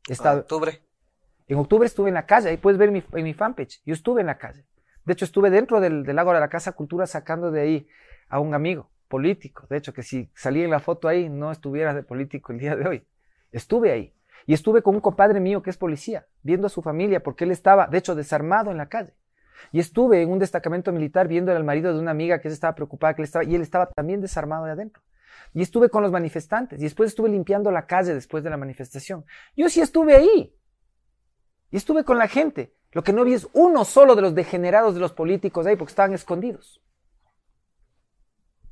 ¿En 0.08 0.16
octubre? 0.26 0.82
En 1.50 1.58
octubre 1.58 1.86
estuve 1.86 2.08
en 2.08 2.14
la 2.14 2.26
calle, 2.26 2.48
ahí 2.48 2.56
puedes 2.56 2.78
ver 2.78 2.90
mi, 2.90 3.04
en 3.12 3.24
mi 3.26 3.34
fanpage. 3.34 3.82
Yo 3.86 3.94
estuve 3.94 4.22
en 4.22 4.28
la 4.28 4.38
calle. 4.38 4.66
De 5.04 5.12
hecho, 5.12 5.26
estuve 5.26 5.50
dentro 5.50 5.82
del, 5.82 6.04
del 6.06 6.16
lago 6.16 6.32
de 6.32 6.40
la 6.40 6.48
Casa 6.48 6.72
Cultura 6.72 7.06
sacando 7.06 7.52
de 7.52 7.60
ahí 7.60 7.88
a 8.30 8.40
un 8.40 8.54
amigo 8.54 8.90
político. 9.10 9.68
De 9.70 9.76
hecho, 9.76 9.94
que 9.94 10.04
si 10.04 10.32
salía 10.36 10.64
en 10.64 10.72
la 10.72 10.80
foto 10.80 11.10
ahí, 11.10 11.28
no 11.28 11.52
estuviera 11.52 11.94
de 11.94 12.04
político 12.04 12.54
el 12.54 12.60
día 12.60 12.78
de 12.78 12.88
hoy. 12.88 13.08
Estuve 13.52 13.92
ahí. 13.92 14.16
Y 14.46 14.54
estuve 14.54 14.82
con 14.82 14.96
un 14.96 15.02
compadre 15.02 15.42
mío 15.42 15.62
que 15.62 15.70
es 15.70 15.78
policía, 15.78 16.28
viendo 16.44 16.68
a 16.68 16.70
su 16.70 16.82
familia, 16.82 17.22
porque 17.22 17.44
él 17.44 17.52
estaba, 17.52 17.88
de 17.88 17.98
hecho, 17.98 18.16
desarmado 18.16 18.72
en 18.72 18.78
la 18.78 18.88
calle. 18.88 19.14
Y 19.74 19.82
estuve 19.82 20.22
en 20.22 20.32
un 20.32 20.40
destacamento 20.40 20.94
militar 20.94 21.28
viendo 21.28 21.52
al 21.52 21.66
marido 21.66 21.94
de 21.94 22.00
una 22.00 22.12
amiga 22.12 22.40
que 22.40 22.48
estaba 22.48 22.74
preocupada 22.74 23.16
que 23.16 23.22
él 23.22 23.26
estaba, 23.26 23.44
y 23.44 23.54
él 23.54 23.62
estaba 23.62 23.88
también 23.88 24.22
desarmado 24.22 24.64
de 24.64 24.72
adentro. 24.72 25.04
Y 25.54 25.62
estuve 25.62 25.90
con 25.90 26.04
los 26.04 26.12
manifestantes. 26.12 26.80
Y 26.80 26.84
después 26.84 27.10
estuve 27.10 27.30
limpiando 27.30 27.72
la 27.72 27.88
calle 27.88 28.14
después 28.14 28.44
de 28.44 28.50
la 28.50 28.58
manifestación. 28.58 29.26
Yo 29.56 29.70
sí 29.70 29.82
estuve 29.82 30.16
ahí. 30.16 30.54
Y 31.72 31.78
estuve 31.78 32.04
con 32.04 32.18
la 32.18 32.28
gente. 32.28 32.74
Lo 32.92 33.04
que 33.04 33.14
no 33.14 33.24
vi 33.24 33.34
es 33.34 33.48
uno 33.54 33.86
solo 33.86 34.16
de 34.16 34.22
los 34.22 34.36
degenerados 34.36 34.94
de 34.94 35.02
los 35.02 35.14
políticos 35.14 35.66
ahí 35.66 35.76
porque 35.76 35.92
estaban 35.92 36.14
escondidos. 36.14 36.82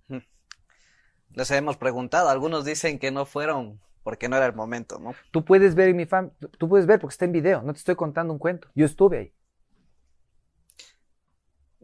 Hmm. 0.08 0.20
Les 1.32 1.52
hemos 1.52 1.78
preguntado. 1.78 2.30
Algunos 2.30 2.66
dicen 2.66 3.00
que 3.00 3.12
no 3.12 3.26
fueron 3.26 3.82
porque 4.04 4.28
no 4.28 4.36
era 4.36 4.46
el 4.46 4.54
momento, 4.54 5.00
¿no? 5.00 5.16
Tú 5.32 5.46
puedes 5.46 5.76
ver 5.76 5.90
en 5.90 5.96
mi 5.96 6.06
fan, 6.06 6.34
tú 6.58 6.68
puedes 6.68 6.86
ver 6.86 7.00
porque 7.00 7.14
está 7.14 7.26
en 7.26 7.32
video. 7.32 7.62
No 7.62 7.74
te 7.74 7.80
estoy 7.80 7.96
contando 7.96 8.34
un 8.34 8.40
cuento. 8.40 8.68
Yo 8.76 8.86
estuve 8.86 9.18
ahí. 9.18 9.34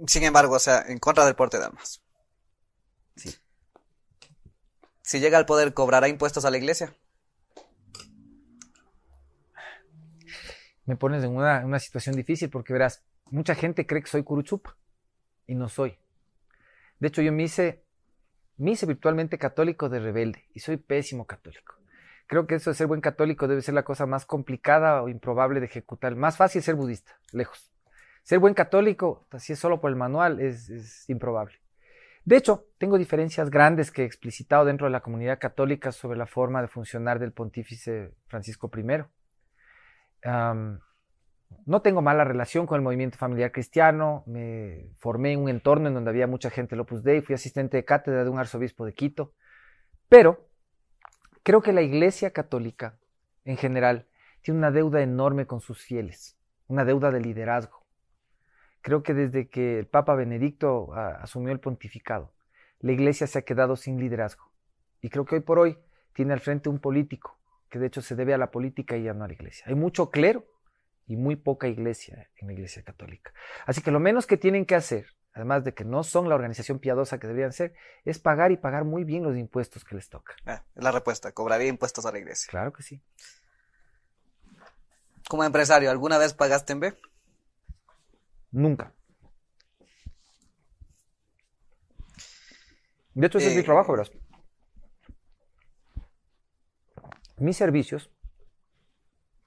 Sin 0.07 0.23
embargo, 0.23 0.55
o 0.55 0.59
sea, 0.59 0.83
en 0.87 0.97
contra 0.97 1.25
del 1.25 1.35
porte 1.35 1.57
de 1.57 1.65
armas. 1.65 2.01
Sí 3.15 3.35
si 5.09 5.19
llega 5.19 5.39
al 5.39 5.47
poder, 5.47 5.73
¿cobrará 5.73 6.07
impuestos 6.07 6.45
a 6.45 6.51
la 6.51 6.59
iglesia? 6.59 6.93
Me 10.85 10.97
pones 10.97 11.23
en 11.23 11.31
una, 11.35 11.79
situación 11.79 12.15
difícil 12.15 12.51
porque 12.51 12.73
verás, 12.73 13.03
mucha 13.31 13.55
gente 13.55 13.87
cree 13.87 14.03
que 14.03 14.07
soy 14.07 14.21
curuchupa 14.21 14.77
y 15.47 15.55
no 15.55 15.67
soy. 15.67 15.97
De 16.99 17.07
hecho, 17.07 17.23
yo 17.23 17.31
me 17.31 17.41
hice, 17.41 17.83
me 18.57 18.69
hice 18.69 18.85
virtualmente 18.85 19.39
católico 19.39 19.89
de 19.89 19.99
rebelde 19.99 20.45
y 20.53 20.59
soy 20.59 20.77
pésimo 20.77 21.25
católico. 21.25 21.73
Creo 22.27 22.45
que 22.45 22.53
eso 22.53 22.69
de 22.69 22.75
ser 22.75 22.85
buen 22.85 23.01
católico 23.01 23.47
debe 23.47 23.63
ser 23.63 23.73
la 23.73 23.83
cosa 23.83 24.05
más 24.05 24.27
complicada 24.27 25.01
o 25.01 25.09
improbable 25.09 25.59
de 25.59 25.65
ejecutar. 25.65 26.15
Más 26.15 26.37
fácil 26.37 26.61
ser 26.61 26.75
budista, 26.75 27.19
lejos. 27.31 27.71
Ser 28.21 28.37
buen 28.37 28.53
católico, 28.53 29.25
si 29.39 29.53
es 29.53 29.59
solo 29.59 29.81
por 29.81 29.89
el 29.89 29.95
manual, 29.95 30.39
es, 30.39 31.09
improbable. 31.09 31.59
De 32.25 32.37
hecho, 32.37 32.67
tengo 32.77 32.97
diferencias 32.97 33.49
grandes 33.49 33.91
que 33.91 34.03
he 34.03 34.05
explicitado 34.05 34.65
dentro 34.65 34.87
de 34.87 34.91
la 34.91 35.01
comunidad 35.01 35.39
católica 35.39 35.91
sobre 35.91 36.17
la 36.17 36.25
forma 36.25 36.61
de 36.61 36.67
funcionar 36.67 37.19
del 37.19 37.31
pontífice 37.31 38.13
Francisco 38.27 38.69
I. 38.75 39.03
no 41.65 41.81
tengo 41.81 42.01
mala 42.01 42.23
relación 42.25 42.67
con 42.67 42.75
el 42.75 42.83
movimiento 42.83 43.17
familiar 43.17 43.51
cristiano, 43.51 44.23
me 44.27 44.91
formé 44.97 45.33
en 45.33 45.39
un 45.39 45.49
entorno 45.49 45.87
en 45.87 45.93
donde 45.93 46.09
había 46.09 46.27
mucha 46.27 46.49
gente 46.49 46.71
del 46.71 46.81
Opus 46.81 47.03
Dei, 47.03 47.21
fui 47.21 47.35
asistente 47.35 47.77
de 47.77 47.85
cátedra 47.85 48.23
de 48.23 48.29
un 48.29 48.39
arzobispo 48.39 48.85
de 48.85 48.93
Quito, 48.93 49.33
pero 50.09 50.49
creo 51.43 51.61
que 51.61 51.73
la 51.73 51.81
Iglesia 51.81 52.31
católica 52.31 52.99
en 53.45 53.57
general 53.57 54.07
tiene 54.41 54.59
una 54.59 54.71
deuda 54.71 55.01
enorme 55.01 55.47
con 55.47 55.61
sus 55.61 55.81
fieles, 55.81 56.37
una 56.67 56.85
deuda 56.85 57.11
de 57.11 57.21
liderazgo 57.21 57.78
Creo 58.81 59.03
que 59.03 59.13
desde 59.13 59.49
que 59.49 59.79
el 59.79 59.87
Papa 59.87 60.15
Benedicto 60.15 60.93
asumió 60.93 61.51
el 61.51 61.59
pontificado, 61.59 62.33
la 62.79 62.93
Iglesia 62.93 63.27
se 63.27 63.39
ha 63.39 63.41
quedado 63.41 63.75
sin 63.75 63.99
liderazgo. 63.99 64.51
Y 65.01 65.09
creo 65.09 65.25
que 65.25 65.35
hoy 65.35 65.41
por 65.41 65.59
hoy 65.59 65.77
tiene 66.13 66.33
al 66.33 66.39
frente 66.39 66.69
un 66.69 66.79
político, 66.79 67.37
que 67.69 67.79
de 67.79 67.87
hecho 67.87 68.01
se 68.01 68.15
debe 68.15 68.33
a 68.33 68.37
la 68.37 68.51
política 68.51 68.97
y 68.97 69.03
ya 69.03 69.13
no 69.13 69.23
a 69.23 69.27
la 69.27 69.33
Iglesia. 69.33 69.65
Hay 69.67 69.75
mucho 69.75 70.09
clero 70.09 70.45
y 71.07 71.17
muy 71.17 71.35
poca 71.35 71.67
Iglesia 71.67 72.29
en 72.37 72.47
la 72.47 72.53
Iglesia 72.53 72.83
católica. 72.83 73.33
Así 73.65 73.81
que 73.81 73.91
lo 73.91 73.99
menos 73.99 74.27
que 74.27 74.37
tienen 74.37 74.65
que 74.65 74.75
hacer, 74.75 75.07
además 75.33 75.63
de 75.63 75.73
que 75.73 75.83
no 75.83 76.03
son 76.03 76.29
la 76.29 76.35
organización 76.35 76.79
piadosa 76.79 77.19
que 77.19 77.27
deberían 77.27 77.51
ser, 77.51 77.73
es 78.05 78.19
pagar 78.19 78.51
y 78.51 78.57
pagar 78.57 78.85
muy 78.85 79.03
bien 79.03 79.23
los 79.23 79.35
impuestos 79.35 79.83
que 79.83 79.95
les 79.95 80.09
toca. 80.09 80.35
Ah, 80.45 80.63
es 80.75 80.83
la 80.83 80.91
respuesta, 80.91 81.31
cobraría 81.31 81.67
impuestos 81.67 82.05
a 82.05 82.11
la 82.11 82.19
Iglesia. 82.19 82.49
Claro 82.49 82.71
que 82.71 82.83
sí. 82.83 83.01
Como 85.27 85.43
empresario, 85.43 85.91
¿alguna 85.91 86.17
vez 86.17 86.33
pagaste 86.33 86.73
en 86.73 86.79
B? 86.79 86.97
Nunca. 88.51 88.93
De 93.13 93.27
hecho, 93.27 93.37
ese 93.37 93.49
es 93.49 93.55
mi 93.55 93.61
eh, 93.61 93.65
trabajo, 93.65 93.91
verás. 93.91 94.11
Mis 97.37 97.57
servicios 97.57 98.11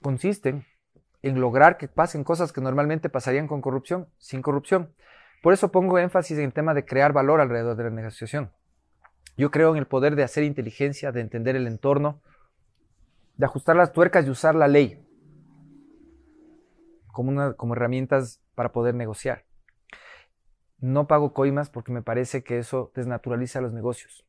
consisten 0.03 0.67
en 1.23 1.41
lograr 1.41 1.79
que 1.79 1.89
pasen 1.89 2.25
cosas 2.25 2.53
que 2.53 2.61
normalmente 2.61 3.09
pasarían 3.09 3.47
con 3.47 3.61
corrupción, 3.61 4.09
sin 4.19 4.43
corrupción. 4.43 4.95
Por 5.43 5.53
eso 5.53 5.71
pongo 5.71 5.99
énfasis 5.99 6.39
en 6.39 6.45
el 6.45 6.53
tema 6.53 6.75
de 6.75 6.85
crear 6.85 7.13
valor 7.13 7.41
alrededor 7.41 7.77
de 7.77 7.85
la 7.85 7.91
negociación. 7.91 8.53
Yo 9.37 9.51
creo 9.51 9.71
en 9.73 9.79
el 9.79 9.87
poder 9.87 10.17
de 10.17 10.25
hacer 10.25 10.45
inteligencia, 10.45 11.13
de 11.13 11.21
entender 11.21 11.57
el 11.57 11.67
entorno, 11.67 12.21
de 13.37 13.47
ajustar 13.47 13.77
las 13.77 13.93
tuercas 13.93 14.27
y 14.27 14.31
usar 14.31 14.55
la 14.55 14.69
ley 14.69 15.03
como, 17.07 17.31
una, 17.31 17.55
como 17.55 17.75
herramientas 17.75 18.41
para 18.55 18.73
poder 18.73 18.95
negociar. 18.95 19.45
No 20.79 21.07
pago 21.07 21.33
coimas 21.33 21.71
porque 21.71 21.93
me 21.93 22.03
parece 22.03 22.43
que 22.43 22.59
eso 22.59 22.93
desnaturaliza 22.95 23.61
los 23.61 23.73
negocios. 23.73 24.27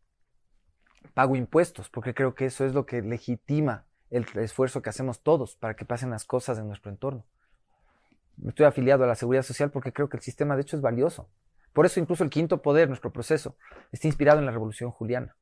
Pago 1.14 1.36
impuestos 1.36 1.90
porque 1.90 2.14
creo 2.14 2.36
que 2.36 2.46
eso 2.46 2.66
es 2.66 2.74
lo 2.74 2.86
que 2.86 3.02
legitima 3.02 3.86
el 4.10 4.26
esfuerzo 4.36 4.82
que 4.82 4.90
hacemos 4.90 5.24
todos 5.24 5.56
para 5.56 5.76
que 5.76 5.86
pasen 5.86 6.12
las 6.12 6.26
cosas 6.26 6.60
en 6.60 6.68
nuestro 6.68 6.92
entorno. 6.92 7.26
Estoy 8.46 8.66
afiliado 8.66 9.04
a 9.04 9.08
la 9.08 9.16
seguridad 9.16 9.44
social 9.44 9.72
porque 9.72 9.94
creo 9.94 10.10
que 10.10 10.18
el 10.18 10.24
sistema 10.24 10.56
de 10.56 10.62
hecho 10.62 10.76
es 10.76 10.82
valioso. 10.82 11.30
Por 11.74 11.86
eso 11.86 12.00
incluso 12.00 12.24
el 12.24 12.30
quinto 12.30 12.62
poder, 12.62 12.88
nuestro 12.88 13.12
proceso, 13.12 13.58
está 13.92 14.08
inspirado 14.08 14.40
en 14.40 14.46
la 14.46 14.52
revolución 14.52 14.92
juliana 14.92 15.36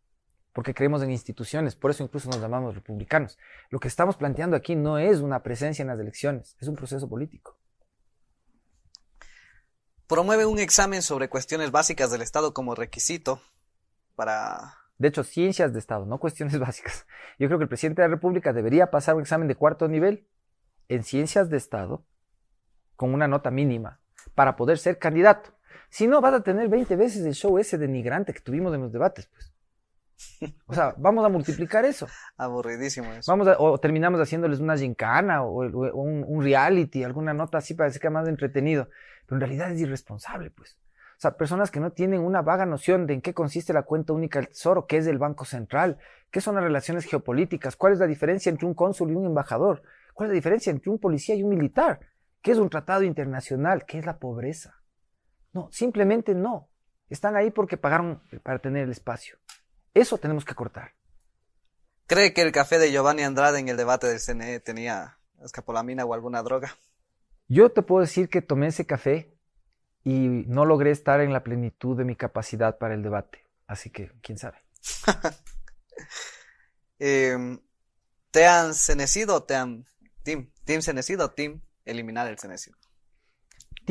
porque 0.53 0.73
creemos 0.73 1.01
en 1.01 1.11
instituciones, 1.11 1.75
por 1.75 1.91
eso 1.91 2.03
incluso 2.03 2.29
nos 2.29 2.41
llamamos 2.41 2.75
republicanos. 2.75 3.37
Lo 3.69 3.79
que 3.79 3.87
estamos 3.87 4.17
planteando 4.17 4.55
aquí 4.55 4.75
no 4.75 4.97
es 4.97 5.19
una 5.19 5.43
presencia 5.43 5.83
en 5.83 5.87
las 5.87 5.99
elecciones, 5.99 6.57
es 6.59 6.67
un 6.67 6.75
proceso 6.75 7.07
político. 7.07 7.57
Promueve 10.11 10.45
un 10.45 10.59
examen 10.59 11.01
sobre 11.01 11.29
cuestiones 11.29 11.71
básicas 11.71 12.11
del 12.11 12.21
Estado 12.21 12.53
como 12.53 12.75
requisito 12.75 13.39
para... 14.17 14.75
De 14.97 15.07
hecho, 15.07 15.23
ciencias 15.23 15.71
de 15.71 15.79
Estado, 15.79 16.05
no 16.05 16.19
cuestiones 16.19 16.59
básicas. 16.59 17.07
Yo 17.39 17.47
creo 17.47 17.57
que 17.57 17.63
el 17.63 17.69
presidente 17.69 18.01
de 18.01 18.09
la 18.09 18.15
República 18.15 18.51
debería 18.51 18.91
pasar 18.91 19.15
un 19.15 19.21
examen 19.21 19.47
de 19.47 19.55
cuarto 19.55 19.87
nivel 19.87 20.27
en 20.89 21.05
ciencias 21.05 21.49
de 21.49 21.55
Estado 21.55 22.03
con 22.97 23.13
una 23.13 23.29
nota 23.29 23.51
mínima 23.51 24.01
para 24.35 24.57
poder 24.57 24.79
ser 24.79 24.99
candidato. 24.99 25.51
Si 25.89 26.07
no, 26.07 26.19
vas 26.19 26.33
a 26.33 26.43
tener 26.43 26.67
20 26.67 26.93
veces 26.97 27.25
el 27.25 27.33
show 27.33 27.57
ese 27.57 27.77
denigrante 27.77 28.33
que 28.33 28.41
tuvimos 28.41 28.75
en 28.75 28.81
los 28.81 28.91
debates, 28.91 29.27
pues. 29.27 29.50
O 30.65 30.73
sea, 30.73 30.95
vamos 30.97 31.25
a 31.25 31.29
multiplicar 31.29 31.85
eso. 31.85 32.07
Aburridísimo 32.37 33.11
eso. 33.13 33.31
Vamos 33.31 33.47
o 33.57 33.77
terminamos 33.79 34.19
haciéndoles 34.19 34.59
una 34.59 34.77
gincana 34.77 35.43
o, 35.43 35.61
un, 35.93 36.43
reality, 36.43 37.03
alguna 37.03 37.33
nota 37.33 37.59
así 37.59 37.73
para 37.73 37.91
que 37.91 37.99
sea 37.99 38.09
más 38.09 38.27
entretenido. 38.27 38.89
Pero 39.25 39.37
en 39.37 39.41
realidad 39.41 39.71
es 39.71 39.79
irresponsable, 39.81 40.49
pues. 40.51 40.77
O 41.17 41.21
sea, 41.21 41.37
personas 41.37 41.69
que 41.69 41.79
no 41.79 41.91
tienen 41.91 42.21
una 42.21 42.41
vaga 42.41 42.65
noción 42.65 43.05
de 43.05 43.13
en 43.13 43.21
qué 43.21 43.33
consiste 43.33 43.73
la 43.73 43.83
cuenta 43.83 44.13
única 44.13 44.39
del 44.39 44.47
tesoro, 44.47 44.87
qué 44.87 44.97
es 44.97 45.05
el 45.05 45.19
Banco 45.19 45.45
Central, 45.45 45.99
qué 46.31 46.41
son 46.41 46.55
las 46.55 46.63
relaciones 46.63 47.05
geopolíticas, 47.05 47.75
cuál 47.75 47.93
es 47.93 47.99
la 47.99 48.07
diferencia 48.07 48.49
entre 48.49 48.65
un 48.65 48.73
cónsul 48.73 49.11
y 49.11 49.15
un 49.15 49.27
embajador, 49.27 49.83
cuál 50.15 50.27
es 50.27 50.31
la 50.31 50.35
diferencia 50.35 50.71
entre 50.71 50.89
un 50.89 50.97
policía 50.97 51.35
y 51.35 51.43
un 51.43 51.49
militar, 51.49 51.99
qué 52.41 52.51
es 52.51 52.57
un 52.57 52.69
tratado 52.69 53.03
internacional, 53.03 53.85
qué 53.85 53.99
es 53.99 54.05
la 54.07 54.17
pobreza. 54.17 54.81
No, 55.53 55.69
simplemente 55.71 56.33
no. 56.33 56.69
Están 57.09 57.35
ahí 57.35 57.51
porque 57.51 57.77
pagaron 57.77 58.23
para 58.41 58.59
tener 58.59 58.85
el 58.85 58.91
espacio. 58.91 59.37
Eso 59.93 60.17
tenemos 60.17 60.45
que 60.45 60.55
cortar. 60.55 60.93
¿Cree 62.07 62.33
que 62.33 62.41
el 62.41 62.51
café 62.51 62.79
de 62.79 62.91
Giovanni 62.91 63.23
Andrade 63.23 63.59
en 63.59 63.69
el 63.69 63.77
debate 63.77 64.07
del 64.07 64.19
CNE 64.19 64.59
tenía 64.59 65.17
escapolamina 65.43 66.05
o 66.05 66.13
alguna 66.13 66.43
droga? 66.43 66.77
Yo 67.47 67.71
te 67.71 67.81
puedo 67.81 68.01
decir 68.01 68.29
que 68.29 68.41
tomé 68.41 68.67
ese 68.67 68.85
café 68.85 69.37
y 70.03 70.27
no 70.47 70.65
logré 70.65 70.91
estar 70.91 71.21
en 71.21 71.33
la 71.33 71.43
plenitud 71.43 71.97
de 71.97 72.05
mi 72.05 72.15
capacidad 72.15 72.77
para 72.77 72.93
el 72.93 73.03
debate. 73.03 73.45
Así 73.67 73.89
que, 73.89 74.11
quién 74.21 74.37
sabe. 74.37 74.57
Em, 77.03 77.59
¿Te 78.29 78.45
han 78.45 78.75
cenecido 78.75 79.43
te 79.43 79.55
han... 79.55 79.85
Team, 80.23 80.51
team 80.65 80.83
cenecido 80.83 81.31
team 81.31 81.61
eliminar 81.83 82.27
el 82.27 82.37
cenecido? 82.37 82.77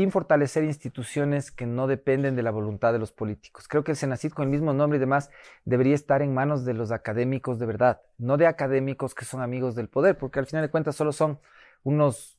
Team 0.01 0.11
fortalecer 0.11 0.64
instituciones 0.64 1.51
que 1.51 1.66
no 1.66 1.86
dependen 1.86 2.34
de 2.34 2.42
la 2.42 2.51
voluntad 2.51 2.94
de 2.94 2.98
los 2.98 3.12
políticos. 3.12 3.68
Creo 3.68 3.84
que 3.84 3.90
el 3.90 3.98
Senacid 3.98 4.32
con 4.32 4.44
el 4.44 4.48
mismo 4.48 4.72
nombre 4.72 4.96
y 4.96 4.98
demás 4.98 5.28
debería 5.66 5.94
estar 5.94 6.22
en 6.22 6.32
manos 6.32 6.64
de 6.64 6.72
los 6.72 6.90
académicos 6.90 7.59
de 7.59 7.66
verdad, 7.66 8.01
no 8.16 8.38
de 8.38 8.46
académicos 8.46 9.14
que 9.14 9.26
son 9.26 9.42
amigos 9.42 9.74
del 9.74 9.90
poder, 9.90 10.16
porque 10.16 10.38
al 10.38 10.46
final 10.46 10.62
de 10.64 10.70
cuentas 10.70 10.96
solo 10.96 11.12
son 11.12 11.38
unos 11.82 12.38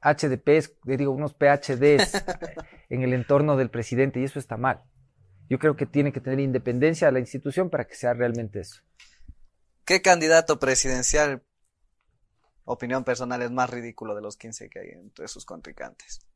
HDPs, 0.00 0.72
digo, 0.84 1.12
unos 1.12 1.34
PhDs 1.34 2.24
en 2.88 3.02
el 3.02 3.12
entorno 3.12 3.58
del 3.58 3.68
presidente 3.68 4.18
y 4.18 4.24
eso 4.24 4.38
está 4.38 4.56
mal. 4.56 4.82
Yo 5.50 5.58
creo 5.58 5.76
que 5.76 5.84
tiene 5.84 6.14
que 6.14 6.22
tener 6.22 6.40
independencia 6.40 7.08
a 7.08 7.12
la 7.12 7.20
institución 7.20 7.68
para 7.68 7.86
que 7.86 7.94
sea 7.94 8.14
realmente 8.14 8.60
eso. 8.60 8.80
¿Qué 9.84 10.00
candidato 10.00 10.58
presidencial, 10.58 11.42
opinión 12.64 13.04
personal, 13.04 13.42
es 13.42 13.50
más 13.50 13.68
ridículo 13.68 14.14
de 14.14 14.22
los 14.22 14.38
15 14.38 14.70
que 14.70 14.78
hay 14.78 14.88
entre 14.92 15.28
sus 15.28 15.44
contrincantes? 15.44 16.29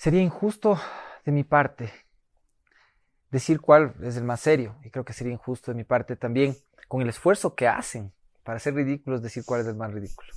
Sería 0.00 0.22
injusto 0.22 0.80
de 1.26 1.32
mi 1.32 1.44
parte 1.44 1.92
decir 3.30 3.60
cuál 3.60 3.94
es 4.02 4.16
el 4.16 4.24
más 4.24 4.40
serio, 4.40 4.78
y 4.82 4.88
creo 4.88 5.04
que 5.04 5.12
sería 5.12 5.34
injusto 5.34 5.72
de 5.72 5.76
mi 5.76 5.84
parte 5.84 6.16
también, 6.16 6.56
con 6.88 7.02
el 7.02 7.10
esfuerzo 7.10 7.54
que 7.54 7.68
hacen 7.68 8.10
para 8.42 8.58
ser 8.60 8.72
ridículos, 8.72 9.20
decir 9.20 9.44
cuál 9.44 9.60
es 9.60 9.66
el 9.66 9.74
más 9.74 9.92
ridículo. 9.92 10.32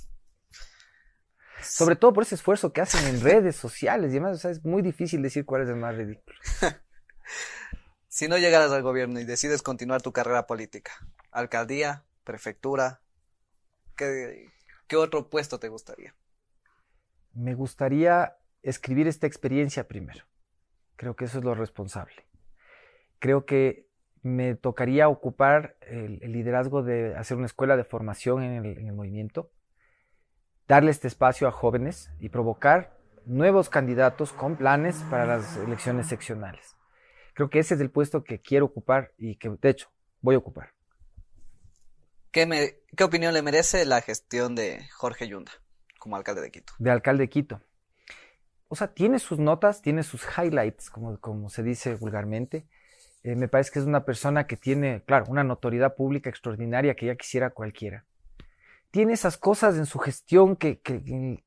Sobre 1.62 1.96
todo 1.96 2.12
por 2.12 2.24
ese 2.24 2.34
esfuerzo 2.34 2.74
que 2.74 2.82
hacen 2.82 3.06
en 3.06 3.22
redes 3.22 3.56
sociales 3.56 4.12
y 4.12 4.18
además, 4.18 4.44
es 4.44 4.62
muy 4.66 4.82
difícil 4.82 5.22
decir 5.22 5.46
cuál 5.46 5.62
es 5.62 5.70
el 5.70 5.76
más 5.76 5.96
ridículo. 5.96 6.38
si 8.08 8.28
no 8.28 8.36
llegaras 8.36 8.70
al 8.70 8.82
gobierno 8.82 9.18
y 9.18 9.24
decides 9.24 9.62
continuar 9.62 10.02
tu 10.02 10.12
carrera 10.12 10.46
política, 10.46 10.92
alcaldía, 11.30 12.04
prefectura, 12.22 13.00
¿qué, 13.96 14.52
qué 14.88 14.96
otro 14.96 15.30
puesto 15.30 15.58
te 15.58 15.70
gustaría? 15.70 16.14
Me 17.32 17.54
gustaría 17.54 18.36
escribir 18.64 19.06
esta 19.06 19.26
experiencia 19.26 19.86
primero. 19.86 20.24
Creo 20.96 21.14
que 21.14 21.26
eso 21.26 21.38
es 21.38 21.44
lo 21.44 21.54
responsable. 21.54 22.26
Creo 23.18 23.44
que 23.44 23.86
me 24.22 24.54
tocaría 24.54 25.08
ocupar 25.08 25.76
el, 25.82 26.18
liderazgo 26.20 26.82
de 26.82 27.14
hacer 27.14 27.36
una 27.36 27.46
escuela 27.46 27.76
de 27.76 27.84
formación 27.84 28.42
en 28.42 28.64
el, 28.64 28.92
movimiento, 28.92 29.50
darle 30.66 30.90
este 30.90 31.08
espacio 31.08 31.46
a 31.46 31.52
jóvenes 31.52 32.10
y 32.20 32.30
provocar 32.30 32.96
nuevos 33.26 33.68
candidatos 33.68 34.32
con 34.32 34.56
planes 34.56 34.96
para 35.10 35.26
las 35.26 35.56
elecciones 35.58 36.06
seccionales. 36.06 36.76
Creo 37.34 37.50
que 37.50 37.58
ese 37.58 37.74
es 37.74 37.80
el 37.80 37.90
puesto 37.90 38.24
que 38.24 38.40
quiero 38.40 38.66
ocupar 38.66 39.12
y 39.18 39.36
que, 39.36 39.50
de 39.50 39.68
hecho, 39.68 39.90
voy 40.20 40.36
a 40.36 40.38
ocupar. 40.38 40.72
¿Qué, 42.30 42.80
qué 42.96 43.04
opinión 43.04 43.34
le 43.34 43.42
merece 43.42 43.84
la 43.84 44.00
gestión 44.00 44.54
de 44.54 44.86
Jorge 44.96 45.28
Yunda 45.28 45.52
como 45.98 46.16
alcalde 46.16 46.40
de 46.40 46.50
Quito? 46.50 46.72
De 46.78 46.90
alcalde 46.90 47.24
de 47.24 47.28
Quito 47.28 47.60
o 48.68 48.76
sea, 48.76 48.88
tiene 48.94 49.18
sus 49.18 49.38
notas, 49.38 49.82
tiene 49.82 50.02
sus 50.02 50.24
highlights, 50.36 50.90
como, 50.90 51.18
como 51.20 51.48
se 51.50 51.62
dice 51.62 51.94
vulgarmente, 51.96 52.66
Eh, 53.24 53.36
me 53.36 53.48
parece 53.48 53.70
que 53.72 53.78
es 53.80 53.86
una 53.86 54.04
persona 54.04 54.46
que 54.46 54.56
tiene, 54.56 55.02
claro, 55.06 55.26
una 55.28 55.44
notoriedad 55.44 55.94
pública 55.96 56.30
extraordinaria 56.30 56.94
que 56.94 57.06
ya 57.06 57.16
quisiera 57.16 57.50
cualquiera. 57.50 58.04
Tiene 58.90 59.14
esas 59.14 59.38
cosas 59.38 59.76
en 59.76 59.86
su 59.86 59.98
gestión 59.98 60.56
que, 60.56 60.80
que 60.80 61.42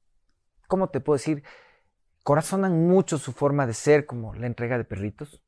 ¿cómo 0.67 0.89
te 0.89 0.99
puedo 0.99 1.17
decir? 1.17 1.43
Corazonan 2.23 2.87
mucho 2.87 3.17
su 3.17 3.31
forma 3.31 3.67
de 3.67 3.73
ser, 3.73 4.05
como 4.05 4.33
la 4.35 4.47
entrega 4.47 4.77
de 4.77 4.85
perritos 4.85 5.41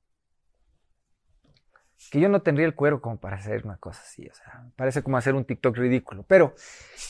que 2.11 2.20
yo 2.20 2.30
no 2.30 2.41
tendría 2.41 2.65
el 2.65 2.76
cuero 2.76 3.01
como 3.01 3.20
para 3.20 3.38
hacer 3.38 3.65
una 3.65 3.78
cosa 3.78 4.01
así, 4.01 4.28
o 4.28 4.34
sea, 4.34 4.72
parece 4.76 5.03
como 5.03 5.17
hacer 5.17 5.36
un 5.36 5.45
TikTok 5.45 5.76
ridículo, 5.76 6.24
pero 6.24 6.55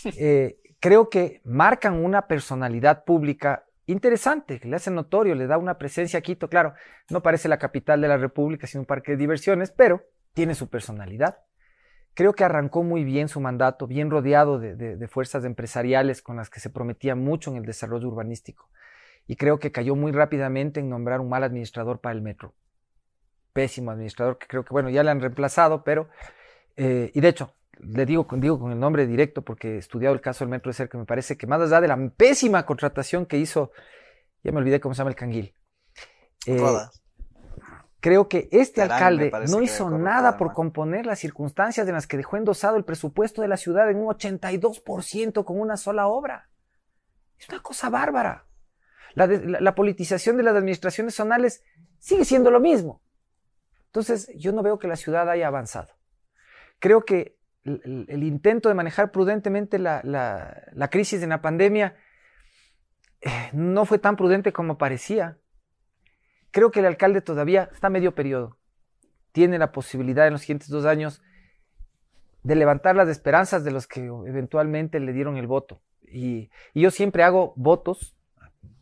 eh, 0.18 0.60
creo 0.80 1.10
que 1.10 1.42
marcan 1.44 2.04
una 2.04 2.28
personalidad 2.28 3.04
pública 3.04 3.66
interesante, 3.92 4.60
le 4.64 4.76
hace 4.76 4.92
notorio, 4.92 5.36
le 5.36 5.48
da 5.48 5.58
una 5.58 5.78
presencia 5.78 6.20
a 6.20 6.22
Quito, 6.22 6.50
claro, 6.50 6.74
no 7.10 7.22
parece 7.22 7.48
la 7.48 7.58
capital 7.58 8.02
de 8.02 8.08
la 8.08 8.18
República, 8.18 8.68
sino 8.68 8.82
un 8.82 8.86
parque 8.86 9.12
de 9.12 9.18
diversiones, 9.18 9.72
pero 9.72 10.04
tiene 10.34 10.56
su 10.56 10.70
personalidad. 10.70 11.40
Creo 12.14 12.34
que 12.34 12.44
arrancó 12.44 12.84
muy 12.84 13.04
bien 13.04 13.28
su 13.28 13.40
mandato, 13.40 13.88
bien 13.88 14.10
rodeado 14.10 14.60
de, 14.60 14.76
de 14.76 15.08
fuerzas 15.08 15.46
empresariales 15.46 16.22
con 16.22 16.38
las 16.38 16.50
que 16.50 16.60
se 16.60 16.70
prometía 16.70 17.16
mucho 17.16 17.52
en 17.52 17.58
el 17.58 17.66
desarrollo 17.66 18.08
urbanístico. 18.08 18.70
Y 19.28 19.36
creo 19.36 19.60
que 19.60 19.72
cayó 19.72 19.96
muy 19.96 20.12
rápidamente 20.12 20.80
en 20.80 20.90
nombrar 20.90 21.20
un 21.20 21.30
mal 21.30 21.44
administrador 21.44 22.02
para 22.02 22.16
el 22.16 22.22
metro 22.22 22.56
pésimo 23.54 23.92
administrador, 23.92 24.38
que 24.38 24.48
creo 24.48 24.64
que, 24.64 24.70
bueno, 24.72 24.90
ya 24.90 25.04
le 25.04 25.12
han 25.12 25.22
reemplazado, 25.22 25.84
pero, 25.84 26.10
eh, 26.78 27.12
y 27.14 27.22
de 27.22 27.28
hecho, 27.28 27.54
le 27.80 28.06
digo, 28.06 28.28
digo 28.38 28.60
con 28.60 28.72
el 28.72 28.80
nombre 28.80 29.08
directo 29.08 29.42
porque 29.42 29.76
he 29.76 29.78
estudiado 29.78 30.14
el 30.14 30.22
caso 30.22 30.44
del 30.44 30.50
Metro 30.50 30.70
de 30.70 30.74
cerca, 30.74 30.98
me 30.98 31.06
parece 31.06 31.38
que 31.38 31.48
más 31.48 31.62
allá 31.62 31.82
de 31.82 31.88
la 31.88 31.98
pésima 32.16 32.66
contratación 32.66 33.26
que 33.26 33.38
hizo, 33.38 33.72
ya 34.44 34.52
me 34.52 34.60
olvidé 34.60 34.80
cómo 34.80 34.94
se 34.94 35.00
llama 35.00 35.12
el 35.12 35.16
canguil. 35.16 35.54
Eh, 36.46 36.62
creo 38.00 38.28
que 38.28 38.50
este 38.52 38.82
alcalde 38.82 39.32
no 39.50 39.62
hizo 39.62 39.90
nada 39.90 40.38
por 40.38 40.54
componer 40.54 41.06
las 41.06 41.20
circunstancias 41.20 41.88
en 41.88 41.94
las 41.94 42.08
que 42.08 42.18
dejó 42.18 42.38
endosado 42.38 42.78
el 42.78 42.86
presupuesto 42.86 43.42
de 43.42 43.48
la 43.48 43.58
ciudad 43.58 43.90
en 43.90 43.98
un 43.98 44.08
82% 44.08 45.44
con 45.46 45.60
una 45.60 45.78
sola 45.78 46.08
obra. 46.08 46.50
Es 47.38 47.48
una 47.50 47.62
cosa 47.62 47.90
bárbara. 47.90 48.46
la 49.16 49.76
politización 49.76 50.38
de 50.38 50.44
las 50.44 50.56
administraciones 50.56 51.16
zonales 51.16 51.64
sigue 52.00 52.26
siendo 52.26 52.52
lo 52.52 52.60
mismo. 52.60 53.02
Entonces, 53.88 54.32
yo 54.36 54.52
no 54.52 54.62
veo 54.62 54.78
que 54.78 54.88
la 54.88 54.96
ciudad 54.96 55.30
haya 55.30 55.48
avanzado. 55.48 55.96
Creo 56.78 57.06
que 57.06 57.39
el, 57.64 58.24
intento 58.24 58.70
de 58.70 58.76
manejar 58.76 59.12
prudentemente 59.12 59.80
la, 59.80 60.90
crisis 60.90 61.22
de 61.22 61.28
la 61.28 61.42
pandemia 61.42 61.96
eh, 63.22 63.50
no 63.54 63.86
fue 63.86 64.00
tan 64.00 64.16
prudente 64.16 64.54
como 64.54 64.78
parecía. 64.78 65.38
Creo 66.52 66.72
que 66.72 66.80
el 66.80 66.86
alcalde 66.86 67.22
todavía 67.22 67.70
está 67.72 67.90
medio 67.90 68.16
periodo. 68.16 68.58
Tiene 69.32 69.60
la 69.60 69.72
posibilidad 69.72 70.26
en 70.26 70.34
los 70.34 70.42
siguientes 70.42 70.70
dos 70.70 70.86
años 70.86 71.22
de 72.44 72.56
levantar 72.56 72.96
las 72.96 73.10
esperanzas 73.10 73.64
de 73.64 73.72
los 73.72 73.88
que 73.88 74.06
eventualmente 74.06 75.00
le 75.00 75.14
dieron 75.14 75.38
el 75.38 75.48
voto. 75.48 75.82
Y, 76.02 76.50
y 76.74 76.82
yo 76.82 76.92
siempre 76.92 77.24
hago 77.24 77.54
votos, 77.56 78.16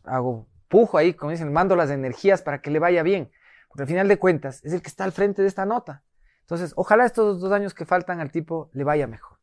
hago 0.04 0.48
pujo 0.68 0.96
ahí, 0.96 1.12
como 1.14 1.32
dicen, 1.32 1.52
mando 1.52 1.76
las 1.76 1.90
energías 1.90 2.40
para 2.40 2.60
que 2.60 2.70
le 2.70 2.78
vaya 2.78 3.02
bien. 3.02 3.30
Porque 3.68 3.82
al 3.82 3.88
final 3.88 4.08
de 4.08 4.18
cuentas 4.18 4.64
es 4.64 4.72
el 4.72 4.80
que 4.80 4.88
está 4.88 5.04
al 5.04 5.12
frente 5.12 5.42
de 5.42 5.48
esta 5.48 5.66
nota. 5.66 6.04
Entonces, 6.48 6.72
ojalá 6.76 7.04
estos 7.04 7.40
dos 7.42 7.52
años 7.52 7.74
que 7.74 7.84
faltan 7.84 8.20
al 8.20 8.32
tipo 8.32 8.70
le 8.72 8.82
vaya 8.82 9.06
mejor. 9.06 9.36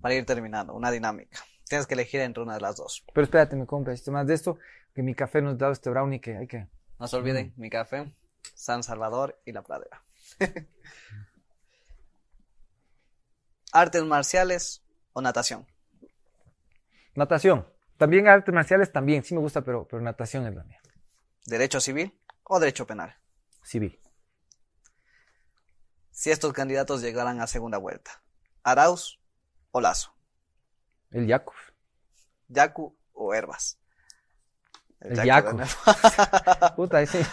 Para 0.00 0.16
ir 0.16 0.26
terminando, 0.26 0.74
una 0.74 0.90
dinámica. 0.90 1.38
Tienes 1.68 1.86
que 1.86 1.94
elegir 1.94 2.20
entre 2.22 2.42
una 2.42 2.54
de 2.54 2.60
las 2.60 2.74
dos. 2.74 3.04
Pero 3.14 3.22
espérate, 3.22 3.54
me 3.54 3.66
compra 3.66 3.94
esto 3.94 4.10
más 4.10 4.26
de 4.26 4.34
esto, 4.34 4.58
que 4.92 5.02
mi 5.04 5.14
café 5.14 5.40
nos 5.40 5.56
da 5.56 5.70
este 5.70 5.90
brownie 5.90 6.20
que 6.20 6.36
hay 6.36 6.48
que... 6.48 6.66
No 6.98 7.06
se 7.06 7.14
olviden, 7.14 7.54
mm. 7.56 7.60
mi 7.60 7.70
café, 7.70 8.12
San 8.52 8.82
Salvador 8.82 9.40
y 9.44 9.52
La 9.52 9.62
Pradera. 9.62 10.02
¿Artes 13.72 14.02
marciales 14.02 14.82
o 15.12 15.22
natación? 15.22 15.68
Natación. 17.14 17.64
También 17.96 18.26
artes 18.26 18.52
marciales 18.52 18.90
también, 18.90 19.22
sí 19.22 19.34
me 19.34 19.40
gusta, 19.40 19.60
pero, 19.62 19.86
pero 19.86 20.02
natación 20.02 20.48
es 20.48 20.54
la 20.56 20.64
mía. 20.64 20.80
¿Derecho 21.46 21.80
civil? 21.80 22.12
o 22.42 22.58
derecho 22.58 22.88
penal? 22.88 23.14
Civil. 23.62 24.00
Si 26.12 26.30
estos 26.30 26.52
candidatos 26.52 27.00
llegaran 27.00 27.40
a 27.40 27.46
segunda 27.46 27.78
vuelta, 27.78 28.22
Arauz 28.62 29.18
o 29.70 29.80
Lazo. 29.80 30.14
El 31.10 31.26
Yacu. 31.26 31.54
Yacu 32.48 32.96
o 33.14 33.34
Herbas. 33.34 33.78
El, 35.00 35.24
Yacu. 35.24 35.58
Puta, 36.76 37.02
ese. 37.02 37.26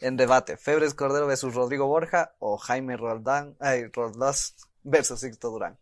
En 0.00 0.16
debate, 0.16 0.56
Febres 0.56 0.92
Cordero 0.92 1.26
versus 1.26 1.54
Rodrigo 1.54 1.86
Borja 1.86 2.34
o 2.38 2.58
Jaime 2.58 2.96
Roldán, 2.96 3.56
ay, 3.60 3.86
Roldós 3.86 4.56
versus 4.82 5.20
Sixto 5.20 5.50
Durán. 5.50 5.78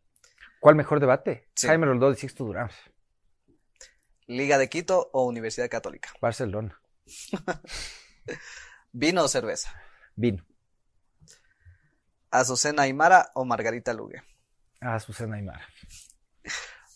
¿Cuál 0.60 0.76
mejor 0.76 1.00
debate? 1.00 1.48
Jaime 1.60 1.86
Roldós 1.86 2.18
y 2.18 2.20
Sixto 2.20 2.44
Durán. 2.44 2.70
Liga 4.26 4.58
de 4.58 4.68
Quito 4.68 5.10
o 5.12 5.24
Universidad 5.24 5.68
Católica. 5.68 6.10
Barcelona. 6.20 6.80
¿Vino 8.92 9.24
o 9.24 9.28
cerveza? 9.28 9.74
Vino. 10.14 10.44
¿Azucena 12.34 12.82
Aymara 12.82 13.30
o 13.34 13.44
Margarita 13.44 13.94
Lugue? 13.94 14.20
Azucena 14.80 15.36
Aymara. 15.36 15.68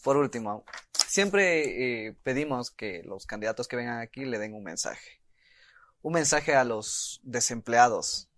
Por 0.03 0.17
último, 0.17 0.65
siempre 0.93 2.09
eh, 2.09 2.17
pedimos 2.25 2.73
que 2.73 3.05
los 3.05 3.25
candidatos 3.25 3.69
que 3.69 3.77
vengan 3.77 4.01
aquí 4.01 4.25
le 4.25 4.41
den 4.41 4.53
un 4.53 4.65
mensaje. 4.65 5.21
Un 6.03 6.15
mensaje 6.15 6.57
a 6.57 6.65
los 6.65 7.21
desempleados 7.23 8.29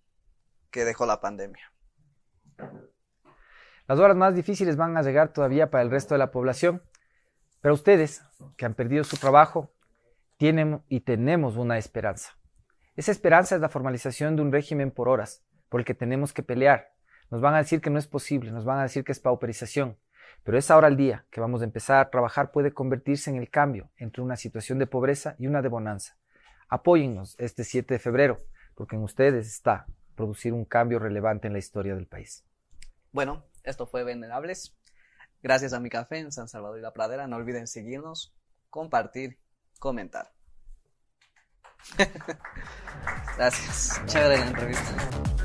que 0.70 0.84
dejó 0.84 1.06
la 1.06 1.22
pandemia. 1.22 1.72
Las 3.88 3.98
horas 3.98 4.16
más 4.16 4.34
difíciles 4.34 4.76
van 4.76 4.98
a 4.98 5.02
llegar 5.02 5.32
todavía 5.32 5.70
para 5.70 5.82
el 5.82 5.90
resto 5.90 6.14
de 6.14 6.18
la 6.18 6.30
población, 6.30 6.82
pero 7.62 7.72
ustedes, 7.72 8.22
que 8.58 8.66
han 8.66 8.74
perdido 8.74 9.04
su 9.04 9.16
trabajo, 9.16 9.72
tienen 10.36 10.84
y 10.90 11.00
tenemos 11.00 11.56
una 11.56 11.78
esperanza. 11.78 12.36
Esa 12.94 13.10
esperanza 13.10 13.54
es 13.54 13.62
la 13.62 13.70
formalización 13.70 14.36
de 14.36 14.42
un 14.42 14.52
régimen 14.52 14.90
por 14.90 15.08
horas, 15.08 15.42
por 15.70 15.80
el 15.80 15.86
que 15.86 15.94
tenemos 15.94 16.34
que 16.34 16.42
pelear. 16.42 16.92
Nos 17.30 17.40
van 17.40 17.54
a 17.54 17.58
decir 17.58 17.80
que 17.80 17.90
no 17.90 17.98
es 17.98 18.06
posible, 18.06 18.50
nos 18.50 18.64
van 18.64 18.78
a 18.78 18.82
decir 18.82 19.04
que 19.04 19.12
es 19.12 19.20
pauperización, 19.20 19.96
pero 20.42 20.58
esa 20.58 20.76
hora 20.76 20.88
al 20.88 20.96
día 20.96 21.26
que 21.30 21.40
vamos 21.40 21.60
a 21.60 21.64
empezar 21.64 21.98
a 21.98 22.10
trabajar 22.10 22.50
puede 22.50 22.72
convertirse 22.72 23.30
en 23.30 23.36
el 23.36 23.50
cambio 23.50 23.90
entre 23.96 24.22
una 24.22 24.36
situación 24.36 24.78
de 24.78 24.86
pobreza 24.86 25.36
y 25.38 25.46
una 25.46 25.62
de 25.62 25.68
bonanza. 25.68 26.18
Apóyennos 26.68 27.36
este 27.38 27.64
7 27.64 27.94
de 27.94 28.00
febrero, 28.00 28.44
porque 28.74 28.96
en 28.96 29.02
ustedes 29.02 29.46
está 29.46 29.86
producir 30.16 30.52
un 30.52 30.64
cambio 30.64 30.98
relevante 30.98 31.46
en 31.46 31.52
la 31.52 31.58
historia 31.58 31.94
del 31.94 32.06
país. 32.06 32.44
Bueno, 33.12 33.46
esto 33.64 33.86
fue 33.86 34.04
Venerables. 34.04 34.76
Gracias 35.42 35.72
a 35.72 35.80
mi 35.80 35.88
café 35.88 36.18
en 36.18 36.32
San 36.32 36.48
Salvador 36.48 36.78
y 36.78 36.82
la 36.82 36.92
Pradera. 36.92 37.26
No 37.26 37.36
olviden 37.36 37.66
seguirnos, 37.66 38.34
compartir, 38.68 39.38
comentar. 39.78 40.32
Gracias. 43.36 44.02
Chévere 44.06 44.38
la 44.38 44.46
entrevista. 44.48 45.39